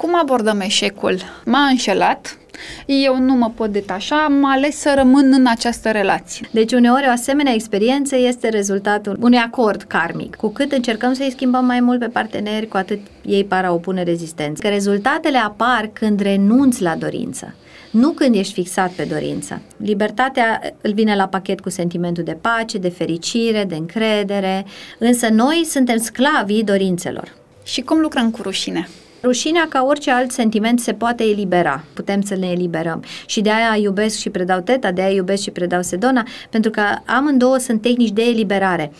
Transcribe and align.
Cum 0.00 0.16
abordăm 0.16 0.60
eșecul? 0.60 1.18
M-a 1.44 1.66
înșelat, 1.66 2.38
eu 2.86 3.18
nu 3.18 3.34
mă 3.34 3.50
pot 3.54 3.72
detașa, 3.72 4.24
am 4.24 4.44
ales 4.44 4.76
să 4.76 4.94
rămân 4.96 5.32
în 5.32 5.46
această 5.46 5.90
relație. 5.90 6.48
Deci 6.50 6.72
uneori 6.72 7.06
o 7.06 7.10
asemenea 7.10 7.52
experiență 7.52 8.16
este 8.16 8.48
rezultatul 8.48 9.16
unui 9.20 9.38
acord 9.38 9.82
karmic. 9.82 10.34
Cu 10.34 10.48
cât 10.48 10.72
încercăm 10.72 11.12
să-i 11.12 11.30
schimbăm 11.30 11.64
mai 11.64 11.80
mult 11.80 11.98
pe 11.98 12.06
parteneri, 12.06 12.68
cu 12.68 12.76
atât 12.76 13.00
ei 13.22 13.44
par 13.44 13.64
a 13.64 13.72
opune 13.72 14.02
rezistență. 14.02 14.62
Că 14.62 14.68
rezultatele 14.68 15.38
apar 15.38 15.90
când 15.92 16.20
renunți 16.20 16.82
la 16.82 16.96
dorință 16.96 17.54
nu 17.90 18.10
când 18.10 18.34
ești 18.34 18.52
fixat 18.52 18.90
pe 18.90 19.02
dorință. 19.04 19.60
Libertatea 19.76 20.60
îl 20.80 20.92
vine 20.92 21.16
la 21.16 21.26
pachet 21.26 21.60
cu 21.60 21.70
sentimentul 21.70 22.24
de 22.24 22.36
pace, 22.40 22.78
de 22.78 22.88
fericire, 22.88 23.64
de 23.64 23.74
încredere, 23.74 24.66
însă 24.98 25.28
noi 25.28 25.62
suntem 25.64 25.98
sclavii 25.98 26.64
dorințelor. 26.64 27.34
Și 27.64 27.80
cum 27.80 27.98
lucrăm 28.00 28.30
cu 28.30 28.42
rușine? 28.42 28.88
Rușinea, 29.22 29.66
ca 29.68 29.84
orice 29.88 30.10
alt 30.10 30.30
sentiment, 30.30 30.80
se 30.80 30.92
poate 30.92 31.24
elibera. 31.24 31.84
Putem 31.94 32.20
să 32.22 32.34
ne 32.34 32.46
eliberăm. 32.46 33.04
Și 33.26 33.40
de 33.40 33.50
aia 33.50 33.76
iubesc 33.82 34.18
și 34.18 34.30
predau 34.30 34.60
teta, 34.60 34.92
de 34.92 35.02
aia 35.02 35.14
iubesc 35.14 35.42
și 35.42 35.50
predau 35.50 35.82
sedona, 35.82 36.26
pentru 36.50 36.70
că 36.70 36.82
amândouă 37.04 37.56
sunt 37.58 37.82
tehnici 37.82 38.12
de 38.12 38.22
eliberare. 38.22 38.92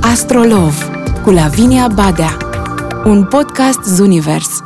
Astrolov 0.00 0.74
cu 1.24 1.30
Lavinia 1.30 1.88
Badea 1.88 2.36
Un 3.04 3.24
podcast 3.24 3.82
Zunivers 3.84 4.62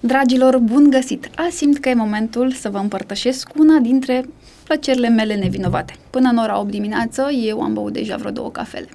Dragilor, 0.00 0.58
bun 0.58 0.90
găsit! 0.90 1.28
Azi 1.34 1.56
simt 1.56 1.78
că 1.78 1.88
e 1.88 1.94
momentul 1.94 2.52
să 2.52 2.68
vă 2.68 2.78
împărtășesc 2.78 3.48
una 3.58 3.78
dintre 3.78 4.24
plăcerile 4.70 5.08
mele 5.08 5.34
nevinovate. 5.34 5.94
Până 6.10 6.28
în 6.28 6.36
ora 6.36 6.58
8 6.58 6.70
dimineață, 6.70 7.30
eu 7.30 7.62
am 7.62 7.72
băut 7.72 7.92
deja 7.92 8.16
vreo 8.16 8.30
două 8.30 8.50
cafele. 8.50 8.88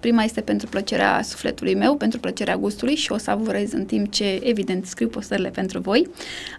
Prima 0.00 0.22
este 0.22 0.40
pentru 0.40 0.66
plăcerea 0.68 1.22
sufletului 1.22 1.74
meu, 1.74 1.96
pentru 1.96 2.20
plăcerea 2.20 2.56
gustului 2.56 2.94
și 2.94 3.12
o 3.12 3.16
savurez 3.16 3.72
în 3.72 3.84
timp 3.84 4.10
ce, 4.12 4.40
evident, 4.42 4.86
scriu 4.86 5.08
postările 5.08 5.48
pentru 5.48 5.80
voi. 5.80 6.08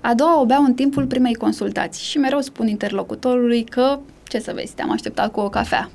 A 0.01 0.13
doua 0.13 0.41
o 0.41 0.45
beau 0.45 0.63
în 0.63 0.73
timpul 0.73 1.05
primei 1.05 1.33
consultații 1.33 2.05
și 2.05 2.17
mereu 2.17 2.41
spun 2.41 2.67
interlocutorului 2.67 3.63
că, 3.63 3.99
ce 4.27 4.39
să 4.39 4.51
vezi, 4.55 4.73
te-am 4.73 4.91
așteptat 4.91 5.31
cu 5.31 5.39
o 5.39 5.49
cafea. 5.49 5.89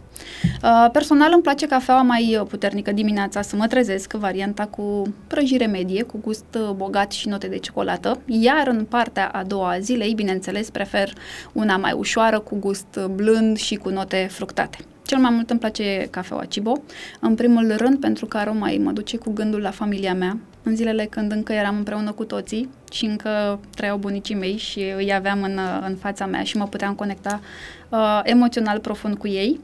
Uh, 0.62 0.89
personal 0.92 1.31
îmi 1.33 1.42
place 1.42 1.67
cafeaua 1.67 2.03
mai 2.03 2.45
puternică 2.48 2.92
dimineața, 2.92 3.42
să 3.42 3.56
mă 3.56 3.67
trezesc, 3.67 4.12
varianta 4.12 4.67
cu 4.67 5.14
prăjire 5.27 5.67
medie, 5.67 6.03
cu 6.03 6.19
gust 6.23 6.45
uh, 6.55 6.70
bogat 6.75 7.12
și 7.12 7.29
note 7.29 7.47
de 7.47 7.59
ciocolată, 7.59 8.20
iar 8.27 8.67
în 8.67 8.84
partea 8.84 9.29
a 9.29 9.42
doua 9.42 9.70
a 9.70 9.79
zilei, 9.79 10.14
bineînțeles, 10.14 10.70
prefer 10.70 11.12
una 11.53 11.77
mai 11.77 11.92
ușoară, 11.92 12.39
cu 12.39 12.56
gust 12.56 13.01
blând 13.14 13.56
și 13.56 13.75
cu 13.75 13.89
note 13.89 14.29
fructate. 14.31 14.79
Cel 15.06 15.19
mai 15.19 15.31
mult 15.31 15.51
îmi 15.51 15.61
place 15.61 16.09
cafeaua 16.11 16.45
Cibo, 16.45 16.83
în 17.20 17.34
primul 17.34 17.75
rând 17.77 18.01
pentru 18.01 18.27
că 18.27 18.36
aroma 18.36 18.70
ei 18.70 18.79
mă 18.79 18.91
duce 18.91 19.17
cu 19.17 19.33
gândul 19.33 19.61
la 19.61 19.70
familia 19.70 20.14
mea, 20.14 20.39
în 20.62 20.77
zilele 20.77 21.05
când 21.05 21.33
încă 21.33 21.53
eram 21.53 21.77
împreună 21.77 22.12
cu 22.12 22.25
toții 22.25 22.69
și 22.92 23.05
încă 23.05 23.61
trăiau 23.77 23.97
bunicii 23.97 24.34
mei 24.34 24.57
și 24.57 24.92
îi 24.97 25.14
aveam 25.14 25.42
în, 25.42 25.59
în 25.86 25.97
fața 25.97 26.27
mea 26.27 26.42
și 26.42 26.57
mă 26.57 26.67
puteam 26.67 26.95
conecta 26.95 27.41
uh, 27.89 28.20
emoțional 28.23 28.79
profund 28.79 29.17
cu 29.17 29.29
ei. 29.29 29.61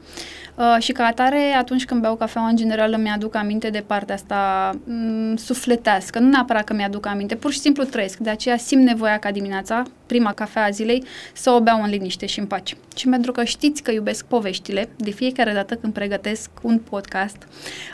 Uh, 0.59 0.75
și 0.79 0.91
ca 0.91 1.05
atare, 1.05 1.53
atunci 1.57 1.85
când 1.85 2.01
beau 2.01 2.15
cafea, 2.15 2.41
în 2.41 2.55
general 2.55 2.93
îmi 2.93 3.09
aduc 3.09 3.35
aminte 3.35 3.69
de 3.69 3.83
partea 3.87 4.15
asta 4.15 4.69
m- 4.73 4.77
mm, 4.85 5.35
sufletească, 5.35 6.19
nu 6.19 6.29
neapărat 6.29 6.63
că 6.63 6.73
mi-aduc 6.73 7.05
aminte, 7.05 7.35
pur 7.35 7.51
și 7.51 7.59
simplu 7.59 7.83
trăiesc, 7.83 8.17
de 8.17 8.29
aceea 8.29 8.57
simt 8.57 8.83
nevoia 8.83 9.17
ca 9.17 9.31
dimineața, 9.31 9.83
prima 10.05 10.33
cafea 10.33 10.63
a 10.63 10.69
zilei, 10.69 11.03
să 11.33 11.51
o 11.51 11.61
beau 11.61 11.83
în 11.83 11.89
liniște 11.89 12.25
și 12.25 12.39
în 12.39 12.45
pace. 12.45 12.75
Și 12.95 13.07
pentru 13.07 13.31
că 13.31 13.43
știți 13.43 13.83
că 13.83 13.91
iubesc 13.91 14.25
poveștile, 14.25 14.89
de 14.95 15.11
fiecare 15.11 15.53
dată 15.53 15.75
când 15.75 15.93
pregătesc 15.93 16.49
un 16.61 16.79
podcast, 16.79 17.47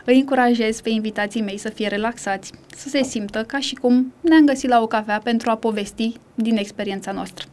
îi 0.05 0.19
încurajez 0.19 0.81
pe 0.81 0.89
invitații 0.89 1.41
mei 1.41 1.57
să 1.57 1.69
fie 1.69 1.88
relaxați, 1.88 2.52
să 2.75 2.89
se 2.89 3.03
simtă 3.03 3.44
ca 3.44 3.59
și 3.59 3.75
cum 3.75 4.13
ne-am 4.22 4.45
găsit 4.45 4.69
la 4.69 4.81
o 4.81 4.88
cafea 4.88 5.19
pentru 5.23 5.50
a 5.50 5.55
povesti 5.55 6.13
din 6.35 6.57
experiența 6.57 7.11
noastră. 7.11 7.45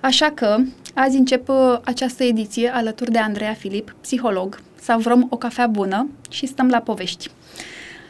Așa 0.00 0.30
că 0.30 0.56
azi 0.94 1.16
încep 1.16 1.48
uh, 1.48 1.78
această 1.84 2.24
ediție 2.24 2.68
alături 2.74 3.10
de 3.10 3.18
Andreea 3.18 3.52
Filip, 3.52 3.94
psiholog. 4.00 4.60
Savrăm 4.80 5.26
o 5.30 5.36
cafea 5.36 5.66
bună 5.66 6.08
și 6.30 6.46
stăm 6.46 6.68
la 6.68 6.78
povești. 6.78 7.30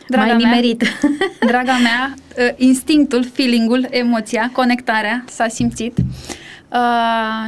Draga 0.09 0.34
Mai 0.34 0.37
nimerit. 0.37 0.83
Mea, 0.83 1.21
draga 1.50 1.77
mea, 1.77 2.15
uh, 2.39 2.55
instinctul, 2.56 3.25
feelingul, 3.33 3.87
emoția, 3.91 4.50
conectarea 4.53 5.25
s-a 5.28 5.49
simțit. 5.49 5.99
Uh, 5.99 6.05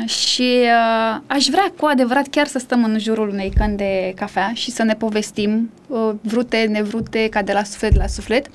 și 0.07 0.59
uh, 0.63 1.21
aș 1.27 1.47
vrea 1.47 1.73
cu 1.79 1.87
adevărat 1.87 2.27
chiar 2.27 2.47
să 2.47 2.59
stăm 2.59 2.85
în 2.85 2.99
jurul 2.99 3.29
unei 3.29 3.53
căni 3.59 3.77
de 3.77 4.13
cafea 4.17 4.51
și 4.55 4.71
să 4.71 4.83
ne 4.83 4.95
povestim 4.95 5.71
uh, 5.87 6.11
vrute, 6.21 6.67
nevrute, 6.71 7.29
ca 7.29 7.43
de 7.43 7.53
la 7.53 7.63
suflet 7.63 7.97
la 7.97 8.07
suflet 8.07 8.47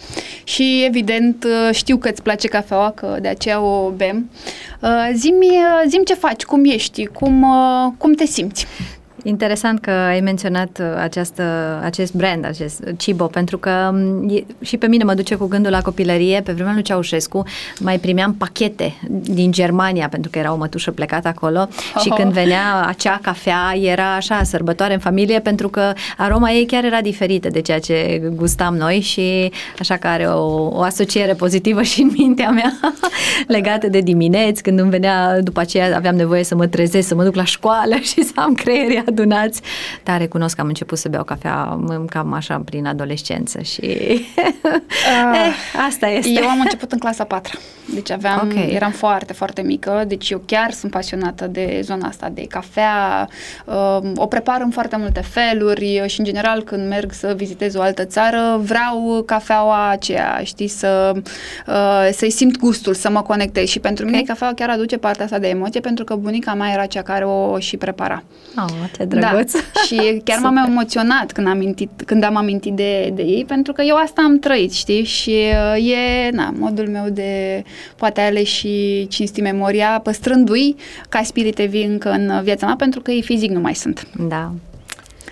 și 0.44 0.84
evident 0.86 1.44
uh, 1.44 1.76
știu 1.76 1.98
că 1.98 2.10
îți 2.10 2.24
place 2.24 2.48
cafeaua, 2.48 2.92
că 2.92 3.18
de 3.22 3.28
aceea 3.28 3.62
o 3.62 3.90
bem. 3.90 4.30
Uh, 4.82 5.10
zimi, 5.14 5.48
uh, 5.48 5.84
zim 5.88 6.04
ce 6.04 6.14
faci, 6.14 6.44
cum 6.44 6.66
ești, 6.66 7.06
cum, 7.06 7.42
uh, 7.42 7.92
cum 7.98 8.14
te 8.14 8.26
simți. 8.26 8.66
Interesant 9.24 9.80
că 9.80 9.90
ai 9.90 10.20
menționat 10.20 10.80
uh, 10.82 10.86
această, 11.02 11.44
acest 11.84 12.14
brand, 12.14 12.46
acest 12.46 12.84
Cibo, 12.98 13.26
pentru 13.26 13.58
că 13.58 13.90
mm, 13.94 14.30
e, 14.30 14.44
și 14.62 14.78
pe 14.78 14.88
mine 14.88 15.04
mă 15.04 15.14
duce 15.14 15.36
cu 15.36 15.46
gândul 15.46 15.72
la 15.72 15.82
copilărie. 15.82 16.42
Pe 16.42 16.52
vremea 16.52 16.74
lui 16.74 16.82
Ceaușescu 16.82 17.44
mai 17.80 18.00
primeam 18.00 18.34
pachete 18.34 18.96
din 19.10 19.52
Germania, 19.52 20.08
pentru 20.08 20.30
că 20.32 20.40
era 20.40 20.54
o 20.54 20.58
mătușă 20.58 20.92
plecată 20.92 21.28
acolo 21.28 21.68
oh. 21.96 22.02
și 22.02 22.10
când 22.10 22.32
venea 22.32 22.86
acea 22.88 23.20
cafea 23.22 23.74
era 23.82 24.16
așa 24.16 24.44
sărbătoare 24.44 24.94
în 24.94 25.00
familie, 25.00 25.40
pentru 25.40 25.70
că 25.70 25.94
aroma 26.18 26.52
ei 26.52 26.66
chiar 26.66 26.84
era 26.84 27.02
diferită 27.02 27.50
de 27.50 27.62
ceea 27.62 27.80
ce 27.80 28.22
gustam 28.36 28.76
noi 28.76 29.00
și 29.00 29.52
așa 29.80 29.98
că 29.98 30.08
are 30.08 30.26
o, 30.26 30.68
o 30.68 30.82
asociere 30.82 31.34
pozitivă 31.34 31.82
și 31.82 32.02
în 32.02 32.12
mintea 32.18 32.50
mea 32.50 32.80
legată 33.48 33.88
de 33.88 34.00
dimineți, 34.00 34.64
când 34.64 34.80
îmi 34.80 34.90
venea, 34.90 35.42
după 35.42 35.60
aceea 35.60 35.96
aveam 35.96 36.16
nevoie 36.16 36.44
să 36.44 36.56
mă 36.56 36.68
trezesc, 36.68 37.08
să 37.08 37.16
mă 37.16 37.24
duc 37.24 37.36
la 37.36 37.44
școală 37.44 37.96
și 38.12 38.24
să 38.24 38.32
am 38.36 38.54
creierii 38.54 38.98
adunați, 39.12 39.62
dar 40.04 40.20
recunosc 40.20 40.56
că 40.56 40.62
am 40.62 40.68
început 40.68 40.98
să 40.98 41.10
beau 41.10 41.24
cafea 41.24 41.80
cam 42.10 42.34
așa 42.34 42.62
prin 42.66 42.86
adolescență 42.86 43.62
și 43.62 43.82
uh, 43.82 44.28
eh, 45.46 45.54
asta 45.86 46.08
este. 46.08 46.30
Eu 46.30 46.48
am 46.48 46.60
început 46.60 46.92
în 46.92 46.98
clasa 46.98 47.24
4, 47.24 47.60
deci 47.94 48.12
aveam, 48.12 48.50
okay. 48.52 48.72
eram 48.74 48.92
foarte, 48.92 49.34
foarte 49.34 49.62
mică, 49.62 50.04
deci 50.08 50.30
eu 50.30 50.42
chiar 50.46 50.72
sunt 50.72 50.92
pasionată 50.92 51.48
de 51.48 51.80
zona 51.84 52.08
asta 52.08 52.30
de 52.34 52.46
cafea, 52.50 53.28
uh, 53.66 54.12
o 54.16 54.26
prepar 54.26 54.62
în 54.62 54.70
foarte 54.70 54.96
multe 54.98 55.22
feluri 55.22 56.04
și 56.06 56.20
în 56.20 56.26
general 56.26 56.64
când 56.64 56.88
merg 56.88 57.12
să 57.12 57.34
vizitez 57.38 57.76
o 57.76 57.82
altă 57.82 58.06
țară 58.06 58.60
vreau 58.64 59.24
cafeaua 59.26 59.90
aceea, 59.90 60.42
știi, 60.44 60.68
să, 60.68 61.12
uh, 61.68 62.10
să-i 62.12 62.30
simt 62.30 62.58
gustul, 62.58 62.94
să 62.94 63.10
mă 63.10 63.22
conectez 63.22 63.68
și 63.68 63.80
pentru 63.80 64.04
okay. 64.06 64.16
mine 64.16 64.28
cafeaua 64.28 64.54
chiar 64.54 64.70
aduce 64.70 64.98
partea 64.98 65.24
asta 65.24 65.40
de 65.40 65.48
emoție 65.48 65.80
pentru 65.80 66.04
că 66.04 66.16
bunica 66.16 66.54
mea 66.54 66.72
era 66.74 66.86
cea 66.86 67.02
care 67.02 67.26
o 67.26 67.60
și 67.60 67.78
prepara. 67.78 68.24
Oh, 68.58 68.72
ce 69.02 69.16
drăguț! 69.16 69.54
Da. 69.54 69.82
și 69.86 70.22
chiar 70.24 70.40
m-am 70.40 70.66
emoționat 70.68 71.32
când 71.32 71.48
am 71.48 71.54
amintit, 71.54 71.90
când 72.06 72.24
am 72.24 72.36
amintit 72.36 72.74
de, 72.74 73.12
de 73.14 73.22
ei, 73.22 73.46
pentru 73.48 73.74
că 73.74 73.82
eu 73.82 73.96
asta 73.96 74.22
am 74.26 74.40
trăit, 74.40 74.72
știi? 74.74 75.04
Și 75.04 75.36
uh, 75.76 75.92
e, 75.92 76.30
na, 76.32 76.54
modul 76.58 76.88
meu 76.88 77.10
de 77.10 77.64
poate 77.96 78.22
ale 78.22 78.44
și 78.44 79.08
cinsti 79.10 79.42
memoria, 79.42 80.00
păstrându-i 80.04 80.76
ca 81.10 81.24
spirite 81.24 81.64
vii 81.64 81.86
încă 81.86 82.10
în 82.10 82.44
viața 82.44 82.66
mea, 82.66 82.76
pentru 82.76 83.02
că 83.02 83.12
ei 83.12 83.22
fizic 83.22 83.50
nu 83.50 83.60
mai 83.60 83.76
sunt. 83.76 84.08
Da, 84.28 84.52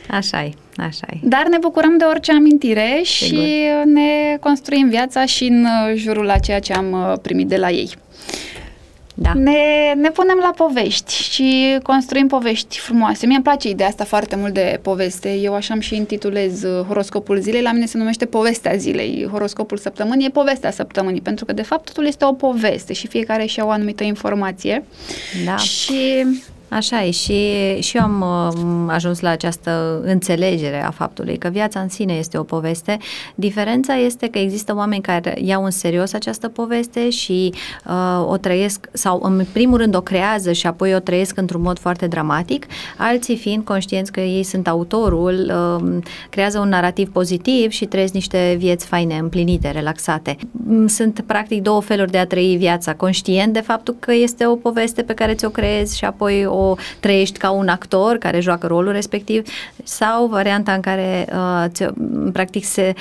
așa 0.09 0.44
e. 0.44 0.52
Așa 0.75 1.08
e. 1.13 1.18
Dar 1.24 1.47
ne 1.50 1.58
bucurăm 1.62 1.97
de 1.97 2.03
orice 2.03 2.31
amintire 2.31 3.02
Sigur. 3.03 3.44
și 3.44 3.52
ne 3.85 4.38
construim 4.40 4.90
viața 4.90 5.25
și 5.25 5.44
în 5.44 5.66
jurul 5.96 6.29
a 6.29 6.38
ceea 6.38 6.59
ce 6.59 6.74
am 6.74 6.91
uh, 6.91 7.13
primit 7.22 7.47
de 7.47 7.58
la 7.58 7.69
ei. 7.69 7.90
Da. 9.22 9.34
Ne, 9.34 9.94
ne 9.96 10.09
punem 10.09 10.38
la 10.41 10.53
povești 10.56 11.13
și 11.13 11.78
construim 11.84 12.28
povești 12.28 12.80
frumoase. 12.80 13.25
Mie 13.25 13.35
îmi 13.35 13.44
place 13.44 13.69
ideea 13.69 13.88
asta 13.90 14.03
foarte 14.03 14.35
mult 14.35 14.53
de 14.53 14.80
poveste. 14.81 15.34
Eu 15.34 15.53
așa 15.53 15.74
am 15.74 15.80
și 15.80 15.96
intitulez 15.96 16.63
uh, 16.63 16.85
horoscopul 16.85 17.40
zilei. 17.40 17.62
La 17.62 17.72
mine 17.72 17.85
se 17.85 17.97
numește 17.97 18.25
povestea 18.25 18.75
zilei. 18.75 19.28
Horoscopul 19.31 19.78
săptămânii 19.78 20.25
e 20.25 20.29
povestea 20.29 20.72
săptămânii, 20.72 21.22
pentru 21.22 21.46
că 21.46 21.53
de 21.53 21.62
fapt 21.62 21.85
totul 21.85 22.06
este 22.06 22.25
o 22.25 22.34
poveste 22.34 22.94
și 22.94 23.08
fiecare 23.08 23.46
și-a 23.46 23.66
o 23.66 23.70
anumită 23.70 24.03
informație. 24.03 24.84
Da. 25.46 25.55
Și 25.55 26.26
Așa 26.70 27.04
e 27.04 27.12
și, 27.12 27.54
și 27.80 27.98
eu 27.98 28.04
am 28.04 28.22
uh, 28.22 28.94
ajuns 28.94 29.20
la 29.20 29.30
această 29.30 30.02
înțelegere 30.04 30.84
a 30.84 30.92
faptului 30.92 31.38
că 31.38 31.48
viața 31.48 31.80
în 31.80 31.90
sine 31.90 32.14
este 32.14 32.38
o 32.38 32.44
poveste. 32.44 32.98
Diferența 33.36 33.96
este 33.96 34.28
că 34.28 34.40
există 34.40 34.76
oameni 34.76 35.02
care 35.02 35.38
iau 35.42 35.64
în 35.64 35.72
serios 35.72 36.14
această 36.14 36.48
poveste 36.48 37.10
și 37.10 37.54
uh, 37.86 38.26
o 38.28 38.38
trăiesc 38.38 38.90
sau 38.94 39.20
în 39.24 39.46
primul 39.52 39.78
rând 39.78 39.96
o 39.96 40.02
creează 40.02 40.52
și 40.52 40.68
apoi 40.68 40.96
o 40.96 41.00
trăiesc 41.00 41.38
într-un 41.38 41.62
mod 41.62 41.80
foarte 41.80 42.08
dramatic, 42.08 42.66
alții 42.98 43.38
fiind 43.38 43.64
conștienți 43.64 44.12
că 44.12 44.20
ei 44.20 44.44
sunt 44.44 44.68
autorul, 44.68 45.52
uh, 45.80 45.98
creează 46.30 46.60
un 46.60 46.70
narativ 46.70 47.12
pozitiv 47.12 47.72
și 47.72 47.86
trăiesc 47.86 48.14
niște 48.14 48.56
vieți 48.58 48.86
faine, 48.86 49.18
împlinite, 49.18 49.72
relaxate. 49.72 50.38
Mm, 50.52 50.88
sunt 50.88 51.24
practic 51.26 51.62
două 51.62 51.82
feluri 51.82 52.12
de 52.12 52.18
a 52.18 52.26
trăi 52.26 52.56
viața, 52.58 52.94
conștient 52.94 53.54
de 53.54 53.60
faptul 53.60 53.96
că 54.00 54.14
este 54.14 54.46
o 54.46 54.56
poveste 54.56 55.02
pe 55.02 55.14
care 55.14 55.34
ți-o 55.34 55.50
creezi 55.50 55.98
și 55.98 56.06
apoi 56.06 56.46
o 56.46 56.59
o 56.59 56.76
trăiești 57.00 57.38
ca 57.38 57.50
un 57.50 57.67
actor 57.67 58.17
care 58.17 58.40
joacă 58.40 58.67
rolul 58.67 58.91
respectiv 58.91 59.50
sau 59.84 60.28
varianta 60.28 60.73
în 60.73 60.82
care 60.82 61.28
uh, 61.34 61.88
practic 62.34 62.64
se 62.64 62.94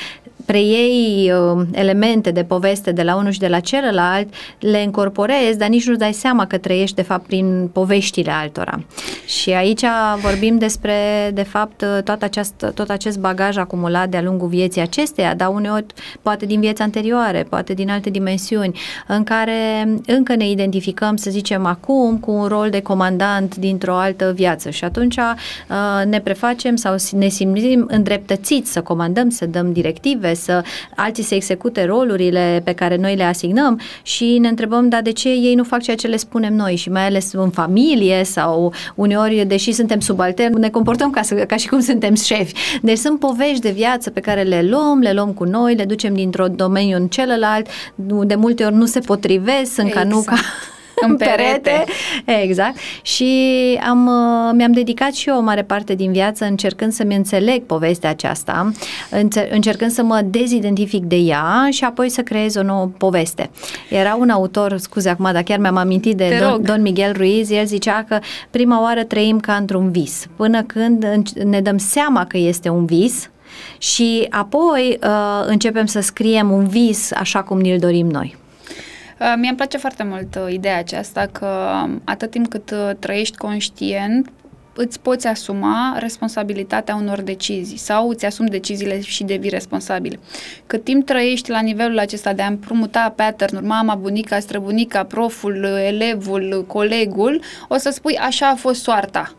preiei 0.49 1.33
uh, 1.33 1.67
elemente 1.73 2.31
de 2.31 2.43
poveste 2.43 2.93
de 2.93 3.03
la 3.03 3.17
unul 3.17 3.31
și 3.31 3.39
de 3.39 3.49
la 3.49 3.61
celălalt, 3.61 4.29
le 4.59 4.83
incorporezi, 4.83 5.59
dar 5.59 5.69
nici 5.69 5.87
nu 5.87 5.95
dai 5.95 6.13
seama 6.13 6.47
că 6.47 6.59
trăiești 6.59 6.97
de 6.97 7.03
fapt 7.03 7.27
prin 7.27 7.71
poveștile 7.73 8.31
altora. 8.31 8.81
Și 9.27 9.51
aici 9.51 9.85
vorbim 10.21 10.59
despre, 10.59 10.95
de 11.35 11.43
fapt, 11.43 11.85
tot 12.05 12.23
acest, 12.23 12.73
tot 12.75 12.91
acest 12.91 13.19
bagaj 13.19 13.57
acumulat 13.57 14.09
de-a 14.09 14.23
lungul 14.23 14.49
vieții 14.49 14.81
acesteia, 14.81 15.35
dar 15.35 15.49
uneori 15.49 15.85
poate 16.23 16.47
din 16.47 16.61
vieți 16.61 16.83
anterioare, 16.83 17.47
poate 17.49 17.75
din 17.75 17.91
alte 17.91 18.11
dimensiuni, 18.11 18.79
în 19.07 19.25
care 19.25 19.89
încă 20.07 20.35
ne 20.35 20.51
identificăm, 20.51 21.17
să 21.17 21.31
zicem, 21.31 21.67
acum 21.67 22.19
cu 22.19 22.31
un 22.31 22.47
rol 22.47 22.71
de 22.71 22.81
comandant 22.81 23.57
dintr-o 23.57 23.95
altă 23.95 24.33
viață 24.35 24.71
și 24.71 24.85
atunci 24.85 25.17
uh, 25.17 26.05
ne 26.05 26.21
prefacem 26.21 26.77
sau 26.77 26.95
ne 27.13 27.29
simțim 27.29 27.87
îndreptățiți 27.89 28.73
să 28.73 28.81
comandăm, 28.81 29.31
să 29.31 29.47
dăm 29.47 29.73
directive, 29.73 30.35
să 30.39 30.63
alții 30.97 31.23
să 31.23 31.35
execute 31.35 31.85
rolurile 31.85 32.61
pe 32.65 32.73
care 32.73 32.97
noi 32.97 33.17
le 33.17 33.25
asignăm 33.25 33.81
și 34.03 34.39
ne 34.39 34.49
întrebăm, 34.49 34.89
dar 34.89 35.03
de 35.03 35.13
ce 35.13 35.29
ei 35.29 35.55
nu 35.55 35.65
fac 35.65 35.83
ceea 35.83 35.97
ce 35.97 36.07
le 36.07 36.17
spunem 36.17 36.55
noi 36.55 36.77
și 36.77 36.91
mai 36.91 37.07
ales 37.07 37.33
în 37.33 37.51
familie 37.51 38.25
sau 38.25 38.73
uneori, 38.95 39.45
deși 39.47 39.73
suntem 39.73 40.01
subalterni, 40.01 40.61
ne 40.61 40.71
comportăm 40.71 41.11
ca, 41.11 41.23
să, 41.23 41.35
ca 41.35 41.57
și 41.57 41.69
cum 41.69 41.81
suntem 41.81 42.15
șefi. 42.15 42.55
Deci 42.83 42.99
sunt 42.99 43.19
povești 43.19 43.61
de 43.61 43.71
viață 43.71 44.11
pe 44.11 44.21
care 44.21 44.43
le 44.43 44.63
luăm, 44.63 44.99
le 44.99 45.13
luăm 45.13 45.33
cu 45.33 45.45
noi, 45.45 45.75
le 45.75 45.85
ducem 45.85 46.15
dintr-un 46.15 46.57
domeniu 46.57 46.97
în 46.97 47.07
celălalt, 47.07 47.67
de 48.25 48.35
multe 48.35 48.65
ori 48.65 48.75
nu 48.75 48.87
se 48.87 49.01
potrivesc, 49.01 49.73
sunt 49.73 49.87
exact. 49.87 50.09
ca 50.09 50.15
nu 50.15 50.23
ca 50.23 50.37
în 51.07 51.17
perete. 51.17 51.85
Exact. 52.25 52.77
Și 53.03 53.35
am, 53.89 54.07
uh, 54.07 54.53
mi-am 54.55 54.73
dedicat 54.73 55.15
și 55.15 55.29
eu 55.29 55.37
o 55.37 55.41
mare 55.41 55.63
parte 55.63 55.95
din 55.95 56.13
viață 56.13 56.45
încercând 56.45 56.93
să-mi 56.93 57.15
înțeleg 57.15 57.63
povestea 57.63 58.11
aceasta, 58.11 58.73
încercând 59.51 59.91
să 59.91 60.03
mă 60.03 60.21
dezidentific 60.25 61.05
de 61.05 61.17
ea 61.17 61.69
și 61.71 61.85
apoi 61.85 62.09
să 62.09 62.23
creez 62.23 62.57
o 62.57 62.63
nouă 62.63 62.91
poveste. 62.99 63.51
Era 63.89 64.15
un 64.15 64.31
autor, 64.31 64.77
scuze 64.77 65.09
acum, 65.09 65.29
dar 65.33 65.43
chiar 65.43 65.59
mi-am 65.59 65.77
amintit 65.77 66.17
de 66.17 66.39
Don, 66.41 66.63
Don 66.63 66.83
Miguel 66.83 67.13
Ruiz, 67.13 67.51
el 67.51 67.67
zicea 67.67 68.05
că 68.09 68.19
prima 68.51 68.83
oară 68.83 69.05
trăim 69.05 69.41
ca 69.41 69.55
într-un 69.55 69.91
vis, 69.91 70.27
până 70.37 70.63
când 70.63 71.07
ne 71.45 71.61
dăm 71.61 71.79
seama 71.79 72.27
că 72.27 72.37
este 72.39 72.69
un 72.69 72.85
vis, 72.85 73.31
și 73.79 74.27
apoi 74.31 74.99
uh, 75.03 75.45
începem 75.47 75.87
să 75.87 76.01
scriem 76.01 76.51
un 76.51 76.67
vis 76.67 77.13
așa 77.13 77.43
cum 77.43 77.61
ni-l 77.61 77.79
dorim 77.79 78.07
noi. 78.07 78.38
Uh, 79.21 79.35
mie 79.37 79.49
îmi 79.49 79.57
place 79.57 79.77
foarte 79.77 80.03
mult 80.03 80.35
uh, 80.35 80.53
ideea 80.53 80.79
aceasta 80.79 81.29
că 81.33 81.47
um, 81.85 82.01
atât 82.05 82.31
timp 82.31 82.49
cât 82.49 82.71
uh, 82.71 82.91
trăiești 82.99 83.37
conștient, 83.37 84.31
îți 84.75 85.01
poți 85.01 85.27
asuma 85.27 85.97
responsabilitatea 85.99 86.95
unor 86.95 87.21
decizii 87.21 87.77
sau 87.77 88.09
îți 88.09 88.25
asumi 88.25 88.49
deciziile 88.49 89.01
și 89.01 89.25
devii 89.25 89.51
responsabil. 89.51 90.21
Cât 90.67 90.85
timp 90.85 91.07
trăiești 91.07 91.51
la 91.51 91.61
nivelul 91.61 91.99
acesta 91.99 92.33
de 92.33 92.43
a 92.43 92.47
împrumuta 92.47 93.13
pattern 93.17 93.67
mama, 93.67 93.95
bunica, 93.95 94.39
străbunica, 94.39 95.05
proful, 95.05 95.65
elevul, 95.65 96.65
colegul, 96.67 97.43
o 97.69 97.77
să 97.77 97.91
spui 97.91 98.17
așa 98.17 98.49
a 98.49 98.55
fost 98.55 98.83
soarta 98.83 99.33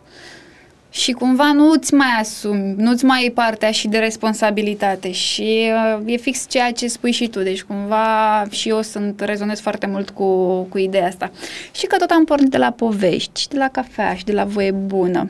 și 0.89 1.11
cumva 1.11 1.51
nu-ți 1.51 1.93
mai 1.93 2.19
asumi, 2.19 2.73
nu-ți 2.77 3.05
mai 3.05 3.21
iei 3.21 3.31
partea 3.31 3.71
și 3.71 3.87
de 3.87 3.97
responsabilitate 3.97 5.11
și 5.11 5.71
uh, 5.95 6.01
e 6.05 6.17
fix 6.17 6.45
ceea 6.47 6.71
ce 6.71 6.87
spui 6.87 7.11
și 7.11 7.27
tu, 7.27 7.41
deci 7.41 7.63
cumva 7.63 8.45
și 8.49 8.69
eu 8.69 8.81
sunt, 8.81 9.21
rezonez 9.21 9.59
foarte 9.59 9.87
mult 9.87 10.09
cu, 10.09 10.61
cu 10.69 10.77
ideea 10.77 11.07
asta. 11.07 11.31
Și 11.71 11.85
că 11.85 11.97
tot 11.97 12.09
am 12.09 12.23
pornit 12.23 12.49
de 12.49 12.57
la 12.57 12.71
povești, 12.71 13.47
de 13.47 13.57
la 13.57 13.67
cafea 13.67 14.15
și 14.15 14.25
de 14.25 14.31
la 14.31 14.43
voie 14.43 14.71
bună 14.71 15.29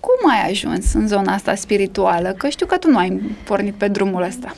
cum 0.00 0.30
ai 0.30 0.50
ajuns 0.50 0.92
în 0.92 1.06
zona 1.06 1.32
asta 1.32 1.54
spirituală? 1.54 2.34
Că 2.36 2.48
știu 2.48 2.66
că 2.66 2.76
tu 2.76 2.90
nu 2.90 2.98
ai 2.98 3.20
pornit 3.44 3.74
pe 3.74 3.88
drumul 3.88 4.22
ăsta. 4.22 4.54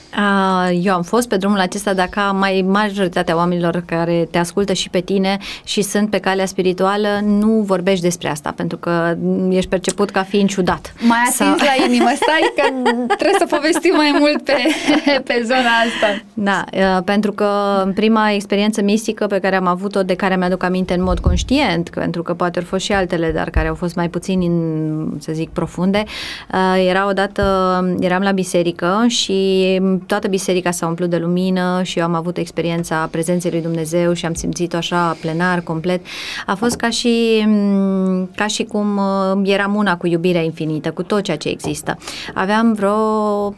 Eu 0.83 0.95
am 0.95 1.03
fost 1.03 1.29
pe 1.29 1.37
drumul 1.37 1.59
acesta, 1.59 1.95
dar 1.95 2.07
ca 2.07 2.23
mai 2.23 2.65
majoritatea 2.69 3.37
oamenilor 3.37 3.83
care 3.87 4.29
te 4.31 4.39
ascultă 4.39 4.73
și 4.73 4.91
pe 4.91 5.01
tine 5.01 5.39
și 5.65 5.83
sunt 5.83 6.11
pe 6.11 6.19
calea 6.19 6.47
spirituală, 6.47 7.09
nu 7.25 7.51
vorbești 7.51 8.03
despre 8.03 8.29
asta, 8.29 8.53
pentru 8.57 8.79
că 8.79 9.17
ești 9.51 9.71
perceput 9.71 10.11
ca 10.11 10.23
fiind 10.23 10.49
ciudat. 10.49 10.95
Mai 11.01 11.19
atins 11.19 11.37
sau... 11.37 11.57
la 11.57 11.85
inimă, 11.87 12.11
stai 12.15 12.53
că 12.57 12.63
trebuie 13.17 13.39
să 13.39 13.47
povestim 13.57 13.95
mai 13.97 14.17
mult 14.19 14.43
pe, 14.43 14.57
pe 15.25 15.43
zona 15.45 15.59
asta. 15.59 16.23
Da, 16.35 16.65
pentru 17.05 17.33
că 17.33 17.49
prima 17.95 18.31
experiență 18.31 18.83
mistică 18.83 19.27
pe 19.27 19.39
care 19.39 19.57
am 19.57 19.67
avut-o, 19.67 20.03
de 20.03 20.15
care 20.15 20.37
mi-aduc 20.37 20.63
aminte 20.63 20.95
în 20.95 21.03
mod 21.03 21.19
conștient, 21.19 21.89
pentru 21.89 22.23
că 22.23 22.35
poate 22.35 22.59
au 22.59 22.65
fost 22.65 22.85
și 22.85 22.93
altele, 22.93 23.33
dar 23.33 23.51
care 23.51 23.69
au 23.69 23.75
fost 23.75 23.95
mai 23.95 24.09
puțin, 24.09 24.41
în, 24.43 25.19
să 25.29 25.35
zic, 25.35 25.51
profunde. 25.51 26.05
Uh, 26.53 26.87
era 26.89 27.09
odată, 27.09 27.43
eram 28.01 28.23
la 28.23 28.31
biserică 28.31 29.05
și 29.07 29.81
toată 30.07 30.29
biserica 30.29 30.71
s-a 30.71 30.87
umplut 30.87 31.11
de 31.11 31.17
lumină 31.17 31.81
și 31.83 31.99
eu 31.99 32.05
am 32.05 32.15
avut 32.15 32.37
experiența 32.37 33.09
prezenței 33.11 33.51
lui 33.51 33.61
Dumnezeu 33.61 34.13
și 34.13 34.27
am 34.27 34.35
simțit-o 34.35 34.77
așa 34.77 35.17
plenar, 35.21 35.61
complet. 35.61 36.07
A 36.47 36.55
fost 36.55 36.77
ca 36.77 36.91
și, 36.91 37.45
mm, 37.47 38.31
ca 38.35 38.47
și 38.47 38.65
cum 38.65 38.97
uh, 38.97 39.41
eram 39.43 39.75
una 39.75 39.97
cu 39.97 40.07
iubirea 40.07 40.43
infinită, 40.43 40.91
cu 40.91 41.03
tot 41.03 41.23
ceea 41.23 41.37
ce 41.37 41.49
există. 41.49 41.99
Aveam 42.35 42.73
vreo 42.73 43.55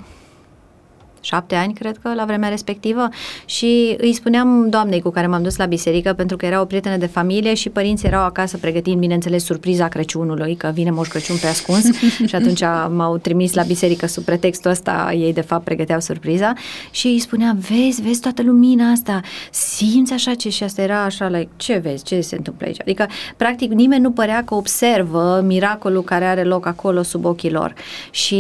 șapte 1.20 1.54
ani, 1.54 1.72
cred 1.72 1.98
că, 2.02 2.14
la 2.14 2.24
vremea 2.24 2.48
respectivă. 2.48 3.08
Și 3.44 3.96
îi 3.98 4.12
spuneam 4.12 4.68
doamnei 4.68 5.00
cu 5.00 5.10
care 5.10 5.26
m-am 5.26 5.42
dus 5.42 5.56
la 5.56 5.64
biserică 5.64 6.12
pentru 6.12 6.36
că 6.36 6.46
era 6.46 6.60
o 6.60 6.64
prietenă 6.64 6.96
de 6.96 7.06
familie 7.06 7.54
și 7.54 7.68
părinții 7.68 8.08
erau 8.08 8.24
acasă 8.24 8.56
pregătind, 8.56 9.00
bineînțeles, 9.00 9.44
surpriza 9.44 9.88
Crăciunului, 9.88 10.54
că 10.54 10.70
vine 10.74 10.90
Moș 10.90 11.08
Crăciun 11.08 11.36
pe 11.40 11.46
ascuns. 11.46 11.84
Și 12.28 12.34
atunci 12.34 12.60
m-au 12.96 13.16
trimis 13.16 13.54
la 13.54 13.62
biserică 13.62 14.06
sub 14.06 14.24
pretextul 14.24 14.70
ăsta, 14.70 15.12
ei 15.16 15.32
de 15.32 15.40
fapt 15.40 15.64
pregăteau 15.64 16.00
surpriza. 16.00 16.52
Și 16.90 17.06
îi 17.06 17.18
spuneam, 17.18 17.58
vezi, 17.68 18.02
vezi 18.02 18.20
toată 18.20 18.42
lumina 18.42 18.90
asta, 18.90 19.20
simți 19.50 20.12
așa 20.12 20.34
ce? 20.34 20.48
Și 20.48 20.62
asta 20.62 20.82
era 20.82 21.04
așa, 21.04 21.28
like, 21.28 21.48
ce 21.56 21.76
vezi, 21.76 22.04
ce 22.04 22.20
se 22.20 22.36
întâmplă 22.36 22.66
aici? 22.66 22.80
Adică, 22.80 23.06
practic, 23.36 23.72
nimeni 23.72 24.02
nu 24.02 24.10
părea 24.10 24.42
că 24.44 24.54
observă 24.54 25.42
miracolul 25.46 26.02
care 26.02 26.24
are 26.24 26.44
loc 26.44 26.66
acolo 26.66 27.02
sub 27.02 27.24
ochii 27.24 27.50
lor. 27.50 27.74
Și 28.10 28.38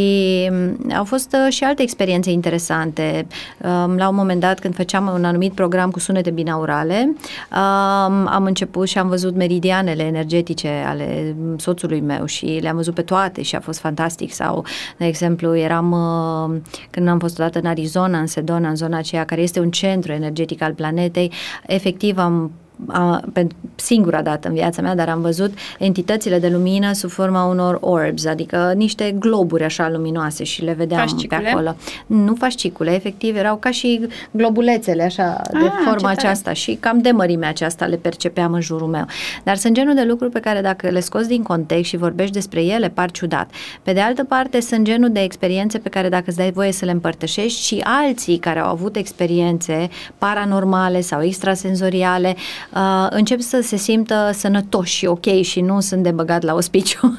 mm, 0.50 0.92
au 0.96 1.04
fost 1.04 1.36
uh, 1.46 1.52
și 1.52 1.64
alte 1.64 1.82
experiențe 1.82 2.30
interesante 2.30 2.68
interesante. 2.70 3.26
Um, 3.58 3.96
la 3.96 4.08
un 4.08 4.14
moment 4.14 4.40
dat, 4.40 4.58
când 4.58 4.74
făceam 4.74 5.10
un 5.14 5.24
anumit 5.24 5.52
program 5.52 5.90
cu 5.90 5.98
sunete 5.98 6.30
binaurale, 6.30 7.14
um, 7.50 8.26
am 8.26 8.44
început 8.44 8.88
și 8.88 8.98
am 8.98 9.08
văzut 9.08 9.34
meridianele 9.34 10.02
energetice 10.02 10.84
ale 10.86 11.36
soțului 11.56 12.00
meu 12.00 12.24
și 12.24 12.58
le-am 12.62 12.76
văzut 12.76 12.94
pe 12.94 13.02
toate 13.02 13.42
și 13.42 13.56
a 13.56 13.60
fost 13.60 13.78
fantastic. 13.78 14.32
Sau, 14.32 14.64
de 14.98 15.06
exemplu, 15.06 15.56
eram 15.56 15.92
uh, 15.92 16.60
când 16.90 17.08
am 17.08 17.18
fost 17.18 17.38
odată 17.38 17.58
în 17.58 17.66
Arizona, 17.66 18.18
în 18.18 18.26
Sedona, 18.26 18.68
în 18.68 18.76
zona 18.76 18.98
aceea 18.98 19.24
care 19.24 19.40
este 19.40 19.60
un 19.60 19.70
centru 19.70 20.12
energetic 20.12 20.62
al 20.62 20.72
planetei, 20.72 21.32
efectiv 21.66 22.18
am 22.18 22.50
a, 22.86 23.22
pentru 23.32 23.56
singura 23.74 24.22
dată 24.22 24.48
în 24.48 24.54
viața 24.54 24.82
mea, 24.82 24.94
dar 24.94 25.08
am 25.08 25.20
văzut 25.20 25.54
entitățile 25.78 26.38
de 26.38 26.48
lumină 26.48 26.92
sub 26.92 27.10
forma 27.10 27.44
unor 27.44 27.78
orbs, 27.80 28.26
adică 28.26 28.72
niște 28.76 29.16
globuri 29.18 29.64
așa 29.64 29.88
luminoase 29.90 30.44
și 30.44 30.62
le 30.62 30.72
vedeam 30.72 31.00
fascicule? 31.00 31.40
pe 31.40 31.48
acolo. 31.48 31.76
Nu 32.06 32.34
fascicule, 32.34 32.94
efectiv 32.94 33.36
erau 33.36 33.56
ca 33.56 33.70
și 33.70 34.08
globulețele 34.30 35.02
așa 35.02 35.42
de 35.52 35.66
ah, 35.66 35.72
forma 35.84 36.08
aceasta 36.08 36.52
și 36.52 36.76
cam 36.80 36.98
de 36.98 37.10
mărimea 37.10 37.48
aceasta 37.48 37.86
le 37.86 37.96
percepeam 37.96 38.52
în 38.52 38.60
jurul 38.60 38.88
meu. 38.88 39.04
Dar 39.42 39.56
sunt 39.56 39.74
genul 39.74 39.94
de 39.94 40.02
lucruri 40.02 40.32
pe 40.32 40.40
care 40.40 40.60
dacă 40.60 40.88
le 40.88 41.00
scoți 41.00 41.28
din 41.28 41.42
context 41.42 41.84
și 41.90 41.96
vorbești 41.96 42.32
despre 42.32 42.64
ele, 42.64 42.88
par 42.88 43.10
ciudat. 43.10 43.50
Pe 43.82 43.92
de 43.92 44.00
altă 44.00 44.24
parte, 44.24 44.60
sunt 44.60 44.84
genul 44.84 45.10
de 45.10 45.20
experiențe 45.20 45.78
pe 45.78 45.88
care 45.88 46.08
dacă 46.08 46.24
îți 46.26 46.36
dai 46.36 46.50
voie 46.50 46.72
să 46.72 46.84
le 46.84 46.90
împărtășești 46.90 47.62
și 47.62 47.80
alții 47.84 48.38
care 48.38 48.58
au 48.58 48.70
avut 48.70 48.96
experiențe 48.96 49.88
paranormale 50.18 51.00
sau 51.00 51.22
extrasenzoriale, 51.22 52.36
uh, 52.74 53.06
încep 53.10 53.40
să 53.40 53.60
se 53.62 53.76
simtă 53.76 54.30
sănătoși 54.32 54.96
și 54.96 55.06
ok 55.06 55.40
și 55.42 55.60
nu 55.60 55.80
sunt 55.80 56.02
de 56.02 56.10
băgat 56.10 56.42
la 56.42 56.54
ospiciu. 56.54 57.18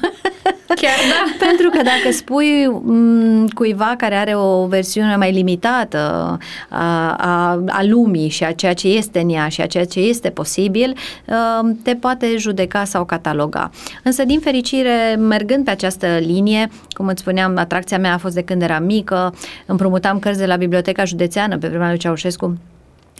Chiar 0.74 0.98
da. 1.10 1.22
Pentru 1.46 1.68
că 1.70 1.82
dacă 1.82 2.12
spui 2.12 2.66
m- 2.68 2.80
mm, 2.82 3.48
cuiva 3.48 3.94
care 3.98 4.14
are 4.14 4.34
o 4.34 4.66
versiune 4.66 5.16
mai 5.16 5.32
limitată 5.32 6.38
a, 6.68 7.14
a, 7.14 7.62
a 7.68 7.82
lumii 7.82 8.28
și 8.28 8.44
a 8.44 8.52
ceea 8.52 8.74
ce 8.74 8.88
este 8.88 9.20
în 9.20 9.28
ea 9.28 9.48
și 9.48 9.60
a 9.60 9.66
ceea 9.66 9.84
ce 9.84 10.00
este 10.00 10.30
posibil, 10.30 10.96
uh, 11.26 11.70
te 11.82 11.94
poate 11.94 12.36
judeca 12.36 12.84
sau 12.84 13.04
cataloga. 13.04 13.70
Însă, 14.02 14.24
din 14.24 14.40
fericire, 14.40 15.16
mergând 15.18 15.64
pe 15.64 15.70
această 15.70 16.06
linie, 16.20 16.68
cum 16.90 17.06
îți 17.06 17.20
spuneam, 17.20 17.56
atracția 17.56 17.98
mea 17.98 18.14
a 18.14 18.18
fost 18.18 18.34
de 18.34 18.42
când 18.42 18.62
eram 18.62 18.84
mică, 18.84 19.34
împrumutam 19.66 20.18
cărți 20.18 20.38
de 20.38 20.46
la 20.46 20.56
Biblioteca 20.56 21.04
Județeană 21.04 21.58
pe 21.58 21.68
vremea 21.68 21.88
lui 21.88 21.98
Ceaușescu, 21.98 22.58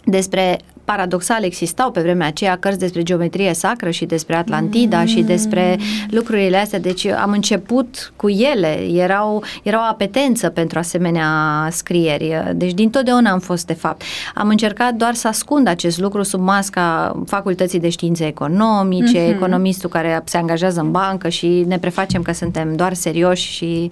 despre 0.03 0.59
paradoxal 0.85 1.43
existau 1.43 1.91
pe 1.91 2.01
vremea 2.01 2.27
aceea 2.27 2.57
cărți 2.57 2.79
despre 2.79 3.03
geometrie 3.03 3.53
sacră 3.53 3.89
și 3.89 4.05
despre 4.05 4.35
Atlantida 4.35 4.99
mm. 4.99 5.05
și 5.05 5.21
despre 5.21 5.79
lucrurile 6.09 6.57
astea, 6.57 6.79
deci 6.79 7.05
am 7.05 7.31
început 7.31 8.13
cu 8.15 8.29
ele, 8.29 8.79
erau, 8.93 9.43
erau 9.63 9.81
apetență 9.89 10.49
pentru 10.49 10.79
asemenea 10.79 11.27
scrieri, 11.71 12.51
deci 12.55 12.73
din 12.73 12.89
totdeauna 12.89 13.31
am 13.31 13.39
fost 13.39 13.65
de 13.67 13.73
fapt. 13.73 14.01
Am 14.35 14.47
încercat 14.47 14.93
doar 14.93 15.13
să 15.13 15.27
ascund 15.27 15.67
acest 15.67 15.99
lucru 15.99 16.23
sub 16.23 16.39
masca 16.39 17.15
facultății 17.25 17.79
de 17.79 17.89
științe 17.89 18.25
economice, 18.25 19.25
mm-hmm. 19.25 19.35
economistul 19.35 19.89
care 19.89 20.21
se 20.25 20.37
angajează 20.37 20.79
în 20.79 20.91
bancă 20.91 21.29
și 21.29 21.63
ne 21.67 21.77
prefacem 21.79 22.21
că 22.21 22.33
suntem 22.33 22.75
doar 22.75 22.93
serioși 22.93 23.51
și... 23.51 23.91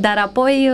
Dar 0.00 0.22
apoi 0.24 0.70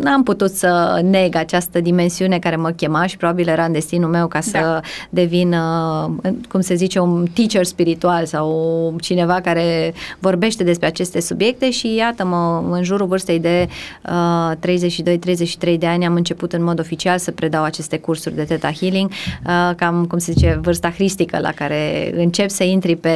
n-am 0.00 0.22
putut 0.22 0.50
să 0.50 1.00
neg 1.10 1.34
această 1.34 1.80
dimensiune 1.80 2.38
care 2.38 2.56
mă 2.60 2.70
chema 2.70 3.06
și 3.06 3.16
probabil 3.16 3.28
probabil 3.30 3.48
era 3.48 3.64
în 3.64 3.72
destinul 3.72 4.10
meu 4.10 4.26
ca 4.26 4.40
să 4.40 4.58
da. 4.58 4.80
devin, 5.10 5.52
uh, 5.52 6.32
cum 6.48 6.60
se 6.60 6.74
zice, 6.74 6.98
un 6.98 7.26
teacher 7.32 7.64
spiritual 7.64 8.26
sau 8.26 8.96
cineva 9.00 9.40
care 9.40 9.94
vorbește 10.18 10.64
despre 10.64 10.86
aceste 10.86 11.20
subiecte 11.20 11.70
și 11.70 11.94
iată-mă, 11.94 12.64
în 12.70 12.82
jurul 12.82 13.06
vârstei 13.06 13.38
de 13.38 13.68
uh, 14.04 15.72
32-33 15.74 15.78
de 15.78 15.86
ani 15.86 16.06
am 16.06 16.14
început 16.14 16.52
în 16.52 16.62
mod 16.62 16.78
oficial 16.78 17.18
să 17.18 17.30
predau 17.30 17.62
aceste 17.62 17.98
cursuri 17.98 18.34
de 18.34 18.42
Theta 18.42 18.72
Healing, 18.72 19.10
uh, 19.10 19.74
cam, 19.76 20.04
cum 20.04 20.18
se 20.18 20.32
zice, 20.32 20.58
vârsta 20.62 20.90
hristică 20.90 21.38
la 21.38 21.52
care 21.52 22.12
încep 22.16 22.50
să 22.50 22.64
intri 22.64 22.96
pe, 22.96 23.10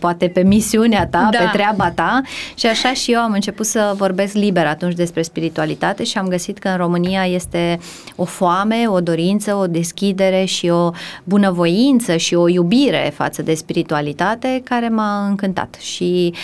poate 0.00 0.28
pe 0.28 0.42
misiunea 0.42 1.06
ta, 1.06 1.28
da. 1.32 1.38
pe 1.38 1.48
treaba 1.52 1.90
ta 1.90 2.20
și 2.54 2.66
așa 2.66 2.92
și 2.92 3.12
eu 3.12 3.20
am 3.20 3.32
început 3.32 3.66
să 3.66 3.92
vorbesc 3.96 4.34
liber 4.34 4.66
atunci 4.66 4.94
despre 4.94 5.22
spiritualitate 5.22 6.04
și 6.04 6.18
am 6.18 6.28
găsit 6.28 6.58
că 6.58 6.68
în 6.68 6.76
România 6.76 7.26
este 7.26 7.78
o 8.16 8.24
foame, 8.24 8.86
o 8.90 9.00
dorință, 9.00 9.54
o 9.54 9.66
deschidere 9.66 10.44
și 10.44 10.68
o 10.68 10.90
bunăvoință 11.24 12.16
și 12.16 12.34
o 12.34 12.48
iubire 12.48 13.12
față 13.14 13.42
de 13.42 13.54
spiritualitate 13.54 14.62
care 14.64 14.88
m-a 14.88 15.26
încântat 15.26 15.74
și 15.80 16.34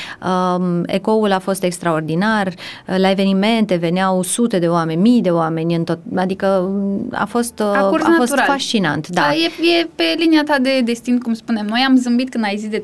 um, 0.57 0.83
ecoul 0.87 1.33
a 1.33 1.38
fost 1.38 1.62
extraordinar, 1.62 2.55
la 2.85 3.11
evenimente 3.11 3.75
veneau 3.75 4.23
sute 4.23 4.59
de 4.59 4.69
oameni, 4.69 5.00
mii 5.00 5.21
de 5.21 5.31
oameni, 5.31 5.75
în 5.75 5.85
tot, 5.85 5.99
adică 6.15 6.71
a 7.12 7.25
fost, 7.25 7.61
a, 7.61 7.91
a 8.03 8.15
fost 8.17 8.35
fascinant. 8.47 9.09
Da. 9.09 9.21
da 9.21 9.35
e, 9.35 9.79
e 9.81 9.88
pe 9.95 10.05
linia 10.17 10.43
ta 10.45 10.59
de 10.59 10.81
destin, 10.81 11.19
cum 11.19 11.35
spunem. 11.35 11.67
Noi 11.67 11.85
am 11.88 11.97
zâmbit 11.97 12.31
când 12.31 12.45
ai 12.45 12.57
zis 12.57 12.69
de 12.69 12.83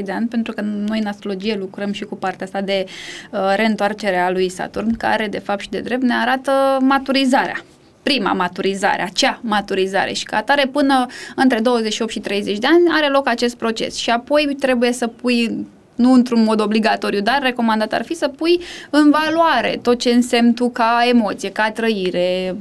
32-33 0.00 0.04
de 0.04 0.12
ani, 0.12 0.26
pentru 0.26 0.52
că 0.52 0.60
noi 0.60 0.98
în 0.98 1.06
astrologie 1.06 1.56
lucrăm 1.58 1.92
și 1.92 2.04
cu 2.04 2.16
partea 2.16 2.46
asta 2.46 2.60
de 2.60 2.86
uh, 3.30 3.38
reîntoarcere 3.56 4.18
a 4.18 4.30
lui 4.30 4.48
Saturn, 4.48 4.96
care 4.96 5.26
de 5.26 5.38
fapt 5.38 5.60
și 5.60 5.70
de 5.70 5.80
drept 5.80 6.02
ne 6.02 6.14
arată 6.14 6.50
maturizarea 6.80 7.64
prima 8.06 8.32
maturizare, 8.32 9.02
acea 9.02 9.38
maturizare 9.42 10.12
și 10.12 10.24
ca 10.24 10.36
atare 10.36 10.66
până 10.66 11.06
între 11.36 11.58
28 11.58 12.10
și 12.10 12.20
30 12.20 12.58
de 12.58 12.66
ani 12.66 12.84
are 12.90 13.08
loc 13.08 13.28
acest 13.28 13.56
proces. 13.56 13.94
Și 13.94 14.10
apoi 14.10 14.56
trebuie 14.58 14.92
să 14.92 15.06
pui 15.06 15.66
nu 15.96 16.12
într-un 16.12 16.44
mod 16.44 16.60
obligatoriu, 16.60 17.20
dar 17.20 17.38
recomandat 17.42 17.92
ar 17.92 18.04
fi 18.04 18.14
să 18.14 18.28
pui 18.28 18.60
în 18.90 19.10
valoare 19.10 19.78
tot 19.82 19.98
ce 19.98 20.10
însemn 20.10 20.54
tu 20.54 20.68
ca 20.68 21.04
emoție, 21.08 21.50
ca 21.50 21.70
trăire, 21.70 22.56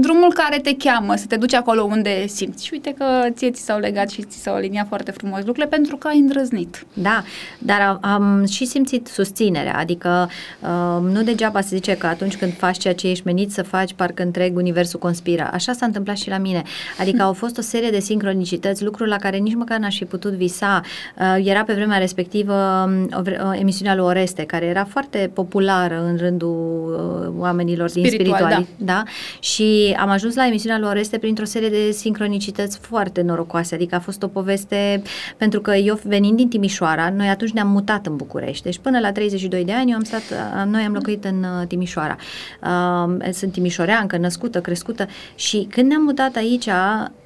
drumul 0.00 0.32
care 0.32 0.58
te 0.58 0.76
cheamă 0.76 1.14
să 1.16 1.24
te 1.26 1.36
duci 1.36 1.54
acolo 1.54 1.82
unde 1.82 2.26
simți. 2.26 2.64
Și 2.66 2.70
uite 2.72 2.94
că 2.98 3.04
ție 3.30 3.50
ți 3.50 3.64
s-au 3.64 3.78
legat 3.78 4.10
și 4.10 4.22
ți 4.22 4.42
s-au 4.42 4.54
aliniat 4.54 4.86
foarte 4.88 5.10
frumos 5.10 5.38
lucrurile 5.38 5.66
pentru 5.66 5.96
că 5.96 6.08
ai 6.08 6.18
îndrăznit. 6.18 6.86
Da, 6.94 7.22
dar 7.58 7.98
am 8.00 8.46
și 8.46 8.64
simțit 8.64 9.06
susținerea, 9.06 9.76
adică 9.76 10.30
um, 10.60 11.06
nu 11.06 11.22
degeaba 11.22 11.60
se 11.60 11.74
zice 11.74 11.96
că 11.96 12.06
atunci 12.06 12.36
când 12.36 12.56
faci 12.56 12.78
ceea 12.78 12.94
ce 12.94 13.08
ești 13.08 13.26
menit 13.26 13.52
să 13.52 13.62
faci, 13.62 13.92
parcă 13.92 14.22
întreg 14.22 14.56
universul 14.56 14.98
conspiră. 14.98 15.50
Așa 15.52 15.72
s-a 15.72 15.86
întâmplat 15.86 16.16
și 16.16 16.28
la 16.28 16.38
mine. 16.38 16.62
Adică 16.98 17.22
au 17.22 17.32
fost 17.32 17.58
o 17.58 17.62
serie 17.62 17.90
de 17.90 18.00
sincronicități, 18.00 18.84
lucruri 18.84 19.10
la 19.10 19.16
care 19.16 19.36
nici 19.36 19.54
măcar 19.54 19.78
n-aș 19.78 19.96
fi 19.96 20.04
putut 20.04 20.32
visa. 20.32 20.80
Uh, 21.18 21.46
era 21.46 21.62
pe 21.62 21.72
vremea 21.72 21.98
respectivă 21.98 22.63
o, 23.12 23.48
o 23.48 23.54
emisiunea 23.54 23.94
lui 23.94 24.04
Oreste, 24.04 24.42
care 24.42 24.66
era 24.66 24.84
foarte 24.84 25.30
populară 25.34 26.04
în 26.04 26.16
rândul 26.16 27.32
uh, 27.32 27.40
oamenilor 27.40 27.88
Spiritual, 27.88 28.18
din 28.18 28.34
spirituali. 28.34 28.68
Da. 28.76 28.92
da. 28.92 29.02
Și 29.40 29.96
am 29.98 30.08
ajuns 30.08 30.34
la 30.34 30.46
emisiunea 30.46 30.78
lui 30.78 30.88
Oreste 30.88 31.18
printr-o 31.18 31.44
serie 31.44 31.68
de 31.68 31.90
sincronicități 31.90 32.78
foarte 32.78 33.22
norocoase. 33.22 33.74
Adică 33.74 33.94
a 33.94 34.00
fost 34.00 34.22
o 34.22 34.26
poveste, 34.26 35.02
pentru 35.36 35.60
că 35.60 35.74
eu 35.74 36.00
venind 36.04 36.36
din 36.36 36.48
Timișoara, 36.48 37.12
noi 37.16 37.28
atunci 37.28 37.50
ne-am 37.50 37.68
mutat 37.68 38.06
în 38.06 38.16
București. 38.16 38.62
Deci 38.62 38.78
până 38.78 38.98
la 38.98 39.12
32 39.12 39.64
de 39.64 39.72
ani 39.72 39.90
eu 39.90 39.96
am 39.96 40.02
stat, 40.02 40.22
noi 40.66 40.82
am 40.82 40.92
locuit 40.92 41.24
în 41.24 41.44
uh, 41.60 41.66
Timișoara. 41.66 42.16
Uh, 42.62 43.32
sunt 43.32 43.52
timișoreancă, 43.52 44.16
născută, 44.16 44.60
crescută 44.60 45.06
și 45.34 45.66
când 45.70 45.88
ne-am 45.88 46.02
mutat 46.02 46.36
aici 46.36 46.68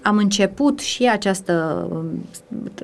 am 0.09 0.17
început 0.17 0.81
și 0.81 1.09
această, 1.09 1.87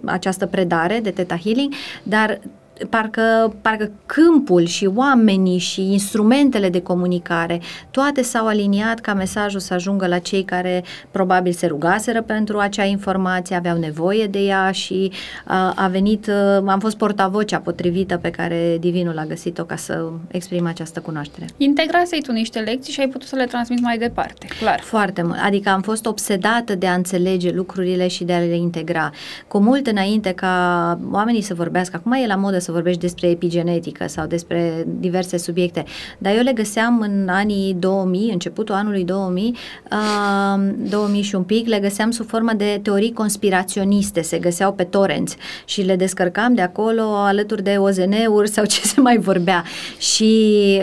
această 0.04 0.46
predare 0.46 1.00
de 1.00 1.10
Teta 1.10 1.36
Healing, 1.36 1.72
dar 2.02 2.40
parcă, 2.88 3.54
parcă 3.62 3.90
câmpul 4.06 4.64
și 4.64 4.90
oamenii 4.94 5.58
și 5.58 5.92
instrumentele 5.92 6.68
de 6.68 6.82
comunicare, 6.82 7.60
toate 7.90 8.22
s-au 8.22 8.46
aliniat 8.46 9.00
ca 9.00 9.14
mesajul 9.14 9.60
să 9.60 9.74
ajungă 9.74 10.06
la 10.06 10.18
cei 10.18 10.42
care 10.42 10.84
probabil 11.10 11.52
se 11.52 11.66
rugaseră 11.66 12.22
pentru 12.22 12.58
acea 12.58 12.84
informație, 12.84 13.56
aveau 13.56 13.78
nevoie 13.78 14.26
de 14.26 14.38
ea 14.38 14.70
și 14.70 15.12
a, 15.44 15.72
a 15.76 15.88
venit, 15.88 16.30
am 16.66 16.78
fost 16.80 16.96
portavocea 16.96 17.58
potrivită 17.58 18.16
pe 18.16 18.30
care 18.30 18.76
Divinul 18.80 19.18
a 19.18 19.24
găsit-o 19.24 19.64
ca 19.64 19.76
să 19.76 20.08
exprim 20.28 20.66
această 20.66 21.00
cunoaștere. 21.00 21.46
Integrasei 21.56 22.22
tu 22.22 22.32
niște 22.32 22.58
lecții 22.58 22.92
și 22.92 23.00
ai 23.00 23.08
putut 23.08 23.28
să 23.28 23.36
le 23.36 23.44
transmiți 23.44 23.82
mai 23.82 23.98
departe, 23.98 24.46
clar. 24.60 24.80
Foarte 24.80 25.22
mult, 25.22 25.38
adică 25.42 25.68
am 25.68 25.80
fost 25.80 26.06
obsedată 26.06 26.74
de 26.74 26.86
a 26.86 26.94
înțelege 26.94 27.50
lucrurile 27.50 28.08
și 28.08 28.24
de 28.24 28.32
a 28.32 28.38
le 28.38 28.56
integra. 28.56 29.10
Cu 29.48 29.58
mult 29.58 29.86
înainte 29.86 30.32
ca 30.32 30.98
oamenii 31.10 31.42
să 31.42 31.54
vorbească, 31.54 31.96
acum 31.96 32.12
e 32.12 32.26
la 32.26 32.34
modă 32.34 32.58
să 32.58 32.72
vorbești 32.74 33.00
despre 33.00 33.28
epigenetică 33.28 34.06
sau 34.08 34.26
despre 34.26 34.86
diverse 34.86 35.36
subiecte, 35.36 35.84
dar 36.18 36.36
eu 36.36 36.42
le 36.42 36.52
găseam 36.52 37.00
în 37.00 37.28
anii 37.28 37.74
2000, 37.78 38.32
începutul 38.32 38.74
anului 38.74 39.04
2000, 39.04 39.56
uh, 39.90 40.74
2000 40.90 41.22
și 41.22 41.34
un 41.34 41.42
pic, 41.42 41.66
le 41.66 41.78
găseam 41.78 42.10
sub 42.10 42.26
formă 42.26 42.52
de 42.52 42.80
teorii 42.82 43.12
conspiraționiste, 43.12 44.22
se 44.22 44.38
găseau 44.38 44.72
pe 44.72 44.84
torenți 44.84 45.36
și 45.64 45.82
le 45.82 45.96
descărcam 45.96 46.54
de 46.54 46.60
acolo 46.62 47.02
alături 47.02 47.62
de 47.62 47.76
OZN-uri 47.78 48.48
sau 48.48 48.64
ce 48.64 48.80
se 48.80 49.00
mai 49.00 49.18
vorbea. 49.18 49.64
Și 49.98 50.82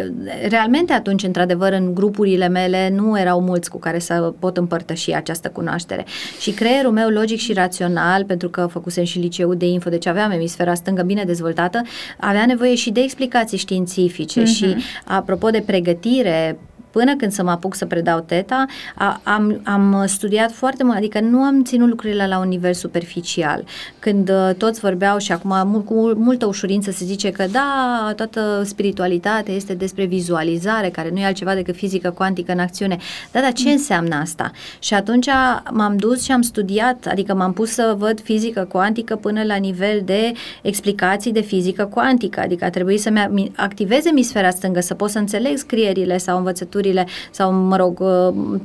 realmente 0.50 0.94
atunci, 0.94 1.24
într-adevăr, 1.24 1.72
în 1.72 1.94
grupurile 1.94 2.48
mele 2.48 2.90
nu 2.96 3.20
erau 3.20 3.42
mulți 3.42 3.70
cu 3.70 3.80
care 3.80 4.00
să 4.00 4.34
pot 4.40 4.58
împărtăși 4.58 5.14
această 5.14 5.50
cunoaștere. 5.50 6.06
Și 6.40 6.52
creierul 6.52 6.92
meu 6.92 7.10
logic 7.10 7.40
și 7.40 7.54
rațional, 7.54 8.26
pentru 8.26 8.50
că 8.50 8.68
făcusem 8.72 9.04
și 9.04 9.20
liceu 9.20 9.54
de 9.54 9.66
info, 9.66 9.90
deci 9.90 10.06
aveam 10.06 10.32
emisfera 10.32 10.74
stângă 10.74 11.02
bine 11.02 11.24
dezvoltată, 11.24 11.71
avea 12.20 12.46
nevoie 12.46 12.76
și 12.76 12.92
de 12.92 13.02
explicații 13.02 13.58
științifice 13.58 14.42
uh-huh. 14.42 14.56
și 14.56 14.76
apropo 15.06 15.50
de 15.50 15.64
pregătire 15.66 16.58
până 16.92 17.16
când 17.16 17.32
să 17.32 17.44
mă 17.44 17.52
apuc 17.52 17.76
să 17.76 17.86
predau 17.86 18.20
teta, 18.20 18.66
a, 18.96 19.22
am, 19.24 19.62
am 19.64 20.04
studiat 20.08 20.52
foarte 20.52 20.84
mult, 20.84 20.98
adică 20.98 21.20
nu 21.20 21.40
am 21.40 21.64
ținut 21.64 21.90
lucrurile 21.90 22.28
la 22.28 22.40
un 22.40 22.48
nivel 22.48 22.74
superficial. 22.74 23.64
Când 24.00 24.30
uh, 24.30 24.56
toți 24.58 24.80
vorbeau 24.80 25.18
și 25.18 25.32
acum 25.32 25.68
mult, 25.68 25.86
cu 25.86 25.94
multă 26.16 26.46
ușurință 26.46 26.92
se 26.92 27.06
zice 27.06 27.32
că 27.32 27.46
da, 27.52 28.14
toată 28.16 28.62
spiritualitatea 28.66 29.54
este 29.54 29.74
despre 29.74 30.06
vizualizare, 30.06 30.90
care 30.90 31.10
nu 31.10 31.20
e 31.20 31.26
altceva 31.26 31.54
decât 31.54 31.76
fizică 31.76 32.10
cuantică 32.10 32.52
în 32.52 32.60
acțiune. 32.60 32.98
Da, 33.32 33.40
dar 33.40 33.54
ce 33.54 33.66
mm. 33.66 33.72
înseamnă 33.72 34.16
asta? 34.16 34.52
Și 34.80 34.94
atunci 34.94 35.28
m-am 35.72 35.98
dus 35.98 36.24
și 36.24 36.32
am 36.32 36.42
studiat, 36.42 37.08
adică 37.10 37.34
m-am 37.34 37.54
pus 37.54 37.70
să 37.70 37.96
văd 37.98 38.22
fizică 38.22 38.68
cuantică 38.72 39.16
până 39.16 39.44
la 39.44 39.56
nivel 39.56 40.02
de 40.06 40.32
explicații 40.62 41.32
de 41.32 41.42
fizică 41.42 41.86
cuantică, 41.86 42.40
adică 42.40 42.66
a 42.66 42.70
trebuit 42.70 43.02
să-mi 43.02 43.52
activez 43.56 44.06
emisfera 44.06 44.50
stângă, 44.50 44.80
să 44.80 44.94
pot 44.94 45.10
să 45.10 45.18
înțeleg 45.18 45.58
scrierile 45.58 46.18
sau 46.18 46.38
învățături 46.38 46.81
cursurile 46.82 47.08
sau, 47.32 47.52
mă 47.52 47.76
rog, 47.76 48.00
uh, 48.00 48.60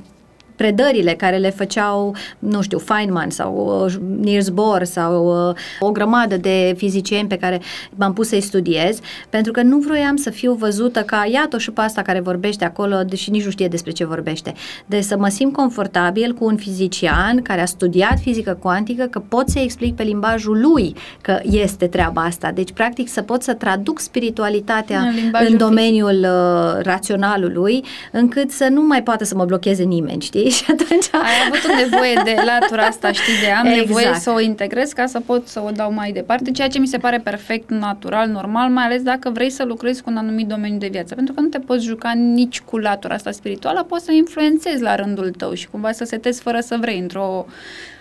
predările 0.56 1.12
care 1.12 1.36
le 1.36 1.50
făceau, 1.50 2.14
nu 2.38 2.62
știu, 2.62 2.78
Feynman 2.78 3.30
sau 3.30 3.82
uh, 3.84 3.94
Niels 4.20 4.48
Bohr 4.48 4.84
sau 4.84 5.48
uh, 5.48 5.54
o 5.80 5.90
grămadă 5.90 6.36
de 6.36 6.75
fizicieni 6.76 7.28
pe 7.28 7.36
care 7.36 7.60
m-am 7.94 8.12
pus 8.12 8.28
să-i 8.28 8.40
studiez, 8.40 8.98
pentru 9.30 9.52
că 9.52 9.62
nu 9.62 9.78
vroiam 9.78 10.16
să 10.16 10.30
fiu 10.30 10.52
văzută 10.52 11.00
ca 11.00 11.28
iată 11.32 11.58
și 11.58 11.70
pe 11.70 11.80
asta 11.80 12.02
care 12.02 12.20
vorbește 12.20 12.64
acolo, 12.64 13.02
deși 13.02 13.30
nici 13.30 13.44
nu 13.44 13.50
știe 13.50 13.68
despre 13.68 13.90
ce 13.90 14.04
vorbește. 14.04 14.52
De 14.86 15.00
să 15.00 15.16
mă 15.16 15.28
simt 15.28 15.52
confortabil 15.52 16.32
cu 16.32 16.44
un 16.44 16.56
fizician 16.56 17.42
care 17.42 17.60
a 17.60 17.66
studiat 17.66 18.18
fizică 18.20 18.58
cuantică, 18.62 19.04
că 19.04 19.18
pot 19.18 19.48
să 19.48 19.58
explic 19.58 19.94
pe 19.94 20.02
limbajul 20.02 20.60
lui 20.60 20.94
că 21.20 21.38
este 21.42 21.86
treaba 21.86 22.22
asta. 22.22 22.50
Deci, 22.50 22.72
practic, 22.72 23.08
să 23.08 23.22
pot 23.22 23.42
să 23.42 23.54
traduc 23.54 23.98
spiritualitatea 24.00 25.00
în, 25.00 25.46
în 25.48 25.56
domeniul 25.56 26.18
uh, 26.18 26.82
raționalului, 26.82 27.84
încât 28.12 28.50
să 28.50 28.68
nu 28.70 28.82
mai 28.82 29.02
poată 29.02 29.25
să 29.25 29.34
mă 29.34 29.44
blocheze 29.44 29.82
nimeni, 29.82 30.22
știi? 30.22 30.46
Știi? 30.50 30.50
Și 30.65 30.71
atunci... 30.71 31.07
Ai 31.12 31.35
avut 31.47 31.71
o 31.71 31.76
nevoie 31.76 32.21
de 32.25 32.43
latura 32.45 32.83
asta, 32.83 33.12
știi, 33.12 33.41
de 33.41 33.50
am 33.50 33.67
Exact. 33.67 33.87
nevoie 33.87 34.15
să 34.15 34.31
o 34.31 34.41
integrez 34.41 34.93
ca 34.93 35.07
să 35.07 35.21
pot 35.21 35.49
să 35.49 35.62
o 35.67 35.71
dau 35.71 35.93
mai 35.93 36.12
departe, 36.12 36.50
ceea 36.50 36.69
ce 36.69 36.79
mi 36.79 36.87
se 36.87 36.99
pare 36.99 37.19
perfect 37.19 37.71
natural, 37.71 38.29
normal, 38.29 38.71
mai 38.71 38.85
ales 38.85 39.03
dacă 39.03 39.31
vrei 39.31 39.50
să 39.50 39.65
lucrezi 39.65 40.03
cu 40.03 40.11
un 40.11 40.17
anumit 40.17 40.47
domeniu 40.47 40.79
de 40.79 40.88
viață, 40.91 41.15
pentru 41.15 41.35
că 41.35 41.41
nu 41.41 41.49
te 41.49 41.59
poți 41.59 41.85
juca 41.85 42.12
nici 42.12 42.61
cu 42.61 42.79
latura 42.79 43.15
asta 43.15 43.31
spirituală, 43.31 43.83
poți 43.83 44.05
să 44.05 44.12
influențezi 44.12 44.83
la 44.83 44.95
rândul 44.95 45.31
tău 45.31 45.55
și 45.55 45.69
cumva 45.69 45.93
să 45.93 46.05
setezi 46.05 46.41
fără 46.41 46.61
să 46.61 46.76
vrei 46.81 46.99
într-o 46.99 47.47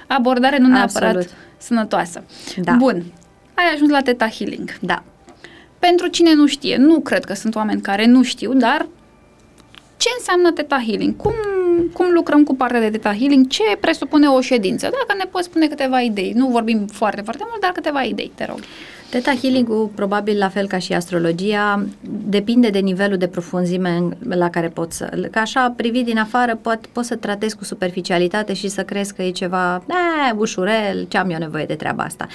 abordare 0.08 0.58
nu 0.58 0.68
neapărat 0.68 1.16
Absolut. 1.16 1.38
sănătoasă. 1.58 2.24
Da. 2.58 2.74
Bun, 2.74 3.04
ai 3.54 3.66
ajuns 3.74 3.90
la 3.90 4.02
Teta 4.02 4.28
Healing. 4.28 4.78
Da. 4.80 5.04
Pentru 5.80 6.08
cine 6.08 6.34
nu 6.34 6.48
știe, 6.48 6.78
nu 6.78 7.00
cred 7.00 7.24
că 7.24 7.34
sunt 7.34 7.56
oameni 7.56 7.82
care 7.82 8.06
nu 8.06 8.24
știu, 8.24 8.54
dar 8.54 8.88
ce 9.98 10.10
înseamnă 10.18 10.52
Theta 10.52 10.84
Healing? 10.88 11.16
Cum, 11.16 11.34
cum 11.94 12.12
lucrăm 12.12 12.44
cu 12.44 12.56
partea 12.56 12.80
de 12.80 12.90
Theta 12.90 13.16
Healing? 13.16 13.48
Ce 13.48 13.64
presupune 13.80 14.28
o 14.28 14.42
ședință? 14.42 14.90
Dacă 14.90 15.18
ne 15.18 15.26
poți 15.32 15.46
spune 15.46 15.68
câteva 15.68 16.02
idei. 16.02 16.32
Nu 16.36 16.48
vorbim 16.48 16.86
foarte, 16.86 17.22
foarte 17.22 17.44
mult, 17.50 17.62
dar 17.62 17.72
câteva 17.72 18.02
idei, 18.02 18.32
te 18.36 18.46
rog. 18.46 18.60
Teta 19.16 19.34
Healing-ul, 19.42 19.90
probabil 19.96 20.38
la 20.38 20.50
fel 20.50 20.68
ca 20.68 20.78
și 20.78 20.94
astrologia, 20.94 21.86
depinde 22.30 22.70
de 22.70 22.80
nivelul 22.80 23.18
de 23.18 23.28
profunzime 23.28 23.90
în- 23.90 24.14
la 24.38 24.50
care 24.50 24.68
poți 24.68 24.98
să... 24.98 25.28
Că 25.32 25.40
așa, 25.40 25.74
privit 25.76 26.06
din 26.06 26.18
afară, 26.18 26.56
pot, 26.62 26.80
poți 26.92 27.08
să 27.08 27.16
tratezi 27.16 27.56
cu 27.56 27.64
superficialitate 27.64 28.54
și 28.54 28.68
să 28.68 28.84
crezi 28.84 29.14
că 29.14 29.22
e 29.22 29.30
ceva, 29.30 29.84
e, 30.30 30.34
ușurel, 30.38 31.06
ce 31.08 31.18
am 31.18 31.30
eu 31.30 31.38
nevoie 31.38 31.66
de 31.66 31.74
treaba 31.74 32.04
asta. 32.04 32.28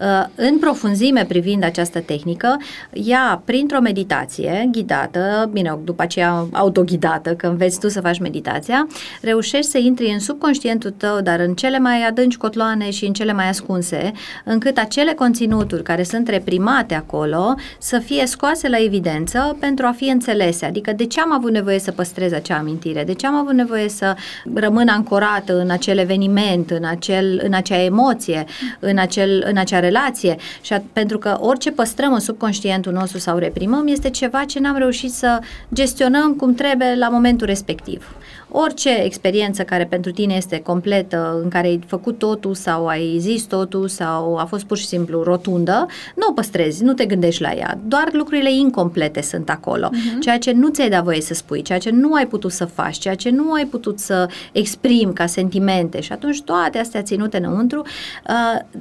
Uh, 0.00 0.24
În 0.34 0.58
profunzime, 0.58 1.24
privind 1.28 1.64
această 1.64 2.00
tehnică, 2.00 2.56
ea, 2.92 3.42
printr-o 3.44 3.80
meditație 3.80 4.68
ghidată, 4.72 5.50
bine, 5.52 5.78
după 5.84 6.02
aceea 6.02 6.46
autoghidată, 6.52 7.34
că 7.34 7.46
înveți 7.46 7.80
tu 7.80 7.88
să 7.88 8.00
faci 8.00 8.18
meditația, 8.18 8.86
reușești 9.22 9.70
să 9.70 9.78
intri 9.78 10.10
în 10.12 10.18
subconștientul 10.20 10.90
tău, 10.96 11.20
dar 11.20 11.40
în 11.40 11.54
cele 11.54 11.78
mai 11.78 12.02
adânci 12.08 12.36
cotloane 12.36 12.90
și 12.90 13.06
în 13.06 13.12
cele 13.12 13.32
mai 13.32 13.48
ascunse, 13.48 14.12
încât 14.44 14.76
acele 14.78 15.12
conținuturi 15.12 15.82
care 15.82 16.02
sunt 16.02 16.17
reprimate 16.26 16.94
acolo 16.94 17.54
să 17.78 17.98
fie 17.98 18.26
scoase 18.26 18.68
la 18.68 18.76
evidență 18.82 19.56
pentru 19.60 19.86
a 19.86 19.92
fi 19.96 20.04
înțelese. 20.04 20.66
Adică 20.66 20.92
de 20.92 21.06
ce 21.06 21.20
am 21.20 21.32
avut 21.32 21.50
nevoie 21.50 21.78
să 21.78 21.90
păstrez 21.90 22.32
acea 22.32 22.56
amintire? 22.56 23.04
De 23.04 23.14
ce 23.14 23.26
am 23.26 23.34
avut 23.34 23.52
nevoie 23.52 23.88
să 23.88 24.16
rămân 24.54 24.88
ancorată 24.88 25.60
în 25.60 25.70
acel 25.70 25.98
eveniment, 25.98 26.70
în, 26.70 26.84
acel, 26.84 27.40
în 27.44 27.54
acea 27.54 27.82
emoție, 27.82 28.44
în, 28.78 28.98
acel, 28.98 29.44
în 29.46 29.56
acea 29.56 29.78
relație? 29.78 30.36
Și 30.60 30.72
a, 30.72 30.82
pentru 30.92 31.18
că 31.18 31.36
orice 31.40 31.70
păstrăm 31.70 32.12
în 32.12 32.20
subconștientul 32.20 32.92
nostru 32.92 33.18
sau 33.18 33.38
reprimăm 33.38 33.86
este 33.86 34.10
ceva 34.10 34.44
ce 34.44 34.60
n-am 34.60 34.76
reușit 34.76 35.12
să 35.12 35.38
gestionăm 35.74 36.34
cum 36.34 36.54
trebuie 36.54 36.94
la 36.94 37.08
momentul 37.08 37.46
respectiv. 37.46 38.16
Orice 38.50 39.02
experiență 39.02 39.62
care 39.62 39.84
pentru 39.84 40.10
tine 40.10 40.34
este 40.34 40.60
completă, 40.60 41.40
în 41.42 41.48
care 41.48 41.66
ai 41.66 41.80
făcut 41.86 42.18
totul 42.18 42.54
sau 42.54 42.86
ai 42.86 43.16
zis 43.18 43.42
totul 43.42 43.88
sau 43.88 44.36
a 44.36 44.44
fost 44.44 44.64
pur 44.64 44.76
și 44.76 44.86
simplu 44.86 45.22
rotundă, 45.22 45.86
nu 46.14 46.26
o 46.28 46.32
păstrezi, 46.32 46.84
nu 46.84 46.92
te 46.92 47.06
gândești 47.06 47.42
la 47.42 47.52
ea. 47.52 47.78
Doar 47.86 48.08
lucrurile 48.12 48.52
incomplete 48.52 49.22
sunt 49.22 49.50
acolo. 49.50 49.88
Uh-huh. 49.88 50.20
Ceea 50.20 50.38
ce 50.38 50.52
nu 50.52 50.68
ți-ai 50.68 50.88
dat 50.88 51.04
voie 51.04 51.20
să 51.20 51.34
spui, 51.34 51.62
ceea 51.62 51.78
ce 51.78 51.90
nu 51.90 52.12
ai 52.12 52.26
putut 52.26 52.52
să 52.52 52.64
faci, 52.64 52.98
ceea 52.98 53.14
ce 53.14 53.30
nu 53.30 53.52
ai 53.52 53.64
putut 53.64 53.98
să 53.98 54.28
exprimi 54.52 55.14
ca 55.14 55.26
sentimente 55.26 56.00
și 56.00 56.12
atunci 56.12 56.42
toate 56.42 56.78
astea 56.78 57.02
ținute 57.02 57.36
înăuntru 57.36 57.82
uh, 58.28 58.80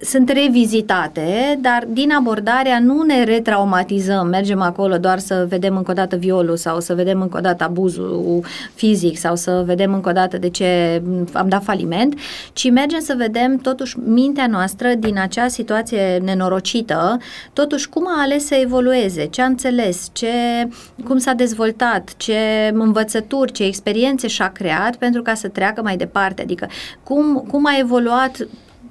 sunt 0.00 0.28
revizitate, 0.28 1.58
dar 1.60 1.86
din 1.88 2.12
abordarea 2.12 2.78
nu 2.80 3.02
ne 3.02 3.24
retraumatizăm, 3.24 4.26
mergem 4.26 4.60
acolo 4.60 4.98
doar 4.98 5.18
să 5.18 5.46
vedem 5.48 5.76
încă 5.76 5.90
o 5.90 5.94
dată 5.94 6.16
violul 6.16 6.56
sau 6.56 6.80
să 6.80 6.94
vedem 6.94 7.20
încă 7.20 7.36
o 7.36 7.40
dată 7.40 7.64
abuzul 7.64 8.44
fizic 8.74 9.18
sau 9.18 9.36
să 9.36 9.62
vedem 9.66 9.94
încă 9.94 10.08
o 10.08 10.12
dată 10.12 10.38
de 10.38 10.48
ce 10.48 11.02
am 11.32 11.48
dat 11.48 11.62
faliment, 11.62 12.18
ci 12.52 12.70
mergem 12.70 13.00
să 13.00 13.14
vedem 13.16 13.56
totuși 13.56 13.98
mintea 13.98 14.46
noastră 14.46 14.88
din 14.98 15.18
acea 15.18 15.48
situație 15.48 16.18
nenorocită, 16.24 17.16
totuși 17.52 17.88
cum 17.88 18.06
a 18.06 18.22
ales 18.22 18.46
să 18.46 18.54
evolueze, 18.54 19.26
ce 19.26 19.42
a 19.42 19.46
înțeles, 19.46 20.08
ce, 20.12 20.28
cum 21.04 21.18
s-a 21.18 21.32
dezvoltat, 21.32 22.14
ce 22.16 22.70
învățături, 22.72 23.52
ce 23.52 23.64
experiențe 23.64 24.26
și-a 24.26 24.52
creat 24.52 24.96
pentru 24.96 25.22
ca 25.22 25.34
să 25.34 25.48
treacă 25.48 25.82
mai 25.82 25.96
departe, 25.96 26.42
adică 26.42 26.68
cum, 27.02 27.44
cum 27.50 27.66
a 27.66 27.78
evoluat 27.78 28.46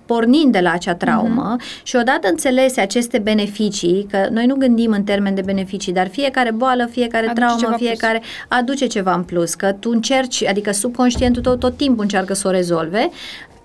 pornind 0.08 0.52
de 0.52 0.60
la 0.60 0.72
acea 0.72 0.96
traumă 0.96 1.56
uh-huh. 1.56 1.84
și 1.84 1.96
odată 1.96 2.28
înțelese 2.28 2.82
aceste 2.82 3.18
beneficii, 3.18 4.08
că 4.10 4.28
noi 4.32 4.46
nu 4.46 4.56
gândim 4.56 4.92
în 4.92 5.04
termen 5.04 5.36
de 5.36 5.42
beneficii, 5.42 5.94
dar 5.94 6.08
fiecare 6.08 6.52
boală, 6.52 6.86
fiecare 6.86 7.26
Aduce 7.26 7.40
traumă, 7.40 7.60
ceva 7.60 7.76
fiecare 7.76 8.22
aduce 8.48 8.86
ceva 8.86 9.14
în 9.14 9.24
plus, 9.24 9.54
că 9.54 9.72
tu 9.72 9.90
încerci, 9.90 10.46
adică 10.46 10.72
subconștientul 10.72 11.42
tău 11.42 11.56
tot 11.56 11.78
timpul 11.78 12.04
încearcă 12.04 12.34
să 12.34 12.48
o 12.48 12.52
rezolve, 12.52 13.10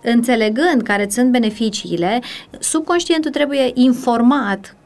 înțelegând 0.02 0.82
care 0.82 1.06
sunt 1.10 1.30
beneficiile, 1.30 2.20
subconștientul 2.58 3.30
trebuie 3.30 3.70
informat 3.74 4.76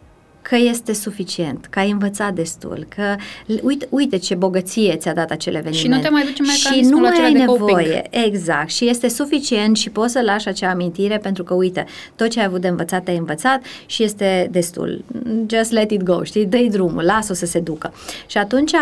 că 0.48 0.56
este 0.56 0.92
suficient, 0.92 1.66
că 1.70 1.78
ai 1.78 1.90
învățat 1.90 2.34
destul, 2.34 2.86
că 2.96 3.16
uite, 3.62 3.86
uite 3.90 4.16
ce 4.16 4.34
bogăție 4.34 4.96
ți-a 4.96 5.14
dat 5.14 5.30
acel 5.30 5.54
eveniment. 5.54 5.82
Și 5.82 5.88
nu 5.88 5.98
te 5.98 6.08
mai 6.08 6.22
duce 6.22 6.42
Și 6.42 6.64
mecanismul 6.64 6.94
nu 6.94 7.00
mai 7.00 7.10
acela 7.10 7.26
ai 7.26 7.32
de 7.32 7.38
nevoie. 7.38 7.84
coping. 7.84 8.24
Exact. 8.26 8.70
Și 8.70 8.88
este 8.88 9.08
suficient 9.08 9.76
și 9.76 9.90
poți 9.90 10.12
să 10.12 10.20
lași 10.24 10.48
acea 10.48 10.70
amintire 10.70 11.18
pentru 11.18 11.42
că, 11.44 11.54
uite, 11.54 11.84
tot 12.16 12.28
ce 12.28 12.38
ai 12.40 12.44
avut 12.44 12.60
de 12.60 12.68
învățat, 12.68 13.08
ai 13.08 13.16
învățat 13.16 13.62
și 13.86 14.02
este 14.02 14.48
destul. 14.50 15.04
Just 15.46 15.70
let 15.70 15.90
it 15.90 16.02
go, 16.02 16.22
știi? 16.22 16.44
Dă-i 16.44 16.68
drumul, 16.68 17.04
lasă-o 17.04 17.34
să 17.34 17.46
se 17.46 17.58
ducă. 17.58 17.92
Și 18.26 18.38
atunci, 18.38 18.72
uh, 18.72 18.78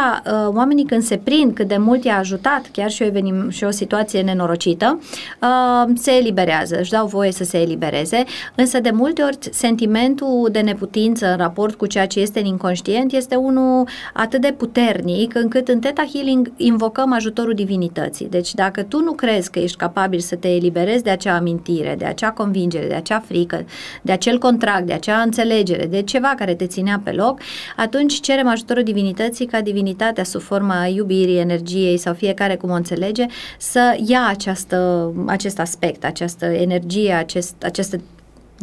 oamenii 0.54 0.84
când 0.84 1.02
se 1.02 1.16
prind 1.16 1.54
cât 1.54 1.68
de 1.68 1.76
mult 1.76 2.04
i-a 2.04 2.18
ajutat, 2.18 2.68
chiar 2.72 2.90
și 2.90 3.02
o, 3.02 3.06
evenim, 3.06 3.50
și 3.50 3.64
o 3.64 3.70
situație 3.70 4.20
nenorocită, 4.20 5.00
uh, 5.42 5.92
se 5.94 6.12
eliberează, 6.12 6.78
își 6.78 6.90
dau 6.90 7.06
voie 7.06 7.32
să 7.32 7.44
se 7.44 7.58
elibereze, 7.58 8.24
însă 8.54 8.80
de 8.80 8.90
multe 8.90 9.22
ori 9.22 9.36
sentimentul 9.50 10.48
de 10.52 10.60
neputință 10.60 11.26
în 11.26 11.36
raport 11.36 11.52
cu 11.76 11.86
ceea 11.86 12.06
ce 12.06 12.20
este 12.20 12.38
în 12.38 12.46
inconștient 12.46 13.12
este 13.12 13.34
unul 13.34 13.88
atât 14.12 14.40
de 14.40 14.54
puternic 14.56 15.34
încât 15.34 15.68
în 15.68 15.80
Theta 15.80 16.06
Healing 16.12 16.52
invocăm 16.56 17.12
ajutorul 17.12 17.54
divinității. 17.54 18.28
Deci 18.28 18.54
dacă 18.54 18.82
tu 18.82 19.02
nu 19.02 19.12
crezi 19.12 19.50
că 19.50 19.58
ești 19.58 19.76
capabil 19.76 20.18
să 20.18 20.36
te 20.36 20.48
eliberezi 20.48 21.02
de 21.02 21.10
acea 21.10 21.34
amintire, 21.34 21.94
de 21.98 22.04
acea 22.04 22.30
convingere, 22.30 22.86
de 22.86 22.94
acea 22.94 23.22
frică, 23.26 23.64
de 24.02 24.12
acel 24.12 24.38
contract, 24.38 24.86
de 24.86 24.92
acea 24.92 25.20
înțelegere, 25.20 25.86
de 25.86 26.02
ceva 26.02 26.34
care 26.36 26.54
te 26.54 26.66
ținea 26.66 27.00
pe 27.04 27.10
loc, 27.10 27.40
atunci 27.76 28.20
cerem 28.20 28.48
ajutorul 28.48 28.82
divinității 28.82 29.46
ca 29.46 29.60
divinitatea 29.60 30.24
sub 30.24 30.40
forma 30.40 30.86
iubirii, 30.86 31.38
energiei 31.38 31.96
sau 31.96 32.14
fiecare 32.14 32.56
cum 32.56 32.70
o 32.70 32.74
înțelege, 32.74 33.26
să 33.58 33.96
ia 34.06 34.26
această, 34.28 35.12
acest 35.26 35.58
aspect, 35.58 36.04
această 36.04 36.44
energie, 36.44 37.12
acest, 37.12 37.54
această 37.62 38.00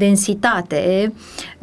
densitate 0.05 1.13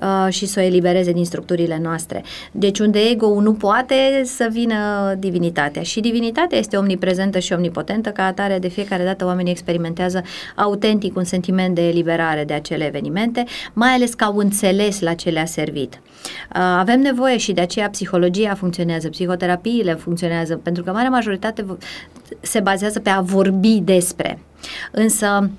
uh, 0.00 0.32
și 0.32 0.46
să 0.46 0.60
o 0.60 0.62
elibereze 0.62 1.12
din 1.12 1.24
structurile 1.24 1.78
noastre. 1.82 2.24
Deci 2.52 2.78
unde 2.78 2.98
ego 2.98 3.40
nu 3.40 3.52
poate 3.52 4.22
să 4.24 4.48
vină 4.50 5.14
divinitatea 5.18 5.82
și 5.82 6.00
divinitatea 6.00 6.58
este 6.58 6.76
omniprezentă 6.76 7.38
și 7.38 7.52
omnipotentă, 7.52 8.10
ca 8.10 8.24
atare 8.24 8.58
de 8.58 8.68
fiecare 8.68 9.04
dată 9.04 9.24
oamenii 9.24 9.52
experimentează 9.52 10.22
autentic 10.56 11.16
un 11.16 11.24
sentiment 11.24 11.74
de 11.74 11.88
eliberare 11.88 12.44
de 12.44 12.52
acele 12.52 12.86
evenimente, 12.86 13.44
mai 13.72 13.90
ales 13.90 14.14
că 14.14 14.24
au 14.24 14.36
înțeles 14.36 15.00
la 15.00 15.14
ce 15.14 15.30
le-a 15.30 15.46
servit. 15.46 15.92
Uh, 15.94 16.60
avem 16.78 17.00
nevoie 17.00 17.36
și 17.36 17.52
de 17.52 17.60
aceea 17.60 17.88
psihologia 17.88 18.54
funcționează, 18.54 19.08
psihoterapiile 19.08 19.94
funcționează, 19.94 20.56
pentru 20.56 20.82
că 20.82 20.92
marea 20.92 21.10
majoritate 21.10 21.66
se 22.40 22.60
bazează 22.60 23.00
pe 23.00 23.10
a 23.10 23.20
vorbi 23.20 23.80
despre. 23.84 24.38
Însă 24.90 25.50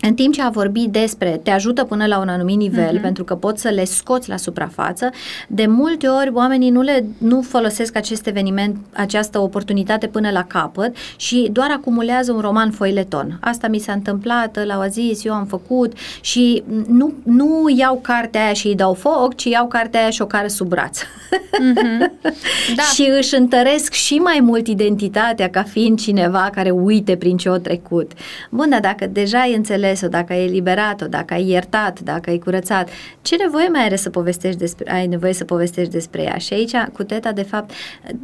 în 0.00 0.14
timp 0.14 0.34
ce 0.34 0.42
a 0.42 0.48
vorbi 0.48 0.86
despre 0.90 1.40
te 1.42 1.50
ajută 1.50 1.84
până 1.84 2.06
la 2.06 2.18
un 2.18 2.28
anumit 2.28 2.56
nivel, 2.56 2.98
uh-huh. 2.98 3.02
pentru 3.02 3.24
că 3.24 3.34
poți 3.34 3.62
să 3.62 3.68
le 3.68 3.84
scoți 3.84 4.28
la 4.28 4.36
suprafață, 4.36 5.10
de 5.48 5.66
multe 5.66 6.06
ori 6.06 6.30
oamenii 6.32 6.70
nu, 6.70 6.80
le, 6.80 7.04
nu 7.18 7.42
folosesc 7.42 7.96
acest 7.96 8.26
eveniment, 8.26 8.76
această 8.92 9.38
oportunitate 9.38 10.06
până 10.06 10.30
la 10.30 10.44
capăt 10.44 10.96
și 11.16 11.48
doar 11.52 11.70
acumulează 11.70 12.32
un 12.32 12.40
roman 12.40 12.70
foileton. 12.70 13.38
Asta 13.40 13.68
mi 13.68 13.78
s-a 13.78 13.92
întâmplat, 13.92 14.64
l-au 14.66 14.86
zis, 14.88 15.24
eu 15.24 15.32
am 15.32 15.46
făcut 15.46 15.92
și 16.20 16.62
nu, 16.88 17.12
nu 17.22 17.74
iau 17.76 17.98
cartea 18.02 18.44
aia 18.44 18.52
și 18.52 18.66
îi 18.66 18.74
dau 18.74 18.94
foc, 18.94 19.34
ci 19.34 19.44
iau 19.44 19.68
cartea 19.68 20.00
aia 20.00 20.10
și 20.10 20.22
o 20.22 20.26
care 20.26 20.48
sub 20.48 20.68
braț. 20.68 20.98
Uh-huh. 20.98 22.10
da. 22.76 22.82
și 22.94 23.10
își 23.16 23.34
întăresc 23.34 23.92
și 23.92 24.14
mai 24.14 24.40
mult 24.42 24.66
identitatea 24.66 25.48
ca 25.48 25.62
fiind 25.62 26.00
cineva 26.00 26.50
care 26.54 26.70
uite 26.70 27.16
prin 27.16 27.36
ce 27.36 27.48
o 27.48 27.56
trecut. 27.56 28.12
Bun, 28.50 28.68
dar 28.68 28.80
dacă 28.80 29.06
deja 29.06 29.40
ai 29.40 29.54
înțeles 29.54 29.87
înțeles-o, 29.88 30.08
dacă 30.08 30.32
ai 30.32 30.44
eliberat-o, 30.44 31.06
dacă 31.06 31.34
ai 31.34 31.48
iertat, 31.48 32.00
dacă 32.00 32.30
ai 32.30 32.38
curățat, 32.38 32.88
ce 33.22 33.36
nevoie 33.36 33.68
mai 33.68 33.84
are 33.84 33.96
să 33.96 34.10
povestești 34.10 34.58
despre, 34.58 34.92
ai 34.92 35.06
nevoie 35.06 35.32
să 35.32 35.44
povestești 35.44 35.92
despre 35.92 36.22
ea? 36.22 36.36
Și 36.36 36.52
aici, 36.52 36.76
cu 36.92 37.02
teta, 37.02 37.32
de 37.32 37.42
fapt, 37.42 37.70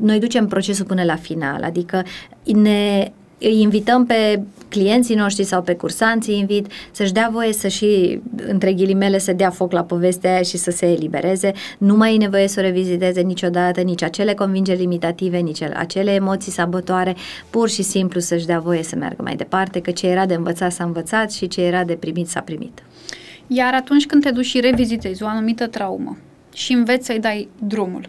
noi 0.00 0.18
ducem 0.18 0.46
procesul 0.46 0.84
până 0.84 1.04
la 1.04 1.16
final, 1.16 1.62
adică 1.62 2.02
ne 2.44 3.12
îi 3.44 3.60
invităm 3.60 4.06
pe 4.06 4.42
clienții 4.68 5.14
noștri 5.14 5.44
sau 5.44 5.62
pe 5.62 5.74
cursanții 5.74 6.38
invit 6.38 6.66
să-și 6.90 7.12
dea 7.12 7.28
voie 7.32 7.52
să 7.52 7.68
și, 7.68 8.20
între 8.46 8.72
ghilimele, 8.72 9.18
să 9.18 9.32
dea 9.32 9.50
foc 9.50 9.72
la 9.72 9.82
povestea 9.82 10.32
aia 10.32 10.42
și 10.42 10.56
să 10.56 10.70
se 10.70 10.86
elibereze. 10.86 11.52
Nu 11.78 11.96
mai 11.96 12.14
e 12.14 12.18
nevoie 12.18 12.48
să 12.48 12.60
o 12.60 12.62
reviziteze 12.62 13.20
niciodată, 13.20 13.80
nici 13.80 14.02
acele 14.02 14.34
convingeri 14.34 14.78
limitative, 14.78 15.38
nici 15.38 15.62
acele 15.62 16.10
emoții 16.10 16.52
sabătoare, 16.52 17.16
pur 17.50 17.68
și 17.68 17.82
simplu 17.82 18.20
să-și 18.20 18.46
dea 18.46 18.58
voie 18.58 18.82
să 18.82 18.96
meargă 18.96 19.22
mai 19.22 19.36
departe, 19.36 19.80
că 19.80 19.90
ce 19.90 20.06
era 20.06 20.26
de 20.26 20.34
învățat 20.34 20.72
s-a 20.72 20.84
învățat 20.84 21.32
și 21.32 21.48
ce 21.48 21.60
era 21.62 21.84
de 21.84 21.94
primit 21.94 22.28
s-a 22.28 22.40
primit. 22.40 22.82
Iar 23.46 23.74
atunci 23.74 24.06
când 24.06 24.22
te 24.22 24.30
duci 24.30 24.44
și 24.44 24.60
revizitezi 24.60 25.22
o 25.22 25.26
anumită 25.26 25.66
traumă 25.66 26.16
și 26.54 26.72
înveți 26.72 27.06
să-i 27.06 27.18
dai 27.18 27.48
drumul, 27.58 28.08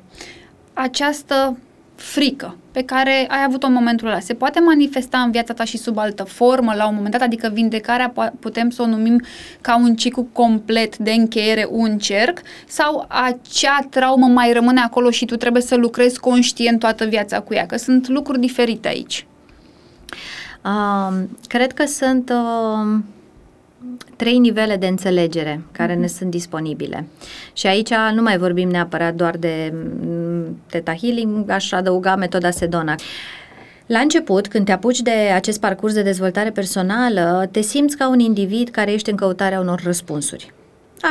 această 0.73 1.57
frică 1.95 2.57
pe 2.71 2.83
care 2.83 3.25
ai 3.29 3.43
avut-o 3.47 3.67
în 3.67 3.73
momentul 3.73 4.07
ăla. 4.07 4.19
Se 4.19 4.33
poate 4.33 4.59
manifesta 4.59 5.17
în 5.17 5.31
viața 5.31 5.53
ta 5.53 5.63
și 5.63 5.77
sub 5.77 5.97
altă 5.97 6.23
formă 6.23 6.73
la 6.75 6.87
un 6.87 6.95
moment 6.95 7.11
dat, 7.11 7.21
adică 7.21 7.49
vindecarea 7.53 8.13
putem 8.39 8.69
să 8.69 8.81
o 8.81 8.85
numim 8.85 9.21
ca 9.61 9.77
un 9.77 9.95
ciclu 9.95 10.27
complet 10.31 10.97
de 10.97 11.11
încheiere, 11.11 11.67
un 11.69 11.97
cerc, 11.97 12.41
sau 12.67 13.05
acea 13.07 13.87
traumă 13.89 14.27
mai 14.27 14.53
rămâne 14.53 14.79
acolo 14.79 15.09
și 15.09 15.25
tu 15.25 15.35
trebuie 15.35 15.61
să 15.61 15.75
lucrezi 15.75 16.19
conștient 16.19 16.79
toată 16.79 17.05
viața 17.05 17.39
cu 17.39 17.53
ea, 17.53 17.65
că 17.65 17.77
sunt 17.77 18.07
lucruri 18.07 18.39
diferite 18.39 18.87
aici. 18.87 19.25
Uh, 20.65 21.23
cred 21.47 21.73
că 21.73 21.85
sunt 21.85 22.29
uh, 22.29 22.99
trei 24.15 24.37
nivele 24.37 24.75
de 24.75 24.87
înțelegere 24.87 25.61
care 25.71 25.95
ne 25.95 26.07
sunt 26.07 26.29
disponibile. 26.29 27.05
Și 27.53 27.67
aici 27.67 27.93
nu 28.13 28.21
mai 28.21 28.37
vorbim 28.37 28.69
neapărat 28.69 29.15
doar 29.15 29.37
de 29.37 29.73
mm, 29.73 30.59
Theta 30.69 30.95
Healing, 31.01 31.49
aș 31.49 31.71
adăuga 31.71 32.15
metoda 32.15 32.51
Sedona. 32.51 32.95
La 33.85 33.99
început, 33.99 34.47
când 34.47 34.65
te 34.65 34.71
apuci 34.71 35.01
de 35.01 35.11
acest 35.11 35.59
parcurs 35.59 35.93
de 35.93 36.01
dezvoltare 36.01 36.51
personală, 36.51 37.47
te 37.51 37.61
simți 37.61 37.97
ca 37.97 38.09
un 38.09 38.19
individ 38.19 38.69
care 38.69 38.91
ești 38.91 39.09
în 39.09 39.15
căutarea 39.15 39.59
unor 39.59 39.81
răspunsuri. 39.83 40.53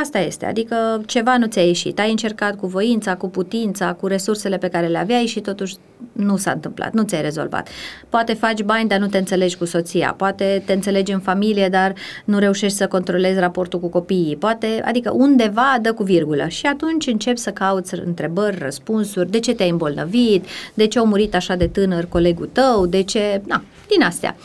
Asta 0.01 0.19
este, 0.19 0.45
adică 0.45 1.01
ceva 1.05 1.37
nu 1.37 1.45
ți-a 1.45 1.61
ieșit. 1.61 1.99
Ai 1.99 2.09
încercat 2.09 2.55
cu 2.55 2.67
voința, 2.67 3.15
cu 3.15 3.29
putința, 3.29 3.93
cu 3.93 4.07
resursele 4.07 4.57
pe 4.57 4.67
care 4.67 4.87
le 4.87 4.97
aveai 4.97 5.25
și 5.25 5.39
totuși 5.39 5.75
nu 6.11 6.37
s-a 6.37 6.51
întâmplat, 6.51 6.93
nu 6.93 7.03
ți-ai 7.03 7.21
rezolvat. 7.21 7.67
Poate 8.09 8.33
faci 8.33 8.61
bani, 8.63 8.89
dar 8.89 8.99
nu 8.99 9.07
te 9.07 9.17
înțelegi 9.17 9.57
cu 9.57 9.65
soția. 9.65 10.13
Poate 10.17 10.63
te 10.65 10.73
înțelegi 10.73 11.11
în 11.11 11.19
familie, 11.19 11.69
dar 11.69 11.93
nu 12.25 12.39
reușești 12.39 12.77
să 12.77 12.87
controlezi 12.87 13.39
raportul 13.39 13.79
cu 13.79 13.87
copiii. 13.87 14.35
Poate, 14.35 14.81
adică 14.85 15.11
undeva 15.11 15.77
dă 15.81 15.93
cu 15.93 16.03
virgulă. 16.03 16.47
Și 16.47 16.65
atunci 16.65 17.07
începi 17.07 17.39
să 17.39 17.51
cauți 17.51 17.99
întrebări, 18.05 18.57
răspunsuri. 18.59 19.31
De 19.31 19.39
ce 19.39 19.53
te-ai 19.53 19.69
îmbolnăvit? 19.69 20.45
De 20.73 20.87
ce 20.87 20.99
a 20.99 21.03
murit 21.03 21.35
așa 21.35 21.55
de 21.55 21.67
tânăr 21.67 22.05
colegul 22.05 22.49
tău? 22.51 22.85
De 22.85 23.03
ce... 23.03 23.41
Na, 23.47 23.63
din 23.89 24.01
astea. 24.01 24.35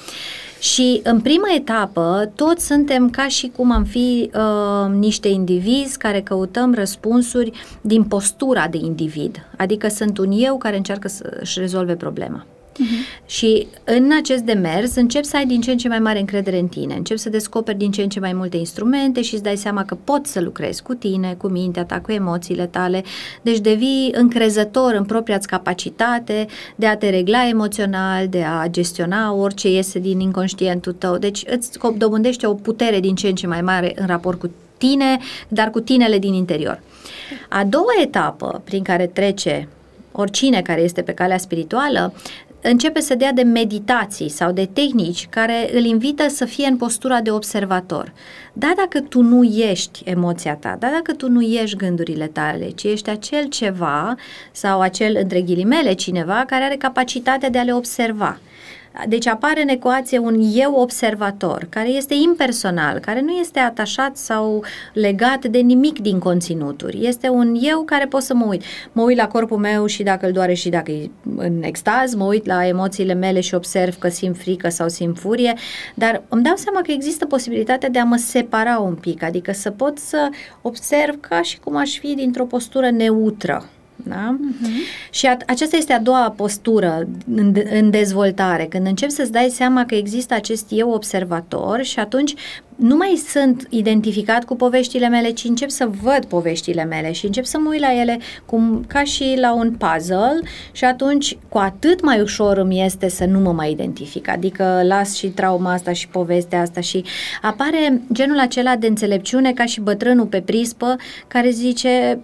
Și 0.60 1.00
în 1.02 1.20
prima 1.20 1.48
etapă, 1.56 2.32
toți 2.34 2.66
suntem 2.66 3.10
ca 3.10 3.28
și 3.28 3.52
cum 3.56 3.70
am 3.72 3.84
fi 3.84 4.30
uh, 4.34 4.94
niște 4.98 5.28
indivizi 5.28 5.98
care 5.98 6.20
căutăm 6.20 6.74
răspunsuri 6.74 7.52
din 7.80 8.04
postura 8.04 8.68
de 8.68 8.76
individ. 8.76 9.48
Adică 9.56 9.88
sunt 9.88 10.18
un 10.18 10.30
eu 10.32 10.58
care 10.58 10.76
încearcă 10.76 11.08
să-și 11.08 11.58
rezolve 11.58 11.94
problema. 11.94 12.46
Uh-huh. 12.72 13.26
Și 13.26 13.66
în 13.84 14.10
acest 14.18 14.42
demers 14.42 14.94
încep 14.94 15.24
să 15.24 15.36
ai 15.36 15.46
din 15.46 15.60
ce 15.60 15.70
în 15.70 15.76
ce 15.76 15.88
mai 15.88 15.98
mare 15.98 16.18
încredere 16.18 16.58
în 16.58 16.66
tine, 16.66 16.94
încep 16.94 17.16
să 17.16 17.28
descoperi 17.28 17.78
din 17.78 17.90
ce 17.90 18.02
în 18.02 18.08
ce 18.08 18.20
mai 18.20 18.32
multe 18.32 18.56
instrumente 18.56 19.22
și 19.22 19.34
îți 19.34 19.42
dai 19.42 19.56
seama 19.56 19.84
că 19.84 19.96
poți 20.04 20.32
să 20.32 20.40
lucrezi 20.40 20.82
cu 20.82 20.94
tine, 20.94 21.34
cu 21.38 21.48
mintea 21.48 21.84
ta, 21.84 22.00
cu 22.00 22.12
emoțiile 22.12 22.66
tale, 22.66 23.02
deci 23.42 23.58
devii 23.58 24.10
încrezător 24.12 24.94
în 24.94 25.04
propria 25.04 25.38
capacitate 25.38 26.46
de 26.74 26.86
a 26.86 26.96
te 26.96 27.10
regla 27.10 27.48
emoțional, 27.48 28.28
de 28.28 28.42
a 28.42 28.68
gestiona 28.68 29.32
orice 29.32 29.70
iese 29.70 29.98
din 29.98 30.20
inconștientul 30.20 30.92
tău, 30.92 31.18
deci 31.18 31.42
îți 31.46 31.78
dobândește 31.96 32.46
o 32.46 32.54
putere 32.54 33.00
din 33.00 33.14
ce 33.14 33.28
în 33.28 33.34
ce 33.34 33.46
mai 33.46 33.60
mare 33.60 33.92
în 33.96 34.06
raport 34.06 34.40
cu 34.40 34.50
tine, 34.78 35.18
dar 35.48 35.70
cu 35.70 35.80
tinele 35.80 36.18
din 36.18 36.34
interior. 36.34 36.80
A 37.48 37.64
doua 37.64 37.94
etapă 38.02 38.60
prin 38.64 38.82
care 38.82 39.06
trece 39.06 39.68
oricine 40.12 40.62
care 40.62 40.80
este 40.80 41.02
pe 41.02 41.12
calea 41.12 41.38
spirituală 41.38 42.12
începe 42.62 43.00
să 43.00 43.14
dea 43.14 43.32
de 43.32 43.42
meditații 43.42 44.28
sau 44.28 44.52
de 44.52 44.68
tehnici 44.72 45.26
care 45.30 45.76
îl 45.76 45.84
invită 45.84 46.28
să 46.28 46.44
fie 46.44 46.66
în 46.66 46.76
postura 46.76 47.20
de 47.20 47.30
observator. 47.30 48.12
Da, 48.52 48.72
dacă 48.76 49.00
tu 49.00 49.22
nu 49.22 49.44
ești 49.44 50.02
emoția 50.04 50.54
ta, 50.54 50.76
da, 50.78 50.88
dacă 50.88 51.12
tu 51.12 51.28
nu 51.28 51.40
ești 51.40 51.76
gândurile 51.76 52.26
tale, 52.26 52.70
ci 52.70 52.82
ești 52.82 53.10
acel 53.10 53.44
ceva 53.44 54.14
sau 54.52 54.80
acel, 54.80 55.16
între 55.20 55.40
ghilimele, 55.40 55.92
cineva 55.92 56.44
care 56.46 56.64
are 56.64 56.76
capacitatea 56.76 57.50
de 57.50 57.58
a 57.58 57.62
le 57.62 57.74
observa 57.74 58.38
deci 59.08 59.26
apare 59.26 59.62
în 59.62 59.68
ecuație 59.68 60.18
un 60.18 60.40
eu 60.54 60.74
observator, 60.74 61.66
care 61.68 61.88
este 61.88 62.14
impersonal, 62.14 62.98
care 62.98 63.20
nu 63.20 63.30
este 63.30 63.58
atașat 63.58 64.16
sau 64.16 64.64
legat 64.92 65.44
de 65.44 65.58
nimic 65.58 65.98
din 65.98 66.18
conținuturi. 66.18 67.06
Este 67.06 67.28
un 67.28 67.58
eu 67.60 67.82
care 67.82 68.06
pot 68.06 68.22
să 68.22 68.34
mă 68.34 68.44
uit. 68.44 68.62
Mă 68.92 69.02
uit 69.02 69.16
la 69.16 69.28
corpul 69.28 69.58
meu 69.58 69.86
și 69.86 70.02
dacă 70.02 70.26
îl 70.26 70.32
doare 70.32 70.54
și 70.54 70.68
dacă 70.68 70.90
e 70.90 71.10
în 71.36 71.62
extaz, 71.62 72.14
mă 72.14 72.24
uit 72.24 72.46
la 72.46 72.66
emoțiile 72.66 73.14
mele 73.14 73.40
și 73.40 73.54
observ 73.54 73.98
că 73.98 74.08
simt 74.08 74.36
frică 74.36 74.68
sau 74.68 74.88
simt 74.88 75.18
furie, 75.18 75.54
dar 75.94 76.22
îmi 76.28 76.42
dau 76.42 76.56
seama 76.56 76.80
că 76.80 76.92
există 76.92 77.26
posibilitatea 77.26 77.88
de 77.88 77.98
a 77.98 78.04
mă 78.04 78.16
separa 78.16 78.78
un 78.78 78.94
pic, 78.94 79.22
adică 79.22 79.52
să 79.52 79.70
pot 79.70 79.98
să 79.98 80.28
observ 80.62 81.20
ca 81.20 81.42
și 81.42 81.58
cum 81.58 81.76
aș 81.76 81.98
fi 81.98 82.14
dintr-o 82.14 82.44
postură 82.44 82.90
neutră. 82.90 83.68
Da? 84.04 84.36
Uh-huh. 84.38 85.10
Și 85.10 85.26
a, 85.26 85.36
aceasta 85.46 85.76
este 85.76 85.92
a 85.92 86.00
doua 86.00 86.34
postură 86.36 87.08
în, 87.34 87.54
în 87.70 87.90
dezvoltare, 87.90 88.64
când 88.64 88.86
începi 88.86 89.12
să-ți 89.12 89.32
dai 89.32 89.48
seama 89.48 89.84
că 89.84 89.94
există 89.94 90.34
acest 90.34 90.66
eu 90.70 90.90
observator 90.90 91.82
și 91.82 91.98
atunci 91.98 92.34
nu 92.80 92.96
mai 92.96 93.22
sunt 93.28 93.66
identificat 93.70 94.44
cu 94.44 94.56
poveștile 94.56 95.08
mele, 95.08 95.30
ci 95.30 95.44
încep 95.44 95.70
să 95.70 95.90
văd 96.02 96.24
poveștile 96.24 96.84
mele 96.84 97.12
și 97.12 97.26
încep 97.26 97.44
să 97.44 97.58
mă 97.58 97.68
uit 97.68 97.80
la 97.80 98.00
ele 98.00 98.18
cum, 98.46 98.84
ca 98.86 99.04
și 99.04 99.36
la 99.40 99.54
un 99.54 99.72
puzzle 99.72 100.40
și 100.72 100.84
atunci 100.84 101.38
cu 101.48 101.58
atât 101.58 102.02
mai 102.02 102.20
ușor 102.20 102.56
îmi 102.56 102.84
este 102.84 103.08
să 103.08 103.24
nu 103.24 103.38
mă 103.38 103.52
mai 103.52 103.70
identific, 103.70 104.28
adică 104.28 104.80
las 104.84 105.14
și 105.14 105.26
trauma 105.26 105.72
asta 105.72 105.92
și 105.92 106.08
povestea 106.08 106.60
asta 106.60 106.80
și 106.80 107.04
apare 107.42 108.02
genul 108.12 108.38
acela 108.38 108.76
de 108.76 108.86
înțelepciune 108.86 109.52
ca 109.52 109.64
și 109.64 109.80
bătrânul 109.80 110.26
pe 110.26 110.40
prispă 110.40 110.96
care 111.26 111.50
zice 111.50 112.20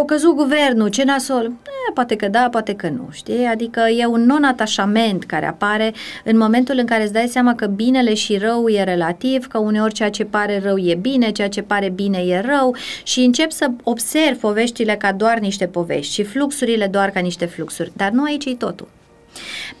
o 0.00 0.04
căzut 0.04 0.34
guvernul, 0.34 0.88
ce 0.88 1.04
nasol? 1.04 1.44
E, 1.44 1.92
poate 1.92 2.16
că 2.16 2.28
da, 2.28 2.48
poate 2.50 2.74
că 2.74 2.88
nu, 2.88 3.08
știi? 3.10 3.44
Adică 3.44 3.80
e 3.80 4.06
un 4.06 4.24
non-atașament 4.24 5.24
care 5.24 5.46
apare 5.46 5.92
în 6.24 6.36
momentul 6.36 6.78
în 6.78 6.86
care 6.86 7.02
îți 7.02 7.12
dai 7.12 7.28
seama 7.28 7.54
că 7.54 7.66
binele 7.66 8.14
și 8.14 8.36
rău 8.36 8.68
e 8.68 8.84
relativ, 8.84 9.46
că 9.46 9.58
uneori 9.58 9.92
ceea 9.92 10.10
ce 10.10 10.24
pare 10.24 10.60
rău 10.62 10.76
e 10.76 10.94
bine, 10.94 11.30
ceea 11.30 11.48
ce 11.48 11.62
pare 11.62 11.88
bine 11.88 12.18
e 12.18 12.40
rău 12.40 12.76
și 13.02 13.20
încep 13.20 13.50
să 13.50 13.70
observ 13.82 14.38
poveștile 14.38 14.96
ca 14.96 15.12
doar 15.12 15.38
niște 15.38 15.66
povești 15.66 16.12
și 16.12 16.22
fluxurile 16.22 16.86
doar 16.86 17.10
ca 17.10 17.20
niște 17.20 17.44
fluxuri. 17.44 17.92
Dar 17.96 18.10
nu 18.10 18.22
aici 18.22 18.44
e 18.44 18.54
totul. 18.54 18.88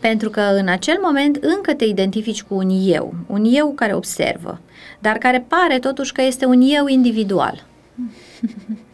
Pentru 0.00 0.30
că 0.30 0.40
în 0.40 0.68
acel 0.68 0.98
moment 1.02 1.36
încă 1.36 1.74
te 1.74 1.84
identifici 1.84 2.42
cu 2.42 2.54
un 2.54 2.70
eu, 2.84 3.14
un 3.26 3.44
eu 3.50 3.72
care 3.74 3.94
observă, 3.94 4.60
dar 4.98 5.18
care 5.18 5.44
pare 5.48 5.78
totuși 5.78 6.12
că 6.12 6.22
este 6.22 6.44
un 6.44 6.60
eu 6.60 6.86
individual. 6.86 7.64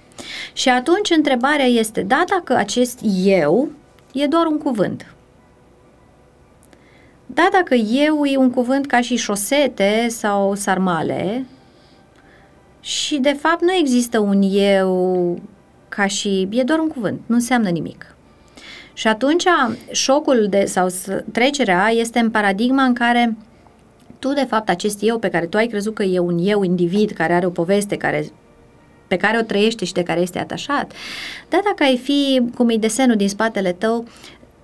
Și 0.56 0.68
atunci 0.68 1.10
întrebarea 1.10 1.64
este, 1.64 2.02
da, 2.02 2.24
dacă 2.28 2.56
acest 2.56 3.00
eu 3.24 3.70
e 4.12 4.26
doar 4.26 4.46
un 4.46 4.58
cuvânt. 4.58 5.14
Da, 7.26 7.48
dacă 7.52 7.74
eu 7.74 8.24
e 8.24 8.36
un 8.36 8.50
cuvânt 8.50 8.86
ca 8.86 9.00
și 9.00 9.16
șosete 9.16 10.06
sau 10.08 10.54
sarmale 10.54 11.46
și 12.80 13.18
de 13.18 13.32
fapt 13.32 13.62
nu 13.62 13.72
există 13.72 14.18
un 14.18 14.42
eu 14.52 15.38
ca 15.88 16.06
și, 16.06 16.48
e 16.50 16.62
doar 16.62 16.78
un 16.78 16.88
cuvânt, 16.88 17.20
nu 17.26 17.34
înseamnă 17.34 17.68
nimic. 17.68 18.16
Și 18.92 19.08
atunci 19.08 19.44
șocul 19.90 20.46
de, 20.50 20.64
sau 20.64 20.88
trecerea 21.32 21.88
este 21.90 22.18
în 22.18 22.30
paradigma 22.30 22.82
în 22.82 22.94
care 22.94 23.36
tu, 24.18 24.32
de 24.32 24.44
fapt, 24.48 24.68
acest 24.68 24.98
eu 25.02 25.18
pe 25.18 25.28
care 25.28 25.46
tu 25.46 25.56
ai 25.56 25.66
crezut 25.66 25.94
că 25.94 26.02
e 26.02 26.18
un 26.18 26.38
eu 26.40 26.62
individ 26.62 27.10
care 27.10 27.32
are 27.32 27.46
o 27.46 27.50
poveste, 27.50 27.96
care 27.96 28.30
pe 29.06 29.16
care 29.16 29.38
o 29.38 29.42
trăiește 29.42 29.84
și 29.84 29.92
de 29.92 30.02
care 30.02 30.20
este 30.20 30.38
atașat. 30.38 30.92
Dar 31.48 31.60
dacă 31.64 31.82
ai 31.82 31.96
fi, 31.96 32.42
cum 32.54 32.68
e 32.68 32.76
desenul 32.76 33.16
din 33.16 33.28
spatele 33.28 33.72
tău, 33.72 34.04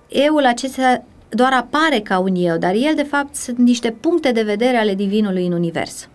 euul 0.07 0.45
acesta 0.45 1.03
doar 1.29 1.53
apare 1.53 1.99
ca 1.99 2.19
un 2.19 2.35
eu, 2.35 2.57
dar 2.57 2.73
el 2.73 2.95
de 2.95 3.03
fapt 3.03 3.35
sunt 3.35 3.57
niște 3.57 3.91
puncte 3.91 4.31
de 4.31 4.41
vedere 4.41 4.77
ale 4.77 4.95
divinului 4.95 5.45
în 5.45 5.51
univers. 5.51 6.07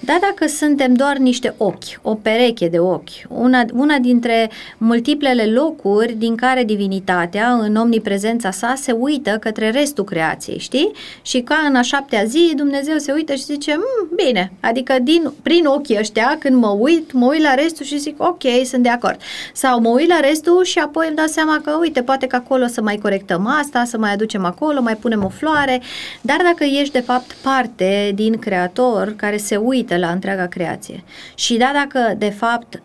Dar 0.00 0.18
dacă 0.20 0.46
suntem 0.46 0.94
doar 0.94 1.16
niște 1.16 1.54
ochi, 1.56 2.00
o 2.02 2.14
pereche 2.14 2.68
de 2.68 2.78
ochi, 2.78 3.10
una, 3.28 3.64
una 3.72 3.98
dintre 3.98 4.50
multiplele 4.78 5.44
locuri 5.44 6.12
din 6.12 6.34
care 6.34 6.64
divinitatea, 6.64 7.52
în 7.52 7.76
omniprezența 7.76 8.50
sa, 8.50 8.74
se 8.76 8.92
uită 8.92 9.36
către 9.40 9.70
restul 9.70 10.04
creației, 10.04 10.58
știi? 10.58 10.90
Și 11.22 11.40
ca 11.40 11.64
în 11.68 11.74
a 11.74 11.82
șaptea 11.82 12.24
zi, 12.24 12.52
Dumnezeu 12.56 12.96
se 12.98 13.12
uită 13.12 13.34
și 13.34 13.42
zice, 13.42 13.74
mm, 13.74 14.16
bine, 14.24 14.52
adică 14.60 14.96
din, 15.02 15.32
prin 15.42 15.66
ochii 15.66 15.98
ăștia, 15.98 16.36
când 16.38 16.56
mă 16.56 16.68
uit, 16.68 17.12
mă 17.12 17.26
uit 17.26 17.42
la 17.42 17.54
restul 17.54 17.84
și 17.84 17.98
zic, 17.98 18.22
ok, 18.22 18.42
sunt 18.64 18.82
de 18.82 18.88
acord. 18.88 19.20
Sau 19.52 19.80
mă 19.80 19.88
uit 19.88 20.08
la 20.08 20.20
restul 20.20 20.64
și 20.64 20.78
apoi 20.78 21.06
îmi 21.06 21.16
dau 21.16 21.26
seama 21.26 21.60
că, 21.64 21.76
uite, 21.80 22.02
poate 22.02 22.26
că 22.26 22.36
acolo 22.36 22.66
să 22.66 22.82
mai 22.82 22.96
corectăm 22.96 23.46
asta, 23.46 23.84
să 23.84 23.98
mai 23.98 24.12
aducem 24.12 24.44
acolo, 24.44 24.82
mai 24.82 24.96
punem 24.96 25.24
o 25.24 25.28
floare, 25.28 25.82
dar 26.20 26.40
dacă 26.42 26.64
ești 26.64 26.92
de 26.92 27.00
fapt 27.00 27.36
parte 27.42 28.12
din 28.14 28.38
creator 28.38 29.14
care 29.16 29.36
se 29.36 29.56
uită 29.56 29.85
la 29.94 30.10
întreaga 30.10 30.46
creație 30.46 31.04
și 31.34 31.56
da, 31.56 31.70
dacă 31.74 32.14
de 32.18 32.30
fapt 32.30 32.82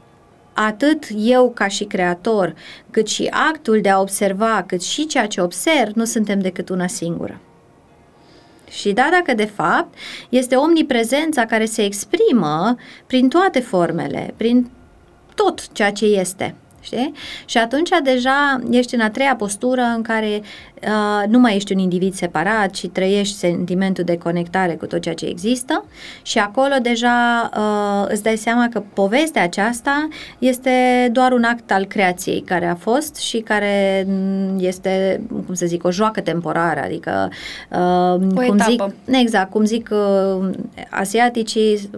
atât 0.53 1.07
eu 1.15 1.51
ca 1.55 1.67
și 1.67 1.83
creator, 1.83 2.55
cât 2.91 3.07
și 3.07 3.27
actul 3.49 3.81
de 3.81 3.89
a 3.89 3.99
observa, 3.99 4.63
cât 4.67 4.81
și 4.81 5.05
ceea 5.05 5.27
ce 5.27 5.41
observ, 5.41 5.93
nu 5.93 6.05
suntem 6.05 6.39
decât 6.39 6.69
una 6.69 6.87
singură. 6.87 7.39
Și 8.69 8.91
da, 8.91 9.09
dacă 9.11 9.33
de 9.33 9.45
fapt 9.45 9.97
este 10.29 10.55
omniprezența 10.55 11.45
care 11.45 11.65
se 11.65 11.83
exprimă 11.83 12.75
prin 13.07 13.29
toate 13.29 13.59
formele, 13.59 14.33
prin 14.37 14.71
tot 15.35 15.71
ceea 15.71 15.91
ce 15.91 16.05
este. 16.05 16.55
Știi? 16.81 17.13
Și 17.45 17.57
atunci 17.57 17.89
deja 18.03 18.59
ești 18.69 18.95
în 18.95 19.01
a 19.01 19.09
treia 19.09 19.35
postură 19.35 19.81
în 19.81 20.01
care 20.01 20.41
uh, 20.83 21.27
nu 21.27 21.39
mai 21.39 21.55
ești 21.55 21.73
un 21.73 21.79
individ 21.79 22.13
separat, 22.13 22.69
ci 22.69 22.87
trăiești 22.87 23.35
sentimentul 23.35 24.03
de 24.03 24.17
conectare 24.17 24.73
cu 24.73 24.85
tot 24.85 25.01
ceea 25.01 25.15
ce 25.15 25.25
există 25.25 25.85
și 26.21 26.37
acolo 26.37 26.75
deja 26.81 27.49
uh, 27.57 28.05
îți 28.07 28.23
dai 28.23 28.37
seama 28.37 28.67
că 28.71 28.83
povestea 28.93 29.43
aceasta 29.43 30.07
este 30.39 30.71
doar 31.11 31.31
un 31.31 31.43
act 31.43 31.71
al 31.71 31.85
creației 31.85 32.41
care 32.41 32.65
a 32.65 32.75
fost 32.75 33.15
și 33.15 33.37
care 33.37 34.07
este, 34.57 35.21
cum 35.45 35.53
să 35.53 35.65
zic, 35.65 35.83
o 35.83 35.91
joacă 35.91 36.21
temporară, 36.21 36.81
adică 36.83 37.29
uh, 37.69 38.13
o 38.13 38.45
cum 38.45 38.59
etapă. 38.59 38.93
zic, 39.05 39.15
exact, 39.21 39.51
cum 39.51 39.65
zic 39.65 39.89
uh, 39.91 40.49
asiaticii, 40.89 41.89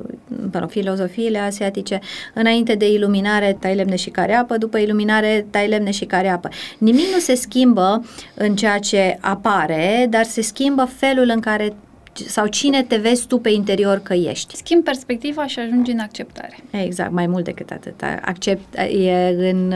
până, 0.52 0.66
filozofiile 0.66 1.38
asiatice, 1.38 2.00
înainte 2.34 2.76
de 2.76 2.92
iluminare 2.92 3.58
tai 3.60 3.76
lemne 3.76 3.96
și 3.96 4.10
care 4.10 4.34
apă, 4.34 4.58
după 4.58 4.78
iluminare 4.78 5.46
tai 5.50 5.68
lemne 5.68 5.92
și 5.92 6.06
care 6.06 6.28
apă. 6.28 6.50
Nimic 6.78 7.06
nu 7.14 7.20
se 7.20 7.36
schimbă 7.36 8.06
în 8.34 8.56
ceea 8.56 8.73
ce 8.80 9.18
apare, 9.20 10.08
dar 10.10 10.24
se 10.24 10.42
schimbă 10.42 10.86
felul 10.86 11.30
în 11.30 11.40
care 11.40 11.74
sau 12.28 12.48
cine 12.48 12.84
te 12.84 12.96
vezi 12.96 13.28
tu 13.28 13.38
pe 13.38 13.50
interior 13.50 14.00
că 14.00 14.14
ești. 14.14 14.56
Schimb 14.56 14.84
perspectiva 14.84 15.48
și 15.48 15.60
ajungi 15.60 15.92
în 15.92 16.00
acceptare. 16.00 16.58
Exact, 16.72 17.12
mai 17.12 17.28
mult 17.28 17.44
decât 17.44 17.72
atât. 17.72 18.02
Accept, 18.22 18.78
e 18.78 19.36
în, 19.50 19.74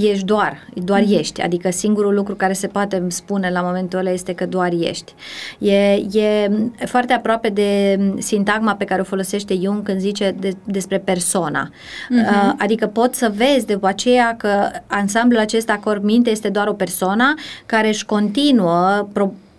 ești 0.00 0.24
doar, 0.24 0.68
doar 0.74 1.00
mm-hmm. 1.00 1.18
ești. 1.18 1.42
Adică 1.42 1.70
singurul 1.70 2.14
lucru 2.14 2.34
care 2.34 2.52
se 2.52 2.66
poate 2.66 3.04
spune 3.08 3.50
la 3.50 3.60
momentul 3.60 3.98
ăla 3.98 4.10
este 4.10 4.34
că 4.34 4.46
doar 4.46 4.72
ești. 4.72 5.14
E, 5.58 5.92
e 6.12 6.50
foarte 6.86 7.12
aproape 7.12 7.48
de 7.48 8.00
sintagma 8.18 8.74
pe 8.74 8.84
care 8.84 9.00
o 9.00 9.04
folosește 9.04 9.54
Jung 9.54 9.82
când 9.82 10.00
zice 10.00 10.34
de, 10.38 10.52
despre 10.64 10.98
persona. 10.98 11.70
Mm-hmm. 11.70 12.56
Adică 12.58 12.86
poți 12.86 13.18
să 13.18 13.32
vezi 13.34 13.66
de 13.66 13.78
aceea 13.82 14.36
că 14.36 14.70
ansamblul 14.86 15.40
acesta 15.40 15.80
corp-minte 15.84 16.30
este 16.30 16.48
doar 16.48 16.66
o 16.66 16.72
persoană 16.72 17.34
care 17.66 17.88
își 17.88 18.04
continuă 18.04 19.08
pro- 19.12 19.32
Uh, 19.32 19.49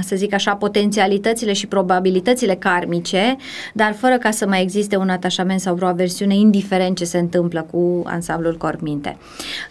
să 0.00 0.16
zic 0.16 0.32
așa, 0.32 0.54
potențialitățile 0.54 1.52
și 1.52 1.66
probabilitățile 1.66 2.54
karmice, 2.54 3.36
dar 3.72 3.92
fără 3.92 4.18
ca 4.18 4.30
să 4.30 4.46
mai 4.46 4.62
existe 4.62 4.96
un 4.96 5.08
atașament 5.08 5.60
sau 5.60 5.74
vreo 5.74 5.88
aversiune, 5.88 6.34
indiferent 6.34 6.96
ce 6.96 7.04
se 7.04 7.18
întâmplă 7.18 7.66
cu 7.70 8.02
ansamblul 8.04 8.56
corp-minte. 8.56 9.16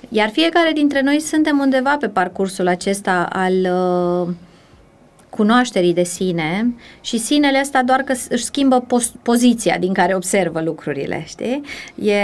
Iar 0.10 0.30
fiecare 0.30 0.72
dintre 0.74 1.02
noi 1.02 1.20
suntem 1.20 1.60
undeva 1.60 1.98
pe 2.00 2.08
parcursul 2.08 2.68
acesta 2.68 3.28
al 3.32 3.54
uh, 3.54 4.34
cunoașterii 5.36 5.94
de 5.94 6.04
sine 6.04 6.74
și 7.02 7.18
sinele 7.18 7.60
ăsta 7.62 7.84
doar 7.84 8.02
că 8.02 8.14
își 8.30 8.44
schimbă 8.44 8.80
pos- 8.80 9.14
poziția 9.22 9.78
din 9.78 9.94
care 9.94 10.16
observă 10.16 10.62
lucrurile, 10.62 11.24
știi? 11.28 11.62
E 11.96 12.16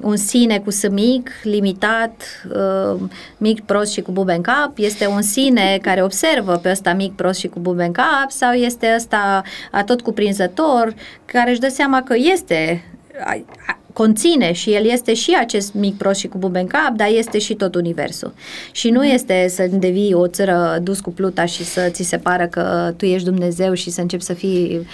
un 0.00 0.16
sine 0.16 0.58
cu 0.58 0.70
S 0.70 0.88
mic, 0.88 1.30
limitat, 1.42 2.22
uh, 2.54 3.00
mic, 3.36 3.60
prost 3.60 3.92
și 3.92 4.00
cu 4.00 4.10
bube 4.12 4.32
în 4.32 4.40
cap, 4.40 4.72
este 4.74 5.06
un 5.06 5.22
sine 5.22 5.78
care 5.82 6.02
observă 6.02 6.56
pe 6.56 6.70
ăsta 6.70 6.92
mic, 6.92 7.12
prost 7.12 7.38
și 7.38 7.48
cu 7.48 7.58
bube 7.58 7.84
în 7.84 7.92
cap 7.92 8.30
sau 8.30 8.52
este 8.52 8.92
ăsta 8.96 9.42
atot 9.70 10.00
cuprinzător 10.00 10.94
care 11.24 11.50
își 11.50 11.60
dă 11.60 11.68
seama 11.68 12.02
că 12.02 12.14
este 12.16 12.84
conține 13.96 14.52
și 14.52 14.70
el 14.72 14.84
este 14.84 15.14
și 15.14 15.36
acest 15.40 15.74
mic 15.74 15.96
prost 15.96 16.18
și 16.18 16.28
cu 16.28 16.38
bube 16.38 16.58
în 16.58 16.66
cap, 16.66 16.90
dar 16.96 17.08
este 17.10 17.38
și 17.38 17.54
tot 17.54 17.74
universul. 17.74 18.32
Și 18.72 18.90
nu 18.90 19.00
mhm. 19.00 19.10
este 19.14 19.46
să 19.48 19.66
devii 19.70 20.14
o 20.14 20.26
țără 20.26 20.78
dus 20.82 21.00
cu 21.00 21.10
pluta 21.12 21.44
și 21.44 21.64
să 21.64 21.88
ți 21.90 22.02
se 22.02 22.16
pară 22.16 22.46
că 22.46 22.92
tu 22.96 23.04
ești 23.04 23.24
Dumnezeu 23.24 23.72
și 23.74 23.90
să 23.90 24.00
începi 24.00 24.22
să 24.22 24.32
fii 24.32 24.86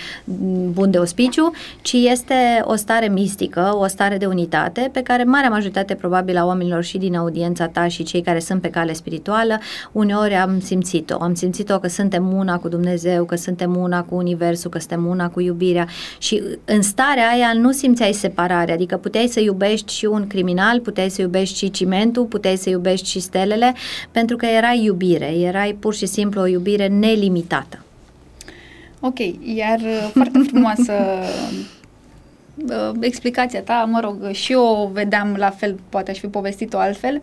bun 0.72 0.90
de 0.90 0.98
ospiciu, 0.98 1.52
ci 1.80 1.92
este 1.92 2.34
o 2.64 2.74
stare 2.74 3.08
mistică, 3.08 3.76
o 3.78 3.86
stare 3.86 4.16
de 4.16 4.26
unitate 4.26 4.90
pe 4.92 5.02
care 5.02 5.24
marea 5.24 5.48
majoritate 5.48 5.94
probabil 5.94 6.36
a 6.36 6.46
oamenilor 6.46 6.82
și 6.82 6.98
din 6.98 7.16
audiența 7.16 7.66
ta 7.66 7.88
și 7.88 8.02
cei 8.02 8.22
care 8.22 8.38
sunt 8.38 8.60
pe 8.60 8.70
cale 8.70 8.92
spirituală, 8.92 9.58
uneori 9.92 10.34
am 10.34 10.60
simțit-o. 10.60 11.16
Am 11.20 11.34
simțit-o 11.34 11.78
că 11.78 11.88
suntem 11.88 12.32
una 12.32 12.58
cu 12.58 12.68
Dumnezeu, 12.68 13.24
că 13.24 13.36
suntem 13.36 13.76
una 13.76 14.02
cu 14.02 14.14
Universul, 14.14 14.70
că 14.70 14.78
suntem 14.78 15.06
una 15.06 15.28
cu 15.28 15.40
iubirea 15.40 15.86
și 16.18 16.42
în 16.64 16.82
starea 16.82 17.28
aia 17.28 17.52
nu 17.54 17.72
simțeai 17.72 18.12
separare, 18.12 18.72
adică 18.72 18.91
Adică 18.92 19.08
puteai 19.08 19.28
să 19.28 19.40
iubești 19.40 19.94
și 19.94 20.04
un 20.04 20.26
criminal, 20.26 20.80
puteai 20.80 21.10
să 21.10 21.20
iubești 21.20 21.58
și 21.58 21.70
cimentul, 21.70 22.24
puteai 22.24 22.56
să 22.56 22.68
iubești 22.68 23.08
și 23.08 23.20
stelele, 23.20 23.74
pentru 24.10 24.36
că 24.36 24.46
erai 24.46 24.82
iubire, 24.82 25.26
erai 25.26 25.76
pur 25.80 25.94
și 25.94 26.06
simplu 26.06 26.40
o 26.40 26.46
iubire 26.46 26.86
nelimitată. 26.86 27.84
Ok, 29.00 29.18
iar 29.54 29.78
uh, 29.78 30.10
foarte 30.14 30.38
frumoasă 30.48 30.92
uh, 32.54 32.90
explicația 33.00 33.62
ta, 33.62 33.88
mă 33.90 34.00
rog, 34.00 34.30
și 34.30 34.52
eu 34.52 34.62
o 34.62 34.88
vedeam 34.92 35.34
la 35.38 35.50
fel, 35.50 35.78
poate 35.88 36.10
aș 36.10 36.18
fi 36.18 36.26
povestit-o 36.26 36.78
altfel. 36.78 37.22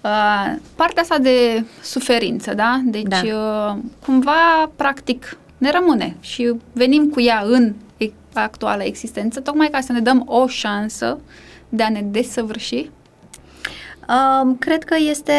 Uh, 0.00 0.56
partea 0.74 1.02
asta 1.02 1.18
de 1.18 1.64
suferință, 1.82 2.54
da? 2.54 2.80
Deci, 2.84 3.02
da. 3.02 3.20
Uh, 3.24 3.78
cumva, 4.04 4.70
practic, 4.76 5.38
ne 5.58 5.70
rămâne 5.70 6.16
și 6.20 6.52
venim 6.72 7.08
cu 7.08 7.20
ea 7.20 7.42
în 7.46 7.72
actuală 8.32 8.82
existență, 8.82 9.40
tocmai 9.40 9.68
ca 9.68 9.80
să 9.80 9.92
ne 9.92 10.00
dăm 10.00 10.22
o 10.26 10.46
șansă 10.46 11.18
de 11.68 11.82
a 11.82 11.88
ne 11.88 12.02
desăvârși? 12.02 12.90
Uh, 14.10 14.54
cred 14.58 14.84
că 14.84 14.96
este 15.10 15.32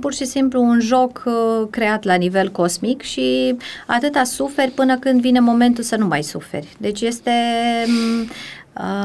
pur 0.00 0.14
și 0.14 0.24
simplu 0.24 0.62
un 0.62 0.80
joc 0.80 1.22
uh, 1.26 1.68
creat 1.70 2.04
la 2.04 2.14
nivel 2.14 2.50
cosmic 2.50 3.02
și 3.02 3.56
atâta 3.86 4.24
suferi 4.24 4.70
până 4.70 4.98
când 4.98 5.20
vine 5.20 5.40
momentul 5.40 5.84
să 5.84 5.96
nu 5.96 6.06
mai 6.06 6.22
suferi. 6.22 6.68
Deci 6.78 7.00
este 7.00 7.30
um, 7.86 8.28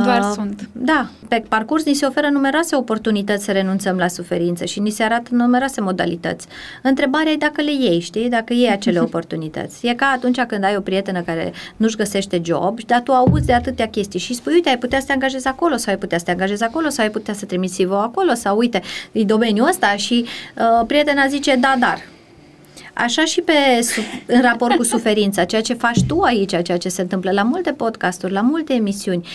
doar 0.03 0.19
uh, 0.19 0.31
sunt. 0.33 0.69
Da, 0.71 1.07
pe 1.27 1.43
parcurs 1.49 1.85
ni 1.85 1.93
se 1.93 2.05
oferă 2.05 2.29
numeroase 2.29 2.75
oportunități 2.75 3.43
să 3.43 3.51
renunțăm 3.51 3.97
la 3.97 4.07
suferință 4.07 4.65
și 4.65 4.79
ni 4.79 4.89
se 4.89 5.03
arată 5.03 5.29
numeroase 5.31 5.81
modalități. 5.81 6.47
Întrebarea 6.81 7.31
e 7.31 7.35
dacă 7.35 7.61
le 7.61 7.71
iei, 7.71 7.99
știi? 7.99 8.29
Dacă 8.29 8.53
iei 8.53 8.69
acele 8.69 8.99
oportunități. 9.07 9.87
E 9.87 9.93
ca 9.93 10.05
atunci 10.05 10.41
când 10.41 10.63
ai 10.63 10.75
o 10.75 10.81
prietenă 10.81 11.21
care 11.21 11.53
nu-și 11.77 11.95
găsește 11.95 12.41
job, 12.43 12.79
dar 12.85 13.01
tu 13.01 13.11
auzi 13.11 13.45
de 13.45 13.53
atâtea 13.53 13.87
chestii 13.87 14.19
și 14.19 14.33
spui, 14.33 14.53
uite, 14.53 14.69
ai 14.69 14.77
putea 14.77 14.99
să 14.99 15.05
te 15.05 15.11
angajezi 15.11 15.47
acolo 15.47 15.75
sau 15.75 15.93
ai 15.93 15.99
putea 15.99 16.17
să 16.17 16.23
te 16.23 16.31
angajezi 16.31 16.63
acolo 16.63 16.89
sau 16.89 17.05
ai 17.05 17.11
putea 17.11 17.33
să 17.33 17.45
trimiți 17.45 17.83
cv 17.83 17.91
acolo 17.91 18.33
sau 18.33 18.57
uite, 18.57 18.81
e 19.11 19.23
domeniul 19.23 19.67
ăsta 19.67 19.95
și 19.95 20.25
uh, 20.57 20.85
prietena 20.87 21.27
zice, 21.27 21.55
da, 21.55 21.75
dar 21.79 21.99
Așa 22.93 23.25
și 23.25 23.41
pe, 23.41 23.53
în 24.25 24.41
raport 24.41 24.75
cu 24.75 24.83
suferința, 24.93 25.43
ceea 25.43 25.61
ce 25.61 25.73
faci 25.73 26.03
tu 26.07 26.19
aici, 26.19 26.63
ceea 26.63 26.77
ce 26.77 26.89
se 26.89 27.01
întâmplă 27.01 27.31
la 27.31 27.43
multe 27.43 27.71
podcasturi, 27.71 28.33
la 28.33 28.41
multe 28.41 28.73
emisiuni, 28.73 29.27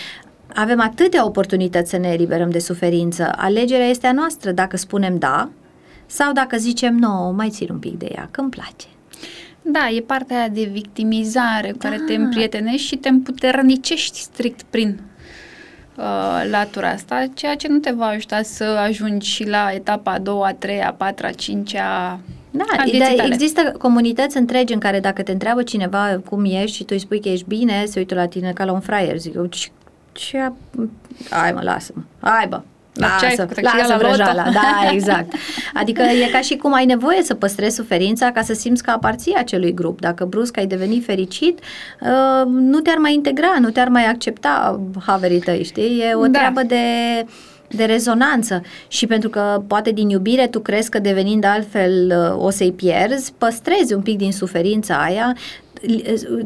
avem 0.53 0.81
atâtea 0.81 1.25
oportunități 1.25 1.89
să 1.89 1.97
ne 1.97 2.07
eliberăm 2.07 2.49
de 2.49 2.59
suferință. 2.59 3.31
Alegerea 3.35 3.85
este 3.85 4.07
a 4.07 4.11
noastră 4.11 4.51
dacă 4.51 4.77
spunem 4.77 5.17
da 5.17 5.49
sau 6.05 6.33
dacă 6.33 6.57
zicem 6.57 6.95
nu, 6.95 7.33
mai 7.35 7.49
țin 7.49 7.67
un 7.71 7.79
pic 7.79 7.97
de 7.97 8.09
ea, 8.15 8.27
că 8.31 8.41
îmi 8.41 8.49
place. 8.49 8.87
Da, 9.61 9.89
e 9.89 10.01
partea 10.01 10.37
aia 10.37 10.47
de 10.47 10.69
victimizare 10.71 11.71
cu 11.71 11.77
da. 11.77 11.89
care 11.89 12.01
te 12.07 12.13
împrietenești 12.13 12.87
și 12.87 12.95
te 12.95 13.09
împuternicești 13.09 14.19
strict 14.19 14.61
prin 14.61 14.99
uh, 15.95 16.49
latura 16.49 16.89
asta, 16.89 17.25
ceea 17.33 17.55
ce 17.55 17.67
nu 17.67 17.77
te 17.77 17.91
va 17.91 18.05
ajuta 18.05 18.41
să 18.41 18.63
ajungi 18.63 19.29
și 19.29 19.47
la 19.47 19.71
etapa 19.73 20.11
a 20.11 20.19
doua, 20.19 20.47
a 20.47 20.53
treia, 20.53 20.87
a 20.87 20.93
patra, 20.93 21.27
a 21.27 21.31
cincea 21.31 22.19
da, 22.51 22.63
da 23.17 23.23
există 23.23 23.75
comunități 23.77 24.37
întregi 24.37 24.73
în 24.73 24.79
care 24.79 24.99
dacă 24.99 25.23
te 25.23 25.31
întreabă 25.31 25.63
cineva 25.63 26.21
cum 26.29 26.45
ești 26.45 26.75
și 26.75 26.83
tu 26.83 26.89
îi 26.91 26.99
spui 26.99 27.21
că 27.21 27.29
ești 27.29 27.45
bine, 27.47 27.85
se 27.85 27.99
uită 27.99 28.15
la 28.15 28.27
tine 28.27 28.51
ca 28.51 28.65
la 28.65 28.71
un 28.71 28.79
fraier. 28.79 29.17
Zic 29.17 29.35
eu, 29.35 29.49
ce... 30.19 30.51
Hai 31.29 31.51
mă, 31.51 31.61
lasă-mă. 31.63 32.29
Hai 32.29 32.47
bă, 32.49 32.61
ce 32.93 33.05
ai 33.05 33.19
lasă, 33.21 33.35
făcut? 33.35 33.53
Câștigat 33.53 33.77
lasă 33.77 33.87
la 33.87 33.95
loto? 33.95 34.07
vrăjeala, 34.07 34.51
da, 34.51 34.89
exact. 34.91 35.33
Adică 35.73 36.01
e 36.01 36.29
ca 36.31 36.41
și 36.41 36.55
cum 36.55 36.73
ai 36.73 36.85
nevoie 36.85 37.23
să 37.23 37.33
păstrezi 37.33 37.75
suferința 37.75 38.31
ca 38.31 38.41
să 38.41 38.53
simți 38.53 38.83
că 38.83 38.91
aparții 38.91 39.33
acelui 39.37 39.73
grup. 39.73 39.99
Dacă 39.99 40.25
brusc 40.25 40.57
ai 40.57 40.65
deveni 40.65 40.99
fericit, 40.99 41.59
uh, 42.01 42.45
nu 42.45 42.79
te-ar 42.79 42.97
mai 42.97 43.13
integra, 43.13 43.55
nu 43.59 43.69
te-ar 43.69 43.87
mai 43.87 44.05
accepta 44.05 44.79
haverii 45.05 45.39
tăi, 45.39 45.63
știi? 45.63 45.99
E 46.09 46.13
o 46.13 46.25
Da. 46.25 46.39
treabă 46.39 46.61
de 46.63 46.83
de 47.71 47.83
rezonanță 47.85 48.61
și 48.87 49.07
pentru 49.07 49.29
că 49.29 49.63
poate 49.67 49.91
din 49.91 50.09
iubire 50.09 50.47
tu 50.47 50.59
crezi 50.59 50.89
că 50.89 50.99
devenind 50.99 51.43
altfel 51.45 52.13
uh, 52.35 52.45
o 52.45 52.49
să-i 52.49 52.71
pierzi, 52.71 53.33
păstrezi 53.37 53.93
un 53.93 54.01
pic 54.01 54.17
din 54.17 54.31
suferința 54.31 54.95
aia. 54.95 55.35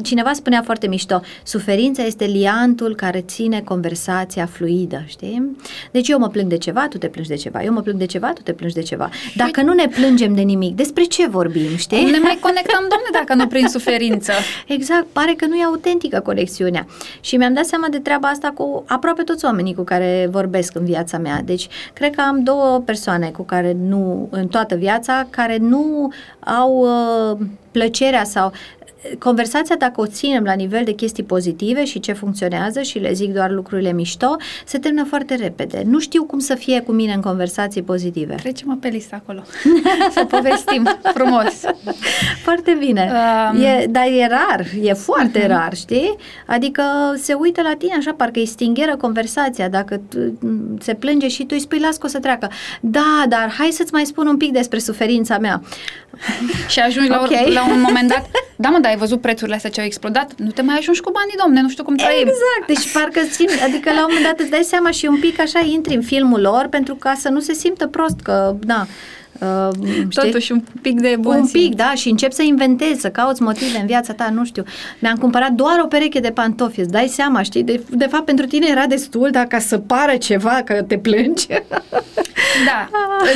Cineva 0.02 0.32
spunea 0.32 0.62
foarte 0.62 0.86
mișto, 0.86 1.20
suferința 1.42 2.02
este 2.02 2.24
liantul 2.24 2.94
care 2.94 3.20
ține 3.20 3.60
conversația 3.60 4.46
fluidă, 4.46 5.02
știi? 5.06 5.56
Deci 5.90 6.08
eu 6.08 6.18
mă 6.18 6.28
plâng 6.28 6.48
de 6.48 6.58
ceva, 6.58 6.88
tu 6.88 6.98
te 6.98 7.06
plângi 7.06 7.28
de 7.28 7.34
ceva, 7.34 7.62
eu 7.62 7.72
mă 7.72 7.80
plâng 7.80 7.98
de 7.98 8.06
ceva, 8.06 8.32
tu 8.32 8.42
te 8.42 8.52
plângi 8.52 8.74
de 8.74 8.82
ceva. 8.82 9.08
Dacă 9.36 9.62
nu 9.62 9.72
ne 9.72 9.88
plângem 9.88 10.34
de 10.34 10.40
nimic, 10.40 10.76
despre 10.76 11.02
ce 11.02 11.28
vorbim, 11.28 11.76
știi? 11.76 12.00
Cum 12.00 12.10
ne 12.10 12.18
mai 12.18 12.38
conectăm, 12.40 12.80
domne, 12.80 13.08
dacă 13.12 13.34
nu 13.34 13.46
prin 13.46 13.68
suferință? 13.68 14.32
Exact, 14.66 15.06
pare 15.12 15.34
că 15.36 15.46
nu 15.46 15.56
e 15.56 15.64
autentică 15.64 16.20
conexiunea. 16.20 16.86
Și 17.20 17.36
mi-am 17.36 17.54
dat 17.54 17.64
seama 17.64 17.86
de 17.88 17.98
treaba 17.98 18.28
asta 18.28 18.52
cu 18.54 18.84
aproape 18.86 19.22
toți 19.22 19.44
oamenii 19.44 19.74
cu 19.74 19.82
care 19.82 20.28
vorbesc 20.30 20.76
în 20.76 20.84
viața 20.84 21.18
mea. 21.18 21.42
Deci, 21.44 21.68
cred 21.92 22.14
că 22.14 22.20
am 22.20 22.42
două 22.42 22.82
persoane 22.84 23.30
cu 23.30 23.42
care 23.42 23.76
nu, 23.80 24.28
în 24.30 24.46
toată 24.46 24.74
viața, 24.74 25.26
care 25.30 25.56
nu 25.56 26.12
au 26.40 26.72
uh, 26.74 27.46
plăcerea 27.70 28.24
sau 28.24 28.52
conversația, 29.18 29.76
dacă 29.76 30.00
o 30.00 30.06
ținem 30.06 30.44
la 30.44 30.52
nivel 30.52 30.84
de 30.84 30.92
chestii 30.92 31.22
pozitive 31.22 31.84
și 31.84 32.00
ce 32.00 32.12
funcționează 32.12 32.82
și 32.82 32.98
le 32.98 33.12
zic 33.12 33.32
doar 33.32 33.50
lucrurile 33.50 33.92
mișto, 33.92 34.36
se 34.64 34.78
termină 34.78 35.04
foarte 35.04 35.34
repede. 35.34 35.82
Nu 35.86 36.00
știu 36.00 36.24
cum 36.24 36.38
să 36.38 36.54
fie 36.54 36.80
cu 36.80 36.92
mine 36.92 37.12
în 37.12 37.20
conversații 37.20 37.82
pozitive. 37.82 38.34
Trecem 38.34 38.78
pe 38.80 38.88
listă 38.88 39.14
acolo. 39.14 39.42
să 40.14 40.24
povestim 40.24 40.88
frumos. 41.14 41.60
Foarte 42.42 42.76
bine. 42.78 43.12
Um, 43.52 43.62
e, 43.62 43.86
dar 43.90 44.06
e 44.06 44.26
rar, 44.26 44.66
e 44.82 44.92
foarte 44.92 45.44
uh-huh. 45.44 45.48
rar, 45.48 45.74
știi? 45.74 46.16
Adică 46.46 46.82
se 47.16 47.32
uită 47.32 47.62
la 47.62 47.74
tine 47.78 47.94
așa, 47.98 48.12
parcă 48.12 48.38
îi 48.38 48.46
stingheră 48.46 48.96
conversația. 48.96 49.68
Dacă 49.68 50.00
tu, 50.08 50.38
se 50.80 50.94
plânge 50.94 51.28
și 51.28 51.42
tu 51.42 51.48
îi 51.50 51.60
spui, 51.60 51.78
las 51.78 51.96
că 51.96 52.06
o 52.06 52.08
să 52.08 52.18
treacă. 52.18 52.50
Da, 52.80 53.24
dar 53.28 53.54
hai 53.58 53.68
să-ți 53.70 53.92
mai 53.92 54.04
spun 54.04 54.26
un 54.26 54.36
pic 54.36 54.52
despre 54.52 54.78
suferința 54.78 55.38
mea. 55.38 55.62
și 56.72 56.80
ajungi 56.80 57.08
la, 57.08 57.20
Ok. 57.22 57.52
la 57.52 57.64
un 57.70 57.80
moment 57.80 58.08
dat, 58.08 58.26
da 58.56 58.68
mă, 58.68 58.78
dar 58.78 58.90
ai 58.90 58.96
văzut 58.96 59.20
prețurile 59.20 59.56
astea 59.56 59.70
ce 59.70 59.80
au 59.80 59.86
explodat? 59.86 60.32
Nu 60.36 60.50
te 60.50 60.62
mai 60.62 60.76
ajungi 60.78 61.00
cu 61.00 61.10
banii, 61.10 61.34
domne, 61.42 61.60
nu 61.60 61.68
știu 61.68 61.84
cum 61.84 61.96
trăim. 61.96 62.26
Exact, 62.26 62.66
deci 62.66 62.92
parcă 62.92 63.20
simți, 63.30 63.62
adică 63.62 63.90
la 63.92 63.98
un 64.06 64.06
moment 64.08 64.24
dat 64.24 64.40
îți 64.40 64.50
dai 64.50 64.62
seama 64.62 64.90
și 64.90 65.06
un 65.06 65.18
pic 65.18 65.40
așa 65.40 65.60
intri 65.60 65.94
în 65.94 66.02
filmul 66.02 66.40
lor 66.40 66.66
pentru 66.70 66.94
ca 66.94 67.14
să 67.18 67.28
nu 67.28 67.40
se 67.40 67.52
simtă 67.52 67.86
prost 67.86 68.20
că, 68.22 68.54
da, 68.60 68.86
uh, 69.40 69.68
știi? 70.08 70.22
Totuși 70.22 70.52
un 70.52 70.62
pic 70.82 71.00
de 71.00 71.16
bun 71.20 71.36
un 71.36 71.46
simț. 71.46 71.62
pic, 71.62 71.74
da, 71.74 71.92
și 71.94 72.08
încep 72.08 72.32
să 72.32 72.42
inventezi, 72.42 73.00
să 73.00 73.10
cauți 73.10 73.42
motive 73.42 73.78
în 73.78 73.86
viața 73.86 74.12
ta, 74.12 74.30
nu 74.32 74.44
știu. 74.44 74.62
Mi-am 74.98 75.16
cumpărat 75.16 75.50
doar 75.50 75.80
o 75.82 75.86
pereche 75.86 76.20
de 76.20 76.30
pantofi, 76.30 76.80
îți 76.80 76.90
dai 76.90 77.06
seama, 77.06 77.42
știi? 77.42 77.62
De, 77.62 77.80
de 77.90 78.06
fapt, 78.06 78.24
pentru 78.24 78.46
tine 78.46 78.66
era 78.70 78.86
destul, 78.86 79.28
dar 79.30 79.44
ca 79.44 79.58
să 79.58 79.78
pară 79.78 80.16
ceva 80.16 80.62
că 80.64 80.82
te 80.82 80.98
plângi. 80.98 81.46
Da, 82.66 82.88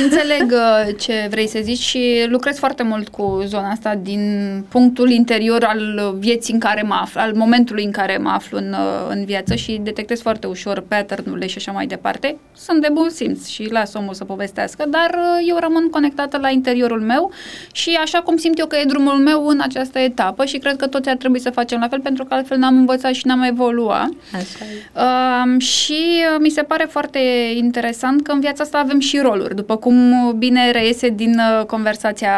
înțeleg 0.03 0.51
uh, 0.51 0.95
ce 0.99 1.27
vrei 1.29 1.47
să 1.47 1.59
zici 1.61 1.79
și 1.79 2.25
lucrez 2.27 2.57
foarte 2.57 2.83
mult 2.83 3.07
cu 3.07 3.43
zona 3.45 3.69
asta 3.69 3.95
din 4.01 4.63
punctul 4.69 5.09
interior 5.09 5.63
al 5.63 6.15
vieții 6.19 6.53
în 6.53 6.59
care 6.59 6.81
mă 6.81 6.97
aflu, 7.01 7.19
al 7.19 7.33
momentului 7.35 7.83
în 7.83 7.91
care 7.91 8.17
mă 8.17 8.29
aflu 8.29 8.57
în, 8.57 8.71
uh, 8.71 9.07
în 9.09 9.25
viață 9.25 9.55
și 9.55 9.79
detectez 9.83 10.21
foarte 10.21 10.47
ușor 10.47 10.83
pattern-urile 10.87 11.47
și 11.47 11.57
așa 11.57 11.71
mai 11.71 11.85
departe. 11.85 12.37
Sunt 12.55 12.81
de 12.81 12.87
bun 12.91 13.09
simț 13.09 13.47
și 13.47 13.67
las 13.71 13.93
omul 13.93 14.13
să 14.13 14.23
povestească, 14.23 14.85
dar 14.87 15.09
uh, 15.09 15.47
eu 15.47 15.57
rămân 15.59 15.88
conectată 15.89 16.37
la 16.37 16.49
interiorul 16.49 17.01
meu 17.01 17.31
și 17.71 17.97
așa 18.01 18.21
cum 18.21 18.37
simt 18.37 18.59
eu 18.59 18.65
că 18.65 18.75
e 18.75 18.83
drumul 18.83 19.17
meu 19.17 19.47
în 19.47 19.59
această 19.61 19.99
etapă 19.99 20.45
și 20.45 20.57
cred 20.57 20.75
că 20.75 20.87
toți 20.87 21.09
ar 21.09 21.15
trebui 21.15 21.39
să 21.39 21.49
facem 21.49 21.79
la 21.79 21.87
fel 21.87 21.99
pentru 21.99 22.25
că 22.25 22.33
altfel 22.33 22.57
n-am 22.57 22.77
învățat 22.77 23.13
și 23.13 23.27
n-am 23.27 23.41
evoluat. 23.41 24.09
Așa 24.33 24.65
e. 24.65 25.01
Um, 25.43 25.59
și 25.59 26.23
uh, 26.33 26.39
mi 26.39 26.49
se 26.49 26.61
pare 26.61 26.87
foarte 26.89 27.19
interesant 27.55 28.23
că 28.23 28.31
în 28.31 28.39
viața 28.39 28.63
asta 28.63 28.77
avem 28.77 28.99
și 28.99 29.19
roluri, 29.19 29.55
după 29.55 29.77
cum 29.77 30.33
bine 30.37 30.71
reiese 30.71 31.09
din 31.09 31.39
uh, 31.39 31.65
conversația 31.65 32.35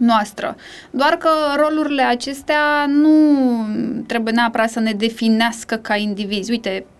noastră. 0.00 0.56
Doar 0.90 1.16
că 1.16 1.28
rolurile 1.56 2.02
acestea 2.02 2.86
nu 2.86 3.12
trebuie 4.06 4.32
neapărat 4.32 4.70
să 4.70 4.80
ne 4.80 4.92
definească 4.92 5.76
ca 5.76 5.96
indivizi. 5.96 6.50
Uite, 6.50 6.84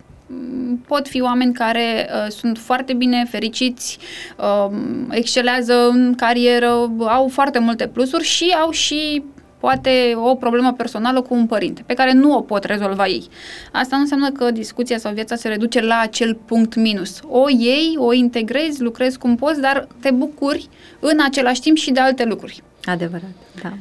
pot 0.87 1.07
fi 1.07 1.21
oameni 1.21 1.53
care 1.53 2.09
uh, 2.09 2.31
sunt 2.31 2.57
foarte 2.57 2.93
bine 2.93 3.25
fericiți, 3.29 3.97
uh, 4.37 4.77
excelează 5.09 5.89
în 5.89 6.13
carieră, 6.15 6.91
au 6.99 7.27
foarte 7.27 7.59
multe 7.59 7.87
plusuri 7.87 8.23
și 8.23 8.55
au 8.61 8.71
și 8.71 9.23
poate 9.61 10.13
o 10.15 10.35
problemă 10.35 10.73
personală 10.73 11.21
cu 11.21 11.33
un 11.33 11.45
părinte, 11.45 11.83
pe 11.85 11.93
care 11.93 12.13
nu 12.13 12.35
o 12.35 12.41
pot 12.41 12.63
rezolva 12.63 13.07
ei. 13.07 13.27
Asta 13.71 13.95
nu 13.95 14.01
înseamnă 14.01 14.31
că 14.31 14.51
discuția 14.51 14.97
sau 14.97 15.13
viața 15.13 15.35
se 15.35 15.47
reduce 15.47 15.81
la 15.81 15.99
acel 15.99 16.35
punct 16.45 16.75
minus. 16.75 17.19
O 17.27 17.49
iei, 17.49 17.95
o 17.97 18.13
integrezi, 18.13 18.81
lucrezi 18.81 19.17
cum 19.17 19.35
poți, 19.35 19.61
dar 19.61 19.87
te 20.01 20.11
bucuri 20.11 20.69
în 20.99 21.17
același 21.25 21.61
timp 21.61 21.77
și 21.77 21.91
de 21.91 21.99
alte 21.99 22.25
lucruri. 22.25 22.63
Adevărat, 22.83 23.31
da. 23.61 23.73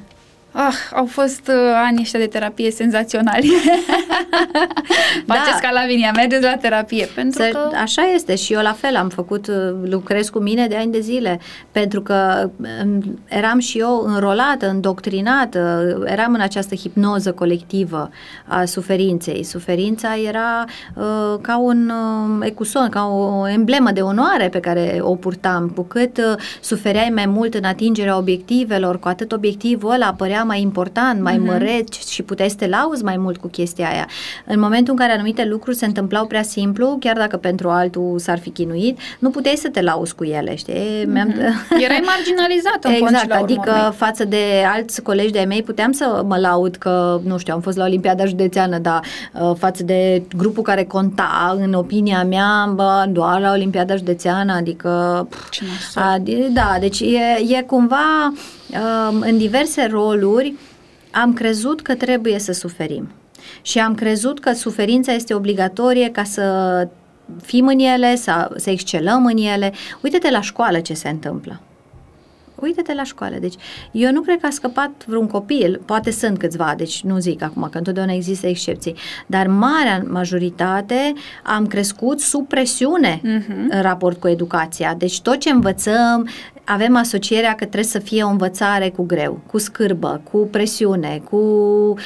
Ah, 0.52 0.74
au 0.94 1.06
fost 1.06 1.48
uh, 1.48 1.54
ani 1.84 1.98
ăștia 2.00 2.18
de 2.18 2.26
terapie 2.26 2.70
senzaționali. 2.70 3.48
Faceți 5.26 5.60
Da. 5.60 5.68
ca 5.68 5.70
la 5.72 5.84
Vinia, 5.86 6.12
mergeți 6.14 6.42
la 6.42 6.56
terapie. 6.56 7.08
Pentru 7.14 7.42
Să, 7.42 7.48
că... 7.52 7.76
Așa 7.76 8.02
este 8.14 8.34
și 8.34 8.52
eu 8.52 8.60
la 8.62 8.72
fel 8.72 8.96
am 8.96 9.08
făcut, 9.08 9.46
uh, 9.46 9.54
lucrez 9.84 10.28
cu 10.28 10.38
mine 10.38 10.66
de 10.66 10.76
ani 10.76 10.92
de 10.92 11.00
zile, 11.00 11.40
pentru 11.72 12.02
că 12.02 12.50
um, 12.84 13.20
eram 13.28 13.58
și 13.58 13.78
eu 13.78 14.02
înrolată, 14.06 14.68
îndoctrinată, 14.68 15.92
eram 16.06 16.34
în 16.34 16.40
această 16.40 16.74
hipnoză 16.74 17.32
colectivă 17.32 18.10
a 18.46 18.64
suferinței. 18.64 19.44
Suferința 19.44 20.16
era 20.28 20.64
uh, 20.94 21.38
ca 21.40 21.58
un 21.58 21.90
uh, 21.90 22.46
ecuson, 22.46 22.88
ca 22.88 23.06
o 23.06 23.48
emblemă 23.48 23.90
de 23.90 24.00
onoare 24.00 24.48
pe 24.48 24.60
care 24.60 24.98
o 25.00 25.14
purtam. 25.14 25.68
Cu 25.68 25.82
cât 25.82 26.18
uh, 26.18 26.34
sufereai 26.60 27.10
mai 27.14 27.26
mult 27.26 27.54
în 27.54 27.64
atingerea 27.64 28.16
obiectivelor, 28.16 28.98
cu 28.98 29.08
atât 29.08 29.32
obiectivul 29.32 29.92
ăla 29.92 30.12
părea 30.40 30.54
mai 30.54 30.60
important, 30.60 31.22
mai 31.22 31.36
Mhm. 31.36 31.46
măreț 31.46 32.08
și 32.08 32.22
puteai 32.22 32.48
să 32.50 32.56
te 32.56 32.66
lauzi 32.66 33.04
mai 33.04 33.16
mult 33.16 33.36
cu 33.36 33.48
chestia 33.48 33.88
aia. 33.88 34.06
În 34.46 34.60
momentul 34.60 34.92
în 34.92 34.98
care 34.98 35.12
anumite 35.12 35.44
lucruri 35.44 35.76
se 35.76 35.86
întâmplau 35.86 36.26
prea 36.26 36.42
simplu, 36.42 36.96
chiar 37.00 37.16
dacă 37.16 37.36
pentru 37.36 37.68
altul 37.68 38.18
s-ar 38.18 38.38
fi 38.38 38.50
chinuit, 38.50 38.98
nu 39.18 39.30
puteai 39.30 39.54
să 39.56 39.68
te 39.68 39.80
lauzi 39.82 40.14
cu 40.14 40.24
ele, 40.24 40.54
știi? 40.56 41.04
Mi-am... 41.06 41.28
Erai 41.84 42.02
marginalizată 42.04 42.88
în 42.88 42.94
fond 42.94 43.08
și 43.08 43.14
Exact, 43.14 43.28
la 43.28 43.34
urma 43.34 43.44
adică 43.44 43.70
urmei. 43.70 43.92
față 43.96 44.24
de 44.24 44.42
alți 44.74 45.02
colegi 45.02 45.32
de-ai 45.32 45.44
mei 45.44 45.62
puteam 45.62 45.92
să 45.92 46.22
mă 46.26 46.36
laud 46.38 46.76
că, 46.76 47.20
nu 47.24 47.38
știu, 47.38 47.54
am 47.54 47.60
fost 47.60 47.76
la 47.76 47.84
Olimpiada 47.84 48.24
Județeană, 48.24 48.78
dar 48.78 49.00
uh, 49.32 49.52
față 49.58 49.82
de 49.82 50.22
grupul 50.36 50.62
care 50.62 50.84
conta, 50.84 51.56
în 51.60 51.72
opinia 51.72 52.24
mea, 52.24 52.72
bă, 52.74 53.04
doar 53.08 53.40
la 53.40 53.50
Olimpiada 53.52 53.96
Județeană, 53.96 54.52
adică... 54.52 55.26
pf, 55.30 55.48
Ce 55.50 55.62
nasol. 55.64 56.12
Adi- 56.12 56.52
da, 56.52 56.76
deci 56.80 57.00
e, 57.00 57.56
e 57.56 57.62
cumva 57.62 58.26
um, 58.26 58.38
în 59.20 59.38
diverse 59.38 59.86
roluri 59.90 60.54
am 61.10 61.32
crezut 61.32 61.80
că 61.82 61.94
trebuie 61.94 62.38
să 62.38 62.52
suferim. 62.52 63.08
Și 63.62 63.78
am 63.78 63.94
crezut 63.94 64.40
că 64.40 64.52
suferința 64.52 65.12
este 65.12 65.34
obligatorie 65.34 66.10
ca 66.10 66.24
să 66.24 66.88
fim 67.42 67.66
în 67.66 67.78
ele, 67.78 68.16
să, 68.16 68.50
să 68.56 68.70
excelăm 68.70 69.24
în 69.26 69.36
ele. 69.36 69.72
Uite-te 70.02 70.30
la 70.30 70.40
școală 70.40 70.78
ce 70.80 70.94
se 70.94 71.08
întâmplă. 71.08 71.60
Uite-te 72.54 72.94
la 72.94 73.04
școală. 73.04 73.36
Deci, 73.40 73.54
eu 73.92 74.12
nu 74.12 74.20
cred 74.20 74.40
că 74.40 74.46
a 74.46 74.50
scăpat 74.50 74.90
vreun 75.06 75.26
copil, 75.26 75.80
poate 75.84 76.10
sunt 76.10 76.38
câțiva, 76.38 76.74
deci 76.76 77.02
nu 77.02 77.18
zic 77.18 77.42
acum 77.42 77.68
că 77.70 77.78
întotdeauna 77.78 78.12
există 78.12 78.46
excepții, 78.46 78.94
dar 79.26 79.46
marea 79.46 80.04
majoritate 80.08 81.12
am 81.44 81.66
crescut 81.66 82.20
sub 82.20 82.48
presiune 82.48 83.20
Mhm. 83.22 83.68
în 83.70 83.80
raport 83.82 84.20
cu 84.20 84.28
educația. 84.28 84.94
Deci 84.94 85.20
tot 85.20 85.38
ce 85.38 85.50
învățăm, 85.50 86.28
avem 86.72 86.96
asocierea 86.96 87.50
că 87.50 87.64
trebuie 87.64 87.84
să 87.84 87.98
fie 87.98 88.22
o 88.22 88.28
învățare 88.28 88.88
cu 88.88 89.02
greu, 89.02 89.40
cu 89.46 89.58
scârbă, 89.58 90.20
cu 90.30 90.48
presiune, 90.50 91.22
cu 91.30 91.36
uh, 91.36 91.96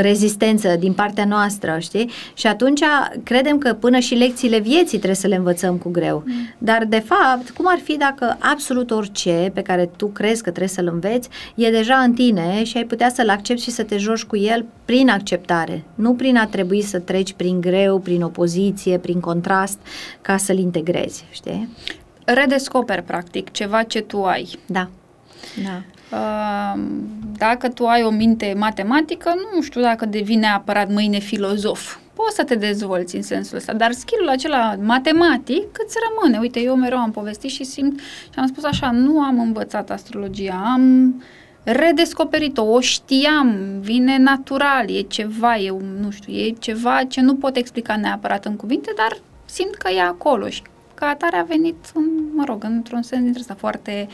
rezistență 0.00 0.76
din 0.78 0.92
partea 0.92 1.24
noastră, 1.24 1.76
știi? 1.80 2.10
Și 2.34 2.46
atunci 2.46 2.82
credem 3.22 3.58
că 3.58 3.72
până 3.72 3.98
și 3.98 4.14
lecțiile 4.14 4.58
vieții 4.58 4.98
trebuie 4.98 5.14
să 5.14 5.26
le 5.26 5.36
învățăm 5.36 5.76
cu 5.76 5.90
greu. 5.90 6.22
Mm. 6.26 6.32
Dar, 6.58 6.84
de 6.84 7.04
fapt, 7.04 7.50
cum 7.50 7.66
ar 7.68 7.78
fi 7.82 7.96
dacă 7.96 8.36
absolut 8.38 8.90
orice 8.90 9.50
pe 9.54 9.62
care 9.62 9.90
tu 9.96 10.06
crezi 10.06 10.42
că 10.42 10.48
trebuie 10.48 10.68
să-l 10.68 10.88
înveți 10.92 11.28
e 11.54 11.70
deja 11.70 11.94
în 11.94 12.12
tine 12.12 12.64
și 12.64 12.76
ai 12.76 12.84
putea 12.84 13.08
să-l 13.08 13.28
accepti 13.28 13.62
și 13.62 13.70
să 13.70 13.82
te 13.82 13.96
joci 13.96 14.24
cu 14.24 14.36
el 14.36 14.64
prin 14.84 15.08
acceptare, 15.08 15.84
nu 15.94 16.14
prin 16.14 16.36
a 16.36 16.46
trebui 16.46 16.82
să 16.82 16.98
treci 16.98 17.32
prin 17.32 17.60
greu, 17.60 17.98
prin 17.98 18.22
opoziție, 18.22 18.98
prin 18.98 19.20
contrast, 19.20 19.78
ca 20.20 20.36
să-l 20.36 20.58
integrezi, 20.58 21.24
știi? 21.30 21.68
Redescoperi, 22.24 23.02
practic, 23.02 23.50
ceva 23.50 23.82
ce 23.82 24.00
tu 24.00 24.22
ai. 24.24 24.48
Da. 24.66 24.88
Da. 25.64 25.82
Uh, 26.16 26.82
Dacă 27.36 27.68
tu 27.68 27.86
ai 27.86 28.02
o 28.02 28.10
minte 28.10 28.54
matematică, 28.58 29.34
nu 29.54 29.62
știu 29.62 29.80
dacă 29.80 30.06
devine 30.06 30.40
neapărat 30.40 30.88
mâine 30.90 31.18
filozof. 31.18 31.96
poți 32.14 32.34
să 32.34 32.44
te 32.44 32.54
dezvolți 32.54 33.16
în 33.16 33.22
sensul 33.22 33.56
ăsta, 33.56 33.72
dar 33.72 33.92
skill-ul 33.92 34.28
acela 34.28 34.74
matematic 34.80 35.78
îți 35.84 35.96
rămâne. 36.08 36.38
Uite, 36.38 36.60
eu 36.60 36.76
mereu 36.76 36.98
am 36.98 37.10
povestit 37.10 37.50
și 37.50 37.64
simt 37.64 38.00
și 38.00 38.38
am 38.38 38.46
spus 38.46 38.64
așa, 38.64 38.90
nu 38.90 39.20
am 39.20 39.40
învățat 39.40 39.90
astrologia, 39.90 40.62
am 40.72 41.14
redescoperit-o, 41.64 42.62
o 42.62 42.80
știam, 42.80 43.56
vine 43.80 44.18
natural, 44.18 44.90
e 44.90 45.00
ceva, 45.00 45.56
e, 45.56 45.70
nu 46.00 46.10
știu, 46.10 46.32
e 46.32 46.50
ceva 46.58 47.04
ce 47.08 47.20
nu 47.20 47.34
pot 47.34 47.56
explica 47.56 47.96
neapărat 47.96 48.44
în 48.44 48.56
cuvinte, 48.56 48.92
dar 48.96 49.18
simt 49.44 49.74
că 49.74 49.90
e 49.90 50.02
acolo 50.02 50.48
și 50.48 50.62
ca 51.02 51.08
atare 51.08 51.36
a 51.36 51.42
venit, 51.42 51.76
în, 51.94 52.04
mă 52.34 52.44
rog, 52.46 52.64
într-un 52.64 53.02
sens 53.02 53.22
dintre 53.22 53.40
ăsta 53.40 53.54
foarte, 53.58 54.08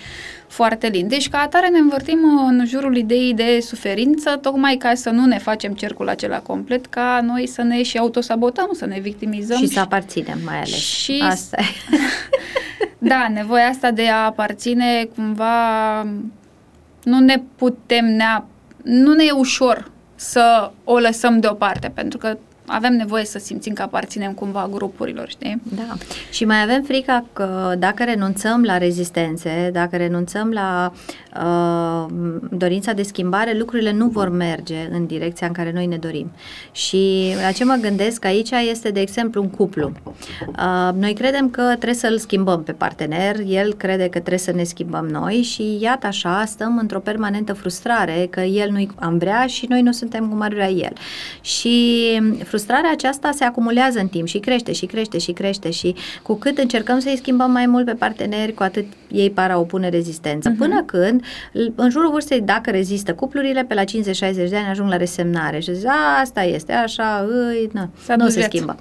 foarte 0.46 0.86
lin. 0.86 1.08
Deci 1.08 1.28
ca 1.28 1.38
atare 1.38 1.68
ne 1.68 1.78
învârtim 1.78 2.18
în 2.46 2.66
jurul 2.66 2.96
ideii 2.96 3.34
de 3.34 3.58
suferință, 3.60 4.38
tocmai 4.42 4.76
ca 4.76 4.94
să 4.94 5.10
nu 5.10 5.26
ne 5.26 5.38
facem 5.38 5.72
cercul 5.72 6.08
acela 6.08 6.38
complet, 6.40 6.86
ca 6.86 7.20
noi 7.22 7.46
să 7.46 7.62
ne 7.62 7.82
și 7.82 7.98
autosabotăm, 7.98 8.68
să 8.72 8.86
ne 8.86 8.98
victimizăm. 9.00 9.56
Și 9.56 9.66
să 9.66 9.80
aparținem 9.80 10.38
mai 10.44 10.56
ales. 10.56 10.74
Și 10.74 11.22
Asta 11.22 11.56
Da, 12.98 13.28
nevoia 13.32 13.66
asta 13.66 13.90
de 13.90 14.08
a 14.08 14.24
aparține 14.24 15.08
cumva 15.14 16.02
nu 17.02 17.18
ne 17.18 17.42
putem 17.56 18.04
nea, 18.04 18.46
nu 18.82 19.12
ne 19.12 19.24
e 19.24 19.30
ușor 19.30 19.90
să 20.14 20.70
o 20.84 20.98
lăsăm 20.98 21.40
deoparte, 21.40 21.88
pentru 21.94 22.18
că 22.18 22.38
avem 22.68 22.96
nevoie 22.96 23.24
să 23.24 23.38
simțim 23.38 23.72
că 23.72 23.82
aparținem 23.82 24.32
cumva 24.32 24.68
grupurilor, 24.72 25.28
știi? 25.28 25.62
Da. 25.62 25.96
Și 26.30 26.44
mai 26.44 26.62
avem 26.62 26.82
frica 26.82 27.24
că 27.32 27.74
dacă 27.78 28.04
renunțăm 28.04 28.62
la 28.62 28.78
rezistențe, 28.78 29.70
dacă 29.72 29.96
renunțăm 29.96 30.50
la 30.50 30.92
uh, 31.42 32.06
dorința 32.50 32.92
de 32.92 33.02
schimbare, 33.02 33.58
lucrurile 33.58 33.92
nu 33.92 34.06
vor 34.06 34.28
merge 34.28 34.88
în 34.90 35.06
direcția 35.06 35.46
în 35.46 35.52
care 35.52 35.72
noi 35.72 35.86
ne 35.86 35.96
dorim. 35.96 36.30
Și 36.72 37.34
la 37.42 37.52
ce 37.52 37.64
mă 37.64 37.78
gândesc 37.80 38.24
aici 38.24 38.50
este, 38.70 38.90
de 38.90 39.00
exemplu, 39.00 39.42
un 39.42 39.50
cuplu. 39.50 39.92
Uh, 40.46 40.90
noi 40.94 41.12
credem 41.12 41.50
că 41.50 41.62
trebuie 41.62 41.94
să-l 41.94 42.18
schimbăm 42.18 42.62
pe 42.62 42.72
partener, 42.72 43.36
el 43.46 43.74
crede 43.74 44.02
că 44.02 44.08
trebuie 44.08 44.38
să 44.38 44.52
ne 44.52 44.64
schimbăm 44.64 45.06
noi 45.06 45.34
și 45.42 45.78
iată 45.80 46.06
așa, 46.06 46.44
stăm 46.46 46.78
într-o 46.78 47.00
permanentă 47.00 47.52
frustrare 47.52 48.26
că 48.30 48.40
el 48.40 48.70
nu-i 48.70 48.90
am 48.94 49.18
vrea 49.18 49.46
și 49.46 49.66
noi 49.68 49.82
nu 49.82 49.92
suntem 49.92 50.28
cum 50.28 50.40
ar 50.40 50.52
vrea 50.52 50.70
el. 50.70 50.92
Și 51.40 51.76
frustrarea 52.44 52.57
aceasta 52.92 53.30
se 53.30 53.44
acumulează 53.44 53.98
în 53.98 54.08
timp 54.08 54.26
și 54.26 54.38
crește 54.38 54.72
și 54.72 54.86
crește 54.86 55.18
și 55.18 55.32
crește 55.32 55.70
și 55.70 55.94
cu 56.22 56.34
cât 56.34 56.58
încercăm 56.58 56.98
să-i 56.98 57.16
schimbăm 57.16 57.50
mai 57.50 57.66
mult 57.66 57.84
pe 57.84 57.92
parteneri, 57.92 58.54
cu 58.54 58.62
atât 58.62 58.84
ei 59.10 59.30
par 59.30 59.50
a 59.50 59.58
opune 59.58 59.88
rezistență. 59.88 60.52
Uh-huh. 60.52 60.58
Până 60.58 60.82
când, 60.82 61.22
în 61.74 61.90
jurul 61.90 62.10
vârstei, 62.10 62.40
dacă 62.40 62.70
rezistă 62.70 63.14
cuplurile, 63.14 63.64
pe 63.64 63.74
la 63.74 63.84
50-60 63.84 63.86
de 64.48 64.56
ani 64.56 64.68
ajung 64.70 64.88
la 64.88 64.96
resemnare 64.96 65.58
și 65.58 65.74
zic, 65.74 65.88
asta 66.20 66.42
este, 66.42 66.72
așa, 66.72 67.26
îi, 67.28 67.70
na, 67.72 68.16
nu 68.16 68.28
se 68.28 68.42
schimbă. 68.42 68.76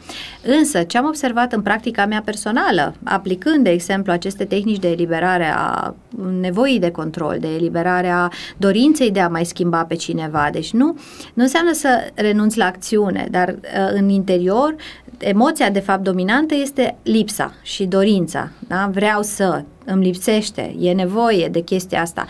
Însă, 0.59 0.83
ce 0.83 0.97
am 0.97 1.05
observat 1.05 1.53
în 1.53 1.61
practica 1.61 2.05
mea 2.05 2.21
personală, 2.25 2.95
aplicând, 3.03 3.63
de 3.63 3.69
exemplu, 3.69 4.11
aceste 4.11 4.45
tehnici 4.45 4.79
de 4.79 4.89
eliberare 4.89 5.51
a 5.55 5.95
nevoii 6.39 6.79
de 6.79 6.91
control, 6.91 7.37
de 7.39 7.47
eliberare 7.47 8.07
a 8.07 8.29
dorinței 8.57 9.11
de 9.11 9.19
a 9.19 9.27
mai 9.27 9.45
schimba 9.45 9.83
pe 9.83 9.95
cineva, 9.95 10.49
deci 10.51 10.71
nu, 10.71 10.97
nu 11.33 11.43
înseamnă 11.43 11.73
să 11.73 11.89
renunți 12.13 12.57
la 12.57 12.65
acțiune, 12.65 13.27
dar 13.31 13.47
Uh, 13.47 13.66
în 13.93 14.09
interior, 14.09 14.75
emoția 15.17 15.69
de 15.69 15.79
fapt 15.79 16.03
dominantă 16.03 16.55
este 16.55 16.97
lipsa 17.03 17.53
și 17.61 17.85
dorința. 17.85 18.49
Da? 18.67 18.89
Vreau 18.93 19.21
să, 19.21 19.63
îmi 19.85 20.03
lipsește, 20.03 20.75
e 20.79 20.91
nevoie 20.91 21.47
de 21.47 21.59
chestia 21.59 22.01
asta. 22.01 22.25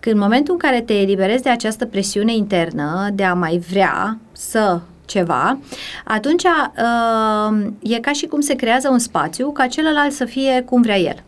Când 0.00 0.14
în 0.14 0.20
momentul 0.20 0.52
în 0.52 0.58
care 0.58 0.80
te 0.80 0.94
eliberezi 0.94 1.42
de 1.42 1.50
această 1.50 1.86
presiune 1.86 2.34
internă 2.34 3.08
de 3.14 3.24
a 3.24 3.34
mai 3.34 3.58
vrea 3.70 4.18
să 4.32 4.80
ceva, 5.04 5.58
atunci 6.04 6.42
uh, 6.42 7.66
e 7.82 8.00
ca 8.00 8.12
și 8.12 8.26
cum 8.26 8.40
se 8.40 8.54
creează 8.54 8.88
un 8.88 8.98
spațiu 8.98 9.50
ca 9.50 9.66
celălalt 9.66 10.12
să 10.12 10.24
fie 10.24 10.62
cum 10.66 10.82
vrea 10.82 10.98
el. 10.98 11.22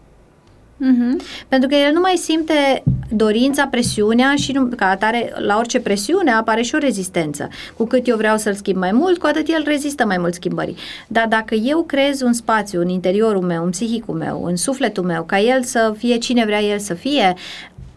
Uh-huh. 0.84 1.44
Pentru 1.48 1.68
că 1.68 1.74
el 1.74 1.92
nu 1.92 2.00
mai 2.00 2.16
simte 2.16 2.82
dorința, 3.10 3.66
presiunea 3.66 4.34
și 4.34 4.52
nu, 4.52 4.68
ca 4.76 4.88
atare, 4.88 5.32
la 5.38 5.56
orice 5.56 5.80
presiune 5.80 6.32
apare 6.32 6.62
și 6.62 6.74
o 6.74 6.78
rezistență. 6.78 7.48
Cu 7.76 7.84
cât 7.86 8.08
eu 8.08 8.16
vreau 8.16 8.36
să-l 8.36 8.54
schimb 8.54 8.76
mai 8.76 8.92
mult, 8.92 9.18
cu 9.18 9.26
atât 9.26 9.48
el 9.48 9.62
rezistă 9.66 10.06
mai 10.06 10.18
mult 10.18 10.34
schimbării. 10.34 10.76
Dar 11.06 11.26
dacă 11.28 11.54
eu 11.54 11.82
creez 11.82 12.20
un 12.20 12.32
spațiu 12.32 12.80
în 12.80 12.88
interiorul 12.88 13.42
meu, 13.42 13.64
în 13.64 13.70
psihicul 13.70 14.14
meu, 14.14 14.44
în 14.44 14.56
sufletul 14.56 15.04
meu, 15.04 15.22
ca 15.22 15.40
el 15.40 15.62
să 15.62 15.94
fie 15.96 16.16
cine 16.16 16.44
vrea 16.44 16.62
el 16.62 16.78
să 16.78 16.94
fie, 16.94 17.34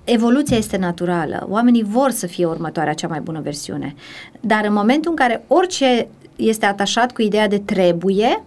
evoluția 0.04 0.58
este 0.58 0.78
naturală. 0.78 1.48
Oamenii 1.50 1.84
vor 1.84 2.10
să 2.12 2.28
fie 2.28 2.46
următoarea 2.46 2.94
cea 2.94 3.08
mai 3.08 3.20
bună 3.20 3.40
versiune. 3.42 3.96
Dar 4.40 4.66
în 4.66 4.74
momentul 4.74 5.10
în 5.10 5.16
care 5.16 5.44
orice 5.48 6.08
este 6.36 6.66
atașat 6.66 7.12
cu 7.12 7.22
ideea 7.22 7.48
de 7.48 7.58
trebuie, 7.58 8.44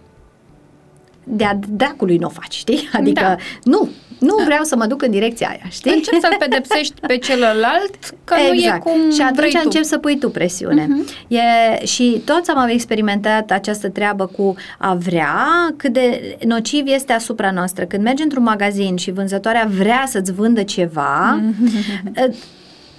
de-a 1.23 1.59
dracului 1.69 2.17
nu 2.17 2.25
o 2.25 2.29
faci, 2.29 2.53
știi? 2.53 2.89
Adică 2.93 3.21
da. 3.21 3.35
nu, 3.63 3.89
nu 4.21 4.35
da. 4.37 4.43
vreau 4.43 4.63
să 4.63 4.75
mă 4.75 4.85
duc 4.85 5.01
în 5.01 5.11
direcția 5.11 5.47
aia, 5.47 5.69
știi? 5.69 5.93
Încep 5.93 6.19
să-l 6.19 6.35
pedepsești 6.39 6.93
pe 7.07 7.17
celălalt 7.17 7.97
că 8.23 8.35
exact. 8.37 8.47
nu 8.47 8.53
e 8.53 8.57
exact. 8.57 8.81
cum 8.81 9.11
Și 9.11 9.21
atunci 9.21 9.37
vrei 9.37 9.61
încep 9.63 9.83
să 9.83 9.97
pui 9.97 10.17
tu 10.17 10.29
presiune. 10.29 10.87
Uh-huh. 10.87 11.27
E, 11.27 11.85
și 11.85 12.21
toți 12.25 12.49
am 12.49 12.67
experimentat 12.67 13.51
această 13.51 13.89
treabă 13.89 14.25
cu 14.25 14.55
a 14.77 14.93
vrea, 14.93 15.47
cât 15.77 15.93
de 15.93 16.37
nociv 16.45 16.87
este 16.87 17.13
asupra 17.13 17.51
noastră. 17.51 17.85
Când 17.85 18.03
mergi 18.03 18.23
într-un 18.23 18.43
magazin 18.43 18.95
și 18.95 19.11
vânzătoarea 19.11 19.69
vrea 19.77 20.03
să-ți 20.07 20.33
vândă 20.33 20.63
ceva, 20.63 21.39
uh-huh. 21.39 22.29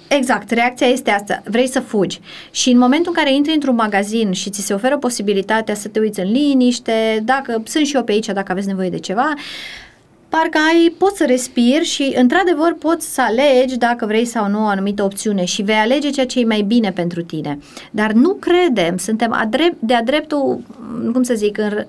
Exact, 0.07 0.51
reacția 0.51 0.87
este 0.87 1.11
asta, 1.11 1.41
vrei 1.45 1.67
să 1.67 1.79
fugi. 1.79 2.19
Și 2.51 2.69
în 2.69 2.77
momentul 2.77 3.13
în 3.15 3.23
care 3.23 3.35
intri 3.35 3.53
într-un 3.53 3.75
magazin 3.75 4.31
și 4.31 4.49
ți 4.49 4.65
se 4.65 4.73
oferă 4.73 4.97
posibilitatea 4.97 5.75
să 5.75 5.87
te 5.87 5.99
uiți 5.99 6.19
în 6.19 6.31
liniște, 6.31 7.21
dacă 7.23 7.63
sunt 7.65 7.85
și 7.85 7.95
eu 7.95 8.03
pe 8.03 8.11
aici, 8.11 8.25
dacă 8.25 8.51
aveți 8.51 8.67
nevoie 8.67 8.89
de 8.89 8.99
ceva, 8.99 9.33
parcă 10.37 10.57
ai, 10.67 10.95
poți 10.97 11.17
să 11.17 11.25
respiri 11.25 11.83
și, 11.83 12.13
într-adevăr, 12.15 12.75
poți 12.79 13.13
să 13.13 13.21
alegi 13.21 13.77
dacă 13.77 14.05
vrei 14.05 14.25
sau 14.25 14.47
nu 14.47 14.63
o 14.63 14.67
anumită 14.67 15.03
opțiune 15.03 15.45
și 15.45 15.61
vei 15.61 15.75
alege 15.75 16.09
ceea 16.09 16.25
ce 16.25 16.39
e 16.39 16.45
mai 16.45 16.61
bine 16.61 16.91
pentru 16.91 17.21
tine. 17.21 17.57
Dar 17.91 18.11
nu 18.11 18.33
credem, 18.33 18.97
suntem 18.97 19.33
adrept, 19.33 19.75
de-a 19.79 20.03
dreptul, 20.03 20.61
cum 21.13 21.23
să 21.23 21.33
zic, 21.33 21.57
în, 21.57 21.85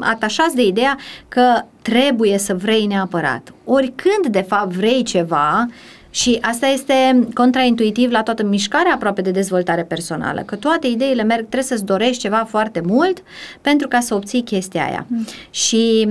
atașați 0.00 0.54
de 0.54 0.66
ideea 0.66 0.98
că 1.28 1.62
trebuie 1.82 2.38
să 2.38 2.54
vrei 2.54 2.86
neapărat. 2.86 3.54
Oricând, 3.64 4.26
de 4.30 4.44
fapt, 4.48 4.72
vrei 4.72 5.02
ceva, 5.02 5.66
și 6.10 6.38
asta 6.40 6.66
este 6.66 7.28
contraintuitiv 7.34 8.10
la 8.10 8.22
toată 8.22 8.44
mișcarea 8.44 8.94
aproape 8.94 9.20
de 9.20 9.30
dezvoltare 9.30 9.82
personală, 9.82 10.42
că 10.46 10.56
toate 10.56 10.86
ideile 10.86 11.22
merg, 11.22 11.40
trebuie 11.40 11.62
să-ți 11.62 11.84
dorești 11.84 12.22
ceva 12.22 12.46
foarte 12.48 12.80
mult 12.84 13.22
pentru 13.60 13.88
ca 13.88 14.00
să 14.00 14.14
obții 14.14 14.42
chestia 14.42 14.84
aia. 14.84 15.06
Mm. 15.08 15.24
Și 15.50 16.08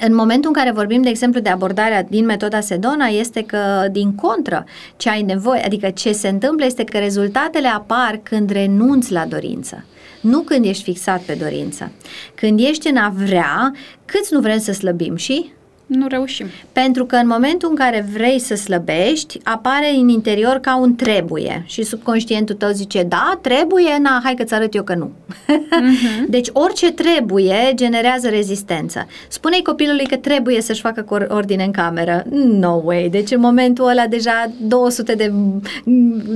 în 0.00 0.14
momentul 0.14 0.50
în 0.54 0.62
care 0.62 0.70
vorbim, 0.70 1.02
de 1.02 1.08
exemplu, 1.08 1.40
de 1.40 1.48
abordarea 1.48 2.02
din 2.02 2.24
metoda 2.24 2.60
Sedona, 2.60 3.06
este 3.06 3.42
că, 3.42 3.88
din 3.90 4.14
contră, 4.14 4.64
ce 4.96 5.10
ai 5.10 5.22
nevoie, 5.22 5.62
adică 5.64 5.90
ce 5.90 6.12
se 6.12 6.28
întâmplă 6.28 6.64
este 6.64 6.84
că 6.84 6.98
rezultatele 6.98 7.68
apar 7.68 8.20
când 8.22 8.50
renunți 8.50 9.12
la 9.12 9.26
dorință 9.26 9.84
nu 10.20 10.40
când 10.40 10.64
ești 10.64 10.82
fixat 10.82 11.20
pe 11.20 11.34
dorință. 11.34 11.92
Când 12.34 12.60
ești 12.60 12.88
în 12.88 12.96
a 12.96 13.12
vrea, 13.16 13.74
câți 14.04 14.32
nu 14.32 14.40
vrem 14.40 14.58
să 14.58 14.72
slăbim 14.72 15.16
și 15.16 15.52
nu 15.86 16.06
reușim. 16.06 16.46
Pentru 16.72 17.04
că 17.04 17.16
în 17.16 17.26
momentul 17.26 17.68
în 17.68 17.74
care 17.74 18.06
vrei 18.12 18.38
să 18.38 18.54
slăbești, 18.54 19.38
apare 19.42 19.94
în 19.96 20.08
interior 20.08 20.58
ca 20.58 20.76
un 20.76 20.94
trebuie 20.94 21.64
și 21.66 21.82
subconștientul 21.82 22.54
tău 22.54 22.70
zice, 22.70 23.02
da, 23.02 23.38
trebuie, 23.42 23.98
na, 24.00 24.20
hai 24.22 24.34
că-ți 24.34 24.54
arăt 24.54 24.74
eu 24.74 24.82
că 24.82 24.94
nu. 24.94 25.10
Uh-huh. 25.30 26.28
deci 26.34 26.48
orice 26.52 26.92
trebuie 26.92 27.72
generează 27.74 28.28
rezistență. 28.28 29.06
Spune-i 29.28 29.62
copilului 29.62 30.06
că 30.06 30.16
trebuie 30.16 30.60
să-și 30.60 30.80
facă 30.80 31.28
ordine 31.28 31.64
în 31.64 31.70
cameră. 31.70 32.24
No 32.30 32.80
way. 32.84 33.08
Deci 33.08 33.30
în 33.30 33.40
momentul 33.40 33.88
ăla 33.88 34.06
deja 34.06 34.50
200 34.60 35.14
de 35.14 35.32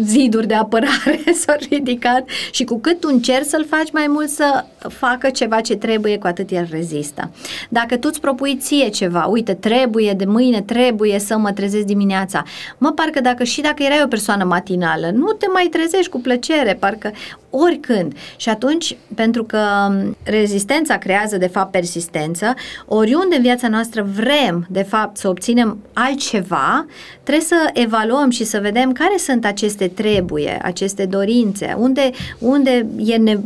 ziduri 0.02 0.46
de 0.46 0.54
apărare 0.54 1.22
s-au 1.40 1.56
ridicat 1.70 2.28
și 2.50 2.64
cu 2.64 2.78
cât 2.78 3.00
tu 3.00 3.08
încerci 3.12 3.46
să-l 3.46 3.66
faci 3.68 3.90
mai 3.92 4.06
mult 4.08 4.28
să 4.28 4.64
facă 4.88 5.30
ceva 5.30 5.60
ce 5.60 5.76
trebuie, 5.76 6.18
cu 6.18 6.26
atât 6.26 6.50
el 6.50 6.68
rezistă. 6.70 7.30
Dacă 7.68 7.96
tu 7.96 8.08
îți 8.10 8.20
propui 8.20 8.56
ție 8.56 8.88
ceva, 8.88 9.26
uite, 9.40 9.54
trebuie, 9.54 10.12
de 10.12 10.24
mâine 10.24 10.62
trebuie 10.62 11.18
să 11.18 11.38
mă 11.38 11.52
trezesc 11.52 11.84
dimineața. 11.84 12.42
Mă, 12.78 12.92
parcă 12.92 13.20
dacă 13.20 13.44
și 13.44 13.60
dacă 13.60 13.82
erai 13.82 14.02
o 14.04 14.08
persoană 14.08 14.44
matinală, 14.44 15.10
nu 15.14 15.32
te 15.32 15.46
mai 15.52 15.68
trezești 15.70 16.10
cu 16.10 16.20
plăcere, 16.20 16.74
parcă 16.74 17.12
oricând. 17.50 18.12
Și 18.36 18.48
atunci, 18.48 18.96
pentru 19.14 19.44
că 19.44 19.58
rezistența 20.22 20.98
creează, 20.98 21.36
de 21.36 21.46
fapt, 21.46 21.70
persistență, 21.70 22.54
oriunde 22.86 23.36
în 23.36 23.42
viața 23.42 23.68
noastră 23.68 24.08
vrem, 24.14 24.66
de 24.70 24.82
fapt, 24.82 25.16
să 25.16 25.28
obținem 25.28 25.78
altceva, 25.92 26.86
trebuie 27.22 27.44
să 27.44 27.70
evaluăm 27.72 28.30
și 28.30 28.44
să 28.44 28.58
vedem 28.62 28.92
care 28.92 29.16
sunt 29.18 29.44
aceste 29.44 29.88
trebuie, 29.88 30.58
aceste 30.62 31.06
dorințe, 31.06 31.74
unde, 31.78 32.10
unde 32.38 32.86
e, 32.96 33.16
ne- 33.16 33.38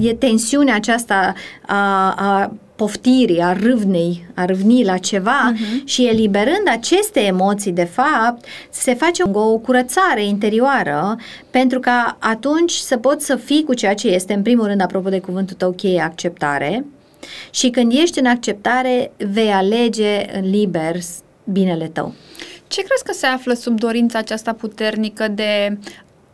e 0.00 0.14
tensiunea 0.14 0.74
aceasta 0.74 1.34
a, 1.66 2.10
a 2.10 2.52
poftirii, 2.76 3.40
a 3.40 3.52
râvnei, 3.52 4.26
a 4.34 4.44
râvni 4.44 4.84
la 4.84 4.96
ceva 4.96 5.52
uh-huh. 5.52 5.84
și 5.84 6.06
eliberând 6.06 6.68
aceste 6.70 7.20
emoții, 7.20 7.72
de 7.72 7.84
fapt, 7.84 8.44
se 8.70 8.94
face 8.94 9.22
o 9.32 9.58
curățare 9.58 10.24
interioară 10.24 11.16
pentru 11.50 11.80
ca 11.80 12.16
atunci 12.20 12.72
să 12.72 12.96
poți 12.96 13.26
să 13.26 13.36
fii 13.36 13.64
cu 13.64 13.74
ceea 13.74 13.94
ce 13.94 14.08
este, 14.08 14.32
în 14.32 14.42
primul 14.42 14.66
rând, 14.66 14.80
apropo 14.80 15.08
de 15.08 15.18
cuvântul 15.20 15.56
tău 15.56 15.70
cheie, 15.70 16.00
acceptare, 16.00 16.84
și 17.50 17.70
când 17.70 17.92
ești 17.92 18.18
în 18.18 18.26
acceptare, 18.26 19.12
vei 19.16 19.50
alege 19.50 20.38
în 20.38 20.50
liber 20.50 20.96
binele 21.44 21.86
tău. 21.86 22.14
Ce 22.66 22.82
crezi 22.82 23.04
că 23.04 23.12
se 23.12 23.26
află 23.26 23.54
sub 23.54 23.78
dorința 23.78 24.18
aceasta 24.18 24.52
puternică 24.52 25.28
de 25.28 25.78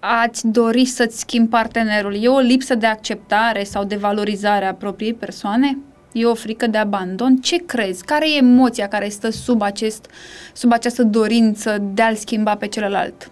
a-ți 0.01 0.47
dori 0.47 0.85
să-ți 0.85 1.19
schimbi 1.19 1.51
partenerul? 1.51 2.23
E 2.23 2.29
o 2.29 2.39
lipsă 2.39 2.75
de 2.75 2.87
acceptare 2.87 3.65
sau 3.65 3.85
de 3.85 3.97
valorizare 3.97 4.65
a 4.65 4.75
propriei 4.75 5.15
persoane? 5.15 5.79
E 6.13 6.25
o 6.25 6.35
frică 6.35 6.67
de 6.67 6.79
abandon? 6.79 7.37
Ce 7.37 7.57
crezi? 7.57 8.05
Care 8.05 8.31
e 8.31 8.37
emoția 8.37 8.89
care 8.89 9.09
stă 9.09 9.31
sub, 9.31 9.63
acest, 9.63 10.11
sub 10.53 10.73
această 10.73 11.03
dorință 11.03 11.79
de 11.95 12.03
a-l 12.03 12.15
schimba 12.15 12.57
pe 12.57 12.67
celălalt? 12.67 13.31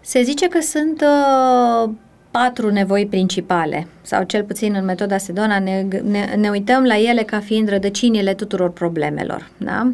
Se 0.00 0.22
zice 0.22 0.48
că 0.48 0.60
sunt 0.60 1.00
uh, 1.00 1.90
patru 2.30 2.70
nevoi 2.70 3.06
principale, 3.06 3.86
sau 4.02 4.22
cel 4.22 4.44
puțin 4.44 4.74
în 4.74 4.84
metoda 4.84 5.18
Sedona 5.18 5.58
ne, 5.58 5.86
ne, 6.02 6.34
ne 6.36 6.48
uităm 6.48 6.84
la 6.84 6.98
ele 6.98 7.22
ca 7.22 7.40
fiind 7.40 7.68
rădăcinile 7.68 8.34
tuturor 8.34 8.70
problemelor. 8.70 9.50
Da? 9.56 9.92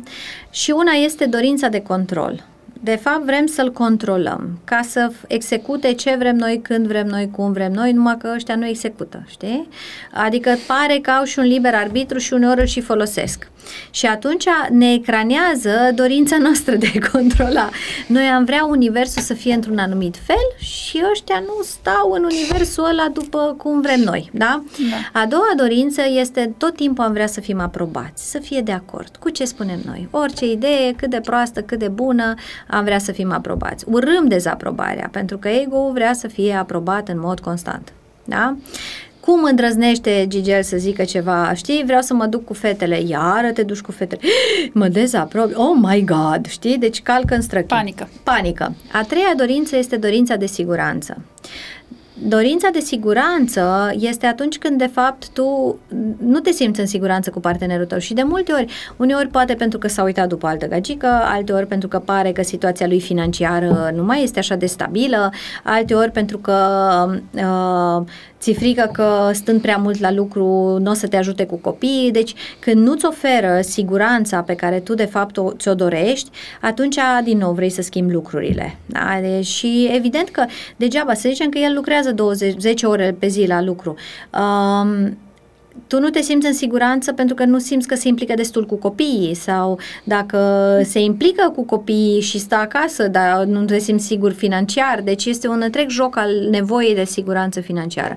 Și 0.50 0.70
una 0.70 0.92
este 0.92 1.24
dorința 1.24 1.68
de 1.68 1.80
control. 1.80 2.44
De 2.84 2.96
fapt, 2.96 3.24
vrem 3.24 3.46
să-l 3.46 3.72
controlăm 3.72 4.58
ca 4.64 4.80
să 4.88 5.12
execute 5.26 5.92
ce 5.92 6.14
vrem 6.18 6.36
noi, 6.36 6.60
când 6.62 6.86
vrem 6.86 7.06
noi, 7.06 7.30
cum 7.30 7.52
vrem 7.52 7.72
noi, 7.72 7.92
numai 7.92 8.16
că 8.18 8.32
ăștia 8.34 8.54
nu 8.54 8.66
execută, 8.66 9.24
știi? 9.28 9.68
Adică 10.12 10.54
pare 10.66 10.98
că 10.98 11.10
au 11.10 11.24
și 11.24 11.38
un 11.38 11.44
liber 11.44 11.74
arbitru 11.74 12.18
și 12.18 12.32
uneori 12.32 12.60
îl 12.60 12.66
și 12.66 12.80
folosesc. 12.80 13.50
Și 13.90 14.06
atunci 14.06 14.44
ne 14.70 14.92
ecranează 14.92 15.90
dorința 15.94 16.38
noastră 16.38 16.74
de 16.74 16.92
a 16.94 17.08
controla. 17.12 17.70
Noi 18.06 18.24
am 18.24 18.44
vrea 18.44 18.64
universul 18.64 19.22
să 19.22 19.34
fie 19.34 19.54
într-un 19.54 19.78
anumit 19.78 20.16
fel 20.24 20.66
și 20.66 21.02
ăștia 21.10 21.38
nu 21.46 21.62
stau 21.62 22.10
în 22.10 22.24
universul 22.24 22.84
ăla 22.84 23.08
după 23.12 23.54
cum 23.58 23.80
vrem 23.80 24.00
noi, 24.00 24.30
da? 24.32 24.62
da. 24.90 25.20
A 25.20 25.26
doua 25.26 25.52
dorință 25.56 26.02
este 26.20 26.54
tot 26.58 26.76
timpul 26.76 27.04
am 27.04 27.12
vrea 27.12 27.26
să 27.26 27.40
fim 27.40 27.60
aprobați, 27.60 28.30
să 28.30 28.38
fie 28.38 28.60
de 28.60 28.72
acord 28.72 29.16
cu 29.16 29.30
ce 29.30 29.44
spunem 29.44 29.80
noi. 29.86 30.08
Orice 30.10 30.50
idee, 30.50 30.92
cât 30.96 31.10
de 31.10 31.20
proastă, 31.20 31.62
cât 31.62 31.78
de 31.78 31.88
bună, 31.88 32.34
am 32.68 32.84
vrea 32.84 32.98
să 32.98 33.12
fim 33.12 33.32
aprobați. 33.32 33.84
Urâm 33.88 34.28
dezaprobarea, 34.28 35.08
pentru 35.12 35.38
că 35.38 35.48
ego 35.48 35.90
vrea 35.92 36.12
să 36.12 36.28
fie 36.28 36.54
aprobat 36.54 37.08
în 37.08 37.20
mod 37.20 37.40
constant. 37.40 37.92
Da? 38.24 38.56
Cum 39.26 39.44
îndrăznește 39.44 40.24
Gigel 40.28 40.62
să 40.62 40.76
zică 40.76 41.04
ceva, 41.04 41.52
știi, 41.54 41.82
vreau 41.86 42.00
să 42.00 42.14
mă 42.14 42.26
duc 42.26 42.44
cu 42.44 42.54
fetele, 42.54 43.00
iară 43.06 43.50
te 43.52 43.62
duci 43.62 43.80
cu 43.80 43.92
fetele, 43.92 44.20
mă 44.72 44.88
dezaprobi, 44.88 45.54
oh 45.54 45.76
my 45.80 46.04
god, 46.04 46.46
știi, 46.46 46.78
deci 46.78 47.02
calcă 47.02 47.34
în 47.34 47.40
străchi. 47.40 47.66
Panică. 47.66 48.08
Panică. 48.22 48.74
A 48.92 49.02
treia 49.02 49.32
dorință 49.36 49.76
este 49.76 49.96
dorința 49.96 50.36
de 50.36 50.46
siguranță. 50.46 51.22
Dorința 52.24 52.68
de 52.72 52.80
siguranță 52.80 53.92
este 53.98 54.26
atunci 54.26 54.58
când, 54.58 54.78
de 54.78 54.86
fapt, 54.86 55.28
tu 55.28 55.78
nu 56.18 56.40
te 56.40 56.50
simți 56.50 56.80
în 56.80 56.86
siguranță 56.86 57.30
cu 57.30 57.40
partenerul 57.40 57.86
tău 57.86 57.98
și 57.98 58.14
de 58.14 58.22
multe 58.22 58.52
ori, 58.52 58.66
uneori 58.96 59.28
poate 59.28 59.54
pentru 59.54 59.78
că 59.78 59.88
s-a 59.88 60.02
uitat 60.02 60.28
după 60.28 60.46
altă 60.46 60.66
gagică, 60.66 61.06
alte 61.06 61.52
ori 61.52 61.66
pentru 61.66 61.88
că 61.88 61.98
pare 61.98 62.32
că 62.32 62.42
situația 62.42 62.86
lui 62.86 63.00
financiară 63.00 63.92
nu 63.94 64.04
mai 64.04 64.22
este 64.22 64.38
așa 64.38 64.54
de 64.54 64.66
stabilă, 64.66 65.30
alte 65.62 65.94
ori 65.94 66.10
pentru 66.10 66.38
că 66.38 66.56
uh, 67.34 68.04
ți 68.42 68.52
frică 68.52 68.90
că 68.92 69.30
stând 69.32 69.60
prea 69.60 69.76
mult 69.76 70.00
la 70.00 70.12
lucru 70.12 70.44
nu 70.80 70.90
o 70.90 70.94
să 70.94 71.06
te 71.06 71.16
ajute 71.16 71.46
cu 71.46 71.56
copiii, 71.56 72.10
deci 72.10 72.34
când 72.58 72.86
nu-ți 72.86 73.06
oferă 73.06 73.60
siguranța 73.60 74.42
pe 74.42 74.54
care 74.54 74.80
tu 74.80 74.94
de 74.94 75.04
fapt 75.04 75.36
o, 75.36 75.52
ți-o 75.52 75.74
dorești, 75.74 76.30
atunci 76.60 76.98
din 77.24 77.38
nou 77.38 77.52
vrei 77.52 77.70
să 77.70 77.82
schimbi 77.82 78.12
lucrurile. 78.12 78.76
Da? 78.86 79.20
Și 79.40 79.90
evident 79.94 80.28
că 80.28 80.44
degeaba 80.76 81.14
să 81.14 81.28
zicem 81.28 81.48
că 81.48 81.58
el 81.58 81.74
lucrează 81.74 82.11
20, 82.12 82.56
10 82.56 82.84
ore 82.84 83.12
pe 83.12 83.28
zi 83.28 83.46
la 83.46 83.60
lucru. 83.60 83.96
Um, 84.30 85.16
tu 85.86 86.00
nu 86.00 86.08
te 86.08 86.20
simți 86.20 86.46
în 86.46 86.52
siguranță 86.52 87.12
pentru 87.12 87.34
că 87.34 87.44
nu 87.44 87.58
simți 87.58 87.88
că 87.88 87.94
se 87.94 88.08
implică 88.08 88.34
destul 88.34 88.66
cu 88.66 88.76
copiii 88.76 89.34
sau 89.34 89.78
dacă 90.04 90.38
se 90.84 91.00
implică 91.00 91.52
cu 91.54 91.64
copiii 91.64 92.20
și 92.20 92.38
stă 92.38 92.54
acasă, 92.54 93.08
dar 93.08 93.44
nu 93.44 93.64
te 93.64 93.78
simți 93.78 94.06
sigur 94.06 94.32
financiar. 94.32 95.00
Deci 95.04 95.24
este 95.24 95.48
un 95.48 95.60
întreg 95.64 95.88
joc 95.88 96.16
al 96.16 96.30
nevoii 96.50 96.94
de 96.94 97.04
siguranță 97.04 97.60
financiară. 97.60 98.16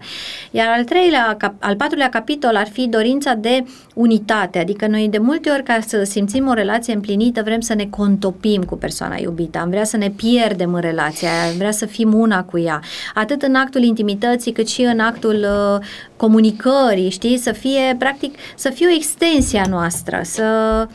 Iar 0.51 0.67
al 0.77 0.83
treilea, 0.83 1.37
al 1.59 1.75
patrulea 1.75 2.09
capitol 2.09 2.55
ar 2.55 2.67
fi 2.67 2.87
dorința 2.87 3.33
de 3.33 3.63
unitate, 3.93 4.59
adică 4.59 4.87
noi 4.87 5.07
de 5.09 5.17
multe 5.17 5.49
ori 5.49 5.63
ca 5.63 5.79
să 5.87 6.03
simțim 6.03 6.47
o 6.47 6.53
relație 6.53 6.93
împlinită 6.93 7.41
vrem 7.43 7.59
să 7.59 7.73
ne 7.73 7.85
contopim 7.85 8.63
cu 8.63 8.75
persoana 8.75 9.15
iubită, 9.19 9.59
am 9.59 9.69
vrea 9.69 9.83
să 9.83 9.97
ne 9.97 10.09
pierdem 10.09 10.73
în 10.73 10.81
relația 10.81 11.29
aia, 11.29 11.51
am 11.51 11.57
vrea 11.57 11.71
să 11.71 11.85
fim 11.85 12.13
una 12.13 12.43
cu 12.43 12.59
ea, 12.59 12.79
atât 13.13 13.41
în 13.41 13.55
actul 13.55 13.83
intimității 13.83 14.51
cât 14.51 14.67
și 14.67 14.81
în 14.81 14.99
actul 14.99 15.35
uh, 15.35 15.85
comunicării, 16.17 17.09
știi, 17.09 17.37
să 17.45 17.51
fie, 17.51 17.95
practic, 17.99 18.35
să 18.55 18.69
fie 18.69 18.87
o 18.87 18.95
extensie 18.95 19.59
a 19.59 19.67
noastră, 19.69 20.21
să 20.23 20.87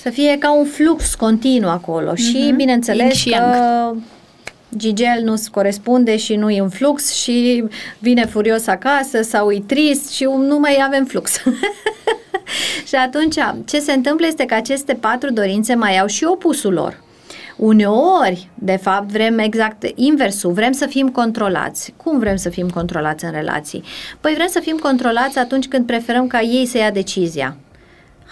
să 0.00 0.10
fie 0.10 0.38
ca 0.38 0.52
un 0.54 0.64
flux 0.64 1.14
continuu 1.14 1.70
acolo 1.70 2.12
mm-hmm. 2.12 2.30
și, 2.30 2.52
bineînțeles, 2.56 3.14
și 3.14 3.28
că 3.28 3.92
Gigel 4.76 5.22
nu 5.22 5.36
se 5.36 5.48
corespunde 5.50 6.16
și 6.16 6.34
nu 6.34 6.50
e 6.50 6.60
un 6.60 6.68
flux 6.68 7.12
și 7.12 7.64
vine 7.98 8.24
furios 8.24 8.66
acasă 8.66 9.22
sau 9.22 9.50
e 9.50 9.62
trist 9.66 10.10
și 10.10 10.24
nu 10.24 10.58
mai 10.58 10.82
avem 10.86 11.04
flux. 11.04 11.32
și 12.88 12.94
atunci, 12.94 13.36
ce 13.66 13.78
se 13.78 13.92
întâmplă 13.92 14.26
este 14.26 14.44
că 14.44 14.54
aceste 14.54 14.94
patru 14.94 15.32
dorințe 15.32 15.74
mai 15.74 15.98
au 15.98 16.06
și 16.06 16.24
opusul 16.24 16.72
lor. 16.72 17.02
Uneori, 17.58 18.48
de 18.54 18.76
fapt, 18.76 19.10
vrem 19.10 19.38
exact 19.38 19.84
inversul, 19.94 20.52
vrem 20.52 20.72
să 20.72 20.86
fim 20.86 21.08
controlați. 21.08 21.94
Cum 21.96 22.18
vrem 22.18 22.36
să 22.36 22.48
fim 22.48 22.68
controlați 22.68 23.24
în 23.24 23.30
relații? 23.30 23.82
Păi 24.20 24.34
vrem 24.34 24.46
să 24.46 24.60
fim 24.60 24.76
controlați 24.76 25.38
atunci 25.38 25.68
când 25.68 25.86
preferăm 25.86 26.26
ca 26.26 26.40
ei 26.40 26.66
să 26.66 26.78
ia 26.78 26.90
decizia. 26.90 27.56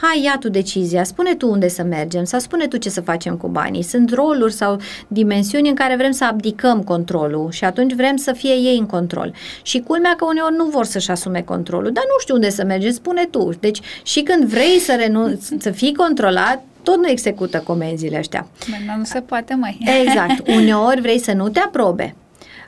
Hai, 0.00 0.22
ia 0.22 0.36
tu 0.40 0.48
decizia, 0.48 1.04
spune 1.04 1.34
tu 1.34 1.50
unde 1.50 1.68
să 1.68 1.82
mergem 1.82 2.24
sau 2.24 2.38
spune 2.38 2.66
tu 2.66 2.76
ce 2.76 2.88
să 2.88 3.00
facem 3.00 3.36
cu 3.36 3.48
banii. 3.48 3.82
Sunt 3.82 4.12
roluri 4.12 4.52
sau 4.52 4.80
dimensiuni 5.08 5.68
în 5.68 5.74
care 5.74 5.96
vrem 5.96 6.10
să 6.10 6.24
abdicăm 6.24 6.82
controlul 6.82 7.50
și 7.50 7.64
atunci 7.64 7.94
vrem 7.94 8.16
să 8.16 8.32
fie 8.32 8.54
ei 8.54 8.76
în 8.78 8.86
control. 8.86 9.34
Și 9.62 9.80
culmea 9.80 10.14
că 10.16 10.24
uneori 10.24 10.56
nu 10.56 10.64
vor 10.64 10.84
să-și 10.84 11.10
asume 11.10 11.42
controlul, 11.42 11.92
dar 11.92 12.04
nu 12.04 12.20
știu 12.20 12.34
unde 12.34 12.50
să 12.50 12.64
mergem, 12.64 12.90
spune 12.90 13.24
tu. 13.30 13.50
Deci 13.60 13.80
și 14.02 14.20
când 14.22 14.44
vrei 14.44 14.78
să 14.78 14.94
renunți, 14.98 15.54
să 15.58 15.70
fii 15.70 15.94
controlat, 15.94 16.64
tot 16.82 16.96
nu 16.96 17.08
execută 17.08 17.58
comenzile 17.58 18.18
astea. 18.18 18.46
Dar 18.86 18.96
nu 18.96 19.04
se 19.04 19.20
poate 19.20 19.54
mai. 19.54 19.78
Exact. 20.02 20.48
Uneori 20.58 21.00
vrei 21.00 21.18
să 21.18 21.32
nu 21.32 21.48
te 21.48 21.58
aprobe. 21.58 22.14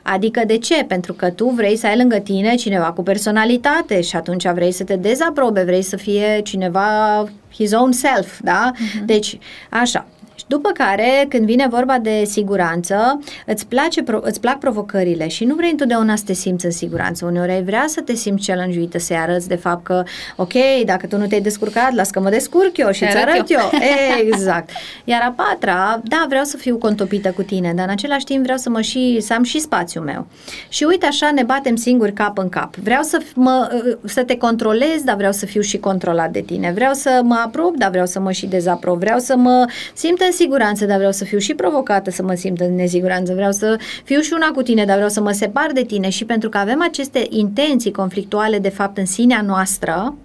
Adică 0.01 0.41
de 0.47 0.57
ce? 0.57 0.83
Pentru 0.83 1.13
că 1.13 1.29
tu 1.29 1.49
vrei 1.49 1.75
să 1.75 1.87
ai 1.87 1.97
lângă 1.97 2.17
tine 2.17 2.55
cineva 2.55 2.91
cu 2.91 3.03
personalitate 3.03 4.01
și 4.01 4.15
atunci 4.15 4.47
vrei 4.47 4.71
să 4.71 4.83
te 4.83 4.95
dezaprobe, 4.95 5.63
vrei 5.63 5.81
să 5.81 5.95
fie 5.95 6.41
cineva 6.43 7.23
his 7.53 7.73
own 7.73 7.91
self, 7.91 8.39
da? 8.41 8.71
Uh-huh. 8.71 9.05
Deci, 9.05 9.37
așa. 9.69 10.07
După 10.49 10.69
care, 10.69 11.25
când 11.27 11.45
vine 11.45 11.67
vorba 11.69 11.97
de 11.97 12.23
siguranță, 12.25 13.19
îți, 13.45 13.67
place, 13.67 14.03
îți 14.21 14.39
plac 14.39 14.59
provocările 14.59 15.27
și 15.27 15.45
nu 15.45 15.55
vrei 15.55 15.71
întotdeauna 15.71 16.15
să 16.15 16.23
te 16.25 16.33
simți 16.33 16.65
în 16.65 16.71
siguranță. 16.71 17.25
Uneori 17.25 17.51
ai 17.51 17.63
vrea 17.63 17.85
să 17.87 18.01
te 18.01 18.13
simți 18.13 18.47
challenge 18.47 18.99
să-i 18.99 19.15
arăți 19.17 19.47
de 19.47 19.55
fapt 19.55 19.83
că, 19.83 20.03
ok, 20.35 20.53
dacă 20.85 21.07
tu 21.07 21.17
nu 21.17 21.27
te-ai 21.27 21.41
descurcat, 21.41 21.93
las 21.93 22.09
că 22.09 22.19
mă 22.19 22.29
descurc 22.29 22.77
eu 22.77 22.91
și 22.91 23.03
îți 23.03 23.17
arăt 23.17 23.49
eu. 23.49 23.59
eu. 23.59 23.69
Exact. 24.25 24.69
Iar 25.03 25.21
a 25.21 25.33
patra, 25.35 26.01
da, 26.03 26.25
vreau 26.27 26.43
să 26.43 26.57
fiu 26.57 26.77
contopită 26.77 27.31
cu 27.31 27.41
tine, 27.41 27.73
dar 27.75 27.85
în 27.85 27.91
același 27.91 28.25
timp 28.25 28.43
vreau 28.43 28.57
să 28.57 28.69
mă 28.69 28.81
și, 28.81 29.17
să 29.21 29.33
am 29.33 29.43
și 29.43 29.59
spațiul 29.59 30.03
meu. 30.03 30.27
Și 30.69 30.83
uite 30.83 31.05
așa 31.05 31.31
ne 31.31 31.43
batem 31.43 31.75
singuri 31.75 32.13
cap 32.13 32.37
în 32.37 32.49
cap. 32.49 32.75
Vreau 32.75 33.01
să, 33.01 33.21
mă, 33.35 33.83
să 34.05 34.23
te 34.23 34.37
controlez, 34.37 35.01
dar 35.03 35.15
vreau 35.15 35.31
să 35.31 35.45
fiu 35.45 35.61
și 35.61 35.77
controlat 35.77 36.31
de 36.31 36.41
tine. 36.41 36.71
Vreau 36.71 36.93
să 36.93 37.21
mă 37.23 37.41
aprob, 37.45 37.75
dar 37.75 37.89
vreau 37.89 38.05
să 38.05 38.19
mă 38.19 38.31
și 38.31 38.45
dezaprob. 38.45 38.99
Vreau 38.99 39.19
să 39.19 39.35
mă 39.35 39.65
simt 39.93 40.19
în 40.19 40.31
siguranță, 40.39 40.85
dar 40.85 40.97
vreau 40.97 41.11
să 41.11 41.23
fiu 41.23 41.37
și 41.37 41.53
provocată 41.53 42.09
să 42.11 42.23
mă 42.23 42.33
simt 42.33 42.59
în 42.59 42.75
nesiguranță, 42.75 43.33
vreau 43.33 43.51
să 43.51 43.79
fiu 44.03 44.19
și 44.19 44.33
una 44.33 44.47
cu 44.47 44.61
tine, 44.61 44.85
dar 44.85 44.95
vreau 44.95 45.09
să 45.09 45.21
mă 45.21 45.31
separ 45.31 45.71
de 45.73 45.83
tine 45.83 46.09
și 46.09 46.25
pentru 46.25 46.49
că 46.49 46.57
avem 46.57 46.81
aceste 46.81 47.27
intenții 47.29 47.91
conflictuale 47.91 48.59
de 48.59 48.69
fapt 48.69 48.97
în 48.97 49.05
sinea 49.05 49.41
noastră, 49.41 50.15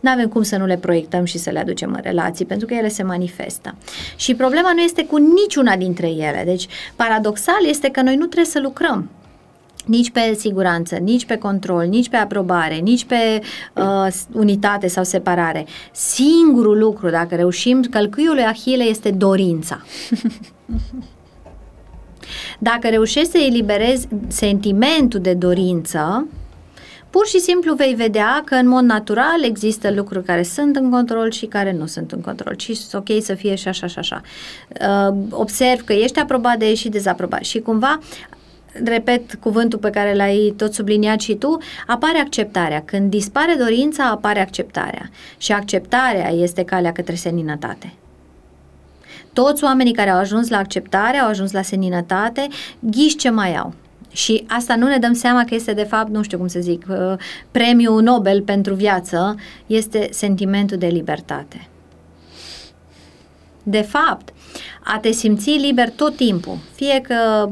nu 0.00 0.10
avem 0.10 0.28
cum 0.28 0.42
să 0.42 0.56
nu 0.56 0.66
le 0.66 0.76
proiectăm 0.76 1.24
și 1.24 1.38
să 1.38 1.50
le 1.50 1.58
aducem 1.58 1.92
în 1.92 2.00
relații, 2.02 2.44
pentru 2.44 2.66
că 2.66 2.74
ele 2.74 2.88
se 2.88 3.02
manifestă. 3.02 3.74
Și 4.16 4.34
problema 4.34 4.72
nu 4.72 4.80
este 4.80 5.06
cu 5.06 5.16
niciuna 5.16 5.76
dintre 5.76 6.06
ele. 6.06 6.42
Deci, 6.44 6.66
paradoxal 6.96 7.66
este 7.68 7.88
că 7.90 8.02
noi 8.02 8.16
nu 8.16 8.24
trebuie 8.24 8.52
să 8.52 8.60
lucrăm 8.60 9.08
nici 9.86 10.10
pe 10.10 10.34
siguranță, 10.38 10.96
nici 10.96 11.24
pe 11.26 11.36
control, 11.36 11.86
nici 11.86 12.08
pe 12.08 12.16
aprobare, 12.16 12.74
nici 12.74 13.04
pe 13.04 13.40
uh, 13.74 14.06
unitate 14.32 14.86
sau 14.86 15.04
separare. 15.04 15.66
Singurul 15.92 16.78
lucru, 16.78 17.10
dacă 17.10 17.34
reușim, 17.34 17.82
călcâiul 17.82 18.34
lui 18.34 18.44
Ahile 18.44 18.82
este 18.82 19.10
dorința. 19.10 19.82
Dacă 22.58 22.88
reușești 22.88 23.30
să 23.30 23.38
eliberezi 23.38 24.08
sentimentul 24.28 25.20
de 25.20 25.34
dorință, 25.34 26.26
Pur 27.10 27.26
și 27.26 27.38
simplu 27.38 27.74
vei 27.74 27.94
vedea 27.94 28.42
că 28.44 28.54
în 28.54 28.68
mod 28.68 28.82
natural 28.82 29.44
există 29.44 29.92
lucruri 29.92 30.24
care 30.24 30.42
sunt 30.42 30.76
în 30.76 30.90
control 30.90 31.30
și 31.30 31.46
care 31.46 31.72
nu 31.72 31.86
sunt 31.86 32.12
în 32.12 32.20
control 32.20 32.54
și 32.58 32.74
sunt 32.74 33.02
ok 33.02 33.22
să 33.22 33.34
fie 33.34 33.54
și 33.54 33.68
așa 33.68 33.86
și 33.86 33.98
așa. 33.98 34.20
Uh, 34.68 35.16
observ 35.30 35.80
că 35.84 35.92
ești 35.92 36.18
aprobat 36.18 36.58
de 36.58 36.66
ei 36.66 36.74
și 36.74 36.88
dezaprobat 36.88 37.42
și 37.42 37.58
cumva 37.60 37.98
repet 38.84 39.34
cuvântul 39.34 39.78
pe 39.78 39.90
care 39.90 40.14
l-ai 40.14 40.54
tot 40.56 40.74
subliniat 40.74 41.20
și 41.20 41.34
tu, 41.34 41.58
apare 41.86 42.18
acceptarea. 42.18 42.82
Când 42.84 43.10
dispare 43.10 43.54
dorința, 43.58 44.04
apare 44.04 44.40
acceptarea. 44.40 45.10
Și 45.38 45.52
acceptarea 45.52 46.30
este 46.30 46.64
calea 46.64 46.92
către 46.92 47.14
seninătate. 47.14 47.92
Toți 49.32 49.64
oamenii 49.64 49.92
care 49.92 50.10
au 50.10 50.18
ajuns 50.18 50.48
la 50.48 50.58
acceptare, 50.58 51.16
au 51.16 51.28
ajuns 51.28 51.52
la 51.52 51.62
seninătate, 51.62 52.46
ghiși 52.78 53.16
ce 53.16 53.30
mai 53.30 53.56
au. 53.56 53.74
Și 54.12 54.44
asta 54.48 54.76
nu 54.76 54.86
ne 54.86 54.98
dăm 54.98 55.12
seama 55.12 55.44
că 55.44 55.54
este 55.54 55.72
de 55.72 55.82
fapt, 55.82 56.10
nu 56.10 56.22
știu 56.22 56.38
cum 56.38 56.46
să 56.46 56.60
zic, 56.60 56.86
uh, 56.88 56.96
premiul 57.50 58.02
Nobel 58.02 58.42
pentru 58.42 58.74
viață, 58.74 59.34
este 59.66 60.08
sentimentul 60.10 60.76
de 60.76 60.86
libertate. 60.86 61.68
De 63.62 63.80
fapt, 63.80 64.32
a 64.84 64.98
te 64.98 65.10
simți 65.10 65.50
liber 65.50 65.90
tot 65.90 66.16
timpul, 66.16 66.58
fie 66.74 67.00
că 67.00 67.50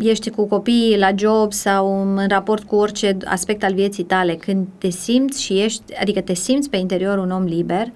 ești 0.00 0.30
cu 0.30 0.46
copiii 0.46 0.98
la 0.98 1.10
job 1.16 1.52
sau 1.52 2.02
în 2.16 2.28
raport 2.28 2.62
cu 2.62 2.76
orice 2.76 3.16
aspect 3.24 3.64
al 3.64 3.74
vieții 3.74 4.04
tale, 4.04 4.34
când 4.34 4.66
te 4.78 4.90
simți 4.90 5.42
și 5.42 5.60
ești, 5.60 5.82
adică 6.00 6.20
te 6.20 6.34
simți 6.34 6.70
pe 6.70 6.76
interior 6.76 7.18
un 7.18 7.30
om 7.30 7.44
liber, 7.44 7.92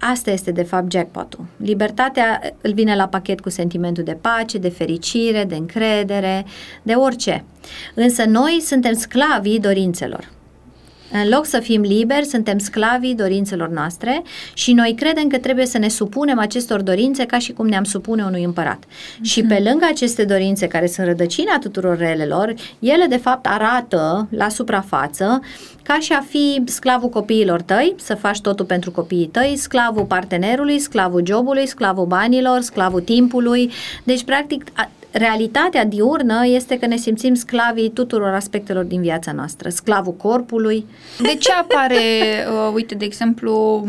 Asta 0.00 0.30
este, 0.30 0.50
de 0.50 0.62
fapt, 0.62 0.92
jackpotul. 0.92 1.44
Libertatea 1.56 2.40
îl 2.60 2.72
vine 2.72 2.96
la 2.96 3.08
pachet 3.08 3.40
cu 3.40 3.50
sentimentul 3.50 4.04
de 4.04 4.18
pace, 4.20 4.58
de 4.58 4.68
fericire, 4.68 5.44
de 5.44 5.54
încredere, 5.54 6.44
de 6.82 6.92
orice. 6.92 7.44
Însă 7.94 8.24
noi 8.24 8.60
suntem 8.60 8.92
sclavii 8.92 9.60
dorințelor. 9.60 10.30
În 11.12 11.28
loc 11.28 11.46
să 11.46 11.60
fim 11.60 11.80
liberi, 11.80 12.24
suntem 12.24 12.58
sclavii 12.58 13.14
dorințelor 13.14 13.68
noastre 13.68 14.22
și 14.54 14.72
noi 14.72 14.94
credem 14.96 15.28
că 15.28 15.38
trebuie 15.38 15.66
să 15.66 15.78
ne 15.78 15.88
supunem 15.88 16.38
acestor 16.38 16.82
dorințe 16.82 17.24
ca 17.24 17.38
și 17.38 17.52
cum 17.52 17.66
ne-am 17.66 17.84
supune 17.84 18.24
unui 18.24 18.44
împărat. 18.44 18.84
Mm-hmm. 18.84 19.22
Și 19.22 19.42
pe 19.42 19.62
lângă 19.64 19.86
aceste 19.90 20.24
dorințe 20.24 20.66
care 20.66 20.86
sunt 20.86 21.06
rădăcina 21.06 21.58
tuturor 21.58 21.96
relelor, 21.96 22.54
ele 22.78 23.06
de 23.06 23.16
fapt 23.16 23.46
arată 23.46 24.28
la 24.30 24.48
suprafață 24.48 25.40
ca 25.82 25.98
și 26.00 26.12
a 26.12 26.24
fi 26.28 26.62
sclavul 26.64 27.08
copiilor 27.08 27.62
tăi, 27.62 27.94
să 27.96 28.14
faci 28.14 28.40
totul 28.40 28.64
pentru 28.64 28.90
copiii 28.90 29.26
tăi, 29.26 29.54
sclavul 29.56 30.04
partenerului, 30.04 30.78
sclavul 30.78 31.22
jobului, 31.26 31.66
sclavul 31.66 32.06
banilor, 32.06 32.60
sclavul 32.60 33.00
timpului. 33.00 33.70
Deci, 34.04 34.24
practic, 34.24 34.64
realitatea 35.10 35.84
diurnă 35.84 36.46
este 36.46 36.78
că 36.78 36.86
ne 36.86 36.96
simțim 36.96 37.34
sclavii 37.34 37.90
tuturor 37.90 38.34
aspectelor 38.34 38.84
din 38.84 39.00
viața 39.00 39.32
noastră, 39.32 39.68
sclavul 39.68 40.14
corpului. 40.14 40.86
De 41.18 41.34
ce 41.34 41.52
apare, 41.52 41.96
uh, 42.52 42.72
uite, 42.74 42.94
de 42.94 43.04
exemplu, 43.04 43.86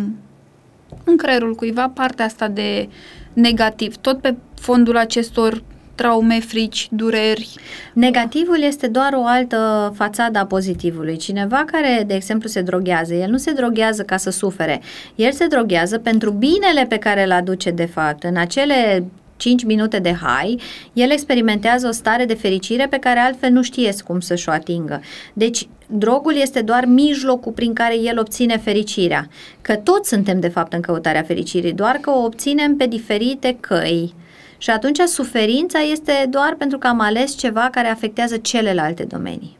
în 1.04 1.18
creierul 1.18 1.56
cuiva 1.56 1.92
partea 1.94 2.26
asta 2.26 2.48
de 2.48 2.90
negativ, 3.34 3.98
tot 3.98 4.22
pe 4.22 4.36
fondul 4.56 4.98
acestor 4.98 5.64
traume, 5.96 6.40
frici, 6.40 6.88
dureri. 6.92 7.56
Negativul 7.94 8.62
este 8.62 8.88
doar 8.88 9.14
o 9.14 9.26
altă 9.26 9.94
fațadă 9.96 10.40
a 10.40 10.46
pozitivului. 10.46 11.18
Cineva 11.18 11.64
care, 11.72 12.04
de 12.08 12.14
exemplu, 12.14 12.50
se 12.50 12.62
droghează, 12.62 13.14
el 13.14 13.30
nu 13.30 13.38
se 13.38 13.52
droghează 13.52 14.04
ca 14.04 14.18
să 14.18 14.30
sufere. 14.30 14.82
El 15.16 15.32
se 15.32 15.48
droghează 15.48 15.98
pentru 15.98 16.32
binele 16.32 16.86
pe 16.90 16.98
care 16.98 17.24
îl 17.24 17.32
aduce 17.32 17.72
de 17.72 17.86
fapt. 17.86 18.24
În 18.24 18.38
acele 18.38 19.06
5 19.40 19.64
minute 19.64 20.00
de 20.00 20.14
hai, 20.14 20.60
el 20.94 21.12
experimentează 21.12 21.88
o 21.88 21.92
stare 21.92 22.26
de 22.26 22.34
fericire 22.34 22.88
pe 22.88 22.98
care 22.98 23.20
altfel 23.20 23.52
nu 23.52 23.62
știe 23.62 23.94
cum 24.06 24.20
să-și 24.20 24.50
o 24.50 24.52
atingă. 24.52 25.02
Deci, 25.34 25.68
drogul 25.88 26.36
este 26.36 26.62
doar 26.62 26.86
mijlocul 26.86 27.52
prin 27.52 27.74
care 27.74 28.00
el 28.00 28.20
obține 28.20 28.58
fericirea. 28.58 29.28
Că 29.62 29.76
toți 29.76 30.10
suntem, 30.10 30.40
de 30.40 30.48
fapt, 30.48 30.74
în 30.74 30.82
căutarea 30.82 31.24
fericirii, 31.24 31.74
doar 31.74 31.96
că 31.96 32.10
o 32.10 32.24
obținem 32.24 32.76
pe 32.76 32.88
diferite 32.88 33.58
căi. 33.60 34.14
Și 34.58 34.70
atunci 34.70 35.00
suferința 35.00 35.80
este 35.80 36.28
doar 36.30 36.56
pentru 36.58 36.78
că 36.78 36.88
am 36.88 37.00
ales 37.00 37.38
ceva 37.38 37.70
care 37.72 37.88
afectează 37.88 38.38
celelalte 38.38 39.04
domenii. 39.04 39.59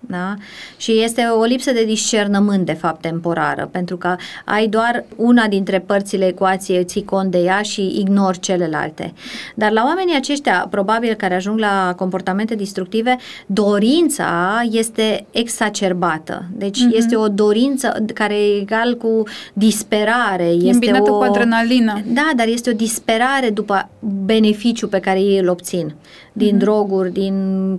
Da? 0.00 0.34
Și 0.76 1.02
este 1.02 1.22
o 1.22 1.42
lipsă 1.44 1.72
de 1.72 1.84
discernământ, 1.84 2.66
de 2.66 2.72
fapt, 2.72 3.00
temporară, 3.00 3.68
pentru 3.70 3.96
că 3.96 4.16
ai 4.44 4.66
doar 4.66 5.04
una 5.16 5.46
dintre 5.46 5.78
părțile 5.78 6.26
ecuației, 6.26 6.84
ții 6.84 7.04
cont 7.04 7.30
de 7.30 7.38
ea 7.38 7.62
și 7.62 7.98
ignori 7.98 8.40
celelalte. 8.40 9.12
Dar 9.54 9.70
la 9.70 9.82
oamenii 9.84 10.16
aceștia, 10.16 10.66
probabil, 10.70 11.14
care 11.14 11.34
ajung 11.34 11.58
la 11.58 11.94
comportamente 11.96 12.54
destructive, 12.54 13.16
dorința 13.46 14.60
este 14.70 15.26
exacerbată. 15.30 16.44
Deci 16.52 16.78
mm-hmm. 16.78 16.96
este 16.96 17.16
o 17.16 17.28
dorință 17.28 18.04
care 18.14 18.34
e 18.34 18.60
egal 18.60 18.96
cu 18.96 19.22
disperare. 19.52 20.48
Este 20.48 20.98
o, 20.98 21.02
cu 21.02 21.22
adrenalină. 21.22 22.00
Da, 22.06 22.30
dar 22.36 22.46
este 22.46 22.70
o 22.70 22.72
disperare 22.74 23.50
după 23.50 23.88
beneficiu 24.24 24.88
pe 24.88 24.98
care 24.98 25.20
ei 25.20 25.38
îl 25.38 25.48
obțin 25.48 25.94
din 26.40 26.54
mm-hmm. 26.54 26.58
droguri, 26.58 27.12
din 27.12 27.34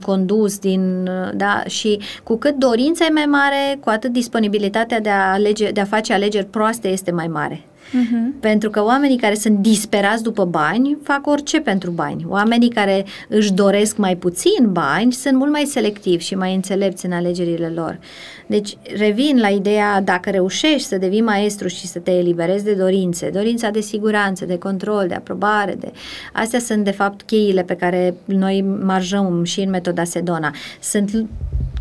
condus, 0.05 0.59
din, 0.59 1.09
da, 1.34 1.64
și 1.68 1.99
cu 2.24 2.38
cât 2.38 2.55
dorința 2.55 3.05
e 3.05 3.14
mai 3.14 3.26
mare, 3.26 3.78
cu 3.80 3.89
atât 3.89 4.12
disponibilitatea 4.12 4.99
de 4.99 5.09
a, 5.09 5.32
alege, 5.32 5.72
de 5.72 5.80
a 5.80 5.86
face 5.86 6.14
alegeri 6.14 6.45
proaste 6.45 6.88
este 6.88 7.12
mai 7.12 7.28
mare. 7.28 7.66
Uh-huh. 7.92 8.39
Pentru 8.39 8.70
că 8.70 8.84
oamenii 8.84 9.18
care 9.18 9.36
sunt 9.36 9.58
disperați 9.58 10.24
după 10.24 10.46
bani 10.46 10.98
fac 11.04 11.28
orice 11.28 11.60
pentru 11.60 11.92
bani. 11.92 12.26
Oamenii 12.28 12.70
care 12.70 13.06
își 13.28 13.54
doresc 13.54 13.98
mai 13.98 14.16
puțin 14.16 14.72
bani 14.72 15.14
sunt 15.14 15.38
mult 15.38 15.52
mai 15.52 15.64
selectivi 15.66 16.24
și 16.24 16.36
mai 16.36 16.56
înțelepți 16.56 17.06
în 17.06 17.12
alegerile 17.12 17.68
lor. 17.68 18.00
Deci 18.48 18.78
revin 18.98 19.39
la 19.39 19.48
ideea 19.48 20.02
dacă 20.02 20.30
reușești 20.30 20.88
să 20.88 20.98
devii 20.98 21.22
maestru 21.22 21.68
și 21.68 21.88
să 21.88 22.00
te 22.00 22.12
eliberezi 22.12 22.64
de 22.64 22.74
dorințe, 22.74 23.30
dorința 23.30 23.70
de 23.70 23.80
siguranță, 23.80 24.46
de 24.46 24.58
control, 24.58 25.06
de 25.08 25.14
aprobare, 25.14 25.76
de... 25.80 25.92
astea 26.34 26.60
sunt 26.60 26.84
de 26.84 26.92
fapt 26.92 27.22
cheile 27.22 27.64
pe 27.64 27.76
care 27.76 28.14
noi 28.26 28.62
marjăm 28.84 29.44
și 29.44 29.60
în 29.60 29.70
metoda 29.70 30.04
Sedona. 30.04 30.54
Sunt 30.82 31.26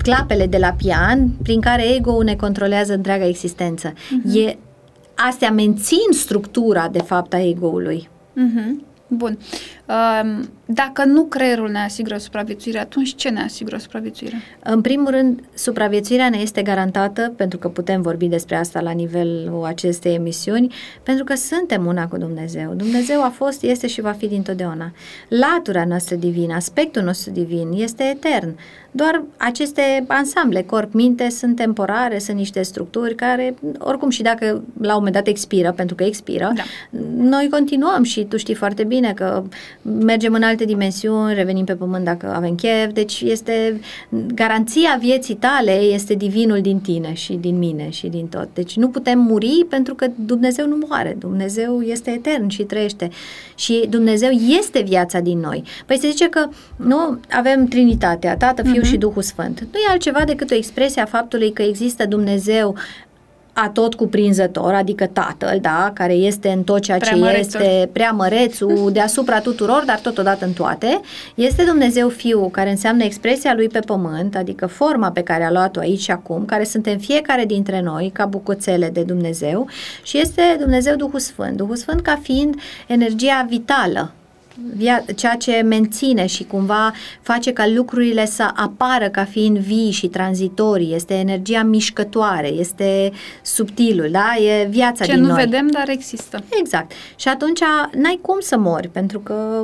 clapele 0.02 0.46
de 0.46 0.58
la 0.58 0.74
pian 0.76 1.28
prin 1.42 1.60
care 1.60 1.94
ego-ul 1.94 2.24
ne 2.24 2.34
controlează 2.34 2.94
întreaga 2.94 3.26
existență. 3.26 3.92
Uh-huh. 3.92 4.34
E 4.34 4.56
astea 5.28 5.50
mențin 5.50 6.12
structura, 6.12 6.88
de 6.88 6.98
fapt, 7.02 7.32
a 7.32 7.40
ego-ului. 7.40 8.08
Uh-huh. 8.36 8.88
Bun. 9.06 9.38
Uh, 9.90 10.44
dacă 10.64 11.04
nu 11.04 11.24
creierul 11.24 11.68
ne 11.68 11.78
asigură 11.78 12.16
supraviețuirea, 12.16 12.80
atunci 12.80 13.14
ce 13.14 13.28
ne 13.28 13.42
asigură 13.42 13.76
supraviețuirea? 13.76 14.38
În 14.62 14.80
primul 14.80 15.10
rând, 15.10 15.40
supraviețuirea 15.54 16.28
ne 16.28 16.38
este 16.38 16.62
garantată, 16.62 17.32
pentru 17.36 17.58
că 17.58 17.68
putem 17.68 18.02
vorbi 18.02 18.26
despre 18.26 18.56
asta 18.56 18.80
la 18.80 18.90
nivelul 18.90 19.64
acestei 19.64 20.14
emisiuni, 20.14 20.74
pentru 21.02 21.24
că 21.24 21.34
suntem 21.34 21.86
una 21.86 22.08
cu 22.08 22.16
Dumnezeu. 22.16 22.72
Dumnezeu 22.74 23.22
a 23.22 23.28
fost, 23.28 23.62
este 23.62 23.86
și 23.86 24.00
va 24.00 24.12
fi 24.12 24.26
dintotdeauna. 24.26 24.92
Latura 25.28 25.84
noastră 25.84 26.16
divină, 26.16 26.54
aspectul 26.54 27.02
nostru 27.02 27.30
divin 27.30 27.68
este 27.74 28.02
etern. 28.02 28.58
Doar 28.90 29.22
aceste 29.36 30.04
ansamble, 30.06 30.62
corp, 30.62 30.92
minte, 30.92 31.28
sunt 31.28 31.56
temporare, 31.56 32.18
sunt 32.18 32.36
niște 32.36 32.62
structuri 32.62 33.14
care, 33.14 33.54
oricum 33.78 34.10
și 34.10 34.22
dacă 34.22 34.44
la 34.80 34.90
un 34.90 34.96
moment 34.96 35.14
dat 35.14 35.26
expiră, 35.26 35.72
pentru 35.72 35.94
că 35.94 36.04
expiră, 36.04 36.52
da. 36.54 36.62
noi 37.16 37.48
continuăm 37.50 38.02
și 38.02 38.24
tu 38.24 38.36
știi 38.36 38.54
foarte 38.54 38.84
bine 38.84 39.12
că 39.12 39.42
mergem 39.82 40.34
în 40.34 40.42
alte 40.42 40.64
dimensiuni, 40.64 41.34
revenim 41.34 41.64
pe 41.64 41.74
pământ 41.74 42.04
dacă 42.04 42.32
avem 42.34 42.54
chef, 42.54 42.92
deci 42.92 43.20
este 43.20 43.80
garanția 44.34 44.98
vieții 45.00 45.34
tale 45.34 45.72
este 45.72 46.14
divinul 46.14 46.60
din 46.60 46.80
tine 46.80 47.12
și 47.12 47.32
din 47.32 47.58
mine 47.58 47.90
și 47.90 48.06
din 48.06 48.26
tot. 48.26 48.48
Deci 48.54 48.76
nu 48.76 48.88
putem 48.88 49.18
muri 49.18 49.66
pentru 49.68 49.94
că 49.94 50.06
Dumnezeu 50.14 50.66
nu 50.66 50.78
moare, 50.88 51.16
Dumnezeu 51.18 51.80
este 51.80 52.10
etern 52.10 52.48
și 52.48 52.62
trăiește 52.62 53.08
și 53.54 53.86
Dumnezeu 53.88 54.30
este 54.30 54.80
viața 54.80 55.20
din 55.20 55.38
noi. 55.38 55.62
Păi 55.86 55.98
se 55.98 56.08
zice 56.08 56.28
că 56.28 56.48
nu 56.76 57.20
avem 57.30 57.66
Trinitatea, 57.66 58.36
Tată, 58.36 58.62
Fiu 58.62 58.80
uh-huh. 58.80 58.84
și 58.84 58.96
Duhul 58.96 59.22
Sfânt. 59.22 59.60
Nu 59.60 59.78
e 59.78 59.90
altceva 59.90 60.24
decât 60.24 60.50
o 60.50 60.54
expresie 60.54 61.02
a 61.02 61.06
faptului 61.06 61.52
că 61.52 61.62
există 61.62 62.06
Dumnezeu 62.06 62.76
atot 63.64 63.94
cuprinzător, 63.94 64.74
adică 64.74 65.06
Tatăl, 65.06 65.58
da, 65.60 65.90
care 65.94 66.12
este 66.12 66.48
în 66.48 66.62
tot 66.62 66.80
ceea 66.80 66.98
ce 66.98 67.14
este 67.38 67.88
prea 67.92 68.10
mărețul 68.10 68.90
deasupra 68.92 69.40
tuturor, 69.40 69.82
dar 69.86 69.98
totodată 69.98 70.44
în 70.44 70.52
toate, 70.52 71.00
este 71.34 71.64
Dumnezeu 71.64 72.08
Fiu, 72.08 72.48
care 72.48 72.70
înseamnă 72.70 73.04
expresia 73.04 73.54
Lui 73.54 73.68
pe 73.68 73.80
pământ, 73.80 74.36
adică 74.36 74.66
forma 74.66 75.10
pe 75.10 75.22
care 75.22 75.44
a 75.44 75.50
luat-o 75.50 75.80
aici 75.80 76.00
și 76.00 76.10
acum, 76.10 76.44
care 76.44 76.64
suntem 76.64 76.98
fiecare 76.98 77.44
dintre 77.44 77.80
noi 77.80 78.10
ca 78.14 78.24
bucățele 78.24 78.90
de 78.92 79.02
Dumnezeu 79.02 79.68
și 80.02 80.18
este 80.18 80.56
Dumnezeu 80.58 80.96
Duhul 80.96 81.18
Sfânt. 81.18 81.56
Duhul 81.56 81.76
Sfânt 81.76 82.00
ca 82.00 82.18
fiind 82.22 82.54
energia 82.86 83.46
vitală 83.48 84.12
via- 84.76 85.04
ceea 85.16 85.34
ce 85.34 85.62
menține 85.64 86.26
și 86.26 86.44
cumva 86.44 86.92
face 87.20 87.52
ca 87.52 87.66
lucrurile 87.66 88.26
să 88.26 88.50
apară 88.54 89.08
ca 89.08 89.24
fiind 89.24 89.58
vii 89.58 89.90
și 89.90 90.06
tranzitorii, 90.08 90.94
este 90.94 91.14
energia 91.14 91.62
mișcătoare, 91.62 92.48
este 92.48 93.12
subtilul, 93.42 94.08
da? 94.10 94.34
E 94.36 94.66
viața 94.66 95.04
ce 95.04 95.12
din 95.12 95.20
nu 95.22 95.28
noi. 95.28 95.44
vedem, 95.44 95.66
dar 95.66 95.88
există. 95.88 96.44
Exact. 96.60 96.92
Și 97.16 97.28
atunci 97.28 97.60
n-ai 97.92 98.18
cum 98.22 98.36
să 98.40 98.58
mori, 98.58 98.88
pentru 98.88 99.20
că, 99.20 99.62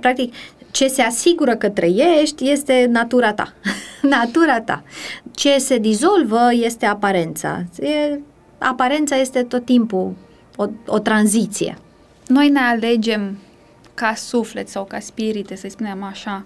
practic, 0.00 0.34
ce 0.70 0.86
se 0.86 1.02
asigură 1.02 1.56
că 1.56 1.68
trăiești 1.68 2.50
este 2.50 2.88
natura 2.90 3.32
ta. 3.32 3.52
natura 4.16 4.60
ta. 4.60 4.82
Ce 5.30 5.58
se 5.58 5.78
dizolvă 5.78 6.40
este 6.50 6.86
aparența. 6.86 7.64
E, 7.80 8.18
aparența 8.58 9.16
este 9.16 9.42
tot 9.42 9.64
timpul 9.64 10.12
o, 10.56 10.66
o 10.86 10.98
tranziție. 10.98 11.76
Noi 12.26 12.48
ne 12.48 12.60
alegem 12.60 13.38
ca 13.94 14.14
suflet 14.14 14.68
sau 14.68 14.84
ca 14.84 14.98
spirite, 14.98 15.56
să 15.56 15.66
spunem 15.70 16.02
așa, 16.02 16.44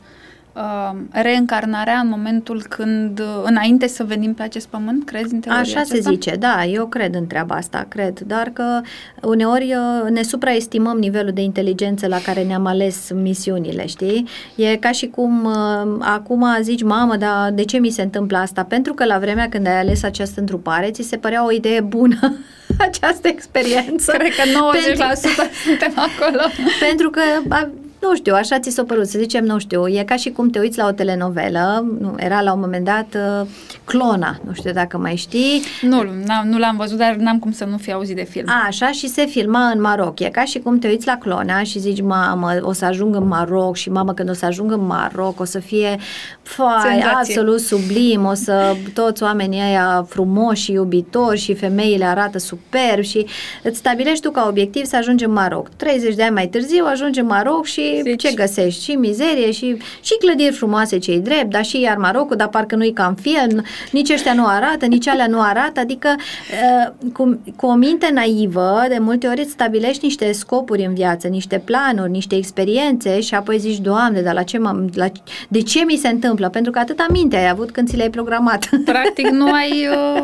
uh, 0.52 0.98
reîncarnarea 1.10 1.98
în 1.98 2.08
momentul 2.08 2.62
când, 2.68 3.18
uh, 3.18 3.42
înainte 3.44 3.86
să 3.86 4.04
venim 4.04 4.34
pe 4.34 4.42
acest 4.42 4.66
pământ, 4.66 5.04
crezi 5.04 5.34
în 5.34 5.40
teoria 5.40 5.60
Așa 5.60 5.80
aceasta? 5.80 5.94
se 5.94 6.00
zice, 6.00 6.36
da, 6.36 6.64
eu 6.64 6.86
cred 6.86 7.14
în 7.14 7.26
treaba 7.26 7.54
asta, 7.54 7.86
cred, 7.88 8.20
dar 8.20 8.48
că 8.48 8.80
uneori 9.22 9.74
uh, 9.74 10.10
ne 10.10 10.22
supraestimăm 10.22 10.98
nivelul 10.98 11.32
de 11.32 11.40
inteligență 11.40 12.06
la 12.06 12.18
care 12.20 12.42
ne-am 12.42 12.66
ales 12.66 13.10
misiunile, 13.14 13.86
știi? 13.86 14.28
E 14.54 14.76
ca 14.76 14.90
și 14.90 15.06
cum 15.06 15.44
uh, 15.44 15.96
acum 15.98 16.46
zici, 16.60 16.82
mamă, 16.82 17.16
dar 17.16 17.50
de 17.50 17.64
ce 17.64 17.78
mi 17.78 17.90
se 17.90 18.02
întâmplă 18.02 18.36
asta? 18.36 18.64
Pentru 18.64 18.94
că 18.94 19.04
la 19.04 19.18
vremea 19.18 19.48
când 19.48 19.66
ai 19.66 19.78
ales 19.78 20.02
această 20.02 20.40
întrupare, 20.40 20.90
ți 20.90 21.02
se 21.02 21.16
părea 21.16 21.44
o 21.44 21.52
idee 21.52 21.80
bună 21.80 22.18
această 22.88 23.28
experiență. 23.28 24.12
Cred 24.12 24.34
că 24.34 24.42
90% 24.42 25.52
suntem 25.64 25.92
acolo. 25.94 26.42
Pentru 26.86 27.10
că 27.10 27.20
a, 27.48 27.68
nu 28.00 28.14
știu, 28.14 28.34
așa 28.34 28.58
ți 28.58 28.70
s-a 28.70 28.84
părut, 28.84 29.06
să 29.06 29.18
zicem, 29.18 29.44
nu 29.44 29.58
știu, 29.58 29.88
e 29.88 30.02
ca 30.06 30.16
și 30.16 30.30
cum 30.30 30.50
te 30.50 30.58
uiți 30.58 30.78
la 30.78 30.86
o 30.86 30.92
telenovelă, 30.92 31.86
nu, 32.00 32.14
era 32.16 32.40
la 32.40 32.52
un 32.52 32.60
moment 32.60 32.84
dat 32.84 33.06
uh, 33.40 33.46
Clona, 33.84 34.38
nu 34.46 34.52
știu 34.52 34.72
dacă 34.72 34.98
mai 34.98 35.16
știi. 35.16 35.62
Nu, 35.82 36.02
n-am, 36.26 36.48
nu 36.48 36.58
l-am 36.58 36.76
văzut, 36.76 36.98
dar 36.98 37.14
n-am 37.14 37.38
cum 37.38 37.52
să 37.52 37.64
nu 37.64 37.76
fi 37.76 37.92
auzit 37.92 38.16
de 38.16 38.24
film. 38.24 38.48
A, 38.48 38.64
așa 38.66 38.90
și 38.90 39.08
se 39.08 39.24
filma 39.26 39.66
în 39.66 39.80
Maroc. 39.80 40.20
E 40.20 40.28
ca 40.28 40.44
și 40.44 40.58
cum 40.58 40.78
te 40.78 40.88
uiți 40.88 41.06
la 41.06 41.16
Clona 41.16 41.62
și 41.62 41.78
zici, 41.78 42.00
mamă, 42.00 42.58
o 42.60 42.72
să 42.72 42.84
ajung 42.84 43.14
în 43.14 43.26
Maroc 43.26 43.76
și 43.76 43.90
mamă, 43.90 44.12
când 44.14 44.30
o 44.30 44.32
să 44.32 44.46
ajung 44.46 44.72
în 44.72 44.86
Maroc, 44.86 45.40
o 45.40 45.44
să 45.44 45.58
fie 45.58 45.98
fai, 46.42 46.90
Senzație. 46.90 47.14
absolut 47.14 47.60
sublim, 47.60 48.24
o 48.24 48.34
să 48.34 48.76
toți 48.94 49.22
oamenii 49.22 49.60
ăia 49.60 50.06
frumoși 50.08 50.62
și 50.62 50.72
iubitori 50.72 51.38
și 51.38 51.54
femeile 51.54 52.04
arată 52.04 52.38
superb 52.38 53.02
și 53.02 53.26
îți 53.62 53.78
stabilești 53.78 54.20
tu 54.20 54.30
ca 54.30 54.46
obiectiv 54.48 54.84
să 54.84 54.96
ajungi 54.96 55.24
în 55.24 55.32
Maroc. 55.32 55.68
30 55.68 56.14
de 56.14 56.22
ani 56.22 56.34
mai 56.34 56.46
târziu 56.46 56.84
ajungi 56.84 57.20
în 57.20 57.26
Maroc 57.26 57.64
și 57.64 57.85
Zici. 58.02 58.20
ce 58.20 58.34
găsești? 58.34 58.82
Și 58.84 58.92
mizerie 58.92 59.50
și, 59.50 59.76
și 60.02 60.16
clădiri 60.20 60.52
frumoase 60.54 60.98
cei 60.98 61.18
drept, 61.18 61.50
dar 61.50 61.64
și 61.64 61.80
iar 61.80 61.96
Marocul, 61.96 62.36
dar 62.36 62.48
parcă 62.48 62.76
nu-i 62.76 62.92
ca 62.92 63.04
în 63.06 63.14
film, 63.14 63.64
nici 63.90 64.10
ăștia 64.10 64.32
nu 64.32 64.46
arată, 64.46 64.86
nici 64.86 65.08
alea 65.08 65.26
nu 65.26 65.40
arată, 65.40 65.80
adică 65.80 66.14
uh, 66.16 66.92
cu, 67.12 67.40
cu 67.56 67.66
o 67.66 67.74
minte 67.74 68.10
naivă, 68.12 68.84
de 68.88 68.98
multe 69.00 69.26
ori 69.26 69.40
îți 69.40 69.50
stabilești 69.50 70.04
niște 70.04 70.32
scopuri 70.32 70.84
în 70.84 70.94
viață, 70.94 71.28
niște 71.28 71.62
planuri, 71.64 72.10
niște 72.10 72.36
experiențe 72.36 73.20
și 73.20 73.34
apoi 73.34 73.58
zici, 73.58 73.78
Doamne, 73.78 74.20
dar 74.20 74.34
la 74.34 74.42
ce 74.42 74.58
m-am, 74.58 74.90
la, 74.94 75.06
de 75.48 75.60
ce 75.60 75.84
mi 75.84 75.96
se 75.96 76.08
întâmplă? 76.08 76.48
Pentru 76.48 76.72
că 76.72 76.78
atâta 76.78 77.06
minte 77.10 77.36
ai 77.36 77.48
avut 77.48 77.70
când 77.70 77.88
ți 77.88 77.96
le-ai 77.96 78.10
programat. 78.10 78.68
Practic 78.84 79.26
nu 79.28 79.52
ai 79.52 79.88
uh, 80.16 80.22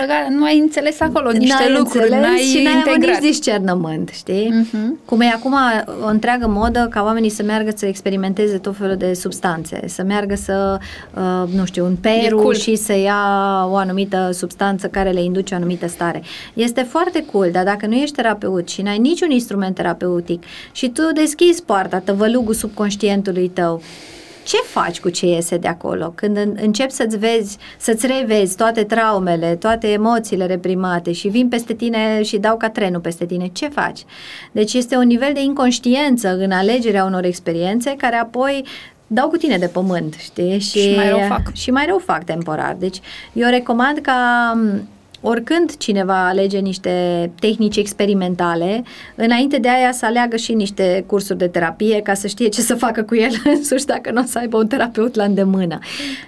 băgat, 0.00 0.28
nu 0.28 0.44
ai 0.44 0.58
înțeles 0.58 1.00
acolo 1.00 1.30
niște 1.30 1.64
N-ai 1.68 1.78
lucruri, 1.78 2.04
înțeles 2.04 2.26
n-ai 2.26 2.38
și 2.38 2.62
n-ai 2.62 2.72
avut 2.72 2.94
integrat. 2.94 3.20
nici 3.20 3.30
discernământ, 3.30 4.10
știi? 4.12 4.48
Mhm. 4.72 4.98
Cum 5.04 5.20
e 5.20 5.26
acum 5.26 5.54
o 6.04 6.06
întreagă 6.08 6.48
modă 6.48 6.88
ca 6.90 6.99
oamenii 7.04 7.30
să 7.30 7.42
meargă 7.42 7.72
să 7.76 7.86
experimenteze 7.86 8.58
tot 8.58 8.76
felul 8.76 8.96
de 8.96 9.12
substanțe, 9.12 9.82
să 9.86 10.02
meargă 10.02 10.34
să, 10.34 10.78
uh, 11.14 11.52
nu 11.54 11.64
știu, 11.64 11.84
în 11.84 11.96
Peru 11.96 12.36
cool. 12.36 12.54
și 12.54 12.74
să 12.74 12.92
ia 12.92 13.22
o 13.70 13.74
anumită 13.74 14.30
substanță 14.32 14.88
care 14.88 15.10
le 15.10 15.22
induce 15.22 15.54
o 15.54 15.56
anumită 15.56 15.88
stare. 15.88 16.22
Este 16.54 16.82
foarte 16.82 17.24
cool, 17.32 17.48
dar 17.52 17.64
dacă 17.64 17.86
nu 17.86 17.94
ești 17.94 18.14
terapeut 18.14 18.68
și 18.68 18.82
n-ai 18.82 18.98
niciun 18.98 19.30
instrument 19.30 19.74
terapeutic 19.74 20.42
și 20.72 20.88
tu 20.88 21.02
deschizi 21.14 21.62
poarta, 21.62 21.98
tăvălugul 21.98 22.54
subconștientului 22.54 23.48
tău, 23.48 23.82
ce 24.44 24.56
faci 24.56 25.00
cu 25.00 25.08
ce 25.08 25.26
iese 25.26 25.56
de 25.56 25.68
acolo? 25.68 26.12
Când 26.14 26.36
în- 26.36 26.56
începi 26.60 26.92
să-ți 26.92 27.18
vezi, 27.18 27.58
să-ți 27.78 28.06
revezi 28.06 28.56
toate 28.56 28.84
traumele, 28.84 29.54
toate 29.56 29.86
emoțiile 29.92 30.46
reprimate 30.46 31.12
și 31.12 31.28
vin 31.28 31.48
peste 31.48 31.74
tine 31.74 32.22
și 32.22 32.38
dau 32.38 32.56
ca 32.56 32.70
trenul 32.70 33.00
peste 33.00 33.26
tine, 33.26 33.46
ce 33.52 33.68
faci? 33.68 34.00
Deci 34.52 34.72
este 34.74 34.96
un 34.96 35.06
nivel 35.06 35.30
de 35.34 35.40
inconștiență 35.42 36.28
în 36.36 36.50
alegerea 36.50 37.04
unor 37.04 37.24
experiențe 37.24 37.94
care 37.98 38.16
apoi 38.16 38.64
dau 39.06 39.28
cu 39.28 39.36
tine 39.36 39.56
de 39.58 39.66
pământ, 39.66 40.14
știi? 40.18 40.58
Și 40.58 40.92
mai 40.96 41.08
rău 41.08 41.18
fac. 41.28 41.54
Și 41.54 41.70
mai 41.70 41.84
rău 41.86 41.98
fac 41.98 42.24
temporar. 42.24 42.76
Deci 42.78 43.00
eu 43.32 43.48
recomand 43.48 43.98
ca 43.98 44.52
m, 44.56 44.88
oricând 45.20 45.76
cineva 45.76 46.28
alege 46.28 46.58
niște 46.58 47.30
tehnici 47.40 47.76
experimentale, 47.76 48.82
înainte 49.14 49.58
de 49.58 49.68
aia 49.68 49.92
să 49.92 50.06
aleagă 50.06 50.36
și 50.36 50.52
niște 50.52 51.04
cursuri 51.06 51.38
de 51.38 51.46
terapie 51.48 52.00
ca 52.00 52.14
să 52.14 52.26
știe 52.26 52.48
ce 52.48 52.60
să 52.60 52.74
facă 52.74 53.02
cu 53.02 53.14
el 53.16 53.30
însuși 53.54 53.84
dacă 53.84 54.10
nu 54.10 54.20
o 54.20 54.24
să 54.24 54.38
aibă 54.38 54.56
un 54.56 54.66
terapeut 54.66 55.14
la 55.14 55.24
îndemână. 55.24 55.78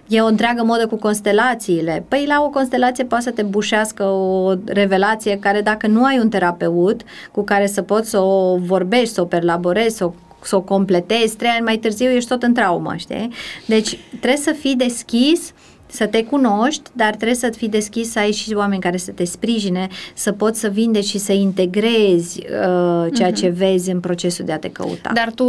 E 0.08 0.20
o 0.20 0.26
întreagă 0.26 0.64
modă 0.64 0.86
cu 0.86 0.96
constelațiile. 0.96 2.04
Păi 2.08 2.24
la 2.28 2.42
o 2.42 2.48
constelație 2.48 3.04
poate 3.04 3.24
să 3.24 3.30
te 3.30 3.42
bușească 3.42 4.04
o 4.04 4.54
revelație 4.64 5.38
care 5.38 5.60
dacă 5.60 5.86
nu 5.86 6.04
ai 6.04 6.18
un 6.18 6.28
terapeut 6.28 7.00
cu 7.32 7.42
care 7.42 7.66
să 7.66 7.82
poți 7.82 8.10
să 8.10 8.18
o 8.18 8.56
vorbești, 8.56 9.14
să 9.14 9.20
o 9.20 9.24
perlaborezi, 9.24 9.96
să 9.96 10.04
o 10.04 10.12
să 10.44 10.56
o 10.56 10.60
completezi, 10.60 11.36
trei 11.36 11.50
ani 11.50 11.64
mai 11.64 11.76
târziu 11.76 12.10
ești 12.10 12.28
tot 12.28 12.42
în 12.42 12.54
traumă, 12.54 12.94
știi? 12.96 13.32
Deci 13.66 13.98
trebuie 14.08 14.36
să 14.36 14.52
fii 14.52 14.76
deschis 14.76 15.52
să 15.92 16.06
te 16.06 16.24
cunoști, 16.24 16.90
dar 16.92 17.14
trebuie 17.14 17.34
să 17.34 17.50
fii 17.56 17.68
deschis 17.68 18.10
să 18.10 18.18
ai 18.18 18.32
și 18.32 18.54
oameni 18.54 18.80
care 18.80 18.96
să 18.96 19.10
te 19.10 19.24
sprijine, 19.24 19.88
să 20.14 20.32
poți 20.32 20.60
să 20.60 20.68
vindeci 20.68 21.04
și 21.04 21.18
să 21.18 21.32
integrezi 21.32 22.38
uh, 22.38 23.06
ceea 23.14 23.32
ce 23.32 23.48
vezi 23.48 23.90
în 23.90 24.00
procesul 24.00 24.44
de 24.44 24.52
a 24.52 24.58
te 24.58 24.70
căuta. 24.70 25.10
Dar 25.14 25.32
tu 25.34 25.46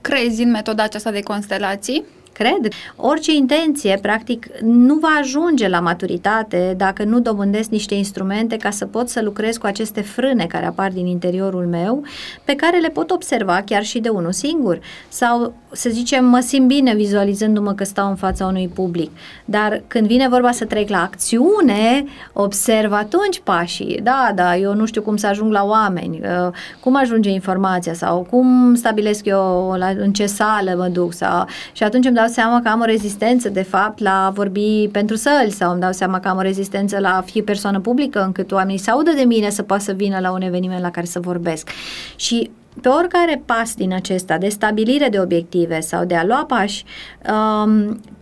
crezi 0.00 0.42
în 0.42 0.50
metoda 0.50 0.82
aceasta 0.82 1.10
de 1.10 1.20
constelații? 1.20 2.04
Cred. 2.32 2.72
Orice 2.96 3.32
intenție, 3.32 3.98
practic, 4.02 4.46
nu 4.62 4.94
va 4.94 5.08
ajunge 5.20 5.68
la 5.68 5.80
maturitate 5.80 6.74
dacă 6.76 7.04
nu 7.04 7.20
dobândesc 7.20 7.70
niște 7.70 7.94
instrumente 7.94 8.56
ca 8.56 8.70
să 8.70 8.86
pot 8.86 9.08
să 9.08 9.22
lucrez 9.22 9.56
cu 9.56 9.66
aceste 9.66 10.00
frâne 10.00 10.46
care 10.46 10.66
apar 10.66 10.90
din 10.90 11.06
interiorul 11.06 11.66
meu, 11.66 12.02
pe 12.44 12.54
care 12.54 12.78
le 12.78 12.88
pot 12.88 13.10
observa 13.10 13.62
chiar 13.66 13.84
și 13.84 13.98
de 13.98 14.08
unul 14.08 14.32
singur. 14.32 14.80
Sau, 15.08 15.54
să 15.70 15.90
zicem, 15.90 16.24
mă 16.24 16.40
simt 16.40 16.66
bine 16.66 16.94
vizualizându-mă 16.94 17.72
că 17.72 17.84
stau 17.84 18.08
în 18.08 18.16
fața 18.16 18.46
unui 18.46 18.68
public. 18.74 19.10
Dar 19.44 19.82
când 19.86 20.06
vine 20.06 20.28
vorba 20.28 20.52
să 20.52 20.64
trec 20.64 20.88
la 20.88 21.02
acțiune, 21.02 22.04
observ 22.32 22.92
atunci 22.92 23.40
pașii. 23.44 24.00
Da, 24.02 24.32
da, 24.34 24.56
eu 24.56 24.74
nu 24.74 24.84
știu 24.84 25.02
cum 25.02 25.16
să 25.16 25.26
ajung 25.26 25.52
la 25.52 25.64
oameni, 25.64 26.20
uh, 26.22 26.52
cum 26.80 26.96
ajunge 26.96 27.30
informația 27.30 27.94
sau 27.94 28.26
cum 28.30 28.74
stabilesc 28.74 29.24
eu 29.24 29.74
la, 29.78 29.88
în 29.88 30.12
ce 30.12 30.26
sală 30.26 30.74
mă 30.76 30.88
duc 30.88 31.12
sau, 31.12 31.46
și 31.72 31.82
atunci 31.82 32.06
îmi 32.06 32.14
dau 32.22 32.30
seama 32.30 32.60
că 32.62 32.68
am 32.68 32.80
o 32.80 32.84
rezistență 32.84 33.48
de 33.48 33.62
fapt 33.62 33.98
la 33.98 34.26
a 34.26 34.30
vorbi 34.30 34.88
pentru 34.92 35.16
săli 35.16 35.50
sau 35.50 35.70
îmi 35.70 35.80
dau 35.80 35.92
seama 35.92 36.20
că 36.20 36.28
am 36.28 36.36
o 36.36 36.40
rezistență 36.40 36.98
la 36.98 37.16
a 37.16 37.20
fi 37.20 37.42
persoană 37.42 37.80
publică 37.80 38.22
încât 38.22 38.52
oamenii 38.52 38.78
să 38.78 38.90
audă 38.90 39.10
de 39.16 39.22
mine 39.22 39.50
să 39.50 39.62
poată 39.62 39.82
să 39.82 39.92
vină 39.92 40.18
la 40.18 40.30
un 40.30 40.42
eveniment 40.42 40.82
la 40.82 40.90
care 40.90 41.06
să 41.06 41.20
vorbesc. 41.20 41.68
Și 42.16 42.50
pe 42.80 42.88
oricare 42.88 43.42
pas 43.44 43.74
din 43.74 43.92
acesta 43.92 44.38
de 44.38 44.48
stabilire 44.48 45.08
de 45.08 45.20
obiective 45.20 45.80
sau 45.80 46.04
de 46.04 46.14
a 46.14 46.24
lua 46.24 46.44
pași, 46.44 46.84
um, 47.32 47.88
o- 47.90 48.21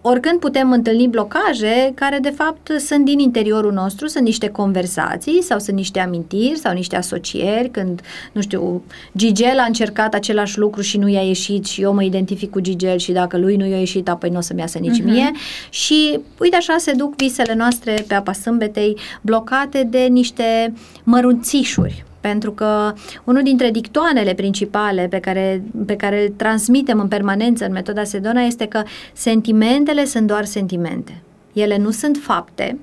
oricând 0.00 0.38
putem 0.40 0.72
întâlni 0.72 1.08
blocaje 1.08 1.92
care 1.94 2.18
de 2.18 2.30
fapt 2.30 2.70
sunt 2.78 3.04
din 3.04 3.18
interiorul 3.18 3.72
nostru, 3.72 4.06
sunt 4.06 4.24
niște 4.24 4.48
conversații 4.48 5.42
sau 5.42 5.58
sunt 5.58 5.76
niște 5.76 5.98
amintiri 6.00 6.58
sau 6.58 6.72
niște 6.72 6.96
asocieri 6.96 7.68
când, 7.70 8.00
nu 8.32 8.40
știu, 8.40 8.82
Gigel 9.16 9.58
a 9.58 9.64
încercat 9.64 10.14
același 10.14 10.58
lucru 10.58 10.80
și 10.80 10.98
nu 10.98 11.08
i-a 11.08 11.20
ieșit 11.22 11.66
și 11.66 11.82
eu 11.82 11.94
mă 11.94 12.02
identific 12.02 12.50
cu 12.50 12.60
Gigel 12.60 12.98
și 12.98 13.12
dacă 13.12 13.38
lui 13.38 13.56
nu 13.56 13.66
i-a 13.66 13.78
ieșit, 13.78 14.08
apoi 14.08 14.30
nu 14.30 14.38
o 14.38 14.40
să-mi 14.40 14.60
iasă 14.60 14.78
nici 14.78 14.98
Mhm. 14.98 15.10
mie 15.10 15.30
și 15.70 16.18
uite 16.38 16.56
așa 16.56 16.76
se 16.78 16.92
duc 16.92 17.16
visele 17.16 17.54
noastre 17.54 18.04
pe 18.08 18.14
apa 18.14 18.32
sâmbetei 18.32 18.96
blocate 19.20 19.86
de 19.90 19.98
niște 19.98 20.72
mărunțișuri 21.04 22.04
pentru 22.20 22.52
că 22.52 22.92
unul 23.24 23.42
dintre 23.42 23.70
dictoanele 23.70 24.34
principale 24.34 25.06
pe 25.10 25.18
care, 25.18 25.62
pe 25.86 25.96
care 25.96 26.22
îl 26.22 26.28
transmitem 26.28 27.00
în 27.00 27.08
permanență 27.08 27.64
în 27.64 27.72
metoda 27.72 28.04
Sedona 28.04 28.40
este 28.40 28.66
că 28.66 28.82
sentimentele 29.12 30.04
sunt 30.04 30.26
doar 30.26 30.44
sentimente. 30.44 31.22
Ele 31.52 31.76
nu 31.76 31.90
sunt 31.90 32.16
fapte, 32.16 32.78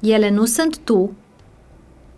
ele 0.00 0.30
nu 0.30 0.44
sunt 0.44 0.78
tu 0.78 1.12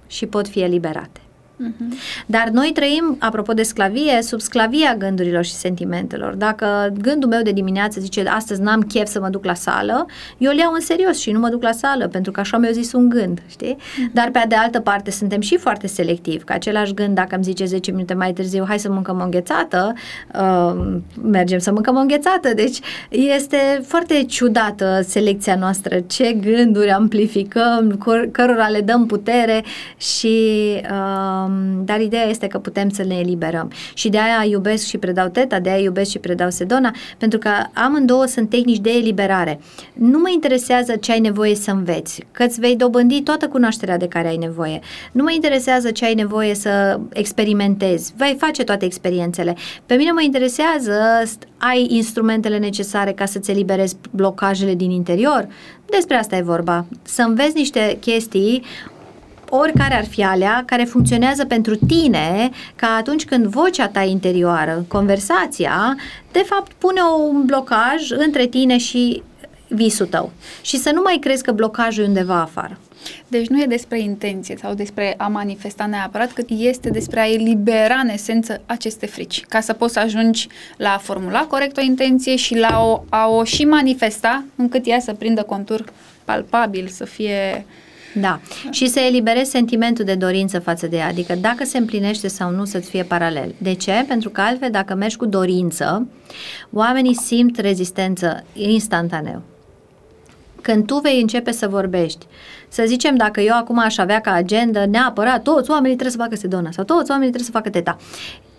și 0.06 0.26
pot 0.26 0.48
fi 0.48 0.60
eliberate. 0.60 1.21
Mhm. 1.62 1.94
Dar 2.26 2.48
noi 2.48 2.70
trăim, 2.74 3.16
apropo 3.18 3.52
de 3.52 3.62
sclavie, 3.62 4.22
sub 4.22 4.40
sclavia 4.40 4.94
gândurilor 4.98 5.44
și 5.44 5.52
sentimentelor. 5.52 6.34
Dacă 6.34 6.92
gândul 7.00 7.28
meu 7.28 7.42
de 7.42 7.52
dimineață 7.52 8.00
zice 8.00 8.22
astăzi 8.28 8.60
n-am 8.60 8.80
chef 8.80 9.06
să 9.06 9.20
mă 9.20 9.28
duc 9.28 9.44
la 9.44 9.54
sală, 9.54 10.06
eu 10.38 10.50
îl 10.50 10.58
iau 10.58 10.72
în 10.72 10.80
serios 10.80 11.18
și 11.18 11.30
nu 11.30 11.38
mă 11.38 11.48
duc 11.48 11.62
la 11.62 11.72
sală, 11.72 12.08
pentru 12.08 12.32
că 12.32 12.40
așa 12.40 12.56
mi-a 12.56 12.70
zis 12.70 12.92
un 12.92 13.08
gând, 13.08 13.42
știi? 13.48 13.76
Dar 14.12 14.30
pe 14.30 14.44
de 14.48 14.54
altă 14.54 14.80
parte 14.80 15.10
suntem 15.10 15.40
și 15.40 15.56
foarte 15.56 15.86
selectivi, 15.86 16.44
că 16.44 16.52
același 16.52 16.94
gând 16.94 17.14
dacă 17.14 17.34
îmi 17.34 17.44
zice 17.44 17.64
10 17.64 17.90
minute 17.90 18.14
mai 18.14 18.32
târziu, 18.32 18.64
hai 18.68 18.78
să 18.78 18.90
mâncăm 18.90 19.20
o 19.20 19.24
înghețată, 19.24 19.92
uh, 20.34 20.96
mergem 21.22 21.58
să 21.58 21.72
mâncăm 21.72 21.96
o 21.96 22.00
înghețată. 22.00 22.54
Deci 22.54 22.78
este 23.08 23.82
foarte 23.86 24.24
ciudată 24.24 25.00
selecția 25.06 25.56
noastră, 25.56 26.00
ce 26.06 26.32
gânduri 26.32 26.90
amplificăm, 26.90 27.98
cor- 27.98 28.30
cărora 28.32 28.68
le 28.68 28.80
dăm 28.80 29.06
putere 29.06 29.64
și 29.96 30.36
uh, 30.90 31.51
Um, 31.52 31.84
dar 31.84 32.00
ideea 32.00 32.24
este 32.24 32.46
că 32.46 32.58
putem 32.58 32.88
să 32.88 33.04
ne 33.04 33.14
eliberăm. 33.14 33.72
Și 33.94 34.08
de 34.08 34.18
aia 34.18 34.44
iubesc 34.48 34.86
și 34.86 34.98
predau 34.98 35.28
Teta, 35.28 35.60
de 35.60 35.70
aia 35.70 35.82
iubesc 35.82 36.10
și 36.10 36.18
predau 36.18 36.50
Sedona, 36.50 36.94
pentru 37.18 37.38
că 37.38 37.50
amândouă 37.72 38.26
sunt 38.26 38.48
tehnici 38.50 38.78
de 38.78 38.90
eliberare. 38.90 39.60
Nu 39.92 40.18
mă 40.18 40.30
interesează 40.32 40.96
ce 40.96 41.12
ai 41.12 41.20
nevoie 41.20 41.54
să 41.54 41.70
înveți, 41.70 42.26
că 42.32 42.42
îți 42.42 42.60
vei 42.60 42.76
dobândi 42.76 43.22
toată 43.22 43.48
cunoașterea 43.48 43.96
de 43.96 44.08
care 44.08 44.28
ai 44.28 44.36
nevoie. 44.36 44.80
Nu 45.12 45.22
mă 45.22 45.32
interesează 45.32 45.90
ce 45.90 46.04
ai 46.04 46.14
nevoie 46.14 46.54
să 46.54 47.00
experimentezi, 47.12 48.12
vei 48.16 48.36
face 48.38 48.64
toate 48.64 48.84
experiențele. 48.84 49.56
Pe 49.86 49.94
mine 49.94 50.10
mă 50.10 50.22
interesează, 50.22 50.92
ai 51.56 51.86
instrumentele 51.90 52.58
necesare 52.58 53.12
ca 53.12 53.24
să-ți 53.24 53.50
eliberezi 53.50 53.96
blocajele 54.10 54.74
din 54.74 54.90
interior? 54.90 55.48
Despre 55.86 56.16
asta 56.16 56.36
e 56.36 56.42
vorba. 56.42 56.84
Să 57.02 57.22
înveți 57.22 57.56
niște 57.56 57.96
chestii 58.00 58.62
oricare 59.56 59.94
ar 59.94 60.04
fi 60.04 60.24
alea, 60.24 60.62
care 60.66 60.84
funcționează 60.84 61.44
pentru 61.44 61.74
tine, 61.76 62.50
ca 62.76 62.86
atunci 62.86 63.24
când 63.24 63.46
vocea 63.46 63.88
ta 63.88 64.02
interioară, 64.02 64.84
conversația, 64.88 65.96
de 66.32 66.42
fapt 66.46 66.72
pune 66.72 67.00
un 67.30 67.44
blocaj 67.44 68.10
între 68.10 68.46
tine 68.46 68.78
și 68.78 69.22
visul 69.68 70.06
tău. 70.06 70.32
Și 70.62 70.76
să 70.76 70.90
nu 70.94 71.00
mai 71.04 71.18
crezi 71.20 71.42
că 71.42 71.52
blocajul 71.52 72.04
e 72.04 72.06
undeva 72.06 72.40
afară. 72.40 72.78
Deci 73.28 73.46
nu 73.46 73.62
e 73.62 73.66
despre 73.66 74.00
intenție 74.00 74.56
sau 74.60 74.74
despre 74.74 75.14
a 75.16 75.28
manifesta 75.28 75.86
neapărat, 75.86 76.32
cât 76.32 76.48
este 76.50 76.90
despre 76.90 77.20
a 77.20 77.30
elibera 77.30 77.94
în 77.94 78.08
esență 78.08 78.60
aceste 78.66 79.06
frici, 79.06 79.44
ca 79.48 79.60
să 79.60 79.72
poți 79.72 79.92
să 79.92 79.98
ajungi 79.98 80.48
la 80.76 80.92
a 80.92 80.98
formula 80.98 81.46
corect 81.46 81.76
o 81.76 81.80
intenție 81.80 82.36
și 82.36 82.58
la 82.58 82.80
o, 82.84 83.02
a 83.08 83.28
o 83.28 83.44
și 83.44 83.64
manifesta 83.64 84.44
încât 84.56 84.86
ea 84.86 85.00
să 85.00 85.12
prindă 85.12 85.42
contur 85.42 85.84
palpabil, 86.24 86.88
să 86.88 87.04
fie 87.04 87.66
da, 88.14 88.40
și 88.70 88.86
să 88.86 89.00
eliberezi 89.00 89.50
sentimentul 89.50 90.04
de 90.04 90.14
dorință 90.14 90.58
față 90.58 90.86
de 90.86 90.96
ea, 90.96 91.08
adică 91.08 91.34
dacă 91.34 91.64
se 91.64 91.78
împlinește 91.78 92.28
sau 92.28 92.50
nu 92.50 92.64
să-ți 92.64 92.90
fie 92.90 93.02
paralel. 93.02 93.54
De 93.58 93.74
ce? 93.74 94.04
Pentru 94.08 94.30
că 94.30 94.40
altfel 94.40 94.70
dacă 94.70 94.94
mergi 94.94 95.16
cu 95.16 95.26
dorință, 95.26 96.06
oamenii 96.72 97.14
simt 97.14 97.58
rezistență 97.58 98.44
instantaneu. 98.52 99.42
Când 100.60 100.86
tu 100.86 100.98
vei 100.98 101.20
începe 101.20 101.52
să 101.52 101.68
vorbești, 101.68 102.26
să 102.68 102.82
zicem 102.86 103.16
dacă 103.16 103.40
eu 103.40 103.56
acum 103.56 103.78
aș 103.78 103.98
avea 103.98 104.20
ca 104.20 104.32
agenda 104.32 104.86
neapărat 104.86 105.42
toți 105.42 105.70
oamenii 105.70 105.96
trebuie 105.96 106.16
să 106.16 106.22
facă 106.22 106.36
sedona 106.36 106.70
sau 106.70 106.84
toți 106.84 107.10
oamenii 107.10 107.32
trebuie 107.32 107.52
să 107.52 107.58
facă 107.58 107.70
teta, 107.70 107.96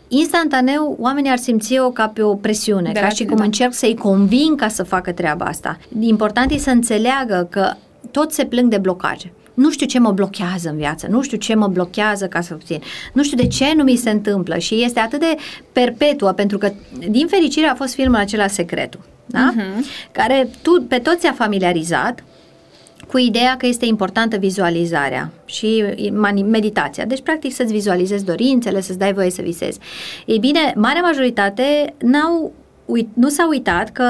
instantaneu 0.07 0.97
oamenii 0.99 1.31
ar 1.31 1.37
simți-o 1.37 1.89
ca 1.89 2.07
pe 2.07 2.21
o 2.21 2.35
presiune, 2.35 2.91
de 2.91 2.99
ca 2.99 3.09
și 3.09 3.25
cum 3.25 3.37
da. 3.37 3.43
încerc 3.43 3.73
să-i 3.73 3.95
convin 3.95 4.55
ca 4.55 4.67
să 4.67 4.83
facă 4.83 5.11
treaba 5.11 5.45
asta. 5.45 5.77
Important 5.99 6.51
e 6.51 6.57
să 6.57 6.69
înțeleagă 6.69 7.47
că 7.49 7.73
toți 8.11 8.35
se 8.35 8.45
plâng 8.45 8.69
de 8.69 8.77
blocaje 8.77 9.33
nu 9.53 9.71
știu 9.71 9.85
ce 9.85 9.99
mă 9.99 10.11
blochează 10.11 10.69
în 10.69 10.77
viață, 10.77 11.07
nu 11.09 11.21
știu 11.21 11.37
ce 11.37 11.55
mă 11.55 11.67
blochează 11.67 12.27
ca 12.27 12.41
să 12.41 12.53
obțin, 12.53 12.81
nu 13.13 13.23
știu 13.23 13.37
de 13.37 13.47
ce 13.47 13.73
nu 13.75 13.83
mi 13.83 13.95
se 13.95 14.09
întâmplă 14.09 14.57
și 14.57 14.83
este 14.83 14.99
atât 14.99 15.19
de 15.19 15.35
perpetuă, 15.71 16.31
pentru 16.31 16.57
că, 16.57 16.71
din 17.09 17.27
fericire, 17.27 17.67
a 17.67 17.75
fost 17.75 17.93
filmul 17.93 18.15
acela 18.15 18.47
Secretul, 18.47 18.99
da? 19.25 19.53
Uh-huh. 19.53 20.11
care 20.11 20.49
tu, 20.61 20.85
pe 20.87 20.97
toți 20.97 21.27
a 21.27 21.33
familiarizat 21.33 22.23
cu 23.07 23.17
ideea 23.17 23.57
că 23.57 23.65
este 23.65 23.85
importantă 23.85 24.37
vizualizarea 24.37 25.31
și 25.45 25.83
meditația. 26.45 27.05
Deci, 27.05 27.21
practic, 27.21 27.53
să-ți 27.53 27.73
vizualizezi 27.73 28.25
dorințele, 28.25 28.81
să-ți 28.81 28.97
dai 28.97 29.13
voie 29.13 29.29
să 29.29 29.41
visezi. 29.41 29.79
Ei 30.25 30.39
bine, 30.39 30.73
marea 30.75 31.01
majoritate 31.01 31.93
n-au 31.97 32.51
uit, 32.85 33.07
nu 33.13 33.29
s-a 33.29 33.47
uitat 33.49 33.91
că 33.91 34.05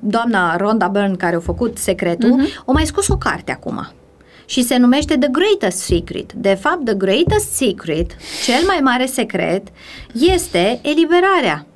doamna 0.00 0.56
Rhonda 0.56 0.88
Byrne, 0.88 1.14
care 1.16 1.36
a 1.36 1.40
făcut 1.40 1.78
secretul, 1.78 2.40
uh-huh. 2.40 2.64
o 2.64 2.72
mai 2.72 2.86
scos 2.86 3.08
o 3.08 3.16
carte 3.16 3.52
acum 3.52 3.86
și 4.46 4.62
se 4.62 4.76
numește 4.76 5.16
The 5.16 5.28
Greatest 5.28 5.78
Secret. 5.78 6.32
De 6.32 6.54
fapt, 6.54 6.84
The 6.84 6.94
Greatest 6.94 7.52
Secret, 7.52 8.10
cel 8.44 8.66
mai 8.66 8.78
mare 8.82 9.06
secret, 9.06 9.68
este 10.12 10.80
eliberarea. 10.82 11.66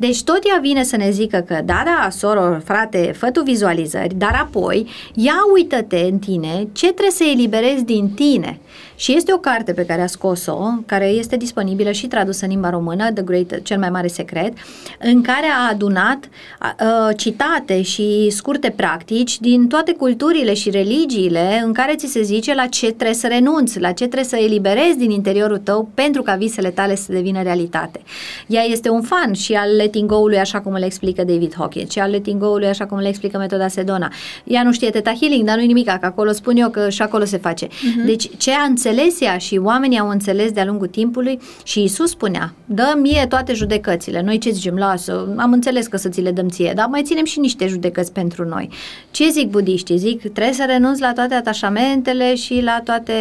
Deci 0.00 0.22
tot 0.22 0.38
ea 0.46 0.58
vine 0.60 0.82
să 0.82 0.96
ne 0.96 1.10
zică 1.10 1.44
că, 1.46 1.60
da, 1.64 1.82
da, 1.84 2.08
soro, 2.10 2.58
frate, 2.64 3.14
fă 3.16 3.30
tu 3.30 3.42
vizualizări, 3.42 4.14
dar 4.14 4.38
apoi 4.42 4.88
ia 5.14 5.36
uită-te 5.54 5.98
în 5.98 6.18
tine 6.18 6.68
ce 6.72 6.86
trebuie 6.86 7.10
să 7.10 7.24
eliberezi 7.24 7.84
din 7.84 8.10
tine. 8.10 8.58
Și 8.96 9.16
este 9.16 9.32
o 9.32 9.38
carte 9.38 9.72
pe 9.72 9.84
care 9.84 10.02
a 10.02 10.06
scos-o, 10.06 10.58
care 10.86 11.06
este 11.06 11.36
disponibilă 11.36 11.90
și 11.90 12.06
tradusă 12.06 12.44
în 12.44 12.50
limba 12.50 12.70
română, 12.70 13.12
The 13.12 13.22
Great, 13.22 13.62
cel 13.62 13.78
mai 13.78 13.90
mare 13.90 14.06
secret, 14.06 14.52
în 14.98 15.22
care 15.22 15.46
a 15.46 15.68
adunat 15.70 16.18
uh, 16.24 17.16
citate 17.16 17.82
și 17.82 18.30
scurte 18.30 18.70
practici 18.70 19.40
din 19.40 19.68
toate 19.68 19.92
culturile 19.92 20.54
și 20.54 20.70
religiile 20.70 21.62
în 21.64 21.72
care 21.72 21.94
ți 21.96 22.06
se 22.06 22.22
zice 22.22 22.54
la 22.54 22.66
ce 22.66 22.86
trebuie 22.86 23.14
să 23.14 23.26
renunți, 23.26 23.80
la 23.80 23.92
ce 23.92 24.04
trebuie 24.04 24.24
să 24.24 24.36
eliberezi 24.36 24.96
din 24.96 25.10
interiorul 25.10 25.58
tău 25.58 25.88
pentru 25.94 26.22
ca 26.22 26.34
visele 26.34 26.70
tale 26.70 26.96
să 26.96 27.12
devină 27.12 27.42
realitate. 27.42 28.00
Ea 28.46 28.62
este 28.62 28.88
un 28.88 29.02
fan 29.02 29.32
și 29.32 29.54
al 29.54 29.76
letting 29.88 30.08
go-ului 30.10 30.38
așa 30.38 30.60
cum 30.60 30.72
îl 30.72 30.82
explică 30.82 31.24
David 31.24 31.54
Hawkins 31.56 31.90
și 31.90 31.98
al 31.98 32.10
letting 32.10 32.40
go-ului 32.40 32.66
așa 32.66 32.86
cum 32.86 32.98
îl 32.98 33.04
explică 33.04 33.38
metoda 33.38 33.68
Sedona. 33.68 34.12
Ea 34.44 34.62
nu 34.62 34.72
știe 34.72 34.90
Teta 34.90 35.12
Healing, 35.20 35.46
dar 35.46 35.56
nu-i 35.56 35.66
nimic, 35.66 35.86
că 35.86 35.98
acolo 36.00 36.32
spun 36.32 36.56
eu 36.56 36.68
că 36.68 36.88
și 36.88 37.02
acolo 37.02 37.24
se 37.24 37.36
face. 37.36 37.66
Uh-huh. 37.66 38.04
Deci 38.06 38.36
ce 38.36 38.50
a 38.52 38.62
înțeles 38.62 39.20
ea 39.20 39.38
și 39.38 39.60
oamenii 39.62 39.98
au 39.98 40.08
înțeles 40.08 40.52
de-a 40.52 40.64
lungul 40.64 40.86
timpului 40.86 41.38
și 41.62 41.82
Isus 41.82 42.10
spunea, 42.10 42.54
dă 42.64 42.94
mie 43.00 43.26
toate 43.28 43.52
judecățile. 43.52 44.22
Noi 44.22 44.38
ce 44.38 44.50
zicem, 44.50 44.76
lasă, 44.76 45.34
am 45.36 45.52
înțeles 45.52 45.86
că 45.86 45.96
să 45.96 46.08
ți 46.08 46.20
le 46.20 46.30
dăm 46.30 46.48
ție, 46.48 46.72
dar 46.74 46.86
mai 46.86 47.02
ținem 47.02 47.24
și 47.24 47.38
niște 47.38 47.66
judecăți 47.66 48.12
pentru 48.12 48.44
noi. 48.44 48.68
Ce 49.10 49.28
zic 49.28 49.50
budiștii? 49.50 49.98
Zic, 49.98 50.20
trebuie 50.20 50.54
să 50.54 50.64
renunți 50.66 51.00
la 51.00 51.12
toate 51.12 51.34
atașamentele 51.34 52.34
și 52.34 52.60
la 52.64 52.80
toate... 52.84 53.12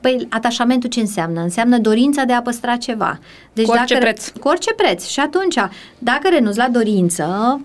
Păi, 0.00 0.26
atașamentul 0.30 0.88
ce 0.88 1.00
înseamnă? 1.00 1.40
Înseamnă 1.40 1.78
dorința 1.78 2.24
de 2.24 2.32
a 2.32 2.42
păstra 2.42 2.76
ceva. 2.76 3.18
Deci 3.52 3.66
cu 3.66 3.70
orice 3.70 3.94
dacă, 3.94 4.04
preț. 4.04 4.28
Cu 4.28 4.48
orice 4.48 4.74
preț. 4.74 5.06
Și 5.06 5.20
atunci, 5.20 5.56
dacă 5.98 6.28
renunți 6.28 6.58
la 6.58 6.68
dorință, 6.68 7.60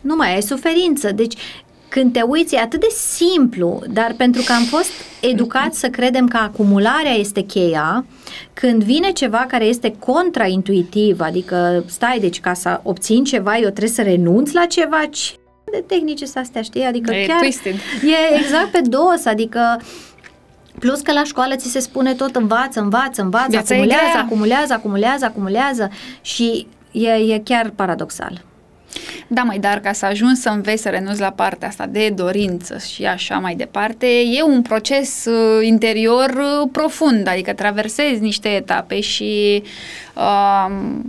nu 0.00 0.14
mai 0.16 0.34
ai 0.34 0.42
suferință. 0.42 1.12
Deci, 1.12 1.34
când 1.88 2.12
te 2.12 2.20
uiți, 2.20 2.54
e 2.54 2.58
atât 2.58 2.80
de 2.80 2.94
simplu, 2.96 3.82
dar 3.90 4.14
pentru 4.16 4.42
că 4.46 4.52
am 4.52 4.64
fost 4.64 4.90
educați 5.20 5.78
să 5.78 5.88
credem 5.88 6.28
că 6.28 6.36
acumularea 6.36 7.12
este 7.12 7.40
cheia, 7.40 8.04
când 8.52 8.82
vine 8.82 9.10
ceva 9.10 9.44
care 9.48 9.64
este 9.64 9.94
contraintuitiv, 9.98 11.20
adică 11.20 11.84
stai, 11.86 12.18
deci 12.20 12.40
ca 12.40 12.54
să 12.54 12.80
obțin 12.82 13.24
ceva, 13.24 13.54
eu 13.54 13.60
trebuie 13.60 13.88
să 13.88 14.02
renunț 14.02 14.52
la 14.52 14.64
ceva, 14.64 15.04
ce 15.10 15.34
de 15.72 15.84
tehnice 15.86 16.24
să 16.26 16.38
astea, 16.38 16.62
știi? 16.62 16.82
Adică 16.82 17.14
e 17.14 17.26
chiar 17.26 17.38
twisted. 17.38 17.74
e 17.74 18.38
exact 18.38 18.70
pe 18.70 18.80
dos, 18.80 19.24
adică 19.24 19.80
Plus 20.78 21.00
că 21.00 21.12
la 21.12 21.24
școală 21.24 21.56
ți 21.56 21.70
se 21.70 21.78
spune 21.78 22.14
tot 22.14 22.36
învață, 22.36 22.80
învață, 22.80 23.22
învață, 23.22 23.46
Viața 23.48 23.74
acumulează, 23.74 24.18
acumulează, 24.18 24.72
acumulează, 24.72 25.24
acumulează 25.24 25.90
și 26.20 26.66
e, 26.92 27.08
e 27.08 27.40
chiar 27.44 27.70
paradoxal. 27.70 28.44
Da, 29.26 29.42
mai 29.42 29.58
dar 29.58 29.80
ca 29.80 29.92
să 29.92 30.06
ajungi 30.06 30.40
să 30.40 30.48
înveți 30.48 30.82
să 30.82 30.88
renunți 30.88 31.20
la 31.20 31.30
partea 31.30 31.68
asta 31.68 31.86
de 31.86 32.08
dorință 32.08 32.78
și 32.78 33.04
așa 33.04 33.38
mai 33.38 33.54
departe, 33.54 34.06
e 34.06 34.42
un 34.42 34.62
proces 34.62 35.24
uh, 35.24 35.66
interior 35.66 36.30
uh, 36.30 36.68
profund, 36.72 37.28
adică 37.28 37.52
traversezi 37.52 38.20
niște 38.20 38.48
etape 38.48 39.00
și 39.00 39.62
uh, 40.16 41.00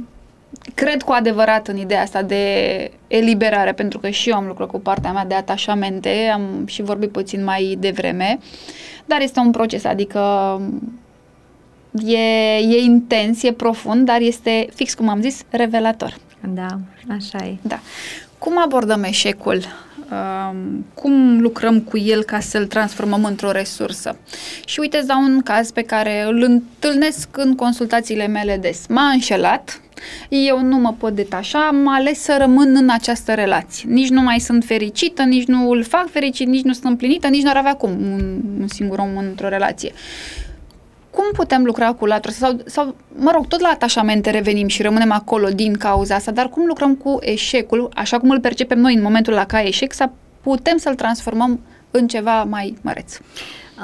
cred 0.73 1.01
cu 1.01 1.11
adevărat 1.11 1.67
în 1.67 1.77
ideea 1.77 2.01
asta 2.01 2.21
de 2.21 2.91
eliberare, 3.07 3.71
pentru 3.71 3.99
că 3.99 4.09
și 4.09 4.29
eu 4.29 4.35
am 4.35 4.47
lucrat 4.47 4.67
cu 4.67 4.79
partea 4.79 5.11
mea 5.11 5.25
de 5.25 5.35
atașamente, 5.35 6.31
am 6.33 6.65
și 6.65 6.81
vorbit 6.81 7.11
puțin 7.11 7.43
mai 7.43 7.75
devreme, 7.79 8.39
dar 9.05 9.21
este 9.21 9.39
un 9.39 9.51
proces, 9.51 9.83
adică 9.85 10.21
e, 12.05 12.57
e 12.57 12.81
intens, 12.81 13.43
e 13.43 13.51
profund, 13.51 14.05
dar 14.05 14.21
este, 14.21 14.67
fix 14.75 14.93
cum 14.93 15.09
am 15.09 15.21
zis, 15.21 15.41
revelator. 15.49 16.17
Da, 16.53 16.79
așa 17.09 17.45
e. 17.45 17.55
Da. 17.61 17.79
Cum 18.37 18.59
abordăm 18.59 19.03
eșecul? 19.03 19.61
Um, 20.11 20.85
cum 20.93 21.41
lucrăm 21.41 21.79
cu 21.79 21.97
el 21.97 22.23
ca 22.23 22.39
să-l 22.39 22.65
transformăm 22.65 23.23
într-o 23.23 23.51
resursă? 23.51 24.17
Și 24.65 24.79
uite, 24.79 24.97
îți 24.97 25.07
dau 25.07 25.21
un 25.21 25.41
caz 25.41 25.71
pe 25.71 25.81
care 25.81 26.23
îl 26.27 26.43
întâlnesc 26.43 27.27
în 27.37 27.55
consultațiile 27.55 28.27
mele 28.27 28.57
des. 28.57 28.85
M-a 28.87 29.09
înșelat, 29.09 29.81
eu 30.29 30.61
nu 30.61 30.77
mă 30.77 30.93
pot 30.97 31.15
detașa, 31.15 31.67
am 31.67 31.87
ales 31.87 32.19
să 32.19 32.35
rămân 32.39 32.75
în 32.75 32.89
această 32.89 33.33
relație. 33.33 33.89
Nici 33.89 34.09
nu 34.09 34.21
mai 34.21 34.39
sunt 34.39 34.63
fericită, 34.63 35.23
nici 35.23 35.45
nu 35.45 35.69
îl 35.69 35.83
fac 35.83 36.09
fericit, 36.09 36.47
nici 36.47 36.63
nu 36.63 36.73
sunt 36.73 36.85
împlinită, 36.85 37.27
nici 37.27 37.43
nu 37.43 37.49
ar 37.49 37.57
avea 37.57 37.73
cum 37.75 37.89
un, 37.89 38.41
un 38.59 38.67
singur 38.67 38.99
om 38.99 39.17
într-o 39.17 39.47
relație 39.47 39.91
cum 41.13 41.25
putem 41.33 41.63
lucra 41.63 41.93
cu 41.93 42.05
latura 42.05 42.33
sau, 42.33 42.57
sau, 42.65 42.95
mă 43.15 43.31
rog, 43.33 43.47
tot 43.47 43.59
la 43.61 43.67
atașamente 43.67 44.29
revenim 44.29 44.67
și 44.67 44.81
rămânem 44.81 45.11
acolo 45.11 45.47
din 45.49 45.73
cauza 45.73 46.15
asta, 46.15 46.31
dar 46.31 46.49
cum 46.49 46.65
lucrăm 46.65 46.95
cu 46.95 47.17
eșecul, 47.21 47.89
așa 47.93 48.19
cum 48.19 48.29
îl 48.29 48.39
percepem 48.39 48.79
noi 48.79 48.93
în 48.93 49.01
momentul 49.01 49.33
la 49.33 49.45
ca 49.45 49.61
eșec, 49.61 49.93
să 49.93 50.09
putem 50.41 50.77
să-l 50.77 50.95
transformăm 50.95 51.59
în 51.91 52.07
ceva 52.07 52.43
mai 52.43 52.77
măreț? 52.81 53.17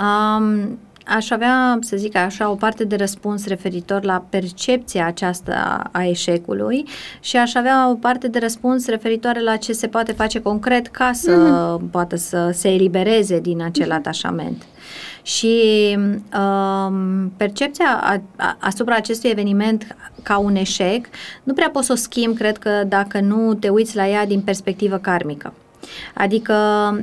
Um, 0.02 0.80
aș 1.06 1.30
avea, 1.30 1.78
să 1.82 1.98
zic 1.98 2.16
așa, 2.16 2.50
o 2.50 2.56
parte 2.56 2.84
de 2.84 2.96
răspuns 2.96 3.48
referitor 3.48 4.04
la 4.04 4.26
percepția 4.30 5.06
aceasta 5.06 5.90
a 5.92 6.04
eșecului 6.04 6.86
și 7.20 7.38
aș 7.38 7.54
avea 7.56 7.90
o 7.90 7.94
parte 7.94 8.28
de 8.28 8.40
răspuns 8.40 8.88
referitoare 8.88 9.42
la 9.42 9.56
ce 9.56 9.72
se 9.74 9.88
poate 9.88 10.12
face 10.12 10.42
concret 10.42 10.88
ca 10.88 11.12
să 11.14 11.32
mm-hmm. 11.32 11.92
poată 11.92 12.16
să 12.16 12.50
se 12.54 12.70
elibereze 12.70 13.40
din 13.40 13.62
acel 13.62 13.92
atașament. 13.92 14.64
Și 15.22 15.98
um, 15.98 17.32
percepția 17.38 18.00
a, 18.02 18.22
a, 18.36 18.58
asupra 18.60 18.96
acestui 18.96 19.30
eveniment 19.30 19.96
ca 20.24 20.38
un 20.38 20.56
eșec 20.56 21.08
nu 21.44 21.54
prea 21.54 21.70
poți 21.70 21.86
să 21.86 21.92
o 21.92 21.96
schimbi, 21.96 22.38
cred 22.38 22.58
că, 22.58 22.84
dacă 22.88 23.20
nu 23.20 23.54
te 23.54 23.70
uiți 23.70 23.96
la 23.96 24.08
ea 24.08 24.26
din 24.26 24.42
perspectivă 24.42 24.98
karmică. 24.98 25.54
Adică 26.14 26.54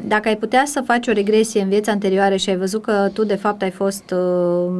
dacă 0.04 0.28
ai 0.28 0.36
putea 0.36 0.62
să 0.66 0.82
faci 0.86 1.06
o 1.06 1.12
regresie 1.12 1.62
în 1.62 1.68
vieți 1.68 1.90
anterioare 1.90 2.36
și 2.36 2.50
ai 2.50 2.56
văzut 2.56 2.82
că 2.82 3.10
tu 3.12 3.24
de 3.24 3.34
fapt 3.34 3.62
ai 3.62 3.70
fost 3.70 4.14
uh, 4.14 4.72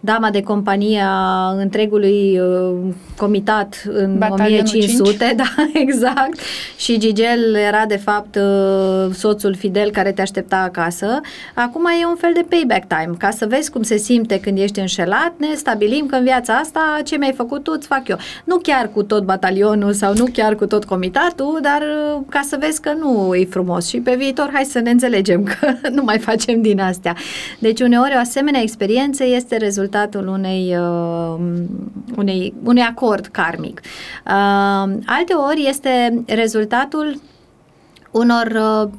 dama 0.00 0.30
de 0.30 0.42
companie 0.42 1.02
a 1.04 1.50
întregului 1.56 2.40
uh, 2.40 2.76
comitat 3.16 3.82
în 3.86 4.18
Batalionul 4.18 4.66
1500, 4.66 5.24
5. 5.24 5.36
da, 5.42 5.64
exact, 5.72 6.38
și 6.76 6.98
Gigel 6.98 7.54
era 7.54 7.84
de 7.86 7.96
fapt 7.96 8.36
uh, 8.36 9.14
soțul 9.14 9.54
fidel 9.54 9.90
care 9.90 10.12
te 10.12 10.20
aștepta 10.20 10.56
acasă, 10.56 11.20
acum 11.54 11.84
e 12.02 12.06
un 12.06 12.16
fel 12.16 12.30
de 12.34 12.44
payback 12.48 12.86
time, 12.86 13.14
ca 13.18 13.30
să 13.30 13.46
vezi 13.46 13.70
cum 13.70 13.82
se 13.82 13.96
simte 13.96 14.40
când 14.40 14.58
ești 14.58 14.80
înșelat, 14.80 15.32
ne 15.36 15.54
stabilim 15.54 16.06
că 16.06 16.14
în 16.14 16.22
viața 16.22 16.54
asta 16.54 16.98
ce 17.04 17.16
mi-ai 17.16 17.32
făcut 17.32 17.62
tu 17.62 17.72
îți 17.76 17.86
fac 17.86 18.08
eu. 18.08 18.18
Nu 18.44 18.56
chiar 18.56 18.90
cu 18.94 19.02
tot 19.02 19.24
batalionul 19.24 19.92
sau 19.92 20.12
nu 20.14 20.24
chiar 20.32 20.54
cu 20.54 20.66
tot 20.66 20.84
comitatul, 20.84 21.58
dar 21.62 21.80
uh, 21.80 22.20
ca 22.28 22.40
să 22.48 22.56
vezi 22.60 22.80
că 22.80 22.92
nu 22.92 23.34
e 23.40 23.44
frumos 23.44 23.88
și 23.88 23.98
pe 23.98 24.14
viitor 24.14 24.50
hai 24.52 24.64
să 24.64 24.78
ne 24.78 24.90
înțelegem 24.90 25.42
că 25.42 25.72
nu 25.96 26.02
mai 26.02 26.18
facem 26.18 26.62
din 26.62 26.80
astea. 26.80 27.16
Deci 27.58 27.80
uneori 27.80 28.12
o 28.14 28.18
asemenea 28.18 28.60
experiență 28.60 29.24
este 29.24 29.56
rezultatul 29.56 30.26
unei, 30.26 30.76
uh, 30.76 31.40
unei, 32.16 32.54
unui 32.64 32.82
acord 32.82 33.26
karmic. 33.26 33.80
Uh, 33.80 34.32
alte 35.06 35.34
ori 35.50 35.66
este 35.68 36.22
rezultatul 36.26 37.20
unor 38.10 38.46
uh, 38.46 38.90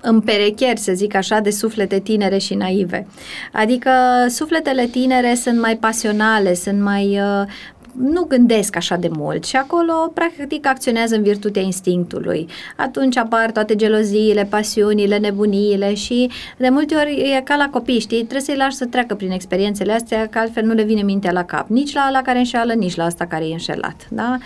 împerecheri, 0.00 0.78
să 0.78 0.92
zic 0.92 1.14
așa, 1.14 1.40
de 1.40 1.50
suflete 1.50 1.98
tinere 1.98 2.38
și 2.38 2.54
naive. 2.54 3.06
Adică 3.52 3.90
sufletele 4.28 4.86
tinere 4.86 5.34
sunt 5.34 5.60
mai 5.60 5.76
pasionale, 5.76 6.54
sunt 6.54 6.80
mai, 6.80 7.20
uh, 7.20 7.46
nu 7.96 8.24
gândesc 8.24 8.76
așa 8.76 8.96
de 8.96 9.08
mult 9.12 9.44
și 9.44 9.56
acolo 9.56 9.92
practic 10.14 10.66
acționează 10.66 11.14
în 11.14 11.22
virtutea 11.22 11.62
instinctului. 11.62 12.48
Atunci 12.76 13.16
apar 13.16 13.50
toate 13.50 13.76
geloziile, 13.76 14.44
pasiunile, 14.44 15.18
nebuniile 15.18 15.94
și 15.94 16.30
de 16.56 16.68
multe 16.68 16.94
ori 16.94 17.32
e 17.36 17.40
ca 17.40 17.56
la 17.56 17.68
copii, 17.70 18.00
știi, 18.00 18.16
trebuie 18.16 18.40
să-i 18.40 18.56
lași 18.56 18.76
să 18.76 18.86
treacă 18.86 19.14
prin 19.14 19.30
experiențele 19.30 19.92
astea, 19.92 20.26
că 20.26 20.38
altfel 20.38 20.64
nu 20.64 20.72
le 20.72 20.82
vine 20.82 21.02
mintea 21.02 21.32
la 21.32 21.44
cap, 21.44 21.68
nici 21.68 21.92
la 21.92 22.10
la 22.10 22.22
care 22.22 22.38
înșeală, 22.38 22.72
nici 22.72 22.96
la 22.96 23.04
asta 23.04 23.26
care 23.26 23.48
e 23.48 23.52
înșelat, 23.52 24.06
da? 24.08 24.38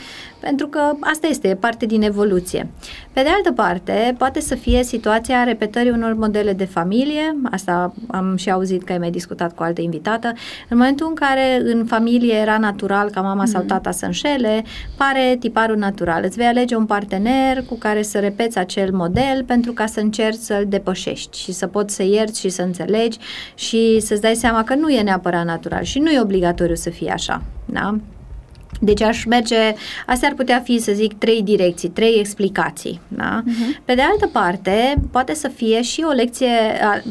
Pentru 0.44 0.66
că 0.66 0.92
asta 1.00 1.26
este, 1.26 1.48
e 1.48 1.54
parte 1.54 1.86
din 1.86 2.02
evoluție. 2.02 2.68
Pe 3.12 3.22
de 3.22 3.28
altă 3.28 3.52
parte, 3.52 4.14
poate 4.18 4.40
să 4.40 4.54
fie 4.54 4.82
situația 4.82 5.44
repetării 5.44 5.90
unor 5.90 6.14
modele 6.14 6.52
de 6.52 6.64
familie, 6.64 7.36
asta 7.50 7.94
am 8.06 8.36
și 8.36 8.50
auzit 8.50 8.82
că 8.82 8.92
ai 8.92 8.98
mai 8.98 9.10
discutat 9.10 9.54
cu 9.54 9.62
o 9.62 9.64
altă 9.64 9.80
invitată, 9.80 10.32
în 10.68 10.76
momentul 10.76 11.06
în 11.08 11.14
care 11.14 11.60
în 11.64 11.84
familie 11.84 12.34
era 12.34 12.58
natural 12.58 13.10
ca 13.10 13.20
mama 13.20 13.42
mm-hmm. 13.42 13.50
sau 13.50 13.60
mhm. 13.60 13.68
tata 13.68 13.90
să 13.90 14.04
înșele, 14.04 14.64
pare 14.96 15.36
tiparul 15.40 15.76
natural. 15.76 16.24
Îți 16.24 16.36
vei 16.36 16.46
alege 16.46 16.76
un 16.76 16.86
partener 16.86 17.62
cu 17.68 17.74
care 17.74 18.02
să 18.02 18.18
repeți 18.18 18.58
acel 18.58 18.92
model 18.92 19.44
pentru 19.46 19.72
ca 19.72 19.86
să 19.86 20.00
încerci 20.00 20.38
să-l 20.38 20.64
depășești 20.68 21.38
și 21.38 21.52
să 21.52 21.66
poți 21.66 21.94
să 21.94 22.02
ierți 22.02 22.40
și 22.40 22.48
să 22.48 22.62
înțelegi 22.62 23.18
și 23.54 24.00
să-ți 24.00 24.20
dai 24.20 24.34
seama 24.34 24.64
că 24.64 24.74
nu 24.74 24.88
e 24.88 25.02
neapărat 25.02 25.44
natural 25.44 25.82
și 25.82 25.98
nu 25.98 26.10
e 26.10 26.20
obligatoriu 26.20 26.74
să 26.74 26.90
fie 26.90 27.10
așa. 27.10 27.42
Da? 27.64 27.98
Deci 28.80 29.02
aș 29.02 29.24
merge, 29.24 29.56
astea 30.06 30.28
ar 30.28 30.34
putea 30.34 30.60
fi, 30.64 30.78
să 30.78 30.92
zic, 30.92 31.18
trei 31.18 31.42
direcții, 31.42 31.88
trei 31.88 32.18
explicații. 32.18 33.00
Da? 33.08 33.42
Uh-huh. 33.42 33.84
Pe 33.84 33.94
de 33.94 34.02
altă 34.02 34.26
parte, 34.26 34.94
poate 35.10 35.34
să 35.34 35.48
fie 35.48 35.82
și 35.82 36.04
o 36.08 36.12
lecție, 36.12 36.48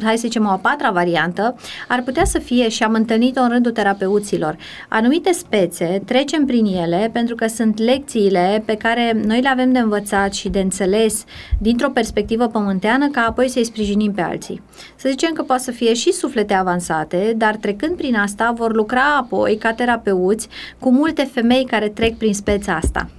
hai 0.04 0.18
să 0.18 0.28
zicem 0.28 0.46
o 0.46 0.50
a 0.50 0.56
patra 0.56 0.92
variantă, 0.92 1.56
ar 1.88 2.02
putea 2.02 2.26
să 2.26 2.40
fie, 2.40 2.70
și 2.70 2.84
am 2.84 2.94
întâlnit-o 2.94 3.42
în 3.42 3.50
rândul 3.50 3.72
terapeuților, 3.72 4.58
anumite 4.90 5.32
spețe, 5.32 6.02
trecem 6.06 6.46
prin 6.46 6.66
ele 6.66 7.10
pentru 7.14 7.36
că 7.36 7.48
sunt 7.48 7.80
lecțiile 7.80 8.64
pe 8.66 8.76
care 8.76 9.22
noi 9.26 9.42
le 9.42 9.50
avem 9.50 9.72
de 9.72 9.80
învățat 9.80 10.34
și 10.34 10.50
de 10.50 10.60
înțeles 10.60 11.24
dintr-o 11.60 11.90
perspectivă 11.90 12.48
pământeană, 12.48 13.08
ca 13.08 13.26
apoi 13.28 13.50
să-i 13.50 13.64
sprijinim 13.64 14.12
pe 14.12 14.22
alții. 14.22 14.62
Să 14.96 15.10
zicem 15.10 15.34
că 15.34 15.42
poate 15.42 15.64
să 15.64 15.72
fie 15.72 15.94
și 15.94 16.12
suflete 16.12 16.54
avansate, 16.54 17.34
dar 17.38 17.56
trecând 17.56 17.96
prin 17.96 18.16
asta 18.16 18.54
vor 18.56 18.76
lucra 18.76 19.16
apoi 19.20 19.58
ca 19.58 19.74
terapeuți 19.74 20.48
cu 20.80 20.92
multe 20.92 21.30
femei 21.34 21.53
femei 21.54 21.66
care 21.66 21.90
trec 21.90 22.18
prin 22.18 22.34
speța 22.34 22.76
asta. 22.76 23.10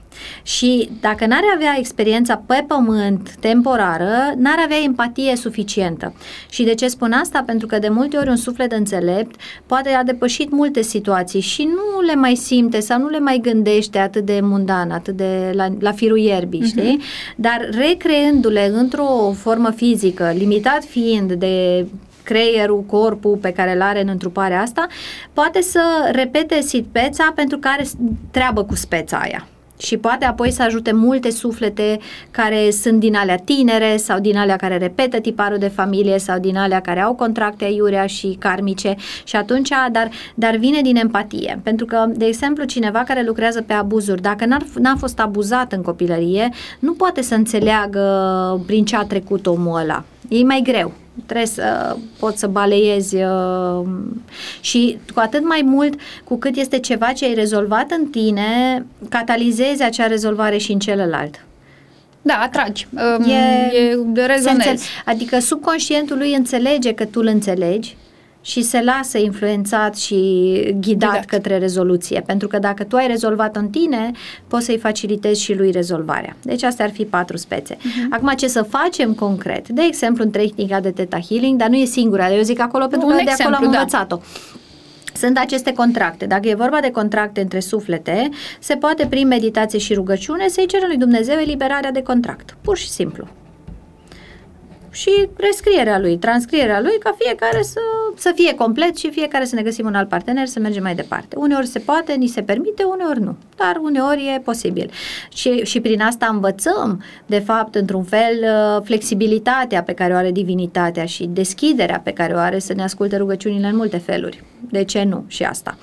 Și 0.43 0.89
dacă 1.01 1.27
n-ar 1.27 1.43
avea 1.55 1.75
experiența 1.79 2.43
pe 2.47 2.65
pământ 2.67 3.35
temporară, 3.41 4.13
n-ar 4.37 4.59
avea 4.65 4.77
empatie 4.85 5.37
suficientă. 5.37 6.15
Și 6.51 6.63
de 6.63 6.75
ce 6.75 6.89
spun 6.89 7.13
asta? 7.13 7.43
Pentru 7.47 7.67
că 7.67 7.79
de 7.79 7.89
multe 7.89 8.17
ori 8.17 8.29
un 8.29 8.37
suflet 8.37 8.73
înțelept 8.73 9.41
poate 9.67 9.89
a 9.89 10.03
depășit 10.03 10.51
multe 10.51 10.83
situații 10.83 11.41
și 11.41 11.63
nu 11.63 12.01
le 12.01 12.15
mai 12.15 12.35
simte 12.35 12.81
sau 12.81 13.01
nu 13.01 13.09
le 13.09 13.19
mai 13.19 13.39
gândește 13.43 13.99
atât 13.99 14.25
de 14.25 14.39
mundan, 14.43 14.91
atât 14.91 15.17
de 15.17 15.51
la, 15.55 15.67
la 15.79 15.93
firul 15.93 16.19
ierbii, 16.19 16.63
uh-huh. 16.63 16.67
știi? 16.67 17.01
Dar 17.37 17.69
recreându-le 17.71 18.71
într-o 18.75 19.33
formă 19.37 19.71
fizică, 19.71 20.33
limitat 20.37 20.85
fiind 20.85 21.33
de 21.33 21.87
creierul, 22.25 22.83
corpul 22.83 23.37
pe 23.37 23.53
care 23.53 23.75
îl 23.75 23.83
are 23.83 24.01
în 24.01 24.09
întruparea 24.09 24.61
asta, 24.61 24.87
poate 25.33 25.61
să 25.61 25.81
repete 26.13 26.61
speța 26.61 27.33
pentru 27.35 27.59
că 27.59 27.69
are 27.69 27.85
treabă 28.31 28.65
cu 28.65 28.75
speța 28.75 29.17
aia 29.17 29.49
și 29.79 29.97
poate 29.97 30.25
apoi 30.25 30.51
să 30.51 30.63
ajute 30.63 30.93
multe 30.93 31.31
suflete 31.31 31.99
care 32.31 32.71
sunt 32.71 33.01
din 33.01 33.15
alea 33.15 33.37
tinere 33.37 33.97
sau 33.97 34.19
din 34.19 34.37
alea 34.37 34.57
care 34.57 34.77
repetă 34.77 35.19
tiparul 35.19 35.59
de 35.59 35.69
familie 35.69 36.19
sau 36.19 36.39
din 36.39 36.57
alea 36.57 36.81
care 36.81 37.01
au 37.01 37.15
contracte 37.15 37.65
aiurea 37.65 38.07
și 38.07 38.37
karmice 38.39 38.95
și 39.25 39.37
atunci, 39.37 39.71
dar, 39.93 40.11
dar 40.35 40.57
vine 40.57 40.81
din 40.81 40.97
empatie. 40.97 41.61
Pentru 41.63 41.87
că, 41.87 42.05
de 42.09 42.25
exemplu, 42.25 42.65
cineva 42.65 42.99
care 42.99 43.23
lucrează 43.23 43.63
pe 43.63 43.73
abuzuri, 43.73 44.23
dacă 44.23 44.47
n-ar, 44.47 44.65
n-a 44.79 44.97
fost 44.97 45.21
abuzat 45.21 45.73
în 45.73 45.83
copilărie, 45.83 46.49
nu 46.79 46.93
poate 46.93 47.23
să 47.23 47.35
înțeleagă 47.35 48.63
prin 48.67 48.85
ce 48.85 48.97
a 48.97 49.03
trecut 49.05 49.47
omul 49.47 49.79
ăla. 49.81 50.05
E 50.29 50.45
mai 50.45 50.61
greu 50.63 50.93
trebuie 51.27 51.47
să 51.47 51.97
poți 52.19 52.39
să 52.39 52.47
baleiezi 52.47 53.17
uh, 53.17 53.87
și 54.61 54.99
cu 55.15 55.21
atât 55.21 55.45
mai 55.45 55.63
mult 55.65 56.01
cu 56.25 56.37
cât 56.37 56.57
este 56.57 56.79
ceva 56.79 57.13
ce 57.13 57.25
ai 57.25 57.35
rezolvat 57.35 57.91
în 57.91 58.07
tine, 58.07 58.87
catalizezi 59.09 59.83
acea 59.83 60.07
rezolvare 60.07 60.57
și 60.57 60.73
în 60.73 60.79
celălalt. 60.79 61.45
Da, 62.23 62.35
atragi. 62.35 62.87
Um, 63.19 63.25
e, 63.31 63.35
e 64.15 64.27
rezonezi. 64.27 64.89
Adică 65.05 65.39
subconștientul 65.39 66.17
lui 66.17 66.35
înțelege 66.35 66.95
că 66.95 67.05
tu 67.05 67.21
îl 67.21 67.27
înțelegi 67.27 67.97
și 68.45 68.63
se 68.63 68.83
lasă 68.83 69.19
influențat 69.19 69.97
și 69.97 70.17
ghidat 70.81 71.11
exact. 71.11 71.29
către 71.29 71.59
rezoluție. 71.59 72.23
Pentru 72.27 72.49
că 72.49 72.59
dacă 72.59 72.85
tu 72.85 72.97
ai 72.97 73.07
rezolvat 73.07 73.57
în 73.57 73.69
tine, 73.69 74.11
poți 74.49 74.65
să-i 74.65 74.79
facilitezi 74.79 75.43
și 75.43 75.55
lui 75.55 75.71
rezolvarea. 75.71 76.37
Deci 76.43 76.63
astea 76.63 76.85
ar 76.85 76.91
fi 76.91 77.05
patru 77.05 77.37
spețe. 77.37 77.75
Uh-huh. 77.75 78.11
Acum, 78.11 78.33
ce 78.37 78.47
să 78.47 78.63
facem 78.63 79.13
concret? 79.13 79.69
De 79.69 79.83
exemplu, 79.87 80.25
în 80.25 80.31
tehnica 80.31 80.81
de 80.81 80.91
Theta 80.91 81.19
Healing, 81.29 81.59
dar 81.59 81.69
nu 81.69 81.77
e 81.77 81.85
singura. 81.85 82.35
Eu 82.35 82.43
zic 82.43 82.61
acolo 82.61 82.87
pentru 82.87 83.09
Un 83.09 83.15
că 83.15 83.21
exemplu, 83.21 83.45
de 83.49 83.55
acolo 83.55 83.67
am 83.67 83.73
da. 83.73 83.79
învățat-o. 83.79 84.21
Sunt 85.17 85.39
aceste 85.39 85.73
contracte. 85.73 86.27
Dacă 86.27 86.49
e 86.49 86.55
vorba 86.55 86.81
de 86.81 86.91
contracte 86.91 87.41
între 87.41 87.61
suflete, 87.61 88.29
se 88.61 88.75
poate 88.75 89.07
prin 89.07 89.27
meditație 89.27 89.79
și 89.79 89.95
rugăciune 89.95 90.49
să-i 90.49 90.67
ceră 90.67 90.85
lui 90.87 90.97
Dumnezeu 90.97 91.39
eliberarea 91.39 91.93
de 91.93 92.03
contract. 92.03 92.57
Pur 92.61 92.77
și 92.77 92.91
simplu 92.91 93.29
și 94.95 95.29
rescrierea 95.37 95.99
lui, 95.99 96.19
transcrierea 96.19 96.81
lui, 96.81 96.99
ca 96.99 97.17
fiecare 97.19 97.63
să, 97.63 97.81
să 98.17 98.33
fie 98.35 98.55
complet 98.55 98.97
și 98.97 99.11
fiecare 99.11 99.45
să 99.45 99.55
ne 99.55 99.63
găsim 99.63 99.87
un 99.87 99.95
alt 99.95 100.09
partener 100.09 100.47
să 100.47 100.59
mergem 100.59 100.83
mai 100.83 100.95
departe. 100.95 101.37
Uneori 101.37 101.67
se 101.67 101.79
poate, 101.79 102.13
ni 102.13 102.27
se 102.27 102.43
permite, 102.43 102.85
uneori 102.85 103.21
nu, 103.21 103.37
dar 103.57 103.79
uneori 103.83 104.33
e 104.37 104.41
posibil. 104.41 104.91
Și, 105.29 105.65
și 105.65 105.81
prin 105.81 106.01
asta 106.01 106.27
învățăm, 106.27 107.03
de 107.27 107.39
fapt, 107.39 107.75
într-un 107.75 108.05
fel, 108.05 108.39
uh, 108.43 108.83
flexibilitatea 108.85 109.83
pe 109.83 109.93
care 109.93 110.13
o 110.13 110.17
are 110.17 110.31
divinitatea 110.31 111.05
și 111.05 111.27
deschiderea 111.27 112.01
pe 112.05 112.11
care 112.11 112.35
o 112.35 112.39
are 112.39 112.59
să 112.59 112.73
ne 112.73 112.83
asculte 112.83 113.17
rugăciunile 113.17 113.67
în 113.67 113.77
multe 113.77 113.99
feluri. 113.99 114.43
De 114.75 114.85
ce 114.85 115.03
nu? 115.03 115.25
Și 115.27 115.43
asta. 115.43 115.77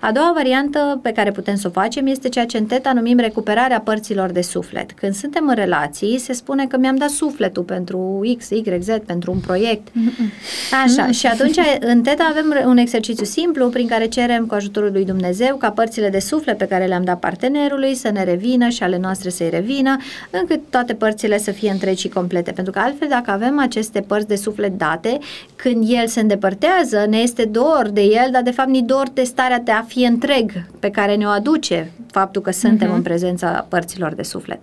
A 0.00 0.12
doua 0.12 0.32
variantă 0.34 1.00
pe 1.02 1.12
care 1.12 1.30
putem 1.30 1.56
să 1.56 1.66
o 1.66 1.70
facem 1.70 2.06
este 2.06 2.28
ceea 2.28 2.46
ce 2.46 2.58
în 2.58 2.64
teta 2.64 2.92
numim 2.92 3.18
recuperarea 3.18 3.80
părților 3.80 4.30
de 4.30 4.40
suflet. 4.40 4.92
Când 4.92 5.14
suntem 5.14 5.48
în 5.48 5.54
relații, 5.54 6.18
se 6.18 6.32
spune 6.32 6.66
că 6.66 6.76
mi-am 6.76 6.96
dat 6.96 7.08
sufletul 7.08 7.62
pentru 7.62 8.20
X, 8.38 8.48
Y, 8.50 8.62
Z, 8.80 8.88
pentru 9.06 9.30
un 9.32 9.38
proiect. 9.38 9.88
Așa, 10.84 11.10
și 11.10 11.26
atunci 11.26 11.56
în 11.80 12.02
TETA 12.02 12.26
avem 12.30 12.64
un 12.66 12.76
exercițiu 12.76 13.24
simplu 13.24 13.68
prin 13.68 13.86
care 13.86 14.06
cerem 14.06 14.46
cu 14.46 14.54
ajutorul 14.54 14.92
lui 14.92 15.04
Dumnezeu 15.04 15.56
ca 15.56 15.70
părțile 15.70 16.08
de 16.08 16.18
suflet 16.18 16.58
pe 16.58 16.66
care 16.66 16.86
le-am 16.86 17.04
dat 17.04 17.18
partenerului 17.18 17.94
să 17.94 18.10
ne 18.10 18.24
revină 18.24 18.68
și 18.68 18.82
ale 18.82 18.98
noastre 18.98 19.30
să-i 19.30 19.50
revină, 19.50 19.96
încât 20.30 20.60
toate 20.70 20.94
părțile 20.94 21.38
să 21.38 21.50
fie 21.50 21.70
întregi 21.70 22.00
și 22.00 22.08
complete. 22.08 22.52
Pentru 22.52 22.72
că 22.72 22.78
altfel, 22.78 23.08
dacă 23.08 23.30
avem 23.30 23.58
aceste 23.58 24.00
părți 24.00 24.28
de 24.28 24.36
suflet 24.36 24.78
date, 24.78 25.18
când 25.56 25.84
el 25.88 26.06
se 26.06 26.20
îndepărtează, 26.20 27.06
ne 27.08 27.18
este 27.18 27.44
dor 27.44 27.90
de 27.92 28.02
el, 28.02 28.28
dar 28.34 28.42
de 28.42 28.50
fapt 28.50 28.68
ni 28.68 28.82
dor 28.82 29.08
de 29.12 29.22
starea 29.22 29.58
de 29.58 29.70
a 29.70 29.82
fi 29.82 30.02
întreg 30.02 30.52
pe 30.80 30.90
care 30.90 31.14
ne-o 31.14 31.28
aduce 31.28 31.90
faptul 32.10 32.42
că 32.42 32.50
suntem 32.50 32.90
uh-huh. 32.90 32.94
în 32.94 33.02
prezența 33.02 33.66
părților 33.68 34.14
de 34.14 34.22
suflet. 34.22 34.58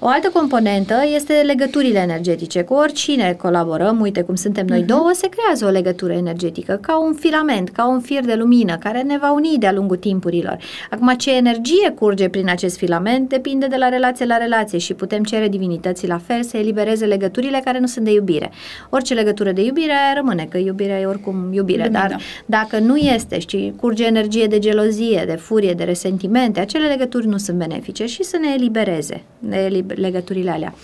O 0.00 0.06
altă 0.06 0.30
componentă 0.32 0.94
este 1.14 1.32
legăturile 1.32 1.98
energetice. 1.98 2.62
Cu 2.62 2.74
oricine 2.74 3.32
colaborăm, 3.32 4.00
uite 4.00 4.22
cum 4.22 4.34
suntem 4.34 4.66
noi 4.66 4.82
uh-huh. 4.82 4.86
două, 4.86 5.10
se 5.14 5.28
creează 5.28 5.66
o 5.66 5.68
legătură 5.68 6.12
energetică, 6.12 6.78
ca 6.80 6.98
un 6.98 7.14
filament, 7.14 7.68
ca 7.68 7.88
un 7.88 8.00
fir 8.00 8.24
de 8.24 8.34
lumină, 8.34 8.76
care 8.76 9.02
ne 9.02 9.18
va 9.18 9.32
uni 9.32 9.56
de-a 9.58 9.72
lungul 9.72 9.96
timpurilor. 9.96 10.58
Acum, 10.90 11.14
ce 11.16 11.36
energie 11.36 11.90
curge 11.98 12.28
prin 12.28 12.48
acest 12.48 12.76
filament 12.76 13.28
depinde 13.28 13.66
de 13.66 13.76
la 13.76 13.88
relație 13.88 14.26
la 14.26 14.36
relație 14.36 14.78
și 14.78 14.94
putem 14.94 15.22
cere 15.22 15.48
divinității 15.48 16.08
la 16.08 16.18
fel 16.18 16.42
să 16.42 16.56
elibereze 16.56 17.04
legăturile 17.04 17.60
care 17.64 17.78
nu 17.78 17.86
sunt 17.86 18.04
de 18.04 18.12
iubire. 18.12 18.50
Orice 18.90 19.14
legătură 19.14 19.52
de 19.52 19.62
iubire 19.62 19.94
rămâne, 20.14 20.46
că 20.50 20.58
iubirea 20.58 21.00
e 21.00 21.06
oricum 21.06 21.52
iubire, 21.52 21.82
Bine, 21.82 21.98
dar 21.98 22.08
da. 22.10 22.16
dacă 22.46 22.73
nu 22.78 22.96
este 22.96 23.38
și 23.38 23.72
curge 23.80 24.04
energie 24.04 24.46
de 24.46 24.58
gelozie, 24.58 25.24
de 25.26 25.34
furie, 25.34 25.72
de 25.72 25.84
resentimente, 25.84 26.60
acele 26.60 26.86
legături 26.86 27.26
nu 27.26 27.36
sunt 27.36 27.58
benefice 27.58 28.06
și 28.06 28.22
să 28.22 28.36
ne 28.40 28.48
elibereze 28.54 29.22
de 29.38 29.84
legăturile 29.94 30.50
alea. 30.50 30.74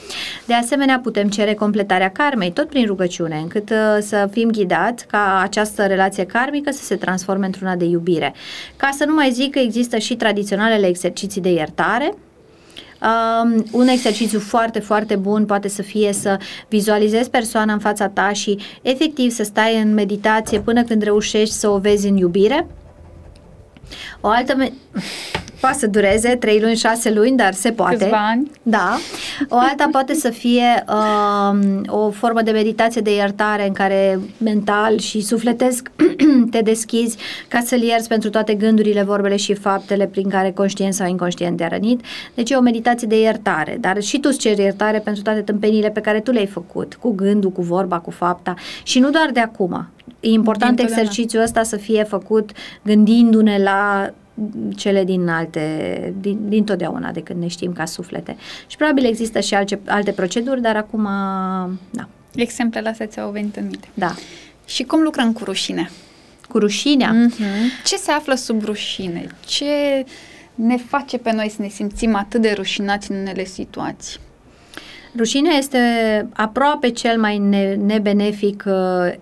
De 0.47 0.55
asemenea, 0.55 1.01
putem 1.03 1.29
cere 1.29 1.55
completarea 1.55 2.11
karmei, 2.11 2.53
tot 2.53 2.69
prin 2.69 2.87
rugăciune, 2.87 3.37
încât 3.37 3.71
uh, 3.71 3.77
să 4.01 4.29
fim 4.33 4.51
ghidați 4.51 5.07
ca 5.07 5.41
această 5.43 5.87
relație 5.87 6.25
karmică 6.25 6.71
să 6.71 6.83
se 6.83 6.97
transforme 6.97 7.47
într-una 7.47 7.77
de 7.77 7.85
iubire. 7.85 8.35
Ca 8.77 8.91
să 8.93 9.05
nu 9.05 9.15
mai 9.15 9.31
zic 9.31 9.51
că 9.51 9.59
există 9.59 9.99
și 9.99 10.17
tradiționalele 10.17 10.87
exerciții 10.87 11.41
de 11.41 11.51
iertare, 11.51 12.15
Um, 13.03 13.65
un 13.73 13.89
exercițiu 13.89 14.41
foarte, 14.41 14.79
foarte 14.79 15.17
bun 15.17 15.47
poate 15.47 15.69
să 15.69 15.83
fie 15.83 16.13
să 16.13 16.39
vizualizezi 16.69 17.31
persoana 17.31 17.73
în 17.73 17.79
fața 17.79 18.09
ta 18.09 18.33
și 18.33 18.59
efectiv 18.83 19.31
să 19.31 19.43
stai 19.43 19.81
în 19.81 19.95
meditație 19.95 20.61
până 20.61 20.83
când 20.83 21.03
reușești 21.03 21.55
să 21.55 21.69
o 21.69 21.79
vezi 21.79 22.09
în 22.09 22.17
iubire. 22.17 22.67
O 24.21 24.29
altă 24.29 24.55
me- 24.57 24.73
Poate 25.61 25.79
să 25.79 25.87
dureze 25.87 26.29
3 26.29 26.61
luni, 26.61 26.77
6 26.77 27.11
luni, 27.11 27.37
dar 27.37 27.53
se 27.53 27.73
poate. 27.73 27.97
Câțiva 27.97 28.29
ani. 28.29 28.51
Da. 28.63 28.99
O 29.49 29.57
alta 29.57 29.89
poate 29.91 30.15
să 30.15 30.31
fie 30.31 30.85
uh, 30.89 31.59
o 31.87 32.11
formă 32.11 32.43
de 32.43 32.51
meditație 32.51 33.01
de 33.01 33.15
iertare 33.15 33.67
în 33.67 33.73
care 33.73 34.21
mental 34.39 34.99
și 34.99 35.21
sufletesc 35.21 35.91
te 36.51 36.61
deschizi 36.61 37.17
ca 37.49 37.61
să-l 37.65 37.83
ierți 37.83 38.09
pentru 38.09 38.31
toate 38.31 38.55
gândurile, 38.55 39.03
vorbele 39.03 39.37
și 39.37 39.55
faptele 39.55 40.07
prin 40.07 40.29
care 40.29 40.51
conștient 40.51 40.95
sau 40.95 41.09
inconștient 41.09 41.57
te-a 41.57 41.69
rănit. 41.69 42.01
Deci 42.35 42.51
e 42.51 42.57
o 42.57 42.61
meditație 42.61 43.07
de 43.07 43.21
iertare, 43.21 43.77
dar 43.81 44.03
și 44.03 44.19
tu 44.21 44.29
îți 44.33 44.39
ceri 44.39 44.61
iertare 44.61 44.99
pentru 44.99 45.23
toate 45.23 45.41
tâmpenile 45.41 45.91
pe 45.91 46.01
care 46.01 46.21
tu 46.21 46.31
le-ai 46.31 46.47
făcut, 46.47 46.95
cu 46.95 47.11
gândul, 47.15 47.51
cu 47.51 47.63
vorba, 47.63 47.99
cu 47.99 48.11
fapta 48.11 48.55
și 48.83 48.99
nu 48.99 49.11
doar 49.11 49.31
de 49.33 49.41
acum. 49.41 49.89
E 50.21 50.29
important 50.29 50.81
exercițiul 50.81 51.43
ăsta 51.43 51.63
să 51.63 51.77
fie 51.77 52.05
făcut 52.05 52.51
gândindu-ne 52.83 53.63
la 53.63 54.11
cele 54.77 55.05
din 55.05 55.29
alte, 55.29 56.15
din, 56.21 56.49
din 56.49 56.65
totdeauna 56.65 57.11
de 57.11 57.23
când 57.23 57.41
ne 57.41 57.47
știm 57.47 57.73
ca 57.73 57.85
suflete. 57.85 58.37
Și 58.67 58.77
probabil 58.77 59.05
există 59.05 59.41
și 59.41 59.55
alte, 59.55 59.81
alte 59.87 60.13
proceduri, 60.13 60.61
dar 60.61 60.77
acum, 60.77 61.09
da. 61.91 62.09
Exemplele 62.35 62.89
astea 62.89 63.07
ți-au 63.07 63.31
venit 63.31 63.57
în 63.57 63.63
minte. 63.63 63.89
Da. 63.95 64.15
Și 64.67 64.83
cum 64.83 65.03
lucrăm 65.03 65.33
cu 65.33 65.45
rușine? 65.45 65.91
Cu 66.49 66.59
rușinea? 66.59 67.15
Mm-hmm. 67.15 67.85
Ce 67.85 67.97
se 67.97 68.11
află 68.11 68.35
sub 68.35 68.65
rușine? 68.65 69.27
Ce 69.47 70.05
ne 70.55 70.77
face 70.77 71.19
pe 71.19 71.33
noi 71.33 71.49
să 71.49 71.63
ne 71.63 71.69
simțim 71.69 72.15
atât 72.15 72.41
de 72.41 72.53
rușinați 72.57 73.11
în 73.11 73.17
unele 73.17 73.45
situații? 73.45 74.21
Rușinea 75.17 75.53
este 75.57 75.79
aproape 76.33 76.89
cel 76.89 77.21
mai 77.21 77.39
ne- 77.39 77.75
nebenefic 77.75 78.65
uh, 78.67 79.13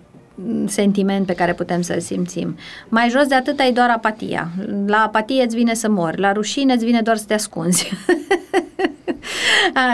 sentiment 0.67 1.25
pe 1.25 1.33
care 1.33 1.53
putem 1.53 1.81
să-l 1.81 1.99
simțim. 1.99 2.57
Mai 2.89 3.09
jos 3.09 3.27
de 3.27 3.35
atât 3.35 3.59
ai 3.59 3.71
doar 3.71 3.89
apatia. 3.89 4.49
La 4.85 4.97
apatie 4.97 5.43
îți 5.43 5.55
vine 5.55 5.73
să 5.73 5.89
mori, 5.89 6.19
la 6.19 6.31
rușine 6.31 6.73
îți 6.73 6.85
vine 6.85 7.01
doar 7.01 7.17
să 7.17 7.23
te 7.27 7.33
ascunzi. 7.33 7.89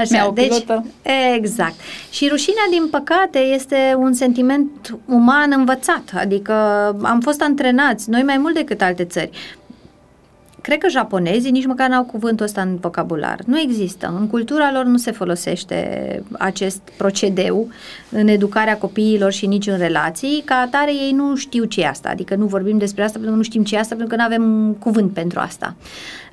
Așa, 0.02 0.32
deci, 0.34 0.66
exact. 1.36 1.76
Și 2.10 2.28
rușinea, 2.28 2.64
din 2.70 2.88
păcate, 2.92 3.40
este 3.40 3.96
un 3.98 4.14
sentiment 4.14 4.98
uman 5.06 5.54
învățat, 5.56 6.12
adică 6.16 6.54
am 7.02 7.20
fost 7.20 7.42
antrenați, 7.42 8.10
noi 8.10 8.22
mai 8.22 8.38
mult 8.38 8.54
decât 8.54 8.82
alte 8.82 9.04
țări 9.04 9.30
cred 10.66 10.78
că 10.78 10.90
japonezii 10.90 11.52
nici 11.52 11.66
măcar 11.66 11.90
n-au 11.90 12.04
cuvântul 12.04 12.46
ăsta 12.46 12.62
în 12.62 12.78
vocabular. 12.82 13.40
Nu 13.46 13.60
există. 13.60 14.16
În 14.20 14.28
cultura 14.28 14.72
lor 14.72 14.86
nu 14.86 14.98
se 14.98 15.12
folosește 15.12 15.78
acest 16.32 16.82
procedeu 16.98 17.68
în 18.10 18.28
educarea 18.28 18.78
copiilor 18.78 19.32
și 19.32 19.46
nici 19.46 19.68
în 19.68 19.78
relații. 19.78 20.42
Ca 20.46 20.56
atare 20.56 20.94
ei 20.94 21.12
nu 21.12 21.36
știu 21.36 21.64
ce 21.64 21.82
e 21.82 21.88
asta. 21.88 22.10
Adică 22.10 22.36
nu 22.36 22.46
vorbim 22.46 22.78
despre 22.78 23.04
asta 23.04 23.14
pentru 23.14 23.32
că 23.32 23.38
nu 23.38 23.44
știm 23.44 23.64
ce 23.64 23.76
e 23.76 23.80
asta, 23.80 23.96
pentru 23.96 24.16
că 24.16 24.22
nu 24.22 24.28
avem 24.28 24.76
cuvânt 24.80 25.14
pentru 25.14 25.40
asta. 25.40 25.76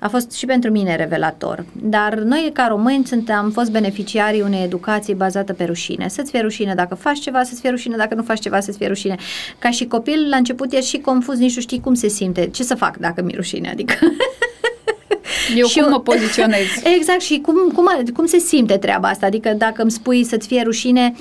A 0.01 0.09
fost 0.09 0.33
și 0.33 0.47
pentru 0.47 0.71
mine 0.71 0.97
revelator. 0.97 1.65
Dar 1.73 2.15
noi, 2.15 2.51
ca 2.53 2.67
români, 2.69 3.07
suntem, 3.07 3.37
am 3.37 3.51
fost 3.51 3.71
beneficiarii 3.71 4.41
unei 4.41 4.65
educații 4.65 5.15
bazată 5.15 5.53
pe 5.53 5.65
rușine. 5.65 6.09
Să-ți 6.09 6.31
fie 6.31 6.41
rușine 6.41 6.75
dacă 6.75 6.95
faci 6.95 7.19
ceva, 7.19 7.43
să-ți 7.43 7.61
fie 7.61 7.71
rușine 7.71 7.97
dacă 7.97 8.15
nu 8.15 8.23
faci 8.23 8.41
ceva, 8.41 8.61
să-ți 8.61 8.79
fie 8.79 8.87
rușine. 8.87 9.17
Ca 9.59 9.71
și 9.71 9.87
copil, 9.87 10.29
la 10.31 10.37
început 10.37 10.73
ești 10.73 10.89
și 10.89 10.99
confuz, 10.99 11.39
nici 11.39 11.55
nu 11.55 11.61
știi 11.61 11.81
cum 11.81 11.95
se 11.95 12.09
simte. 12.09 12.47
Ce 12.47 12.63
să 12.63 12.75
fac 12.75 12.97
dacă 12.97 13.23
mi-e 13.23 13.37
rușine? 13.37 13.71
Adică 13.71 13.95
Eu 15.57 15.67
și 15.67 15.79
cum 15.79 15.91
mă 15.91 16.01
poziționez. 16.01 16.67
Exact, 16.99 17.21
și 17.21 17.41
cum, 17.41 17.55
cum, 17.75 17.89
cum 18.15 18.27
se 18.27 18.39
simte 18.39 18.77
treaba 18.77 19.09
asta? 19.09 19.27
Adică 19.27 19.55
dacă 19.57 19.83
îmi 19.83 19.91
spui 19.91 20.25
să-ți 20.25 20.47
fie 20.47 20.63
rușine, 20.63 21.15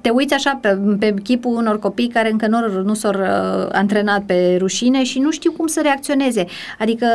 te 0.00 0.10
uiți 0.10 0.34
așa 0.34 0.58
pe, 0.60 0.78
pe 0.98 1.14
chipul 1.22 1.56
unor 1.56 1.78
copii 1.78 2.08
care 2.08 2.30
încă 2.30 2.46
nu, 2.46 2.82
nu 2.82 2.94
s-au 2.94 3.12
uh, 3.12 3.68
antrenat 3.72 4.22
pe 4.22 4.56
rușine 4.58 5.04
și 5.04 5.18
nu 5.18 5.30
știu 5.30 5.52
cum 5.52 5.66
să 5.66 5.80
reacționeze. 5.82 6.46
Adică 6.78 7.06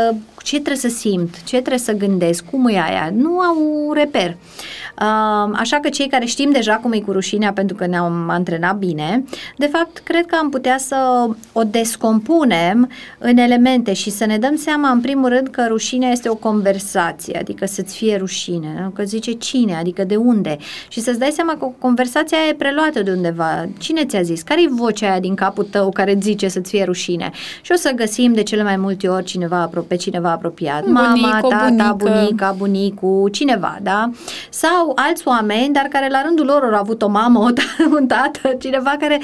ce 0.43 0.59
trebuie 0.59 0.91
să 0.91 0.97
simt, 0.97 1.43
ce 1.43 1.55
trebuie 1.55 1.77
să 1.77 1.91
gândesc, 1.91 2.45
cum 2.49 2.67
e 2.67 2.79
aia, 2.79 3.11
nu 3.13 3.39
au 3.39 3.91
reper. 3.93 4.29
Uh, 5.01 5.51
așa 5.53 5.79
că 5.79 5.89
cei 5.89 6.07
care 6.07 6.25
știm 6.25 6.51
deja 6.51 6.75
cum 6.75 6.91
e 6.91 6.99
cu 6.99 7.11
rușinea 7.11 7.53
pentru 7.53 7.75
că 7.75 7.85
ne-am 7.85 8.29
antrenat 8.29 8.77
bine, 8.77 9.23
de 9.57 9.65
fapt 9.65 9.97
cred 9.97 10.25
că 10.25 10.35
am 10.39 10.49
putea 10.49 10.77
să 10.77 11.27
o 11.53 11.63
descompunem 11.63 12.89
în 13.17 13.37
elemente 13.37 13.93
și 13.93 14.09
să 14.09 14.25
ne 14.25 14.37
dăm 14.37 14.55
seama 14.55 14.89
în 14.89 15.01
primul 15.01 15.29
rând 15.29 15.47
că 15.47 15.65
rușinea 15.67 16.09
este 16.09 16.29
o 16.29 16.35
conversație, 16.35 17.39
adică 17.39 17.65
să-ți 17.65 17.95
fie 17.95 18.15
rușine, 18.15 18.91
că 18.93 19.03
zice 19.03 19.31
cine, 19.31 19.75
adică 19.75 20.03
de 20.03 20.15
unde? 20.15 20.57
Și 20.87 20.99
să-ți 20.99 21.19
dai 21.19 21.31
seama 21.31 21.55
că 21.59 21.71
conversația 21.79 22.37
e 22.49 22.53
preluată 22.65 23.03
de 23.03 23.11
undeva. 23.11 23.65
Cine 23.77 24.05
ți-a 24.05 24.21
zis? 24.21 24.41
Care 24.41 24.61
e 24.61 24.67
vocea 24.69 25.09
aia 25.09 25.19
din 25.19 25.35
capul 25.35 25.63
tău 25.63 25.91
care 25.91 26.17
zice 26.21 26.47
să-ți 26.47 26.69
fie 26.69 26.83
rușine? 26.83 27.31
Și 27.61 27.71
o 27.71 27.75
să 27.75 27.91
găsim 27.95 28.33
de 28.33 28.43
cele 28.43 28.63
mai 28.63 28.75
multe 28.75 29.07
ori 29.07 29.23
cineva, 29.23 29.69
pe 29.87 29.95
cineva 29.95 30.31
apropiat. 30.31 30.81
Bunic, 30.81 30.97
Mama, 30.97 31.39
tata, 31.41 31.93
bunică. 31.97 32.19
bunica, 32.19 32.55
bunicul, 32.57 33.29
cineva, 33.29 33.77
da? 33.81 34.09
Sau 34.49 34.91
alți 34.95 35.27
oameni, 35.27 35.73
dar 35.73 35.83
care 35.83 36.07
la 36.09 36.21
rândul 36.21 36.45
lor 36.45 36.63
au 36.63 36.79
avut 36.79 37.01
o 37.01 37.07
mamă, 37.07 37.39
o 37.39 37.49
tată, 37.51 37.95
un 37.99 38.07
tată, 38.07 38.55
cineva 38.59 38.95
care 38.99 39.21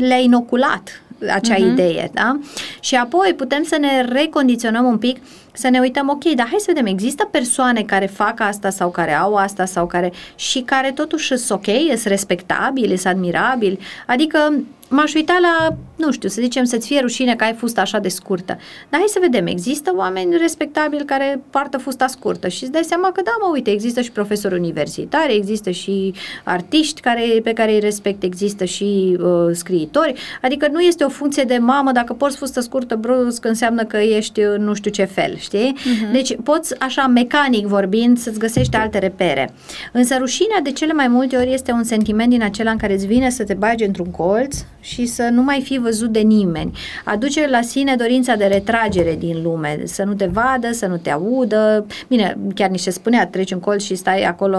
le-a 0.00 0.18
inoculat 0.18 1.02
acea 1.30 1.54
uh-huh. 1.54 1.72
idee, 1.72 2.10
da? 2.12 2.38
Și 2.80 2.94
apoi 2.94 3.34
putem 3.36 3.62
să 3.62 3.76
ne 3.80 4.02
recondiționăm 4.02 4.84
un 4.84 4.98
pic, 4.98 5.16
să 5.52 5.68
ne 5.68 5.78
uităm, 5.78 6.08
ok, 6.08 6.24
dar 6.24 6.46
hai 6.46 6.58
să 6.58 6.72
vedem, 6.74 6.86
există 6.86 7.28
persoane 7.30 7.82
care 7.82 8.06
fac 8.06 8.40
asta 8.40 8.70
sau 8.70 8.90
care 8.90 9.12
au 9.12 9.34
asta 9.34 9.64
sau 9.64 9.86
care 9.86 10.12
și 10.34 10.60
care 10.60 10.92
totuși 10.92 11.36
sunt 11.36 11.50
ok, 11.50 11.74
sunt 11.86 12.04
respectabili, 12.04 12.96
sunt 12.96 13.14
admirabili, 13.14 13.78
adică 14.06 14.54
m-aș 14.88 15.14
uita 15.14 15.38
la, 15.40 15.76
nu 15.96 16.12
știu, 16.12 16.28
să 16.28 16.40
zicem 16.40 16.64
să-ți 16.64 16.86
fie 16.86 17.00
rușine 17.00 17.36
că 17.36 17.44
ai 17.44 17.52
fusta 17.52 17.80
așa 17.80 17.98
de 17.98 18.08
scurtă. 18.08 18.58
Dar 18.88 19.00
hai 19.00 19.08
să 19.08 19.18
vedem, 19.20 19.46
există 19.46 19.92
oameni 19.96 20.36
respectabili 20.36 21.04
care 21.04 21.42
poartă 21.50 21.78
fusta 21.78 22.06
scurtă 22.06 22.48
și 22.48 22.62
îți 22.62 22.72
dai 22.72 22.82
seama 22.82 23.12
că 23.12 23.20
da, 23.24 23.30
mă, 23.40 23.50
uite, 23.52 23.70
există 23.70 24.00
și 24.00 24.12
profesori 24.12 24.54
universitari, 24.54 25.36
există 25.36 25.70
și 25.70 26.14
artiști 26.44 27.00
care, 27.00 27.40
pe 27.42 27.52
care 27.52 27.72
îi 27.72 27.80
respect, 27.80 28.22
există 28.22 28.64
și 28.64 29.16
uh, 29.20 29.50
scriitori, 29.52 30.14
adică 30.42 30.68
nu 30.72 30.80
este 30.80 31.04
o 31.04 31.08
funcție 31.08 31.42
de 31.42 31.58
mamă, 31.58 31.92
dacă 31.92 32.12
porți 32.12 32.36
fustă 32.36 32.60
scurtă 32.60 32.96
brusc 32.96 33.44
înseamnă 33.44 33.84
că 33.84 33.96
ești 33.96 34.40
uh, 34.40 34.58
nu 34.58 34.74
știu 34.74 34.90
ce 34.90 35.04
fel, 35.04 35.36
știi? 35.36 35.76
Uh-huh. 35.76 36.12
Deci 36.12 36.36
poți 36.42 36.80
așa 36.80 37.06
mecanic 37.06 37.66
vorbind 37.66 38.18
să-ți 38.18 38.38
găsești 38.38 38.76
alte 38.76 38.98
repere. 38.98 39.50
Însă 39.92 40.16
rușinea 40.18 40.60
de 40.62 40.70
cele 40.72 40.92
mai 40.92 41.08
multe 41.08 41.36
ori 41.36 41.52
este 41.52 41.72
un 41.72 41.84
sentiment 41.84 42.30
din 42.30 42.42
acela 42.42 42.70
în 42.70 42.76
care 42.76 42.94
îți 42.94 43.06
vine 43.06 43.30
să 43.30 43.44
te 43.44 43.54
bagi 43.54 43.84
într-un 43.84 44.10
colț 44.10 44.56
și 44.80 45.06
să 45.06 45.28
nu 45.32 45.42
mai 45.42 45.60
fii 45.64 45.78
văzut 45.86 46.10
de 46.10 46.20
nimeni. 46.20 46.78
Aduce 47.04 47.48
la 47.48 47.62
sine 47.62 47.94
dorința 47.96 48.34
de 48.34 48.44
retragere 48.44 49.16
din 49.18 49.42
lume, 49.42 49.80
să 49.84 50.02
nu 50.04 50.14
te 50.14 50.26
vadă, 50.32 50.72
să 50.72 50.86
nu 50.86 50.96
te 50.96 51.10
audă. 51.10 51.86
Bine, 52.08 52.36
chiar 52.54 52.70
nici 52.70 52.80
se 52.80 52.90
spunea, 52.90 53.26
treci 53.26 53.50
un 53.50 53.60
colț 53.60 53.82
și 53.82 53.94
stai 53.94 54.22
acolo 54.22 54.58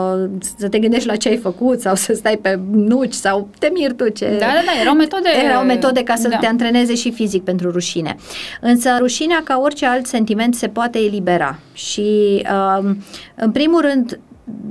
să 0.58 0.68
te 0.68 0.80
gândești 0.80 1.08
la 1.08 1.16
ce 1.16 1.30
ai 1.30 1.38
făcut 1.38 1.80
sau 1.80 1.96
să 1.96 2.14
stai 2.14 2.38
pe 2.42 2.60
nuci 2.72 3.14
sau 3.14 3.50
te 3.60 3.70
miri 3.74 3.96
tu 3.96 4.10
ce... 4.10 4.26
Da, 4.26 4.46
da, 4.46 4.62
da, 4.66 4.82
erau 4.82 4.94
metode... 4.94 5.30
Erau 5.46 5.64
metode 5.64 6.04
ca 6.04 6.16
să 6.16 6.28
da. 6.28 6.38
te 6.38 6.46
antreneze 6.46 6.96
și 6.96 7.12
fizic 7.12 7.44
pentru 7.44 7.72
rușine. 7.72 8.16
Însă 8.62 8.90
rușinea, 9.00 9.42
ca 9.44 9.60
orice 9.64 9.86
alt 9.86 10.06
sentiment, 10.06 10.56
se 10.56 10.68
poate 10.68 11.00
elibera 11.00 11.60
și, 11.74 12.42
um, 12.80 12.98
în 13.36 13.52
primul 13.52 13.82
rând, 13.82 14.20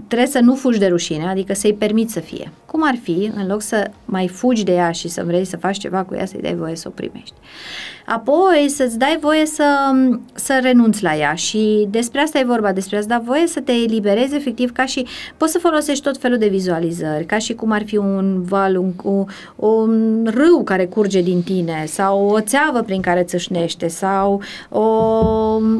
trebuie 0.06 0.28
să 0.28 0.38
nu 0.38 0.54
fugi 0.54 0.78
de 0.78 0.86
rușine, 0.86 1.26
adică 1.26 1.54
să-i 1.54 1.74
permiți 1.74 2.12
să 2.12 2.20
fie. 2.20 2.50
Cum 2.66 2.86
ar 2.86 2.94
fi, 3.02 3.30
în 3.34 3.46
loc 3.46 3.62
să 3.62 3.90
mai 4.04 4.28
fugi 4.28 4.64
de 4.64 4.72
ea 4.72 4.90
și 4.90 5.08
să 5.08 5.24
vrei 5.24 5.44
să 5.44 5.56
faci 5.56 5.78
ceva 5.78 6.04
cu 6.04 6.14
ea, 6.14 6.26
să-i 6.26 6.40
dai 6.40 6.54
voie 6.54 6.76
să 6.76 6.88
o 6.88 6.90
primești. 6.90 7.34
Apoi 8.06 8.66
să-ți 8.68 8.98
dai 8.98 9.18
voie 9.20 9.46
să, 9.46 9.64
să 10.34 10.58
renunți 10.62 11.02
la 11.02 11.16
ea 11.16 11.34
și 11.34 11.86
despre 11.90 12.20
asta 12.20 12.38
e 12.38 12.44
vorba, 12.44 12.72
despre 12.72 12.96
asta, 12.96 13.14
da 13.14 13.22
voie 13.24 13.46
să 13.46 13.60
te 13.60 13.72
eliberezi 13.72 14.34
efectiv 14.34 14.72
ca 14.72 14.84
și, 14.84 15.06
poți 15.36 15.52
să 15.52 15.58
folosești 15.58 16.02
tot 16.02 16.18
felul 16.18 16.38
de 16.38 16.48
vizualizări, 16.48 17.24
ca 17.24 17.38
și 17.38 17.54
cum 17.54 17.70
ar 17.70 17.84
fi 17.84 17.96
un 17.96 18.42
val, 18.42 18.76
un, 18.76 18.92
un, 19.02 19.26
un 19.56 20.26
râu 20.34 20.62
care 20.64 20.86
curge 20.86 21.20
din 21.20 21.42
tine 21.42 21.84
sau 21.86 22.26
o 22.26 22.40
țeavă 22.40 22.82
prin 22.82 23.00
care 23.00 23.22
țâșnește 23.22 23.88
sau 23.88 24.42
o, 24.68 24.80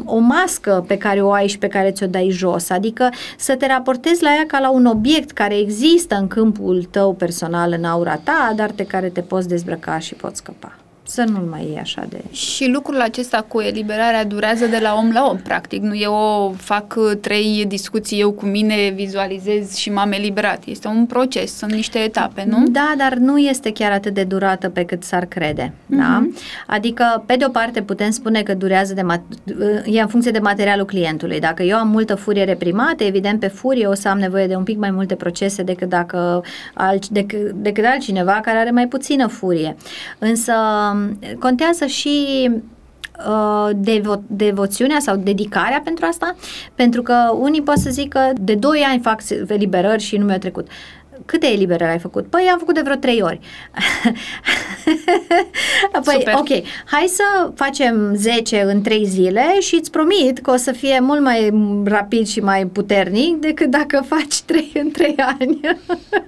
o 0.05 0.17
mască 0.17 0.83
pe 0.87 0.97
care 0.97 1.21
o 1.21 1.31
ai 1.31 1.47
și 1.47 1.57
pe 1.57 1.67
care 1.67 1.91
ți-o 1.91 2.07
dai 2.07 2.29
jos, 2.29 2.69
adică 2.69 3.09
să 3.37 3.55
te 3.55 3.67
raportezi 3.67 4.23
la 4.23 4.29
ea 4.29 4.45
ca 4.47 4.59
la 4.59 4.71
un 4.71 4.85
obiect 4.85 5.31
care 5.31 5.57
există 5.57 6.15
în 6.15 6.27
câmpul 6.27 6.87
tău 6.91 7.13
personal, 7.13 7.73
în 7.77 7.83
aura 7.83 8.15
ta, 8.23 8.53
dar 8.55 8.71
de 8.75 8.85
care 8.85 9.09
te 9.09 9.21
poți 9.21 9.47
dezbrăca 9.47 9.99
și 9.99 10.13
poți 10.13 10.37
scăpa 10.37 10.77
să 11.07 11.23
nu 11.27 11.47
mai 11.49 11.71
e 11.75 11.79
așa 11.79 12.05
de... 12.09 12.17
Și 12.31 12.69
lucrul 12.69 13.01
acesta 13.01 13.45
cu 13.47 13.59
eliberarea 13.59 14.25
durează 14.25 14.65
de 14.65 14.79
la 14.81 14.95
om 14.97 15.11
la 15.11 15.27
om, 15.29 15.37
practic. 15.37 15.81
Nu 15.81 15.95
eu 15.95 16.55
fac 16.57 16.95
uh, 16.97 17.11
trei 17.21 17.65
discuții 17.67 18.19
eu 18.19 18.31
cu 18.31 18.45
mine, 18.45 18.91
vizualizez 18.95 19.75
și 19.75 19.91
m-am 19.91 20.11
eliberat. 20.11 20.63
Este 20.65 20.87
un 20.87 21.05
proces, 21.05 21.57
sunt 21.57 21.71
niște 21.71 21.99
etape, 21.99 22.45
nu? 22.49 22.67
Da, 22.67 22.93
dar 22.97 23.13
nu 23.13 23.37
este 23.37 23.71
chiar 23.71 23.91
atât 23.91 24.13
de 24.13 24.23
durată 24.23 24.69
pe 24.69 24.83
cât 24.83 25.03
s-ar 25.03 25.25
crede. 25.25 25.73
Uh-huh. 25.73 25.97
Da? 25.97 26.17
Mhm. 26.19 26.35
Adică, 26.67 27.23
pe 27.25 27.35
de 27.35 27.45
o 27.47 27.49
parte, 27.49 27.81
putem 27.81 28.09
spune 28.09 28.41
că 28.41 28.53
durează 28.53 28.93
de 28.93 29.01
mat- 29.01 29.53
uh, 29.59 29.95
e 29.95 30.01
în 30.01 30.07
funcție 30.07 30.31
de 30.31 30.39
materialul 30.39 30.85
clientului. 30.85 31.39
Dacă 31.39 31.63
eu 31.63 31.77
am 31.77 31.87
multă 31.87 32.15
furie 32.15 32.43
reprimată, 32.43 33.03
evident, 33.03 33.39
pe 33.39 33.47
furie 33.47 33.87
o 33.87 33.93
să 33.93 34.07
am 34.07 34.19
nevoie 34.19 34.47
de 34.47 34.55
un 34.55 34.63
pic 34.63 34.77
mai 34.77 34.91
multe 34.91 35.15
procese 35.15 35.63
decât 35.63 35.89
dacă 35.89 36.43
alt, 36.73 37.07
decât, 37.07 37.51
decât 37.51 37.85
altcineva 37.85 38.39
care 38.43 38.57
are 38.57 38.71
mai 38.71 38.87
puțină 38.87 39.27
furie. 39.27 39.75
Însă 40.19 40.53
contează 41.39 41.85
și 41.85 42.49
uh, 43.27 43.69
devo- 43.75 44.21
devoțiunea 44.27 44.99
sau 44.99 45.15
dedicarea 45.15 45.81
pentru 45.83 46.05
asta, 46.05 46.35
pentru 46.75 47.01
că 47.01 47.13
unii 47.39 47.61
pot 47.61 47.77
să 47.77 47.89
zică 47.89 48.33
de 48.41 48.55
2 48.55 48.85
ani 48.87 49.01
fac 49.01 49.21
eliberări 49.47 50.01
și 50.01 50.17
nu 50.17 50.25
mi-a 50.25 50.39
trecut. 50.39 50.67
Câte 51.25 51.47
eliberări 51.47 51.91
ai 51.91 51.99
făcut? 51.99 52.29
Păi 52.29 52.49
am 52.51 52.57
făcut 52.57 52.73
de 52.73 52.81
vreo 52.81 52.95
3 52.95 53.21
ori. 53.21 53.39
păi, 56.05 56.15
Super. 56.17 56.33
ok, 56.37 56.47
hai 56.85 57.05
să 57.07 57.51
facem 57.55 58.15
10 58.15 58.61
în 58.61 58.81
3 58.81 59.05
zile 59.05 59.59
și 59.59 59.75
îți 59.75 59.91
promit 59.91 60.39
că 60.39 60.51
o 60.51 60.55
să 60.55 60.71
fie 60.71 60.99
mult 60.99 61.21
mai 61.21 61.53
rapid 61.85 62.27
și 62.27 62.39
mai 62.39 62.65
puternic 62.65 63.35
decât 63.35 63.69
dacă 63.69 64.05
faci 64.15 64.41
3 64.41 64.71
în 64.73 64.91
3 64.91 65.15
ani. 65.17 65.59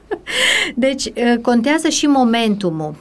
deci, 0.75 1.05
uh, 1.05 1.33
contează 1.41 1.89
și 1.89 2.05
momentumul 2.05 2.95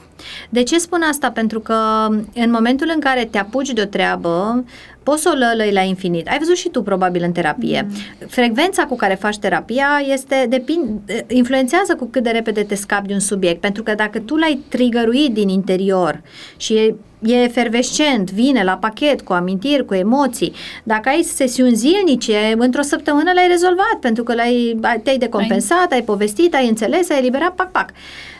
de 0.49 0.63
ce 0.63 0.77
spun 0.77 1.01
asta? 1.01 1.31
Pentru 1.31 1.59
că 1.59 2.07
în 2.33 2.51
momentul 2.51 2.91
în 2.93 2.99
care 2.99 3.25
te 3.25 3.37
apuci 3.37 3.69
de 3.69 3.81
o 3.81 3.85
treabă, 3.85 4.63
poți 5.09 5.21
să 5.21 5.31
o 5.33 5.37
lălăi 5.37 5.71
la 5.71 5.81
infinit. 5.81 6.27
Ai 6.27 6.37
văzut 6.37 6.55
și 6.55 6.69
tu 6.69 6.81
probabil 6.81 7.23
în 7.23 7.31
terapie. 7.31 7.87
Mm. 7.89 8.27
Frecvența 8.27 8.85
cu 8.85 8.95
care 8.95 9.15
faci 9.15 9.37
terapia 9.37 9.87
este 10.11 10.45
depind, 10.49 10.99
influențează 11.27 11.95
cu 11.95 12.05
cât 12.05 12.23
de 12.23 12.29
repede 12.29 12.63
te 12.63 12.75
scapi 12.75 13.07
de 13.07 13.13
un 13.13 13.19
subiect, 13.19 13.61
pentru 13.61 13.83
că 13.83 13.93
dacă 13.95 14.19
tu 14.19 14.35
l-ai 14.35 14.59
trigăruit 14.67 15.33
din 15.33 15.49
interior 15.49 16.21
și 16.57 16.73
e 16.73 16.95
e 17.21 17.33
efervescent, 17.33 18.31
vine 18.31 18.63
la 18.63 18.77
pachet 18.77 19.21
cu 19.21 19.33
amintiri, 19.33 19.85
cu 19.85 19.93
emoții. 19.93 20.53
Dacă 20.83 21.09
ai 21.09 21.21
sesiuni 21.21 21.75
zilnice, 21.75 22.55
într-o 22.57 22.81
săptămână 22.81 23.31
l-ai 23.33 23.47
rezolvat, 23.47 23.97
pentru 24.01 24.23
că 24.23 24.33
l-ai, 24.33 24.79
te-ai 25.03 25.17
decompensat, 25.17 25.91
ai, 25.91 25.97
ai 25.97 26.03
povestit, 26.03 26.55
ai 26.55 26.67
înțeles, 26.67 27.09
ai 27.09 27.17
eliberat, 27.17 27.55
pac, 27.55 27.71
pac. 27.71 27.89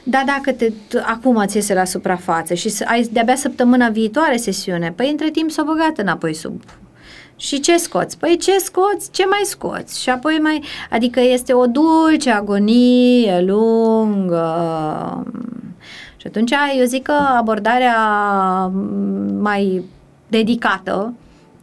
Dar 0.10 0.23
dacă 0.26 0.52
te, 0.52 0.72
acum 1.02 1.45
ți 1.45 1.56
iese 1.56 1.73
la 1.73 1.86
suprafață 1.86 2.53
și 2.53 2.73
ai 2.86 3.10
de-abia 3.11 3.36
săptămâna 3.36 3.90
viitoare 3.90 4.38
sesiune, 4.38 4.94
păi 4.95 5.10
între 5.10 5.30
timp 5.30 5.52
s-o 5.52 5.64
băgat 5.64 5.98
înapoi 5.98 6.34
sub 6.34 6.61
și 7.40 7.60
ce 7.60 7.77
scoți? 7.77 8.18
Păi 8.18 8.38
ce 8.38 8.57
scoți? 8.57 9.11
Ce 9.11 9.26
mai 9.26 9.41
scoți? 9.44 10.02
Și 10.02 10.10
apoi 10.10 10.40
mai... 10.41 10.64
Adică 10.90 11.19
este 11.19 11.53
o 11.53 11.65
dulce 11.65 12.31
agonie 12.31 13.41
lungă. 13.41 14.48
Și 16.18 16.27
atunci 16.27 16.52
eu 16.80 16.86
zic 16.86 17.03
că 17.03 17.14
abordarea 17.38 17.98
mai 19.40 19.84
dedicată 20.27 21.14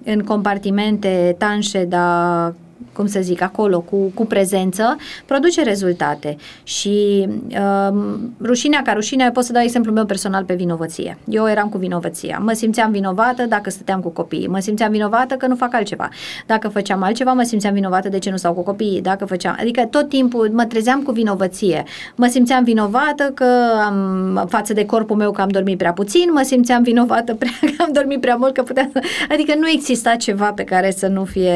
în 0.04 0.24
compartimente 0.24 1.34
tanșe, 1.38 1.84
dar 1.84 2.54
cum 2.96 3.06
să 3.06 3.20
zic, 3.22 3.42
acolo, 3.42 3.80
cu, 3.80 3.96
cu 4.14 4.26
prezență, 4.26 4.96
produce 5.26 5.62
rezultate. 5.62 6.36
Și 6.62 7.28
uh, 7.48 7.96
rușinea 8.42 8.82
ca 8.82 8.92
rușinea, 8.92 9.30
pot 9.30 9.44
să 9.44 9.52
dau 9.52 9.62
exemplu 9.62 9.92
meu 9.92 10.04
personal 10.04 10.44
pe 10.44 10.54
vinovăție. 10.54 11.18
Eu 11.28 11.48
eram 11.48 11.68
cu 11.68 11.78
vinovăția. 11.78 12.38
Mă 12.42 12.52
simțeam 12.52 12.90
vinovată 12.90 13.46
dacă 13.48 13.70
stăteam 13.70 14.00
cu 14.00 14.08
copiii. 14.08 14.46
Mă 14.46 14.58
simțeam 14.58 14.90
vinovată 14.90 15.34
că 15.34 15.46
nu 15.46 15.54
fac 15.54 15.74
altceva. 15.74 16.08
Dacă 16.46 16.68
făceam 16.68 17.02
altceva, 17.02 17.32
mă 17.32 17.42
simțeam 17.42 17.74
vinovată 17.74 18.08
de 18.08 18.18
ce 18.18 18.30
nu 18.30 18.36
stau 18.36 18.52
cu 18.52 18.62
copiii. 18.62 19.00
Dacă 19.00 19.24
făceam, 19.24 19.56
adică 19.60 19.86
tot 19.90 20.08
timpul 20.08 20.50
mă 20.52 20.64
trezeam 20.64 21.02
cu 21.02 21.12
vinovăție. 21.12 21.84
Mă 22.14 22.26
simțeam 22.26 22.64
vinovată 22.64 23.30
că 23.34 23.46
am, 23.86 24.46
față 24.48 24.72
de 24.72 24.84
corpul 24.84 25.16
meu 25.16 25.30
că 25.30 25.40
am 25.40 25.48
dormit 25.48 25.78
prea 25.78 25.92
puțin, 25.92 26.30
mă 26.32 26.42
simțeam 26.44 26.82
vinovată 26.82 27.34
prea, 27.34 27.50
că 27.76 27.82
am 27.82 27.90
dormit 27.92 28.20
prea 28.20 28.36
mult, 28.36 28.54
că 28.54 28.62
puteam 28.62 28.90
să... 28.92 29.00
Adică 29.28 29.54
nu 29.58 29.68
exista 29.68 30.14
ceva 30.14 30.52
pe 30.52 30.64
care 30.64 30.90
să 30.90 31.06
nu 31.06 31.24
fie 31.24 31.54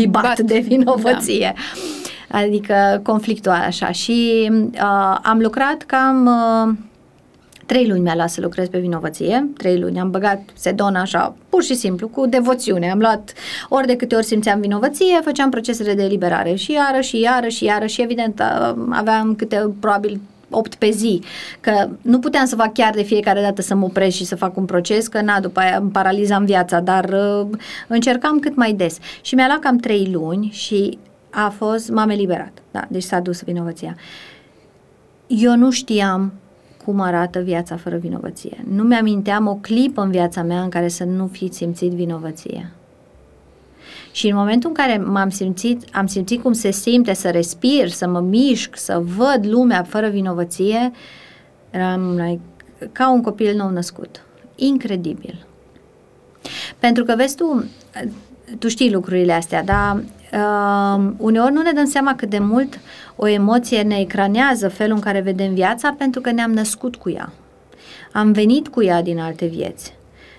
bibat 0.00 0.22
Bat. 0.22 0.40
de 0.40 0.58
vinovăție. 0.58 1.54
Da. 2.28 2.38
Adică 2.38 3.00
conflictual 3.02 3.60
așa. 3.60 3.90
Și 3.90 4.48
uh, 4.72 5.18
am 5.22 5.38
lucrat 5.38 5.82
cam... 5.82 6.26
Uh, 6.26 6.74
Trei 7.66 7.88
luni 7.88 8.00
mi-a 8.00 8.14
luat 8.14 8.30
să 8.30 8.40
lucrez 8.40 8.68
pe 8.68 8.78
vinovăție, 8.78 9.48
trei 9.56 9.78
luni, 9.78 10.00
am 10.00 10.10
băgat 10.10 10.40
sedona 10.54 11.00
așa, 11.00 11.36
pur 11.48 11.62
și 11.62 11.74
simplu, 11.74 12.08
cu 12.08 12.26
devoțiune. 12.26 12.90
Am 12.90 12.98
luat 12.98 13.32
ori 13.68 13.86
de 13.86 13.96
câte 13.96 14.14
ori 14.14 14.24
simțeam 14.24 14.60
vinovăție, 14.60 15.20
făceam 15.24 15.50
procesele 15.50 15.94
de 15.94 16.02
eliberare 16.02 16.54
și 16.54 16.72
iară 16.72 17.00
și 17.00 17.20
iară 17.20 17.48
și 17.48 17.64
iară 17.64 17.86
și 17.86 18.02
evident 18.02 18.40
uh, 18.40 18.74
aveam 18.90 19.34
câte 19.34 19.70
probabil 19.80 20.20
8 20.50 20.74
pe 20.74 20.90
zi, 20.90 21.22
că 21.60 21.88
nu 22.02 22.18
puteam 22.18 22.44
să 22.44 22.56
fac 22.56 22.72
chiar 22.72 22.94
de 22.94 23.02
fiecare 23.02 23.40
dată 23.40 23.62
să 23.62 23.74
mă 23.74 23.84
opresc 23.84 24.16
și 24.16 24.24
să 24.24 24.36
fac 24.36 24.56
un 24.56 24.64
proces, 24.64 25.08
că 25.08 25.20
na, 25.20 25.40
după 25.40 25.60
aia 25.60 25.76
îmi 25.76 25.90
paralizam 25.90 26.44
viața, 26.44 26.80
dar 26.80 27.04
uh, 27.04 27.46
încercam 27.88 28.38
cât 28.38 28.56
mai 28.56 28.72
des. 28.72 28.98
Și 29.20 29.34
mi-a 29.34 29.46
luat 29.46 29.58
cam 29.58 29.76
3 29.76 30.08
luni 30.12 30.50
și 30.52 30.98
a 31.30 31.48
fost, 31.48 31.90
m-am 31.90 32.08
eliberat, 32.08 32.52
da, 32.70 32.84
deci 32.88 33.02
s-a 33.02 33.20
dus 33.20 33.42
vinovăția. 33.42 33.96
Eu 35.26 35.56
nu 35.56 35.70
știam 35.70 36.32
cum 36.84 37.00
arată 37.00 37.38
viața 37.40 37.76
fără 37.76 37.96
vinovăție. 37.96 38.64
Nu 38.68 38.82
mi-aminteam 38.82 39.46
o 39.46 39.54
clipă 39.54 40.02
în 40.02 40.10
viața 40.10 40.42
mea 40.42 40.62
în 40.62 40.68
care 40.68 40.88
să 40.88 41.04
nu 41.04 41.26
fi 41.26 41.52
simțit 41.52 41.90
vinovăție. 41.90 42.72
Și 44.16 44.28
în 44.28 44.36
momentul 44.36 44.68
în 44.68 44.74
care 44.74 44.98
m-am 44.98 45.30
simțit, 45.30 45.82
am 45.92 46.06
simțit 46.06 46.42
cum 46.42 46.52
se 46.52 46.70
simte 46.70 47.14
să 47.14 47.30
respir, 47.30 47.88
să 47.88 48.08
mă 48.08 48.20
mișc, 48.20 48.76
să 48.76 49.02
văd 49.16 49.46
lumea 49.46 49.82
fără 49.82 50.08
vinovăție, 50.08 50.90
eram 51.70 52.16
like, 52.16 52.40
ca 52.92 53.10
un 53.10 53.22
copil 53.22 53.56
nou 53.56 53.70
născut. 53.70 54.24
Incredibil. 54.54 55.46
Pentru 56.78 57.04
că, 57.04 57.14
vezi 57.16 57.36
tu, 57.36 57.64
tu 58.58 58.68
știi 58.68 58.92
lucrurile 58.92 59.32
astea, 59.32 59.64
dar 59.64 59.96
uh, 59.96 61.12
uneori 61.16 61.52
nu 61.52 61.62
ne 61.62 61.72
dăm 61.72 61.86
seama 61.86 62.14
cât 62.14 62.30
de 62.30 62.38
mult 62.38 62.80
o 63.16 63.26
emoție 63.26 63.82
ne 63.82 63.98
ecranează 63.98 64.68
felul 64.68 64.94
în 64.94 65.02
care 65.02 65.20
vedem 65.20 65.54
viața 65.54 65.94
pentru 65.98 66.20
că 66.20 66.30
ne-am 66.30 66.52
născut 66.52 66.96
cu 66.96 67.10
ea. 67.10 67.32
Am 68.12 68.32
venit 68.32 68.68
cu 68.68 68.82
ea 68.82 69.02
din 69.02 69.18
alte 69.18 69.46
vieți. 69.46 69.95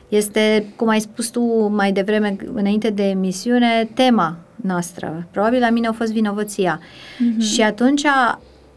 Este, 0.07 0.65
cum 0.75 0.87
ai 0.87 0.99
spus 0.99 1.27
tu 1.27 1.67
mai 1.67 1.91
devreme, 1.91 2.35
înainte 2.53 2.89
de 2.89 3.03
emisiune, 3.09 3.89
tema 3.93 4.37
noastră. 4.55 5.27
Probabil 5.31 5.59
la 5.59 5.69
mine 5.69 5.87
a 5.87 5.91
fost 5.91 6.11
vinovăția. 6.11 6.79
Mm-hmm. 6.79 7.41
Și 7.41 7.61
atunci 7.61 8.05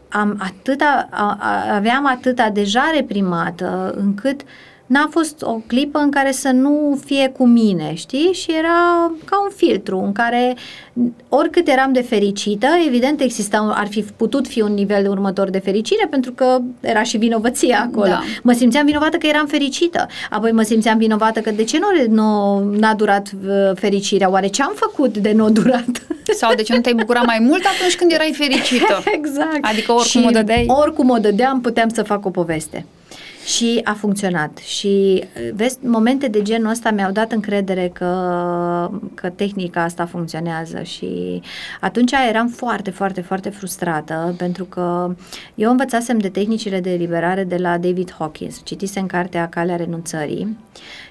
am 0.09 0.37
atâta, 0.39 1.07
a, 1.11 1.37
a, 1.39 1.75
aveam 1.75 2.05
atâta 2.05 2.49
deja 2.49 2.91
reprimată 2.95 3.93
încât 3.97 4.41
n-a 4.91 5.07
fost 5.09 5.41
o 5.41 5.61
clipă 5.67 5.99
în 5.99 6.09
care 6.09 6.31
să 6.31 6.49
nu 6.49 6.99
fie 7.05 7.31
cu 7.37 7.45
mine, 7.45 7.93
știi? 7.93 8.33
Și 8.33 8.51
era 8.51 9.11
ca 9.25 9.41
un 9.43 9.51
filtru 9.55 9.97
în 10.05 10.11
care 10.11 10.55
oricât 11.29 11.67
eram 11.67 11.93
de 11.93 12.01
fericită, 12.01 12.67
evident 12.87 13.21
exista, 13.21 13.73
ar 13.75 13.87
fi 13.87 14.01
putut 14.01 14.47
fi 14.47 14.61
un 14.61 14.73
nivel 14.73 15.09
următor 15.09 15.49
de 15.49 15.59
fericire 15.59 16.07
pentru 16.09 16.31
că 16.31 16.57
era 16.79 17.03
și 17.03 17.17
vinovăția 17.17 17.87
acolo. 17.87 18.07
Da. 18.07 18.21
Mă 18.43 18.51
simțeam 18.51 18.85
vinovată 18.85 19.17
că 19.17 19.27
eram 19.27 19.45
fericită, 19.45 20.07
apoi 20.29 20.51
mă 20.51 20.61
simțeam 20.61 20.97
vinovată 20.97 21.39
că 21.39 21.51
de 21.51 21.63
ce 21.63 21.79
nu, 21.79 22.13
nu 22.15 22.59
n-a 22.79 22.93
durat 22.93 23.31
uh, 23.45 23.71
fericirea, 23.75 24.29
oare 24.29 24.47
ce 24.47 24.61
am 24.61 24.73
făcut 24.75 25.17
de 25.17 25.31
nu 25.31 25.49
durat? 25.49 26.07
Sau 26.39 26.55
de 26.55 26.61
ce 26.61 26.73
nu 26.73 26.81
te-ai 26.81 26.95
bucurat 26.95 27.25
mai 27.25 27.39
mult 27.41 27.65
atunci 27.77 27.95
când 27.95 28.11
erai 28.11 28.33
fericită? 28.37 29.03
exact. 29.19 29.57
Adică 29.61 29.91
oricum 29.91 30.21
și 30.21 30.27
o 30.27 30.31
dădeai? 30.31 30.65
oricum 30.67 31.09
o 31.09 31.17
dădeam, 31.17 31.61
puteam 31.61 31.89
să 31.89 32.03
fac 32.03 32.25
o 32.25 32.29
poveste. 32.29 32.85
Și 33.45 33.79
a 33.83 33.93
funcționat. 33.93 34.57
Și 34.57 35.23
vezi, 35.53 35.77
momente 35.81 36.27
de 36.27 36.41
genul 36.41 36.69
ăsta 36.69 36.91
mi-au 36.91 37.11
dat 37.11 37.31
încredere 37.31 37.89
că, 37.93 38.91
că 39.13 39.29
tehnica 39.29 39.83
asta 39.83 40.05
funcționează 40.05 40.81
și 40.83 41.41
atunci 41.79 42.11
eram 42.29 42.47
foarte, 42.47 42.91
foarte, 42.91 43.21
foarte 43.21 43.49
frustrată 43.49 44.33
pentru 44.37 44.63
că 44.63 45.15
eu 45.55 45.71
învățasem 45.71 46.17
de 46.17 46.29
tehnicile 46.29 46.79
de 46.79 46.93
eliberare 46.93 47.43
de 47.43 47.57
la 47.57 47.77
David 47.77 48.13
Hawkins. 48.17 48.61
Citisem 48.63 49.05
cartea 49.05 49.49
Calea 49.49 49.75
renunțării 49.75 50.57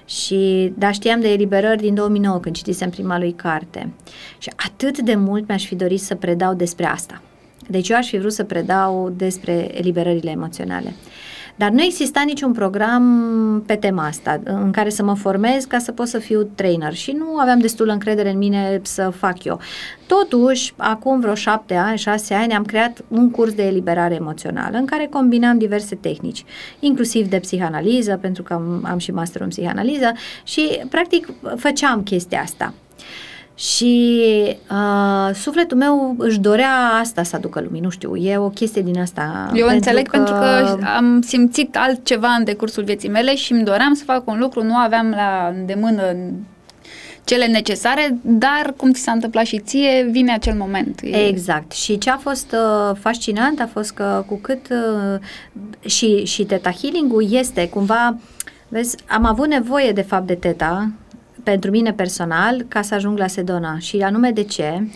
și 0.05 0.73
da, 0.77 0.91
știam 0.91 1.19
de 1.19 1.31
eliberări 1.31 1.81
din 1.81 1.93
2009 1.93 2.39
când 2.39 2.55
citisem 2.55 2.89
prima 2.89 3.17
lui 3.17 3.31
carte. 3.31 3.89
Și 4.37 4.51
atât 4.55 4.99
de 4.99 5.15
mult 5.15 5.47
mi-aș 5.47 5.65
fi 5.65 5.75
dorit 5.75 6.01
să 6.01 6.15
predau 6.15 6.53
despre 6.53 6.85
asta. 6.85 7.21
Deci 7.67 7.89
eu 7.89 7.97
aș 7.97 8.07
fi 8.07 8.17
vrut 8.17 8.33
să 8.33 8.43
predau 8.43 9.13
despre 9.15 9.77
eliberările 9.77 10.31
emoționale. 10.31 10.93
Dar 11.55 11.69
nu 11.69 11.81
exista 11.81 12.21
niciun 12.25 12.51
program 12.51 13.63
pe 13.65 13.75
tema 13.75 14.05
asta 14.05 14.39
în 14.43 14.71
care 14.71 14.89
să 14.89 15.03
mă 15.03 15.15
formez 15.15 15.63
ca 15.63 15.77
să 15.77 15.91
pot 15.91 16.07
să 16.07 16.17
fiu 16.17 16.49
trainer 16.55 16.93
și 16.93 17.11
nu 17.11 17.37
aveam 17.37 17.59
destul 17.59 17.89
încredere 17.89 18.29
în 18.29 18.37
mine 18.37 18.79
să 18.83 19.11
fac 19.17 19.43
eu. 19.43 19.59
Totuși, 20.07 20.73
acum 20.77 21.19
vreo 21.19 21.33
șapte 21.33 21.73
ani, 21.73 21.97
șase 21.97 22.33
ani, 22.33 22.53
am 22.53 22.63
creat 22.63 23.03
un 23.07 23.31
curs 23.31 23.53
de 23.53 23.63
eliberare 23.63 24.15
emoțională 24.15 24.77
în 24.77 24.85
care 24.85 25.07
combinam 25.11 25.57
diverse 25.57 25.95
tehnici, 25.95 26.45
inclusiv 26.79 27.29
de 27.29 27.39
psihanaliză, 27.39 28.17
pentru 28.21 28.43
că 28.43 28.53
am, 28.53 28.85
am 28.89 28.97
și 28.97 29.11
master 29.11 29.41
în 29.41 29.47
psihanaliză 29.47 30.11
și, 30.43 30.81
practic, 30.89 31.27
făceam 31.55 32.03
chestia 32.03 32.41
asta. 32.41 32.73
Și 33.61 34.23
uh, 34.71 35.35
sufletul 35.35 35.77
meu 35.77 36.15
își 36.17 36.39
dorea 36.39 36.73
asta 37.01 37.23
să 37.23 37.35
aducă 37.35 37.59
lumii, 37.59 37.81
nu 37.81 37.89
știu, 37.89 38.15
e 38.15 38.37
o 38.37 38.49
chestie 38.49 38.81
din 38.81 38.99
asta. 38.99 39.45
Eu 39.47 39.53
pentru 39.53 39.75
înțeleg 39.75 40.07
că... 40.07 40.17
pentru 40.17 40.33
că 40.33 40.77
am 40.95 41.21
simțit 41.21 41.77
altceva 41.77 42.27
în 42.27 42.43
decursul 42.43 42.83
vieții 42.83 43.09
mele 43.09 43.35
și 43.35 43.51
îmi 43.51 43.63
doream 43.63 43.93
să 43.93 44.03
fac 44.03 44.27
un 44.27 44.39
lucru, 44.39 44.63
nu 44.63 44.75
aveam 44.75 45.09
la 45.09 45.53
îndemână 45.57 46.15
cele 47.23 47.45
necesare, 47.45 48.17
dar 48.21 48.73
cum 48.77 48.91
ți 48.91 49.01
s-a 49.01 49.11
întâmplat 49.11 49.45
și 49.45 49.59
ție, 49.59 50.07
vine 50.11 50.33
acel 50.33 50.53
moment. 50.53 50.99
E... 51.03 51.27
Exact. 51.27 51.71
Și 51.71 51.97
ce 51.97 52.09
a 52.09 52.17
fost 52.17 52.51
uh, 52.51 52.95
fascinant 52.99 53.59
a 53.59 53.69
fost 53.71 53.91
că 53.91 54.23
cu 54.27 54.35
cât 54.35 54.67
uh, 54.69 55.19
și, 55.89 56.25
și 56.25 56.43
teta 56.43 56.71
healing-ul 56.71 57.33
este 57.33 57.69
cumva, 57.69 58.17
vezi, 58.67 58.95
am 59.07 59.25
avut 59.25 59.47
nevoie 59.47 59.91
de 59.91 60.01
fapt 60.01 60.27
de 60.27 60.35
teta 60.35 60.91
pentru 61.43 61.71
mine 61.71 61.93
personal 61.93 62.65
ca 62.67 62.81
să 62.81 62.93
ajung 62.93 63.17
la 63.17 63.27
Sedona. 63.27 63.79
Și 63.79 63.97
anume 63.97 64.31
de 64.31 64.43
ce? 64.43 64.87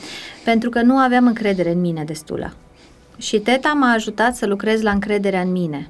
Pentru 0.43 0.69
că 0.69 0.81
nu 0.81 0.97
aveam 0.97 1.25
încredere 1.25 1.71
în 1.71 1.81
mine 1.81 2.03
destulă. 2.03 2.53
Și 3.17 3.39
teta 3.39 3.73
m-a 3.73 3.91
ajutat 3.91 4.35
să 4.35 4.45
lucrez 4.45 4.81
la 4.81 4.91
încrederea 4.91 5.41
în 5.41 5.51
mine. 5.51 5.89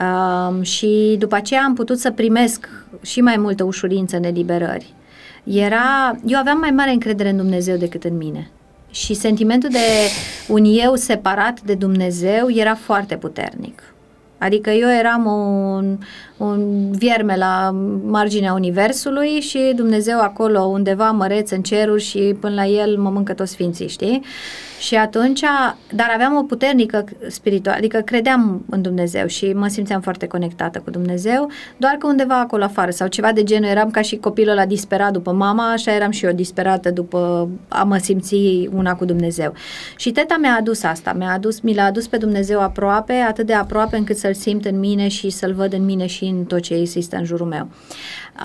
Um, 0.00 0.62
și 0.62 1.16
după 1.18 1.34
aceea 1.34 1.62
am 1.64 1.74
putut 1.74 1.98
să 1.98 2.10
primesc 2.10 2.68
și 3.02 3.20
mai 3.20 3.36
multă 3.36 3.64
ușurință 3.64 4.16
în 4.16 4.24
eliberări. 4.24 4.94
Era, 5.44 6.18
eu 6.26 6.38
aveam 6.38 6.58
mai 6.58 6.70
mare 6.70 6.90
încredere 6.90 7.28
în 7.28 7.36
Dumnezeu 7.36 7.76
decât 7.76 8.04
în 8.04 8.16
mine. 8.16 8.50
Și 8.90 9.14
sentimentul 9.14 9.68
de 9.68 9.78
un 10.48 10.64
eu 10.64 10.94
separat 10.94 11.60
de 11.60 11.74
Dumnezeu 11.74 12.50
era 12.50 12.74
foarte 12.74 13.16
puternic. 13.16 13.82
Adică 14.40 14.70
eu 14.70 14.88
eram 14.90 15.26
un, 15.26 15.98
un 16.36 16.90
vierme 16.92 17.36
la 17.36 17.70
marginea 18.04 18.52
universului 18.52 19.40
și 19.40 19.72
Dumnezeu 19.76 20.20
acolo 20.20 20.60
undeva 20.60 21.10
măreț 21.10 21.50
în 21.50 21.62
ceruri 21.62 22.02
și 22.02 22.36
până 22.40 22.54
la 22.54 22.66
el 22.66 22.96
mă 22.96 23.10
mâncă 23.10 23.34
toți 23.34 23.50
sfinții, 23.50 23.88
știi? 23.88 24.22
Și 24.80 24.94
atunci, 24.94 25.40
dar 25.94 26.10
aveam 26.14 26.36
o 26.36 26.42
puternică 26.42 27.04
spirituală, 27.28 27.78
adică 27.78 27.98
credeam 27.98 28.64
în 28.70 28.82
Dumnezeu 28.82 29.26
și 29.26 29.52
mă 29.52 29.68
simțeam 29.68 30.00
foarte 30.00 30.26
conectată 30.26 30.80
cu 30.84 30.90
Dumnezeu, 30.90 31.50
doar 31.76 31.92
că 31.94 32.06
undeva 32.06 32.40
acolo 32.40 32.64
afară 32.64 32.90
sau 32.90 33.08
ceva 33.08 33.32
de 33.32 33.42
genul, 33.42 33.68
eram 33.68 33.90
ca 33.90 34.00
și 34.00 34.16
copilul 34.16 34.54
la 34.54 34.66
disperat 34.66 35.12
după 35.12 35.32
mama, 35.32 35.72
așa 35.72 35.94
eram 35.94 36.10
și 36.10 36.24
eu 36.24 36.32
disperată 36.32 36.90
după 36.90 37.48
a 37.68 37.82
mă 37.82 37.96
simți 37.96 38.34
una 38.72 38.94
cu 38.94 39.04
Dumnezeu. 39.04 39.52
Și 39.96 40.10
teta 40.10 40.36
mi-a 40.40 40.56
adus 40.58 40.82
asta, 40.82 41.12
mi-a 41.12 41.32
adus, 41.32 41.60
mi 41.60 41.74
l-a 41.74 41.84
adus 41.84 42.06
pe 42.06 42.16
Dumnezeu 42.16 42.60
aproape, 42.60 43.12
atât 43.12 43.46
de 43.46 43.54
aproape 43.54 43.96
încât 43.96 44.16
să-l 44.16 44.34
simt 44.34 44.64
în 44.64 44.78
mine 44.78 45.08
și 45.08 45.30
să-l 45.30 45.52
văd 45.52 45.72
în 45.72 45.84
mine 45.84 46.06
și 46.06 46.24
în 46.24 46.44
tot 46.44 46.60
ce 46.60 46.74
există 46.74 47.16
în 47.16 47.24
jurul 47.24 47.46
meu. 47.46 47.68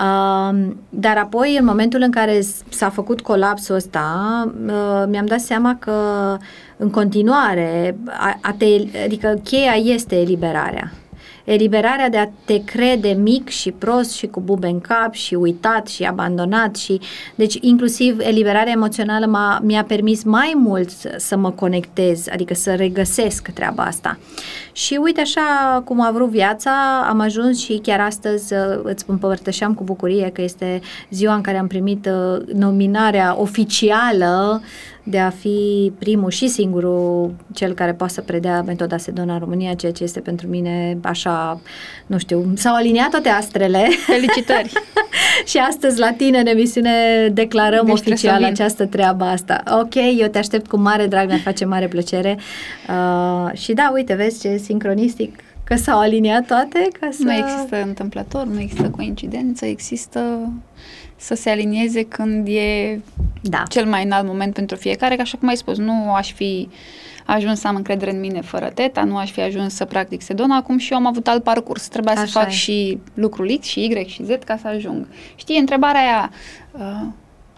Uh, 0.00 0.56
dar 0.88 1.16
apoi, 1.16 1.56
în 1.58 1.64
momentul 1.64 2.00
în 2.00 2.10
care 2.10 2.40
s-a 2.68 2.90
făcut 2.90 3.20
colapsul 3.20 3.74
ăsta, 3.74 4.52
uh, 4.66 5.04
mi-am 5.08 5.26
dat 5.26 5.40
seama 5.40 5.76
că 5.78 5.92
în 6.76 6.90
continuare, 6.90 7.96
a, 8.06 8.38
a 8.40 8.54
te, 8.58 8.66
adică 9.04 9.40
cheia 9.42 9.74
este 9.74 10.20
eliberarea 10.20 10.92
eliberarea 11.46 12.08
de 12.08 12.16
a 12.16 12.28
te 12.44 12.64
crede 12.64 13.08
mic 13.08 13.48
și 13.48 13.70
prost 13.70 14.12
și 14.12 14.26
cu 14.26 14.40
bube 14.40 14.66
în 14.66 14.80
cap 14.80 15.14
și 15.14 15.34
uitat 15.34 15.86
și 15.86 16.02
abandonat 16.02 16.76
și 16.76 17.00
deci 17.34 17.58
inclusiv 17.60 18.18
eliberarea 18.20 18.72
emoțională 18.72 19.26
m-a, 19.26 19.60
mi-a 19.62 19.84
permis 19.84 20.22
mai 20.22 20.52
mult 20.56 20.90
să 21.16 21.36
mă 21.36 21.50
conectez, 21.50 22.26
adică 22.32 22.54
să 22.54 22.74
regăsesc 22.74 23.48
treaba 23.48 23.82
asta. 23.82 24.18
Și 24.76 24.98
uite 25.02 25.20
așa 25.20 25.82
cum 25.84 26.00
a 26.00 26.10
vrut 26.10 26.28
viața, 26.28 27.06
am 27.08 27.20
ajuns 27.20 27.58
și 27.58 27.80
chiar 27.82 28.00
astăzi 28.00 28.52
uh, 28.52 28.80
îți 28.82 29.04
împărtășeam 29.06 29.74
cu 29.74 29.84
bucurie 29.84 30.30
că 30.32 30.42
este 30.42 30.80
ziua 31.10 31.34
în 31.34 31.40
care 31.40 31.56
am 31.58 31.66
primit 31.66 32.06
uh, 32.06 32.54
nominarea 32.54 33.36
oficială 33.38 34.62
de 35.08 35.18
a 35.18 35.30
fi 35.30 35.92
primul 35.98 36.30
și 36.30 36.48
singurul 36.48 37.34
cel 37.54 37.72
care 37.72 37.92
poate 37.92 38.12
să 38.12 38.20
predea 38.20 38.62
metoda 38.62 38.96
Sedona 38.96 39.32
în 39.32 39.38
România, 39.38 39.74
ceea 39.74 39.92
ce 39.92 40.02
este 40.02 40.20
pentru 40.20 40.46
mine 40.46 40.98
așa, 41.02 41.60
nu 42.06 42.18
știu, 42.18 42.52
s-au 42.54 42.74
aliniat 42.74 43.10
toate 43.10 43.28
astrele. 43.28 43.88
Felicitări! 44.06 44.72
și 45.50 45.58
astăzi 45.58 45.98
la 45.98 46.12
tine 46.12 46.38
în 46.38 46.46
emisiune 46.46 46.90
declarăm 47.32 47.84
deci 47.84 47.94
oficial 47.94 48.44
această 48.44 48.86
treabă 48.86 49.24
asta. 49.24 49.62
Ok, 49.80 49.94
eu 50.18 50.28
te 50.28 50.38
aștept 50.38 50.66
cu 50.66 50.76
mare 50.78 51.06
drag, 51.06 51.30
mi 51.30 51.38
face 51.38 51.64
mare 51.64 51.88
plăcere. 51.88 52.38
Uh, 52.88 53.58
și 53.58 53.72
da, 53.72 53.90
uite, 53.94 54.14
vezi 54.14 54.40
ce 54.40 54.56
sincronistic 54.66 55.40
că 55.64 55.76
s-au 55.76 55.98
aliniat 55.98 56.46
toate 56.46 56.88
ca 57.00 57.08
să... 57.10 57.22
Nu 57.22 57.32
există 57.32 57.82
întâmplător, 57.82 58.46
nu 58.46 58.60
există 58.60 58.90
coincidență, 58.90 59.66
există 59.66 60.52
să 61.16 61.34
se 61.34 61.50
alinieze 61.50 62.02
când 62.02 62.46
e 62.48 63.00
da. 63.40 63.62
cel 63.68 63.86
mai 63.86 64.04
înalt 64.04 64.26
moment 64.26 64.54
pentru 64.54 64.76
fiecare, 64.76 65.14
că 65.14 65.20
așa 65.20 65.38
cum 65.38 65.48
ai 65.48 65.56
spus, 65.56 65.78
nu 65.78 66.12
aș 66.14 66.32
fi 66.32 66.68
ajuns 67.26 67.60
să 67.60 67.68
am 67.68 67.76
încredere 67.76 68.10
în 68.10 68.20
mine 68.20 68.40
fără 68.40 68.70
teta, 68.74 69.04
nu 69.04 69.16
aș 69.16 69.30
fi 69.30 69.40
ajuns 69.40 69.74
să 69.74 69.84
practic 69.84 70.22
sedona, 70.22 70.56
acum 70.56 70.78
și 70.78 70.92
eu 70.92 70.98
am 70.98 71.06
avut 71.06 71.28
alt 71.28 71.42
parcurs. 71.42 71.88
Trebuia 71.88 72.12
Așa 72.12 72.24
să 72.24 72.30
fac 72.30 72.46
e. 72.46 72.50
și 72.50 72.98
lucrul 73.14 73.56
X 73.60 73.66
și 73.66 73.80
Y 73.80 74.06
și 74.06 74.24
Z 74.24 74.28
ca 74.44 74.56
să 74.56 74.66
ajung. 74.66 75.06
Știi, 75.34 75.58
întrebarea 75.58 76.00
aia, 76.00 76.30
uh, 76.72 77.06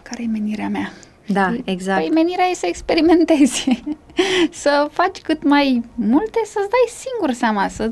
care 0.01 0.23
e 0.23 0.27
menirea 0.27 0.69
mea? 0.69 0.91
Da, 1.31 1.55
exact. 1.63 1.99
Păi 1.99 2.09
menirea 2.09 2.45
e 2.45 2.53
să 2.53 2.65
experimentezi, 2.65 3.81
să 4.63 4.87
faci 4.91 5.17
cât 5.17 5.43
mai 5.43 5.83
multe, 5.95 6.39
să-ți 6.43 6.69
dai 6.69 6.87
singur 6.87 7.31
seama, 7.31 7.67
să 7.67 7.91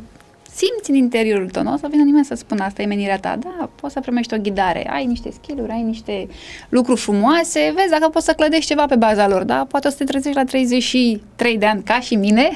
simți 0.57 0.89
în 0.89 0.95
interiorul 0.95 1.49
tău, 1.49 1.63
nu? 1.63 1.73
O 1.73 1.77
să 1.77 1.87
vină 1.89 2.03
nimeni 2.03 2.25
să 2.25 2.35
spună 2.35 2.63
asta 2.63 2.81
e 2.81 2.85
menirea 2.85 3.19
ta, 3.19 3.35
da, 3.39 3.69
poți 3.75 3.93
să 3.93 3.99
primești 3.99 4.33
o 4.33 4.37
ghidare, 4.37 4.89
ai 4.89 5.05
niște 5.05 5.31
skill 5.31 5.67
ai 5.69 5.81
niște 5.81 6.27
lucruri 6.69 6.99
frumoase, 6.99 7.73
vezi 7.75 7.89
dacă 7.89 8.09
poți 8.09 8.25
să 8.25 8.33
clădești 8.33 8.65
ceva 8.65 8.85
pe 8.85 8.95
baza 8.95 9.27
lor, 9.27 9.43
da, 9.43 9.65
poate 9.69 9.87
o 9.87 9.89
să 9.89 9.97
te 9.97 10.03
trezești 10.03 10.37
la 10.37 10.43
33 10.43 11.57
de 11.57 11.65
ani 11.65 11.83
ca 11.83 11.99
și 11.99 12.15
mine, 12.15 12.49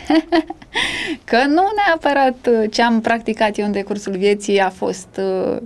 că 1.30 1.46
nu 1.48 1.64
neapărat 1.86 2.50
ce 2.72 2.82
am 2.82 3.02
practicat 3.02 3.58
eu 3.58 3.66
în 3.66 3.72
decursul 3.72 4.18
vieții 4.18 4.60
a 4.60 4.70
fost 4.70 5.20
uh, 5.20 5.58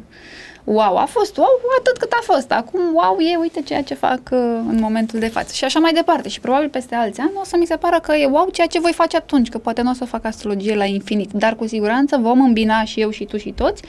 wow, 0.65 0.97
a 0.97 1.05
fost 1.05 1.37
wow 1.37 1.59
atât 1.79 1.97
cât 1.97 2.11
a 2.11 2.19
fost. 2.21 2.51
Acum 2.51 2.81
wow 2.93 3.19
e, 3.19 3.35
uite 3.35 3.61
ceea 3.61 3.83
ce 3.83 3.93
fac 3.93 4.19
uh, 4.31 4.39
în 4.69 4.77
momentul 4.81 5.19
de 5.19 5.27
față. 5.27 5.53
Și 5.53 5.63
așa 5.63 5.79
mai 5.79 5.93
departe. 5.93 6.29
Și 6.29 6.39
probabil 6.39 6.69
peste 6.69 6.95
alți 6.95 7.19
ani 7.19 7.31
o 7.35 7.43
să 7.43 7.55
mi 7.59 7.65
se 7.65 7.75
pară 7.75 7.99
că 7.99 8.15
e 8.15 8.25
wow 8.25 8.49
ceea 8.51 8.67
ce 8.67 8.79
voi 8.79 8.93
face 8.93 9.17
atunci, 9.17 9.49
că 9.49 9.57
poate 9.57 9.81
nu 9.81 9.89
o 9.89 9.93
să 9.93 10.05
fac 10.05 10.25
astrologie 10.25 10.75
la 10.75 10.85
infinit, 10.85 11.31
dar 11.31 11.55
cu 11.55 11.67
siguranță 11.67 12.17
vom 12.17 12.41
îmbina 12.41 12.83
și 12.83 13.01
eu 13.01 13.09
și 13.09 13.25
tu 13.25 13.37
și 13.37 13.51
toți 13.51 13.83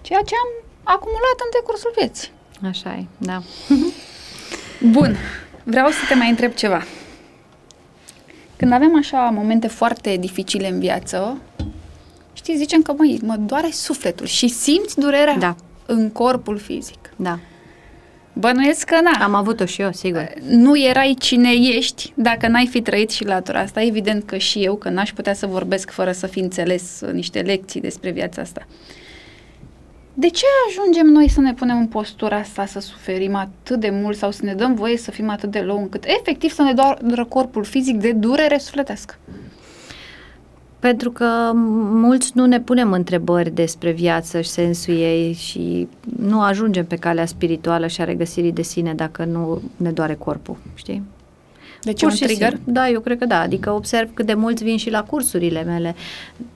ceea 0.00 0.20
ce 0.26 0.34
am 0.34 0.64
acumulat 0.82 1.36
în 1.44 1.50
decursul 1.52 1.92
vieții. 1.96 2.28
Așa 2.68 2.90
e, 2.90 3.04
da. 3.18 3.42
Bun, 4.90 5.16
vreau 5.64 5.88
să 5.88 6.00
te 6.08 6.14
mai 6.14 6.28
întreb 6.28 6.52
ceva. 6.52 6.82
Când 8.56 8.72
avem 8.72 8.96
așa 8.96 9.18
momente 9.18 9.66
foarte 9.66 10.16
dificile 10.16 10.68
în 10.68 10.78
viață, 10.78 11.40
știi, 12.32 12.56
zicem 12.56 12.82
că 12.82 12.94
măi, 12.96 13.18
mă 13.22 13.36
doare 13.36 13.70
sufletul 13.70 14.26
și 14.26 14.48
simți 14.48 14.98
durerea 14.98 15.36
Da. 15.36 15.56
În 15.86 16.10
corpul 16.10 16.58
fizic. 16.58 17.12
Da. 17.16 17.38
Bănuiesc 18.32 18.84
că 18.84 19.00
na. 19.00 19.24
Am 19.24 19.34
avut-o 19.34 19.64
și 19.64 19.82
eu, 19.82 19.92
sigur. 19.92 20.32
Nu 20.48 20.78
erai 20.78 21.16
cine 21.18 21.50
ești 21.50 22.12
dacă 22.14 22.48
n-ai 22.48 22.66
fi 22.66 22.82
trăit 22.82 23.10
și 23.10 23.24
latura 23.24 23.60
asta. 23.60 23.82
Evident 23.82 24.24
că 24.24 24.36
și 24.36 24.58
eu, 24.64 24.74
că 24.74 24.88
n-aș 24.88 25.12
putea 25.12 25.34
să 25.34 25.46
vorbesc 25.46 25.90
fără 25.90 26.12
să 26.12 26.26
fi 26.26 26.38
înțeles 26.38 27.00
uh, 27.00 27.12
niște 27.12 27.40
lecții 27.40 27.80
despre 27.80 28.10
viața 28.10 28.42
asta. 28.42 28.66
De 30.14 30.28
ce 30.28 30.44
ajungem 30.68 31.06
noi 31.06 31.28
să 31.28 31.40
ne 31.40 31.54
punem 31.54 31.78
în 31.78 31.86
postura 31.86 32.36
asta, 32.36 32.66
să 32.66 32.80
suferim 32.80 33.34
atât 33.34 33.80
de 33.80 33.90
mult 33.90 34.16
sau 34.16 34.30
să 34.30 34.44
ne 34.44 34.54
dăm 34.54 34.74
voie 34.74 34.96
să 34.96 35.10
fim 35.10 35.28
atât 35.28 35.50
de 35.50 35.58
low 35.58 35.78
încât 35.78 36.04
efectiv 36.04 36.52
să 36.52 36.62
ne 36.62 36.72
doară 36.72 37.24
corpul 37.24 37.64
fizic 37.64 37.96
de 37.96 38.12
durere 38.12 38.58
sufletească? 38.58 39.14
Pentru 40.82 41.10
că 41.10 41.50
mulți 41.54 42.32
nu 42.34 42.46
ne 42.46 42.60
punem 42.60 42.92
întrebări 42.92 43.50
despre 43.50 43.90
viață 43.90 44.40
și 44.40 44.48
sensul 44.48 44.94
ei 44.94 45.32
și 45.32 45.88
nu 46.18 46.40
ajungem 46.40 46.84
pe 46.84 46.96
calea 46.96 47.26
spirituală 47.26 47.86
și 47.86 48.00
a 48.00 48.04
regăsirii 48.04 48.52
de 48.52 48.62
sine 48.62 48.94
dacă 48.94 49.24
nu 49.24 49.62
ne 49.76 49.90
doare 49.90 50.14
corpul, 50.14 50.56
știi? 50.74 51.02
Deci 51.82 52.00
Pur 52.00 52.08
un 52.10 52.14
și 52.16 52.22
trigger? 52.24 52.48
simplu. 52.52 52.72
Da, 52.72 52.88
eu 52.88 53.00
cred 53.00 53.18
că 53.18 53.26
da. 53.26 53.40
Adică 53.40 53.70
observ 53.70 54.08
cât 54.14 54.26
de 54.26 54.34
mulți 54.34 54.64
vin 54.64 54.76
și 54.76 54.90
la 54.90 55.02
cursurile 55.02 55.62
mele 55.62 55.94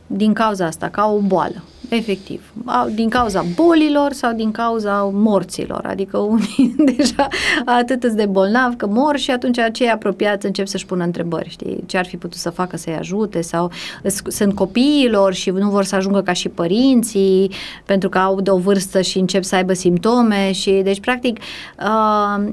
din 0.07 0.33
cauza 0.33 0.67
asta, 0.67 0.89
ca 0.89 1.13
o 1.17 1.19
boală, 1.19 1.63
efectiv. 1.89 2.53
Au- 2.65 2.89
Din 2.89 3.09
cauza 3.09 3.45
bolilor 3.55 4.13
sau 4.13 4.33
din 4.33 4.51
cauza 4.51 5.11
morților. 5.13 5.87
Adică 5.87 6.19
unii 6.19 6.75
deja 6.97 7.29
atât 7.65 8.03
îți 8.03 8.17
de 8.17 8.27
bolnav 8.27 8.77
că 8.77 8.87
mor 8.87 9.17
și 9.17 9.31
atunci 9.31 9.59
cei 9.73 9.89
apropiați 9.89 10.47
încep 10.47 10.67
să-și 10.67 10.87
pună 10.87 11.05
întrebări, 11.05 11.49
știi? 11.51 11.83
Ce 11.87 11.99
ar 11.99 12.07
fi 12.07 12.17
putut 12.17 12.39
să 12.39 12.51
facă 12.51 12.77
să-i 12.77 12.97
ajute 12.97 13.41
sau 13.41 13.71
îs- 14.03 14.23
sunt 14.29 14.55
copiilor 14.55 15.35
și 15.35 15.51
nu 15.51 15.71
vor 15.71 15.85
să 15.85 15.95
ajungă 15.97 16.21
ca 16.23 16.33
și 16.33 16.49
părinții 16.49 17.51
pentru 17.85 18.09
că 18.09 18.19
au 18.19 18.41
de 18.41 18.51
o 18.51 18.57
vârstă 18.59 19.01
și 19.01 19.19
încep 19.19 19.43
să 19.45 19.55
aibă 19.55 19.73
simptome 19.73 20.53
și 20.53 20.71
deci 20.85 21.01
practic 21.01 21.39
uh, 21.83 22.45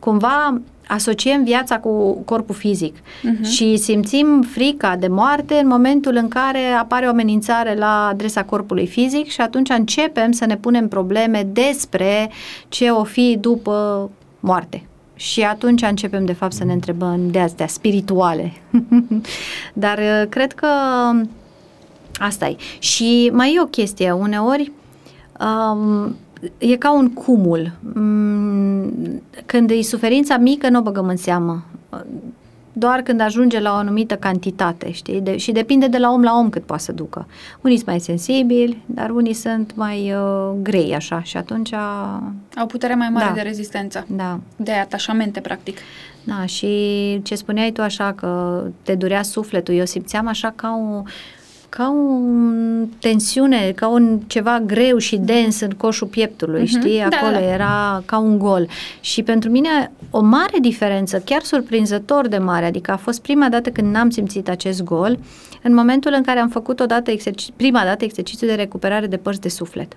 cumva 0.00 0.60
asociem 0.88 1.44
viața 1.44 1.78
cu 1.78 2.22
corpul 2.24 2.54
fizic 2.54 2.96
uh-huh. 2.96 3.48
și 3.48 3.76
simțim 3.76 4.42
frica 4.42 4.96
de 4.96 5.06
moarte 5.08 5.54
în 5.54 5.66
momentul 5.66 6.14
în 6.16 6.28
care 6.28 6.58
apare 6.80 7.06
o 7.06 7.08
amenințare 7.08 7.74
la 7.74 8.06
adresa 8.06 8.44
corpului 8.44 8.86
fizic 8.86 9.28
și 9.28 9.40
atunci 9.40 9.70
începem 9.70 10.32
să 10.32 10.46
ne 10.46 10.56
punem 10.56 10.88
probleme 10.88 11.48
despre 11.52 12.30
ce 12.68 12.90
o 12.90 13.04
fi 13.04 13.36
după 13.40 14.10
moarte. 14.40 14.82
Și 15.14 15.42
atunci 15.42 15.82
începem, 15.82 16.24
de 16.24 16.32
fapt, 16.32 16.52
să 16.52 16.64
ne 16.64 16.72
întrebăm 16.72 17.30
de 17.30 17.38
astea 17.38 17.66
spirituale. 17.66 18.52
Dar 19.72 19.98
uh, 19.98 20.28
cred 20.28 20.52
că 20.52 20.66
asta 22.14 22.46
e. 22.46 22.56
Și 22.78 23.30
mai 23.32 23.54
e 23.54 23.60
o 23.60 23.64
chestie, 23.64 24.12
uneori 24.12 24.72
um, 25.40 26.16
e 26.58 26.76
ca 26.76 26.92
un 26.92 27.12
cumul. 27.12 27.72
Mm, 27.94 28.92
Când 29.46 29.70
e 29.70 29.82
suferința 29.82 30.36
mică, 30.36 30.68
nu 30.68 30.78
o 30.78 30.82
băgăm 30.82 31.06
în 31.08 31.16
seamă. 31.16 31.64
Doar 32.72 33.00
când 33.02 33.20
ajunge 33.20 33.60
la 33.60 33.70
o 33.72 33.74
anumită 33.74 34.14
cantitate, 34.16 34.90
știi? 34.92 35.20
De, 35.20 35.36
și 35.36 35.52
depinde 35.52 35.86
de 35.86 35.98
la 35.98 36.10
om 36.10 36.22
la 36.22 36.32
om 36.38 36.48
cât 36.48 36.62
poate 36.62 36.82
să 36.82 36.92
ducă. 36.92 37.26
Unii 37.60 37.76
sunt 37.76 37.88
mai 37.88 38.00
sensibili, 38.00 38.82
dar 38.86 39.10
unii 39.10 39.32
sunt 39.32 39.72
mai 39.74 40.12
uh, 40.12 40.50
grei, 40.62 40.94
așa, 40.94 41.22
și 41.22 41.36
atunci... 41.36 41.72
Au 42.56 42.66
putere 42.66 42.94
mai 42.94 43.08
mare 43.08 43.26
Da. 43.26 43.32
de 43.32 43.40
rezistență, 43.40 44.06
Da, 44.08 44.40
de 44.56 44.72
atașamente, 44.72 45.40
practic. 45.40 45.76
da, 46.24 46.46
și 46.46 46.66
ce 47.22 47.34
spuneai 47.34 47.70
tu 47.70 47.82
așa 47.82 48.12
că 48.12 48.62
te 48.82 48.94
durea 48.94 49.22
sufletul, 49.22 49.74
eu 49.74 49.84
simțeam 49.84 50.26
așa 50.26 50.52
ca 50.56 50.78
o 50.98 51.02
ca 51.76 51.88
o 51.88 52.18
tensiune, 53.00 53.72
ca 53.74 53.88
un 53.88 54.18
ceva 54.26 54.60
greu 54.66 54.98
și 54.98 55.16
dens 55.16 55.60
în 55.60 55.70
coșul 55.70 56.06
pieptului, 56.06 56.60
Mhm, 56.60 56.68
știi? 56.78 56.98
da, 56.98 57.16
Acolo 57.16 57.32
da. 57.32 57.52
era 57.52 58.02
ca 58.06 58.18
un 58.18 58.38
gol. 58.38 58.68
Și 59.00 59.22
pentru 59.22 59.50
mine 59.50 59.90
o 60.10 60.20
mare 60.20 60.58
diferență, 60.60 61.18
chiar 61.24 61.42
surprinzător 61.42 62.28
de 62.28 62.38
mare, 62.38 62.64
adică 62.66 62.90
a 62.90 62.96
fost 62.96 63.20
prima 63.22 63.48
dată 63.48 63.70
când 63.70 63.94
n-am 63.94 64.10
simțit 64.10 64.48
acest 64.48 64.82
gol, 64.82 65.18
în 65.62 65.74
momentul 65.74 66.12
în 66.16 66.22
care 66.22 66.38
am 66.38 66.48
făcut 66.48 66.80
odată 66.80 67.10
exerci- 67.10 67.56
prima 67.56 67.84
dată 67.84 68.04
exercițiul 68.04 68.50
de 68.50 68.56
recuperare 68.56 69.06
de 69.06 69.16
părți 69.16 69.40
de 69.40 69.48
suflet. 69.48 69.96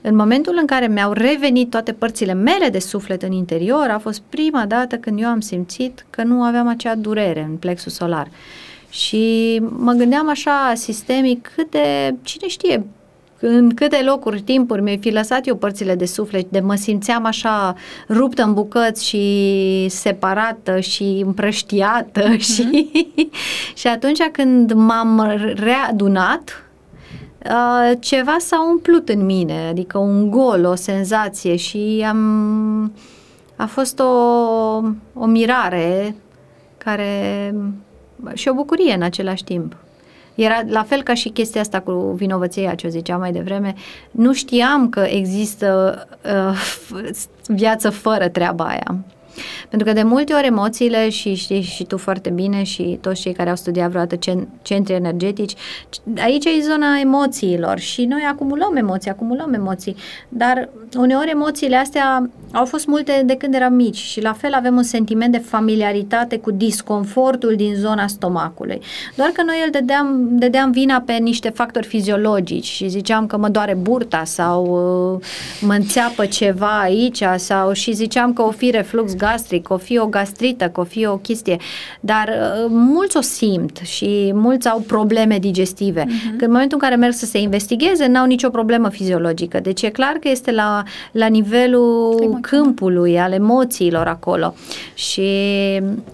În 0.00 0.16
momentul 0.16 0.56
în 0.60 0.66
care 0.66 0.86
mi-au 0.86 1.12
revenit 1.12 1.70
toate 1.70 1.92
părțile 1.92 2.32
mele 2.32 2.68
de 2.68 2.78
suflet 2.78 3.22
în 3.22 3.32
interior, 3.32 3.88
a 3.90 3.98
fost 3.98 4.22
prima 4.28 4.64
dată 4.68 4.96
când 4.96 5.20
eu 5.20 5.28
am 5.28 5.40
simțit 5.40 6.06
că 6.10 6.22
nu 6.22 6.42
aveam 6.42 6.68
acea 6.68 6.94
durere 6.94 7.46
în 7.50 7.56
plexul 7.56 7.90
solar. 7.92 8.28
Și 8.88 9.58
mă 9.76 9.92
gândeam 9.92 10.28
așa 10.28 10.72
sistemic 10.74 11.50
cât 11.54 11.70
de, 11.70 12.14
cine 12.22 12.48
știe, 12.48 12.86
în 13.40 13.74
câte 13.74 14.02
locuri, 14.04 14.40
timpuri 14.40 14.82
mi-ai 14.82 14.98
fi 14.98 15.10
lăsat 15.10 15.46
eu 15.46 15.56
părțile 15.56 15.94
de 15.94 16.04
suflet, 16.04 16.50
de 16.50 16.60
mă 16.60 16.74
simțeam 16.74 17.24
așa 17.24 17.74
ruptă 18.08 18.42
în 18.42 18.54
bucăți 18.54 19.06
și 19.06 19.86
separată 19.88 20.80
și 20.80 21.22
împrăștiată 21.24 22.34
uh-huh. 22.34 22.38
și, 22.54 22.88
și 23.74 23.86
atunci 23.86 24.22
când 24.32 24.72
m-am 24.72 25.38
readunat, 25.54 26.60
Uh, 27.50 27.92
ceva 28.00 28.36
s-a 28.38 28.66
umplut 28.70 29.08
în 29.08 29.24
mine, 29.24 29.66
adică 29.68 29.98
un 29.98 30.30
gol, 30.30 30.64
o 30.64 30.74
senzație 30.74 31.56
și 31.56 32.04
am 32.08 32.92
a 33.56 33.66
fost 33.66 33.98
o, 33.98 34.04
o 35.14 35.26
mirare 35.26 36.14
care 36.78 37.54
și 38.34 38.48
o 38.48 38.54
bucurie 38.54 38.94
în 38.94 39.02
același 39.02 39.44
timp. 39.44 39.76
Era 40.34 40.62
la 40.68 40.82
fel 40.82 41.02
ca 41.02 41.14
și 41.14 41.28
chestia 41.28 41.60
asta 41.60 41.80
cu 41.80 41.92
vinovăția, 41.92 42.74
ce 42.74 42.86
o 42.86 42.90
ziceam 42.90 43.20
mai 43.20 43.32
devreme. 43.32 43.74
Nu 44.10 44.32
știam 44.32 44.88
că 44.88 45.00
există 45.00 45.98
uh, 46.24 46.56
f- 46.56 47.46
viață 47.46 47.90
fără 47.90 48.28
treaba 48.28 48.64
aia. 48.64 48.96
Pentru 49.68 49.88
că 49.88 49.94
de 49.94 50.02
multe 50.02 50.32
ori 50.32 50.46
emoțiile, 50.46 51.08
și 51.08 51.34
știi 51.34 51.60
și 51.60 51.84
tu 51.84 51.96
foarte 51.96 52.30
bine 52.30 52.62
și 52.62 52.98
toți 53.00 53.20
cei 53.20 53.32
care 53.32 53.50
au 53.50 53.56
studiat 53.56 53.88
vreodată 53.88 54.16
cen- 54.16 54.48
centri 54.62 54.94
energetici, 54.94 55.54
aici 56.18 56.44
e 56.44 56.60
zona 56.60 56.98
emoțiilor 57.00 57.78
și 57.78 58.04
noi 58.04 58.26
acumulăm 58.30 58.76
emoții, 58.76 59.10
acumulăm 59.10 59.54
emoții, 59.54 59.96
dar 60.28 60.68
uneori 60.96 61.30
emoțiile 61.30 61.76
astea 61.76 62.30
au 62.52 62.64
fost 62.64 62.86
multe 62.86 63.22
de 63.24 63.36
când 63.36 63.54
eram 63.54 63.74
mici 63.74 63.96
și 63.96 64.20
la 64.20 64.32
fel 64.32 64.52
avem 64.52 64.76
un 64.76 64.82
sentiment 64.82 65.32
de 65.32 65.38
familiaritate 65.38 66.38
cu 66.38 66.50
disconfortul 66.50 67.54
din 67.56 67.74
zona 67.74 68.06
stomacului. 68.06 68.80
Doar 69.14 69.28
că 69.28 69.42
noi 69.42 69.62
îl 69.64 69.70
dădeam, 69.70 70.28
dădeam 70.30 70.70
vina 70.70 71.02
pe 71.06 71.12
niște 71.12 71.48
factori 71.48 71.86
fiziologici 71.86 72.64
și 72.64 72.88
ziceam 72.88 73.26
că 73.26 73.36
mă 73.36 73.48
doare 73.48 73.74
burta 73.74 74.24
sau 74.24 74.64
uh, 75.14 75.26
mă 75.60 75.72
înțeapă 75.72 76.26
ceva 76.26 76.80
aici 76.80 77.22
sau 77.36 77.72
și 77.72 77.92
ziceam 77.92 78.32
că 78.32 78.42
o 78.42 78.50
fi 78.50 78.70
reflux 78.70 79.14
gastric, 79.26 79.70
o 79.70 79.76
fi 79.76 79.98
o 79.98 80.06
gastrită, 80.06 80.64
că 80.68 80.80
o 80.80 80.84
fi 80.84 81.06
o 81.06 81.16
chestie, 81.16 81.56
dar 82.00 82.28
uh, 82.28 82.66
mulți 82.68 83.16
o 83.16 83.20
simt 83.20 83.76
și 83.82 84.30
mulți 84.34 84.68
au 84.68 84.78
probleme 84.86 85.38
digestive. 85.38 86.02
Uh-huh. 86.04 86.28
Când 86.30 86.42
în 86.42 86.50
momentul 86.50 86.78
în 86.80 86.88
care 86.88 87.00
merg 87.00 87.12
să 87.12 87.26
se 87.26 87.38
investigheze, 87.38 88.06
n-au 88.06 88.26
nicio 88.26 88.48
problemă 88.48 88.88
fiziologică. 88.88 89.60
Deci 89.60 89.82
e 89.82 89.88
clar 89.88 90.12
că 90.20 90.28
este 90.28 90.52
la, 90.52 90.82
la 91.12 91.26
nivelul 91.26 92.08
Emoțional. 92.10 92.40
câmpului, 92.40 93.18
al 93.18 93.32
emoțiilor 93.32 94.06
acolo 94.06 94.54
și 94.94 95.30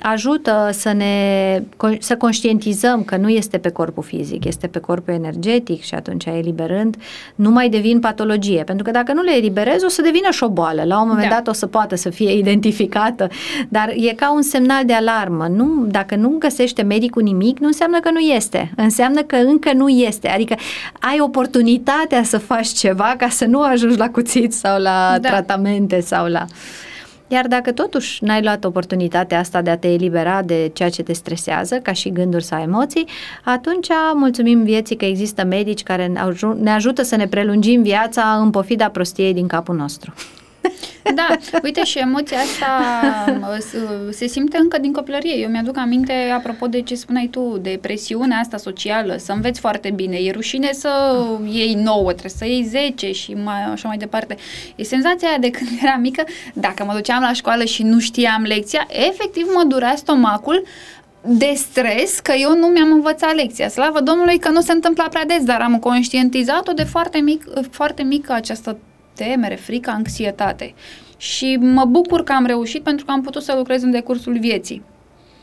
ajută 0.01 0.70
să 0.72 0.93
ne 0.93 1.12
să 1.98 2.16
conștientizăm 2.16 3.02
că 3.02 3.16
nu 3.16 3.28
este 3.28 3.59
pe 3.59 3.68
corpul 3.70 4.02
fizic, 4.02 4.44
este 4.44 4.66
pe 4.66 4.78
corpul 4.78 5.14
energetic 5.14 5.82
și 5.82 5.94
atunci 5.94 6.24
eliberând 6.24 6.97
nu 7.34 7.51
mai 7.51 7.68
devin 7.68 8.01
patologie, 8.01 8.62
pentru 8.62 8.84
că 8.84 8.90
dacă 8.90 9.12
nu 9.12 9.22
le 9.22 9.36
eliberezi 9.36 9.84
o 9.84 9.89
să 9.89 10.02
devină 10.02 10.30
și 10.30 10.44
o 10.44 10.48
boală. 10.48 10.82
La 10.84 11.01
un 11.01 11.09
moment 11.09 11.28
Da. 11.28 11.34
dat 11.34 11.48
o 11.48 11.52
să 11.52 11.66
poată 11.66 11.97
să 11.97 12.10
fie 12.10 12.30
identificată, 13.08 13.28
dar 13.68 13.92
e 13.96 14.12
ca 14.14 14.32
un 14.32 14.42
semnal 14.42 14.84
de 14.84 14.92
alarmă. 14.92 15.46
Nu, 15.46 15.84
dacă 15.88 16.16
nu 16.16 16.36
găsește 16.38 16.82
medicul 16.82 17.22
nimic, 17.22 17.58
nu 17.58 17.66
înseamnă 17.66 18.00
că 18.00 18.10
nu 18.10 18.18
este. 18.18 18.72
Înseamnă 18.76 19.22
că 19.22 19.36
încă 19.36 19.72
nu 19.72 19.88
este. 19.88 20.28
Adică 20.28 20.54
ai 21.00 21.20
oportunitatea 21.20 22.22
să 22.22 22.38
faci 22.38 22.68
ceva 22.68 23.14
ca 23.18 23.28
să 23.28 23.44
nu 23.44 23.60
ajungi 23.62 23.98
la 23.98 24.10
cuțit 24.10 24.52
sau 24.52 24.80
la 24.80 25.18
Da. 25.20 25.28
tratamente 25.28 26.00
sau 26.00 26.26
la... 26.26 26.44
Iar 27.28 27.46
dacă 27.46 27.72
totuși 27.72 28.24
n-ai 28.24 28.42
luat 28.42 28.64
oportunitatea 28.64 29.38
asta 29.38 29.62
de 29.62 29.70
a 29.70 29.76
te 29.76 29.88
elibera 29.88 30.42
de 30.42 30.70
ceea 30.72 30.88
ce 30.88 31.02
te 31.02 31.12
stresează, 31.12 31.74
ca 31.76 31.92
și 31.92 32.12
gânduri 32.12 32.44
sau 32.44 32.60
emoții, 32.60 33.06
atunci 33.44 33.88
mulțumim 34.14 34.62
vieții 34.62 34.96
că 34.96 35.04
există 35.04 35.44
medici 35.44 35.82
care 35.82 36.06
ne 36.06 36.20
aju- 36.20 36.58
ne 36.60 36.70
ajută 36.70 37.02
să 37.02 37.16
ne 37.16 37.26
prelungim 37.26 37.82
viața 37.82 38.38
în 38.42 38.50
pofida 38.50 38.88
prostiei 38.88 39.34
din 39.34 39.46
capul 39.46 39.76
nostru. 39.76 40.12
Da, 41.14 41.26
uite 41.62 41.84
și 41.84 41.98
emoția 41.98 42.39
asta 42.39 42.66
mă, 43.40 43.59
s- 43.60 44.16
se 44.16 44.26
simte 44.26 44.56
încă 44.56 44.78
din 44.78 44.93
copilărie. 44.93 45.34
Eu 45.39 45.48
mi-aduc 45.48 45.76
aminte, 45.76 46.12
apropo 46.36 46.66
de 46.66 46.80
ce 46.80 46.94
spuneai 46.94 47.28
tu, 47.30 47.59
de 47.62 47.78
presiunea 47.82 48.39
asta 48.39 48.56
socială, 48.56 49.16
să 49.18 49.32
înveți 49.32 49.60
foarte 49.60 49.90
bine. 49.90 50.16
E 50.16 50.30
rușine 50.30 50.72
să 50.72 51.20
iei 51.51 51.74
9, 51.74 52.02
trebuie 52.10 52.30
să 52.36 52.44
iei 52.47 52.62
10 52.64 53.12
și 53.12 53.34
mai, 53.34 53.62
așa 53.72 53.89
mai 53.89 53.97
departe. 53.97 54.36
E 54.76 54.82
senzația 54.82 55.28
aia 55.28 55.39
de 55.39 55.51
când 55.51 55.68
eram 55.82 56.01
mică, 56.01 56.24
dacă 56.55 56.84
mă 56.84 56.93
duceam 56.94 57.20
la 57.22 57.32
școală 57.32 57.64
și 57.64 57.82
nu 57.82 57.98
știam 57.98 58.43
lecția, 58.43 58.86
efectiv 59.09 59.47
mă 59.55 59.62
durea 59.68 59.94
stomacul 59.97 60.64
de 61.26 61.52
stres 61.56 62.18
că 62.20 62.32
eu 62.39 62.56
nu 62.56 62.66
mi-am 62.66 62.93
învățat 62.93 63.34
lecția. 63.34 63.68
Slavă 63.68 64.01
Domnului 64.01 64.39
că 64.39 64.48
nu 64.51 64.60
se 64.60 64.72
întâmpla 64.72 65.05
prea 65.10 65.24
des, 65.24 65.43
dar 65.44 65.60
am 65.60 65.78
conștientizat-o 65.78 66.72
de 66.72 66.82
foarte, 66.84 67.18
mic, 67.18 67.44
foarte 67.70 68.02
mică 68.02 68.32
această 68.32 68.78
temere, 69.14 69.55
frică, 69.55 69.90
anxietate. 69.90 70.74
Și 71.16 71.56
mă 71.60 71.84
bucur 71.84 72.22
că 72.24 72.32
am 72.32 72.47
reușit 72.47 72.82
pentru 72.82 73.05
că 73.05 73.10
am 73.10 73.22
putut 73.22 73.43
să 73.43 73.55
lucrez 73.56 73.82
în 73.82 73.90
decursul 73.90 74.39
vieții. 74.39 74.82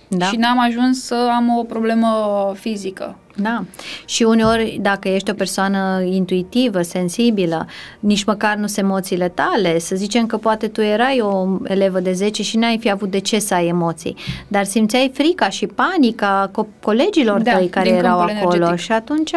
Da. 0.08 0.26
Și 0.26 0.36
n-am 0.36 0.60
ajuns 0.60 1.04
să 1.04 1.30
am 1.36 1.58
o 1.58 1.64
problemă 1.64 2.08
fizică. 2.56 3.18
Da. 3.42 3.64
Și 4.06 4.24
uneori, 4.24 4.78
dacă 4.82 5.08
ești 5.08 5.30
o 5.30 5.34
persoană 5.34 6.02
intuitivă, 6.06 6.82
sensibilă, 6.82 7.68
nici 8.00 8.24
măcar 8.24 8.56
nu 8.56 8.68
sunt 8.68 8.86
emoțiile 8.86 9.30
tale, 9.30 9.80
să 9.80 9.96
zicem 9.96 10.26
că 10.26 10.38
poate 10.38 10.68
tu 10.68 10.82
erai 10.82 11.20
o 11.22 11.58
elevă 11.64 12.00
de 12.00 12.12
10 12.12 12.44
și 12.44 12.58
n-ai 12.58 12.78
fi 12.80 12.92
avut 12.92 13.12
de 13.12 13.20
ce 13.20 13.40
să 13.40 13.54
ai 13.54 13.68
emoții, 13.68 14.16
dar 14.48 14.64
simțeai 14.64 15.12
frica 15.14 15.50
și 15.50 15.66
panica 15.66 16.52
co- 16.52 16.82
colegilor 16.82 17.42
da, 17.42 17.52
tăi 17.52 17.68
care 17.68 17.90
erau 17.90 18.20
acolo 18.20 18.54
energetic. 18.56 18.80
și 18.80 18.92
atunci 18.92 19.32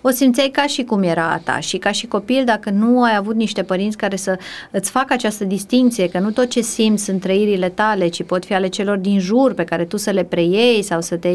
o 0.00 0.10
simțeai 0.10 0.48
ca 0.48 0.66
și 0.66 0.82
cum 0.82 1.02
era 1.02 1.30
a 1.30 1.38
ta 1.38 1.58
și 1.58 1.76
ca 1.76 1.90
și 1.90 2.06
copil, 2.06 2.44
dacă 2.44 2.70
nu 2.70 3.02
ai 3.02 3.16
avut 3.16 3.34
niște 3.34 3.62
părinți 3.62 3.96
care 3.96 4.16
să 4.16 4.38
îți 4.70 4.90
facă 4.90 5.12
această 5.12 5.44
distinție, 5.44 6.08
că 6.08 6.18
nu 6.18 6.30
tot 6.30 6.48
ce 6.48 6.60
simți 6.60 7.04
sunt 7.04 7.20
trăirile 7.20 7.68
tale, 7.68 8.08
ci 8.08 8.22
pot 8.22 8.44
fi 8.44 8.54
ale 8.54 8.68
celor 8.68 8.96
din 8.96 9.18
jur 9.20 9.54
pe 9.54 9.64
care 9.64 9.84
tu 9.84 9.96
să 9.96 10.10
le 10.10 10.24
preiei 10.24 10.82
sau 10.82 11.00
să 11.00 11.16
te 11.16 11.28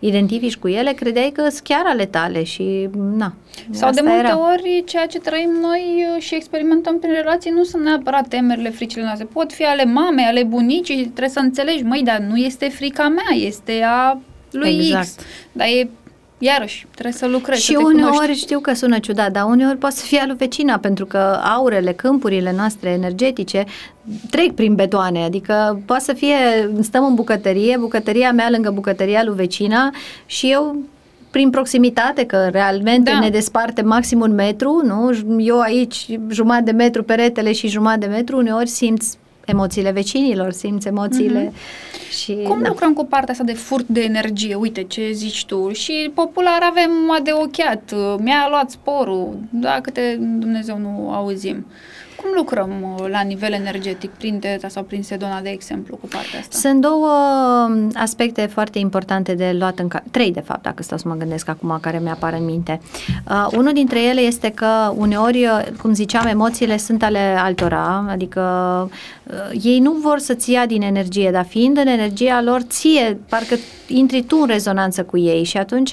identifici 0.00 0.56
cu 0.56 0.68
ele, 0.68 0.92
credeai 0.92 1.30
că 1.34 1.48
sunt 1.54 1.66
chiar 1.66 1.84
ale 1.86 2.06
tale 2.06 2.42
și 2.42 2.88
na. 3.16 3.34
Sau 3.70 3.90
de 3.90 4.00
multe 4.00 4.18
era. 4.18 4.50
ori 4.52 4.82
ceea 4.86 5.06
ce 5.06 5.18
trăim 5.18 5.50
noi 5.60 6.06
uh, 6.16 6.22
și 6.22 6.34
experimentăm 6.34 6.98
prin 6.98 7.12
relații 7.12 7.50
nu 7.50 7.64
sunt 7.64 7.82
neapărat 7.82 8.28
temerile, 8.28 8.70
fricile 8.70 9.02
noastre. 9.02 9.28
Pot 9.32 9.52
fi 9.52 9.64
ale 9.64 9.84
mamei, 9.84 10.24
ale 10.24 10.42
bunicii, 10.42 11.02
trebuie 11.02 11.28
să 11.28 11.38
înțelegi, 11.38 11.82
măi, 11.82 12.02
dar 12.04 12.18
nu 12.18 12.36
este 12.36 12.68
frica 12.68 13.08
mea, 13.08 13.46
este 13.46 13.82
a 13.84 14.18
lui 14.50 14.68
exact. 14.68 15.06
X. 15.06 15.16
Dar 15.52 15.66
e 15.66 15.88
Iarăși, 16.38 16.86
trebuie 16.90 17.12
să 17.12 17.26
lucrezi. 17.26 17.62
Și 17.62 17.72
să 17.72 17.78
uneori 17.78 18.16
cunoști. 18.16 18.42
știu 18.42 18.60
că 18.60 18.74
sună 18.74 18.98
ciudat, 18.98 19.32
dar 19.32 19.44
uneori 19.44 19.76
poate 19.76 19.94
să 19.94 20.04
fie 20.04 20.18
alu 20.18 20.34
vecina, 20.34 20.78
pentru 20.78 21.06
că 21.06 21.18
aurele, 21.56 21.92
câmpurile 21.92 22.52
noastre 22.56 22.88
energetice 22.88 23.64
trec 24.30 24.52
prin 24.52 24.74
betoane, 24.74 25.24
adică 25.24 25.82
poate 25.86 26.04
să 26.04 26.12
fie, 26.12 26.36
stăm 26.80 27.04
în 27.04 27.14
bucătărie, 27.14 27.76
bucătăria 27.78 28.32
mea 28.32 28.50
lângă 28.50 28.70
bucătăria 28.70 29.22
lui 29.24 29.34
vecina 29.34 29.90
și 30.26 30.50
eu 30.50 30.76
prin 31.34 31.50
proximitate, 31.50 32.26
că 32.26 32.48
realmente 32.52 33.10
da. 33.10 33.18
ne 33.18 33.28
desparte 33.28 33.82
maxim 33.82 34.20
un 34.20 34.34
metru, 34.34 34.80
nu? 34.84 35.10
Eu 35.38 35.60
aici 35.60 36.06
jumătate 36.28 36.64
de 36.64 36.70
metru 36.70 37.02
peretele 37.02 37.52
și 37.52 37.68
jumătate 37.68 37.98
de 37.98 38.06
metru, 38.06 38.36
uneori 38.36 38.68
simți 38.68 39.18
emoțiile 39.44 39.90
vecinilor, 39.90 40.52
simți 40.52 40.86
emoțiile 40.86 41.48
mm-hmm. 41.48 42.10
și... 42.10 42.32
Cum 42.48 42.62
da. 42.62 42.68
lucrăm 42.68 42.92
cu 42.92 43.04
partea 43.04 43.32
asta 43.32 43.44
de 43.44 43.52
furt 43.52 43.86
de 43.86 44.00
energie? 44.00 44.54
Uite 44.54 44.82
ce 44.82 45.10
zici 45.12 45.44
tu. 45.44 45.72
Și 45.72 46.10
popular 46.14 46.58
avem 46.62 46.90
de 47.22 47.30
ochiat, 47.32 47.94
mi-a 48.18 48.46
luat 48.48 48.70
sporul, 48.70 49.36
da, 49.50 49.80
câte 49.82 50.18
Dumnezeu 50.20 50.78
nu 50.78 51.10
auzim. 51.12 51.66
Cum 52.24 52.32
lucrăm 52.36 52.96
uh, 52.98 53.08
la 53.08 53.20
nivel 53.20 53.52
energetic, 53.52 54.10
prin 54.10 54.38
Teta 54.38 54.68
sau 54.68 54.82
prin 54.82 55.02
Sedona, 55.02 55.40
de 55.40 55.48
exemplu, 55.48 55.96
cu 55.96 56.06
partea 56.06 56.38
asta? 56.38 56.58
Sunt 56.58 56.80
două 56.80 57.08
um, 57.68 57.90
aspecte 57.94 58.46
foarte 58.46 58.78
importante 58.78 59.34
de 59.34 59.56
luat 59.58 59.78
în 59.78 59.88
calcul. 59.88 60.10
Trei, 60.10 60.32
de 60.32 60.40
fapt, 60.40 60.62
dacă 60.62 60.82
stau 60.82 60.98
să 60.98 61.08
mă 61.08 61.14
gândesc 61.14 61.48
acum, 61.48 61.78
care 61.80 61.98
mi-apar 61.98 62.32
în 62.32 62.44
minte. 62.44 62.80
Uh, 63.30 63.46
unul 63.56 63.72
dintre 63.72 64.02
ele 64.02 64.20
este 64.20 64.50
că 64.50 64.92
uneori, 64.96 65.44
uh, 65.44 65.62
cum 65.80 65.92
ziceam, 65.92 66.26
emoțiile 66.26 66.76
sunt 66.76 67.02
ale 67.02 67.36
altora, 67.38 68.06
adică 68.08 68.40
uh, 69.22 69.62
ei 69.62 69.78
nu 69.78 69.92
vor 69.92 70.18
să-ți 70.18 70.50
ia 70.50 70.66
din 70.66 70.82
energie, 70.82 71.30
dar 71.30 71.44
fiind 71.44 71.76
în 71.76 71.86
energia 71.86 72.42
lor, 72.42 72.60
ție, 72.60 73.18
parcă 73.28 73.54
intri 73.86 74.22
tu 74.22 74.36
în 74.40 74.46
rezonanță 74.46 75.02
cu 75.02 75.18
ei 75.18 75.44
și 75.44 75.56
atunci 75.56 75.92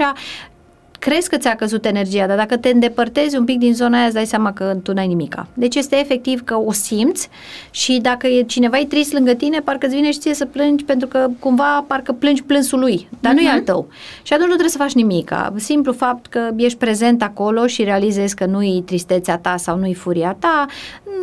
crezi 1.02 1.30
că 1.30 1.38
ți-a 1.38 1.56
căzut 1.56 1.86
energia, 1.86 2.28
dar 2.28 2.38
dacă 2.38 2.58
te 2.58 2.70
îndepărtezi 2.70 3.38
un 3.38 3.46
pic 3.46 3.58
din 3.58 3.74
zona 3.74 3.98
aia, 3.98 4.06
îți 4.06 4.14
dai 4.14 4.26
seama 4.26 4.54
că 4.54 4.78
tu 4.84 4.94
n-ai 4.94 5.08
nimica. 5.08 5.48
Deci 5.54 5.76
este 5.76 6.00
efectiv 6.00 6.44
că 6.44 6.58
o 6.58 6.72
simți 6.72 7.30
și 7.72 8.00
dacă 8.02 8.28
e 8.28 8.42
cineva 8.42 8.80
e 8.80 8.86
trist 8.86 9.14
lângă 9.14 9.34
tine, 9.34 9.60
parcă 9.60 9.86
îți 9.86 9.96
vine 9.96 10.12
și 10.12 10.20
ție 10.20 10.34
să 10.34 10.46
plângi 10.46 10.84
pentru 10.84 11.08
că 11.08 11.28
cumva 11.40 11.86
parcă 11.88 12.12
plângi 12.12 12.44
plânsul 12.44 12.80
lui, 12.80 13.08
dar 13.20 13.32
uh-huh. 13.32 13.36
nu 13.36 13.42
e 13.42 13.46
mhm. 13.46 13.54
al 13.54 13.62
tău. 13.62 13.88
Și 14.22 14.34
atunci 14.34 14.48
nu 14.48 14.54
trebuie 14.54 14.70
să 14.70 14.78
faci 14.78 14.94
nimica. 14.94 15.54
Simplu 15.58 15.94
fapt 15.94 16.28
că 16.28 16.50
ești 16.56 16.78
prezent 16.78 17.24
acolo 17.24 17.68
și 17.68 17.84
realizezi 17.84 18.36
că 18.36 18.46
nu 18.46 18.64
e 18.64 18.82
tristețea 18.86 19.38
ta 19.38 19.58
sau 19.58 19.78
nu 19.78 19.86
e 19.86 19.94
furia 19.94 20.36
ta, 20.40 20.66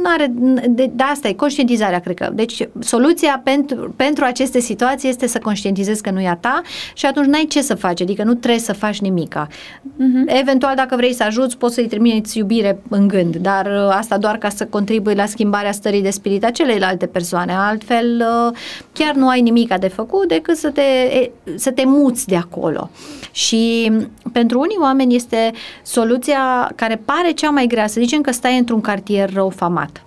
are 0.05 0.33
de, 0.69 0.91
de 0.95 1.03
asta 1.03 1.29
e 1.29 1.33
conștientizarea, 1.33 1.99
cred 1.99 2.17
că. 2.17 2.31
Deci 2.33 2.69
soluția 2.79 3.41
pentru, 3.45 3.95
pentru 3.97 4.25
aceste 4.25 4.61
situații 4.61 5.09
este 5.09 5.27
să 5.27 5.39
conștientizezi 5.39 6.03
că 6.03 6.11
nu 6.11 6.21
e 6.21 6.29
a 6.29 6.37
ta 6.37 6.61
și 6.95 7.07
atunci 7.07 7.27
n-ai 7.27 7.47
ce 7.49 7.63
să 7.63 7.75
faci, 7.75 8.01
adică 8.01 8.25
nu 8.25 8.35
trebuie 8.35 8.61
să 8.61 8.73
faci 8.73 9.01
nimica. 9.01 9.47
Uh-huh. 9.69 10.40
Eventual, 10.40 10.74
dacă 10.74 10.97
vrei 10.97 11.12
să 11.12 11.23
ajuți, 11.23 11.59
poți 11.59 11.74
să-i 11.74 11.86
trimiți 11.86 12.39
iubire 12.39 12.78
în 12.89 13.09
gând, 13.09 13.36
dar 13.36 13.66
uh, 13.66 13.97
asta 13.97 14.19
doar 14.19 14.36
ca 14.36 14.49
să 14.49 14.66
contribui 14.66 15.15
la 15.15 15.27
schimbarea 15.27 15.73
stării 15.73 16.03
de 16.03 16.11
spirit 16.11 16.45
a 16.45 16.51
celeilalte 16.51 17.07
persoane. 17.07 17.53
Altfel, 17.53 18.27
uh, 18.49 18.57
chiar 18.93 19.15
nu 19.15 19.28
ai 19.28 19.40
nimic 19.40 19.74
de 19.74 19.89
făcut 19.89 20.28
decât 20.28 20.57
să 20.57 20.70
te, 20.70 20.82
să 21.57 21.70
te 21.70 21.85
muți 21.85 22.27
de 22.27 22.36
acolo. 22.36 22.90
Și 23.31 23.93
pentru 24.32 24.59
unii 24.59 24.78
oameni 24.81 25.15
este 25.15 25.53
soluția 25.82 26.70
care 26.74 27.01
pare 27.05 27.31
cea 27.31 27.51
mai 27.51 27.66
grea, 27.66 27.86
să 27.86 28.01
zicem 28.01 28.20
că 28.20 28.32
stai 28.32 28.59
într-un 28.59 28.81
cartier 28.81 29.32
rău 29.32 29.49
famat 29.49 30.03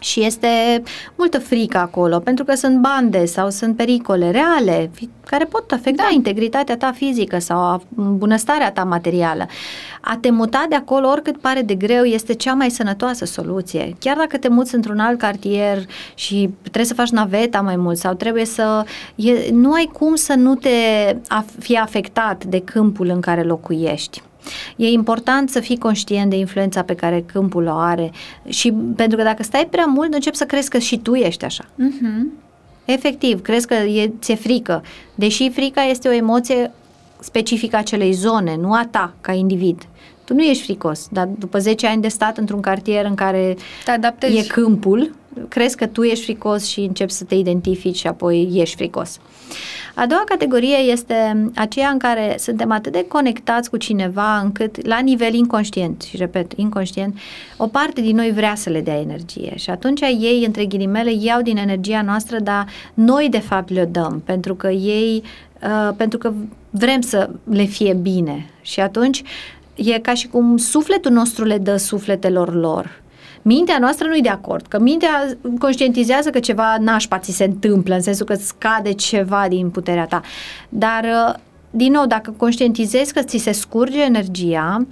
și 0.00 0.24
este 0.24 0.82
multă 1.14 1.38
frică 1.38 1.78
acolo, 1.78 2.18
pentru 2.18 2.44
că 2.44 2.54
sunt 2.54 2.78
bande 2.78 3.24
sau 3.24 3.50
sunt 3.50 3.76
pericole 3.76 4.30
reale 4.30 4.90
care 5.26 5.44
pot 5.44 5.72
afecta 5.72 6.02
da. 6.02 6.14
integritatea 6.14 6.76
ta 6.76 6.92
fizică 6.92 7.38
sau 7.38 7.82
bunăstarea 7.94 8.72
ta 8.72 8.84
materială. 8.84 9.46
A 10.00 10.18
te 10.20 10.30
muta 10.30 10.66
de 10.68 10.74
acolo, 10.74 11.08
oricât 11.08 11.36
pare 11.36 11.62
de 11.62 11.74
greu, 11.74 12.04
este 12.04 12.34
cea 12.34 12.52
mai 12.54 12.70
sănătoasă 12.70 13.24
soluție. 13.24 13.96
Chiar 13.98 14.16
dacă 14.16 14.36
te 14.36 14.48
muți 14.48 14.74
într-un 14.74 14.98
alt 14.98 15.18
cartier 15.18 15.78
și 16.14 16.50
trebuie 16.60 16.84
să 16.84 16.94
faci 16.94 17.10
naveta 17.10 17.60
mai 17.60 17.76
mult 17.76 17.98
sau 17.98 18.14
trebuie 18.14 18.44
să... 18.44 18.84
E, 19.14 19.32
nu 19.52 19.72
ai 19.72 19.90
cum 19.92 20.14
să 20.14 20.34
nu 20.34 20.54
te 20.54 20.68
fie 21.58 21.78
afectat 21.78 22.44
de 22.44 22.60
câmpul 22.60 23.08
în 23.08 23.20
care 23.20 23.42
locuiești. 23.42 24.22
E 24.76 24.86
important 24.86 25.50
să 25.50 25.60
fii 25.60 25.78
conștient 25.78 26.30
de 26.30 26.36
influența 26.36 26.82
pe 26.82 26.94
care 26.94 27.24
câmpul 27.32 27.66
o 27.66 27.76
are 27.76 28.10
și 28.48 28.72
pentru 28.96 29.16
că 29.16 29.22
dacă 29.22 29.42
stai 29.42 29.68
prea 29.70 29.86
mult, 29.86 30.14
începi 30.14 30.36
să 30.36 30.44
crezi 30.44 30.70
că 30.70 30.78
și 30.78 30.98
tu 30.98 31.14
ești 31.14 31.44
așa. 31.44 31.64
Uh-huh. 31.64 32.44
Efectiv, 32.84 33.42
crezi 33.42 33.66
că 33.66 33.74
e, 33.74 34.12
ți-e 34.20 34.34
frică, 34.34 34.82
deși 35.14 35.50
frica 35.50 35.82
este 35.82 36.08
o 36.08 36.12
emoție 36.12 36.70
specifică 37.20 37.76
acelei 37.76 38.12
zone, 38.12 38.56
nu 38.56 38.72
a 38.72 38.88
ta 38.90 39.14
ca 39.20 39.32
individ. 39.32 39.86
Tu 40.26 40.34
nu 40.34 40.42
ești 40.42 40.62
fricos, 40.62 41.08
dar 41.10 41.28
după 41.38 41.58
10 41.58 41.86
ani 41.86 42.02
de 42.02 42.08
stat 42.08 42.38
într-un 42.38 42.60
cartier 42.60 43.04
în 43.04 43.14
care 43.14 43.56
e 44.20 44.46
câmpul, 44.46 45.14
crezi 45.48 45.76
că 45.76 45.86
tu 45.86 46.02
ești 46.02 46.24
fricos 46.24 46.66
și 46.66 46.80
începi 46.80 47.12
să 47.12 47.24
te 47.24 47.34
identifici 47.34 47.96
și 47.96 48.06
apoi 48.06 48.50
ești 48.54 48.76
fricos. 48.76 49.20
A 49.94 50.06
doua 50.06 50.22
categorie 50.24 50.76
este 50.76 51.50
aceea 51.54 51.88
în 51.88 51.98
care 51.98 52.36
suntem 52.38 52.70
atât 52.70 52.92
de 52.92 53.04
conectați 53.08 53.70
cu 53.70 53.76
cineva 53.76 54.38
încât 54.38 54.86
la 54.86 54.98
nivel 54.98 55.34
inconștient, 55.34 56.02
și 56.02 56.16
repet, 56.16 56.52
inconștient, 56.56 57.18
o 57.56 57.66
parte 57.66 58.00
din 58.00 58.16
noi 58.16 58.32
vrea 58.32 58.54
să 58.54 58.70
le 58.70 58.80
dea 58.80 59.00
energie 59.00 59.52
și 59.56 59.70
atunci 59.70 60.00
ei, 60.00 60.42
între 60.46 60.64
ghilimele, 60.64 61.12
iau 61.12 61.42
din 61.42 61.56
energia 61.56 62.02
noastră, 62.02 62.38
dar 62.38 62.66
noi 62.94 63.28
de 63.30 63.38
fapt 63.38 63.70
le 63.70 63.84
dăm, 63.84 64.22
pentru 64.24 64.54
că 64.54 64.68
ei, 64.68 65.22
uh, 65.62 65.94
pentru 65.96 66.18
că 66.18 66.32
vrem 66.70 67.00
să 67.00 67.30
le 67.50 67.64
fie 67.64 67.94
bine 67.94 68.50
și 68.60 68.80
atunci 68.80 69.22
e 69.76 69.98
ca 69.98 70.14
și 70.14 70.28
cum 70.28 70.56
sufletul 70.56 71.10
nostru 71.10 71.44
le 71.44 71.58
dă 71.58 71.76
sufletelor 71.76 72.54
lor. 72.54 73.02
Mintea 73.42 73.78
noastră 73.78 74.08
nu 74.08 74.16
e 74.16 74.20
de 74.20 74.28
acord, 74.28 74.66
că 74.66 74.78
mintea 74.78 75.36
conștientizează 75.58 76.30
că 76.30 76.38
ceva 76.38 76.76
nașpa 76.80 77.18
ți 77.18 77.32
se 77.32 77.44
întâmplă, 77.44 77.94
în 77.94 78.00
sensul 78.00 78.26
că 78.26 78.34
scade 78.34 78.92
ceva 78.92 79.46
din 79.48 79.70
puterea 79.70 80.06
ta. 80.06 80.20
Dar 80.68 81.04
uh, 81.04 81.34
din 81.70 81.92
nou, 81.92 82.06
dacă 82.06 82.34
conștientizezi 82.36 83.12
că 83.12 83.22
ți 83.22 83.38
se 83.38 83.52
scurge 83.52 84.02
energia, 84.02 84.86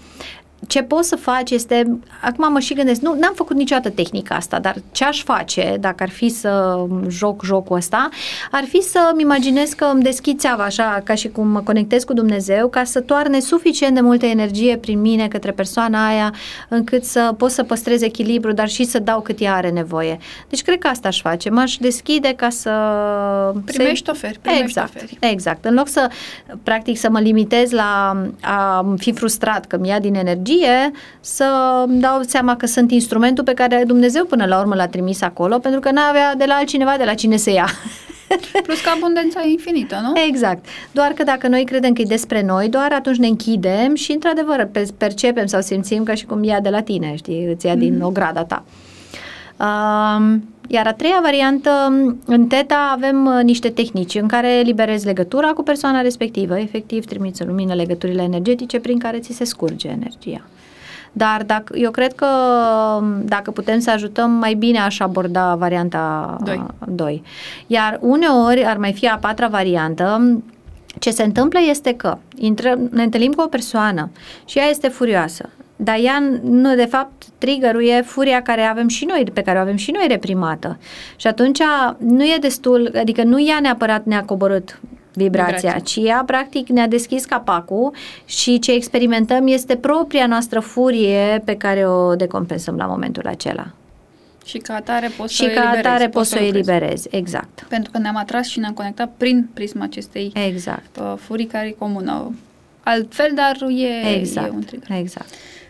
ce 0.67 0.83
poți 0.83 1.09
să 1.09 1.17
faci 1.17 1.51
este, 1.51 1.99
acum 2.21 2.53
mă 2.53 2.59
și 2.59 2.75
gândesc, 2.75 3.01
nu, 3.01 3.17
n-am 3.19 3.33
făcut 3.35 3.57
niciodată 3.57 3.91
tehnica 3.91 4.35
asta, 4.35 4.59
dar 4.59 4.77
ce 4.93 5.05
aș 5.05 5.23
face 5.23 5.77
dacă 5.81 6.03
ar 6.03 6.11
fi 6.11 6.29
să 6.29 6.85
joc 7.09 7.45
jocul 7.45 7.77
ăsta, 7.77 8.09
ar 8.51 8.65
fi 8.69 8.83
să-mi 8.83 9.23
imaginez 9.23 9.73
că 9.73 9.85
îmi 9.85 10.03
deschid 10.03 10.39
țeava 10.39 10.63
așa, 10.63 11.01
ca 11.05 11.15
și 11.15 11.29
cum 11.29 11.49
mă 11.49 11.61
conectez 11.61 12.05
cu 12.05 12.13
Dumnezeu, 12.13 12.69
ca 12.69 12.85
să 12.85 13.01
toarne 13.01 13.41
suficient 13.41 13.95
de 13.95 14.01
multă 14.01 14.27
energie 14.27 14.77
prin 14.77 15.01
mine 15.01 15.29
către 15.29 15.51
persoana 15.51 16.07
aia, 16.07 16.35
încât 16.69 17.05
să 17.05 17.35
pot 17.39 17.51
să 17.51 17.63
păstrez 17.63 18.03
echilibru, 18.03 18.53
dar 18.53 18.69
și 18.69 18.85
să 18.85 18.99
dau 18.99 19.21
cât 19.21 19.41
ea 19.41 19.55
are 19.55 19.71
nevoie. 19.71 20.19
Deci 20.49 20.63
cred 20.63 20.79
că 20.79 20.87
asta 20.87 21.09
aș 21.09 21.21
face, 21.21 21.51
m-aș 21.51 21.77
deschide 21.77 22.33
ca 22.37 22.49
să... 22.51 22.71
Primești 23.65 24.11
oferi, 24.11 24.39
primești 24.39 24.65
exact, 24.65 24.95
oferi. 24.95 25.19
Exact, 25.21 25.65
în 25.65 25.75
loc 25.75 25.89
să, 25.89 26.11
practic, 26.63 26.99
să 26.99 27.11
mă 27.11 27.21
limitez 27.21 27.71
la 27.71 28.17
a 28.41 28.95
fi 28.97 29.13
frustrat 29.13 29.67
că 29.67 29.79
mi-ia 29.79 29.99
din 29.99 30.15
energie, 30.15 30.54
energie 30.55 30.91
să 31.21 31.47
dau 31.89 32.23
seama 32.23 32.57
că 32.57 32.67
sunt 32.67 32.91
instrumentul 32.91 33.45
pe 33.45 33.55
care 33.55 33.85
Dumnezeu 33.87 34.25
până 34.25 34.47
la 34.47 34.59
urmă 34.59 34.75
l-a 34.75 34.87
trimis 34.87 35.23
acolo, 35.23 35.59
pentru 35.59 35.81
că 35.81 35.91
n-avea 35.91 36.35
de 36.35 36.45
la 36.45 36.55
altcineva 36.55 36.95
de 36.99 37.05
la 37.05 37.15
cine 37.15 37.37
să 37.37 37.51
ia. 37.51 37.69
Plus 38.67 38.81
că 38.81 38.91
abundența 38.97 39.41
e 39.45 39.51
infinită, 39.51 40.01
nu? 40.03 40.21
Exact. 40.29 40.65
Doar 40.93 41.11
că 41.13 41.23
dacă 41.23 41.49
noi 41.49 41.65
credem 41.65 41.93
că 41.93 42.01
e 42.01 42.05
despre 42.05 42.43
noi, 42.43 42.69
doar 42.69 42.93
atunci 42.93 43.17
ne 43.17 43.27
închidem 43.27 43.95
și, 43.95 44.13
într-adevăr, 44.13 44.69
percepem 44.99 45.47
sau 45.47 45.61
simțim 45.61 46.03
ca 46.03 46.15
și 46.15 46.25
cum 46.25 46.45
ia 46.45 46.61
de 46.61 46.69
la 46.69 46.81
tine, 46.83 47.15
știi, 47.17 47.45
îți 47.45 47.67
ia 47.67 47.75
mm-hmm. 47.75 47.79
din 47.79 47.95
mhm. 47.97 48.05
ograda 48.05 48.45
ta. 48.45 48.65
Um, 49.57 50.54
iar 50.69 50.87
a 50.87 50.93
treia 50.93 51.21
variantă, 51.23 51.71
în 52.27 52.47
TETA 52.47 52.91
avem 52.93 53.27
uh, 53.27 53.43
niște 53.43 53.69
tehnici 53.69 54.15
în 54.15 54.27
care 54.27 54.59
eliberezi 54.59 55.07
legătura 55.07 55.49
cu 55.49 55.63
persoana 55.63 56.01
respectivă, 56.01 56.59
efectiv 56.59 57.05
trimiți 57.05 57.43
în 57.43 57.49
lumină 57.49 57.75
legăturile 57.75 58.23
energetice 58.23 58.81
prin 58.81 58.99
care 58.99 59.19
ți 59.19 59.33
se 59.33 59.45
scurge 59.45 59.89
energia. 59.89 60.43
Dar 61.17 61.43
dacă, 61.43 61.79
eu 61.79 61.91
cred 61.91 62.13
că 62.13 62.27
um, 63.01 63.25
dacă 63.25 63.51
putem 63.51 63.79
să 63.79 63.91
ajutăm, 63.91 64.31
mai 64.31 64.55
bine 64.55 64.79
aș 64.79 65.01
aborda 65.01 65.55
varianta 65.55 66.37
2. 66.45 66.67
2. 66.87 67.23
Iar 67.67 67.99
uneori 68.01 68.65
ar 68.65 68.77
mai 68.77 68.93
fi 68.93 69.09
a 69.09 69.19
patra 69.19 69.49
variantă, 69.49 70.39
ce 70.99 71.11
se 71.11 71.23
întâmplă 71.23 71.59
este 71.69 71.95
că 71.95 72.19
intră, 72.37 72.79
ne 72.91 73.03
întâlnim 73.03 73.33
cu 73.33 73.43
o 73.43 73.47
persoană 73.47 74.11
și 74.45 74.59
ea 74.59 74.65
este 74.65 74.89
furioasă. 74.89 75.49
Dar 75.77 75.99
ea, 75.99 76.23
nu, 76.43 76.75
de 76.75 76.85
fapt, 76.85 77.23
triggerul 77.39 77.89
e 77.89 78.03
furia 78.03 78.43
care 78.43 78.63
avem 78.63 78.89
și 78.89 79.05
noi, 79.05 79.25
pe 79.33 79.43
care 79.43 79.59
o 79.59 79.61
avem 79.61 79.77
și 79.77 79.91
noi 79.91 80.07
reprimată. 80.09 80.79
Și 81.17 81.27
atunci 81.27 81.61
nu 81.99 82.25
e 82.25 82.37
destul, 82.41 82.93
adică 82.97 83.23
nu 83.23 83.47
ea 83.47 83.61
neapărat 83.61 84.05
ne-a 84.05 84.25
coborât 84.25 84.81
vibrația, 85.15 85.57
vibrația, 85.57 85.79
ci 85.79 86.09
ea 86.09 86.23
practic 86.27 86.69
ne-a 86.69 86.87
deschis 86.87 87.25
capacul 87.25 87.95
și 88.25 88.59
ce 88.59 88.73
experimentăm 88.73 89.47
este 89.47 89.77
propria 89.77 90.27
noastră 90.27 90.61
furie 90.61 91.43
pe 91.45 91.57
care 91.57 91.89
o 91.89 92.15
decompensăm 92.15 92.77
la 92.77 92.87
momentul 92.87 93.27
acela. 93.27 93.67
Și 94.45 94.59
ca 94.59 94.75
atare 94.75 95.11
poți 95.17 95.35
și 95.35 95.43
să 95.43 95.45
ca 95.45 95.51
eliberezi, 95.51 95.87
atare 95.87 96.09
poți 96.09 96.29
să 96.31 96.39
o 96.41 96.45
eliberezi, 96.45 97.09
exact. 97.11 97.67
Pentru 97.69 97.91
că 97.91 97.99
ne-am 97.99 98.17
atras 98.17 98.47
și 98.47 98.59
ne-am 98.59 98.73
conectat 98.73 99.13
prin 99.17 99.49
prisma 99.55 99.85
acestei 99.85 100.33
exact. 100.35 100.97
Uh, 101.01 101.15
furii 101.17 101.47
care 101.47 101.67
e 101.67 101.71
comună. 101.79 102.35
Altfel, 102.83 103.31
dar 103.35 103.71
e, 103.71 104.15
exact. 104.15 104.47
e 104.47 104.51
un 104.55 104.65
trigger. 104.65 104.99
Exact. 104.99 105.29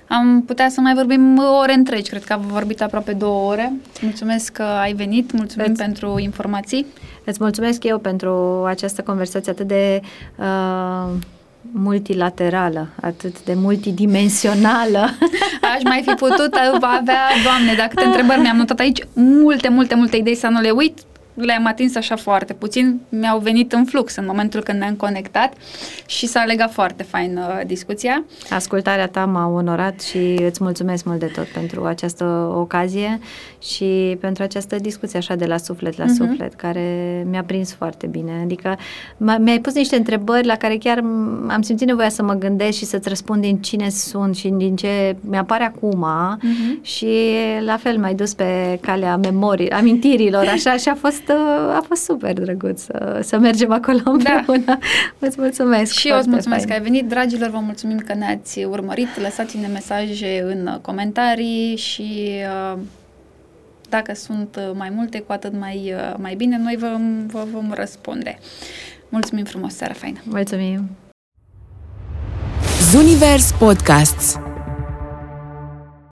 Am 0.08 0.42
putea 0.46 0.68
să 0.68 0.80
mai 0.80 0.94
vorbim 0.94 1.38
ore 1.60 1.72
întregi, 1.72 2.10
cred 2.10 2.24
că 2.24 2.32
am 2.32 2.44
vorbit 2.46 2.82
aproape 2.82 3.12
două 3.12 3.50
ore. 3.50 3.72
Mulțumesc 4.00 4.52
că 4.52 4.62
ai 4.62 4.92
venit, 4.92 5.32
mulțumim 5.32 5.70
Îți... 5.70 5.82
pentru 5.82 6.18
informații. 6.18 6.86
Îți 7.24 7.38
mulțumesc 7.40 7.84
eu 7.84 7.98
pentru 7.98 8.64
această 8.66 9.02
conversație 9.02 9.52
atât 9.52 9.66
de 9.66 10.00
uh, 10.36 11.12
multilaterală, 11.72 12.88
atât 13.00 13.44
de 13.44 13.54
multidimensională. 13.54 14.98
Aș 15.74 15.82
mai 15.84 16.02
fi 16.06 16.14
putut 16.14 16.54
avea, 16.80 17.20
Doamne, 17.44 17.74
dacă 17.76 17.94
te 17.94 18.04
întrebări 18.04 18.40
mi-am 18.40 18.56
notat 18.56 18.78
aici 18.78 19.06
multe, 19.12 19.68
multe, 19.68 19.94
multe 19.94 20.16
idei 20.16 20.34
să 20.34 20.46
nu 20.46 20.60
le 20.60 20.70
uit 20.70 20.98
le-am 21.34 21.66
atins 21.66 21.96
așa 21.96 22.16
foarte 22.16 22.52
puțin, 22.52 23.00
mi-au 23.08 23.38
venit 23.38 23.72
în 23.72 23.84
flux 23.84 24.16
în 24.16 24.24
momentul 24.26 24.62
când 24.62 24.78
ne-am 24.78 24.94
conectat 24.94 25.52
și 26.06 26.26
s-a 26.26 26.44
legat 26.44 26.72
foarte 26.72 27.02
fain 27.02 27.36
uh, 27.36 27.66
discuția. 27.66 28.24
Ascultarea 28.50 29.08
ta 29.08 29.24
m-a 29.24 29.46
onorat 29.46 30.00
și 30.00 30.38
îți 30.44 30.62
mulțumesc 30.62 31.04
mult 31.04 31.18
de 31.18 31.26
tot 31.26 31.46
pentru 31.46 31.84
această 31.84 32.24
ocazie 32.54 33.18
și 33.62 34.16
pentru 34.20 34.42
această 34.42 34.76
discuție 34.76 35.18
așa 35.18 35.34
de 35.34 35.44
la 35.44 35.56
suflet 35.56 35.96
la 35.96 36.04
uh-huh. 36.04 36.16
suflet, 36.16 36.54
care 36.54 37.26
mi-a 37.30 37.42
prins 37.42 37.72
foarte 37.72 38.06
bine. 38.06 38.40
Adică 38.42 38.78
mi-ai 39.38 39.60
pus 39.60 39.74
niște 39.74 39.96
întrebări 39.96 40.46
la 40.46 40.56
care 40.56 40.76
chiar 40.76 40.98
am 41.48 41.62
simțit 41.62 41.86
nevoia 41.86 42.08
să 42.08 42.22
mă 42.22 42.34
gândesc 42.34 42.78
și 42.78 42.84
să-ți 42.84 43.08
răspund 43.08 43.42
din 43.42 43.58
cine 43.58 43.88
sunt 43.88 44.36
și 44.36 44.48
din 44.48 44.76
ce 44.76 45.16
mi-apare 45.20 45.64
acum 45.64 46.06
uh-huh. 46.06 46.82
și 46.82 47.16
la 47.64 47.76
fel 47.76 47.98
m-ai 47.98 48.14
dus 48.14 48.34
pe 48.34 48.78
calea 48.80 49.16
memorii, 49.16 49.70
amintirilor, 49.70 50.46
așa 50.46 50.76
și 50.76 50.88
a 50.88 50.94
fost 50.94 51.23
fost, 51.26 51.38
uh, 51.38 51.74
a 51.74 51.84
fost 51.86 52.02
super 52.02 52.32
drăguț 52.32 52.80
să, 52.80 53.20
să 53.22 53.38
mergem 53.38 53.72
acolo 53.72 53.98
da. 53.98 54.10
împreună. 54.10 54.64
Da. 54.64 54.78
Îți 55.18 55.40
mulțumesc 55.40 55.92
Și 55.92 56.08
eu 56.08 56.18
îți 56.18 56.28
mulțumesc 56.28 56.66
fain. 56.66 56.70
că 56.70 56.84
ai 56.84 56.90
venit. 56.90 57.08
Dragilor, 57.08 57.50
vă 57.50 57.58
mulțumim 57.58 57.98
că 57.98 58.14
ne-ați 58.14 58.64
urmărit. 58.64 59.20
Lăsați-ne 59.20 59.66
mesaje 59.66 60.42
în 60.46 60.78
comentarii 60.82 61.76
și 61.76 62.30
uh, 62.72 62.78
dacă 63.88 64.14
sunt 64.14 64.58
mai 64.74 64.90
multe, 64.94 65.20
cu 65.20 65.32
atât 65.32 65.58
mai, 65.58 65.94
uh, 65.94 66.14
mai 66.18 66.34
bine, 66.34 66.58
noi 66.58 66.76
vă, 66.78 66.96
vă 67.26 67.46
vom 67.52 67.72
răspunde. 67.74 68.38
Mulțumim 69.08 69.44
frumos, 69.44 69.74
seara 69.74 69.92
faină! 69.92 70.18
Mulțumim! 70.24 70.90
Zunivers 72.90 73.52
Podcasts 73.58 74.38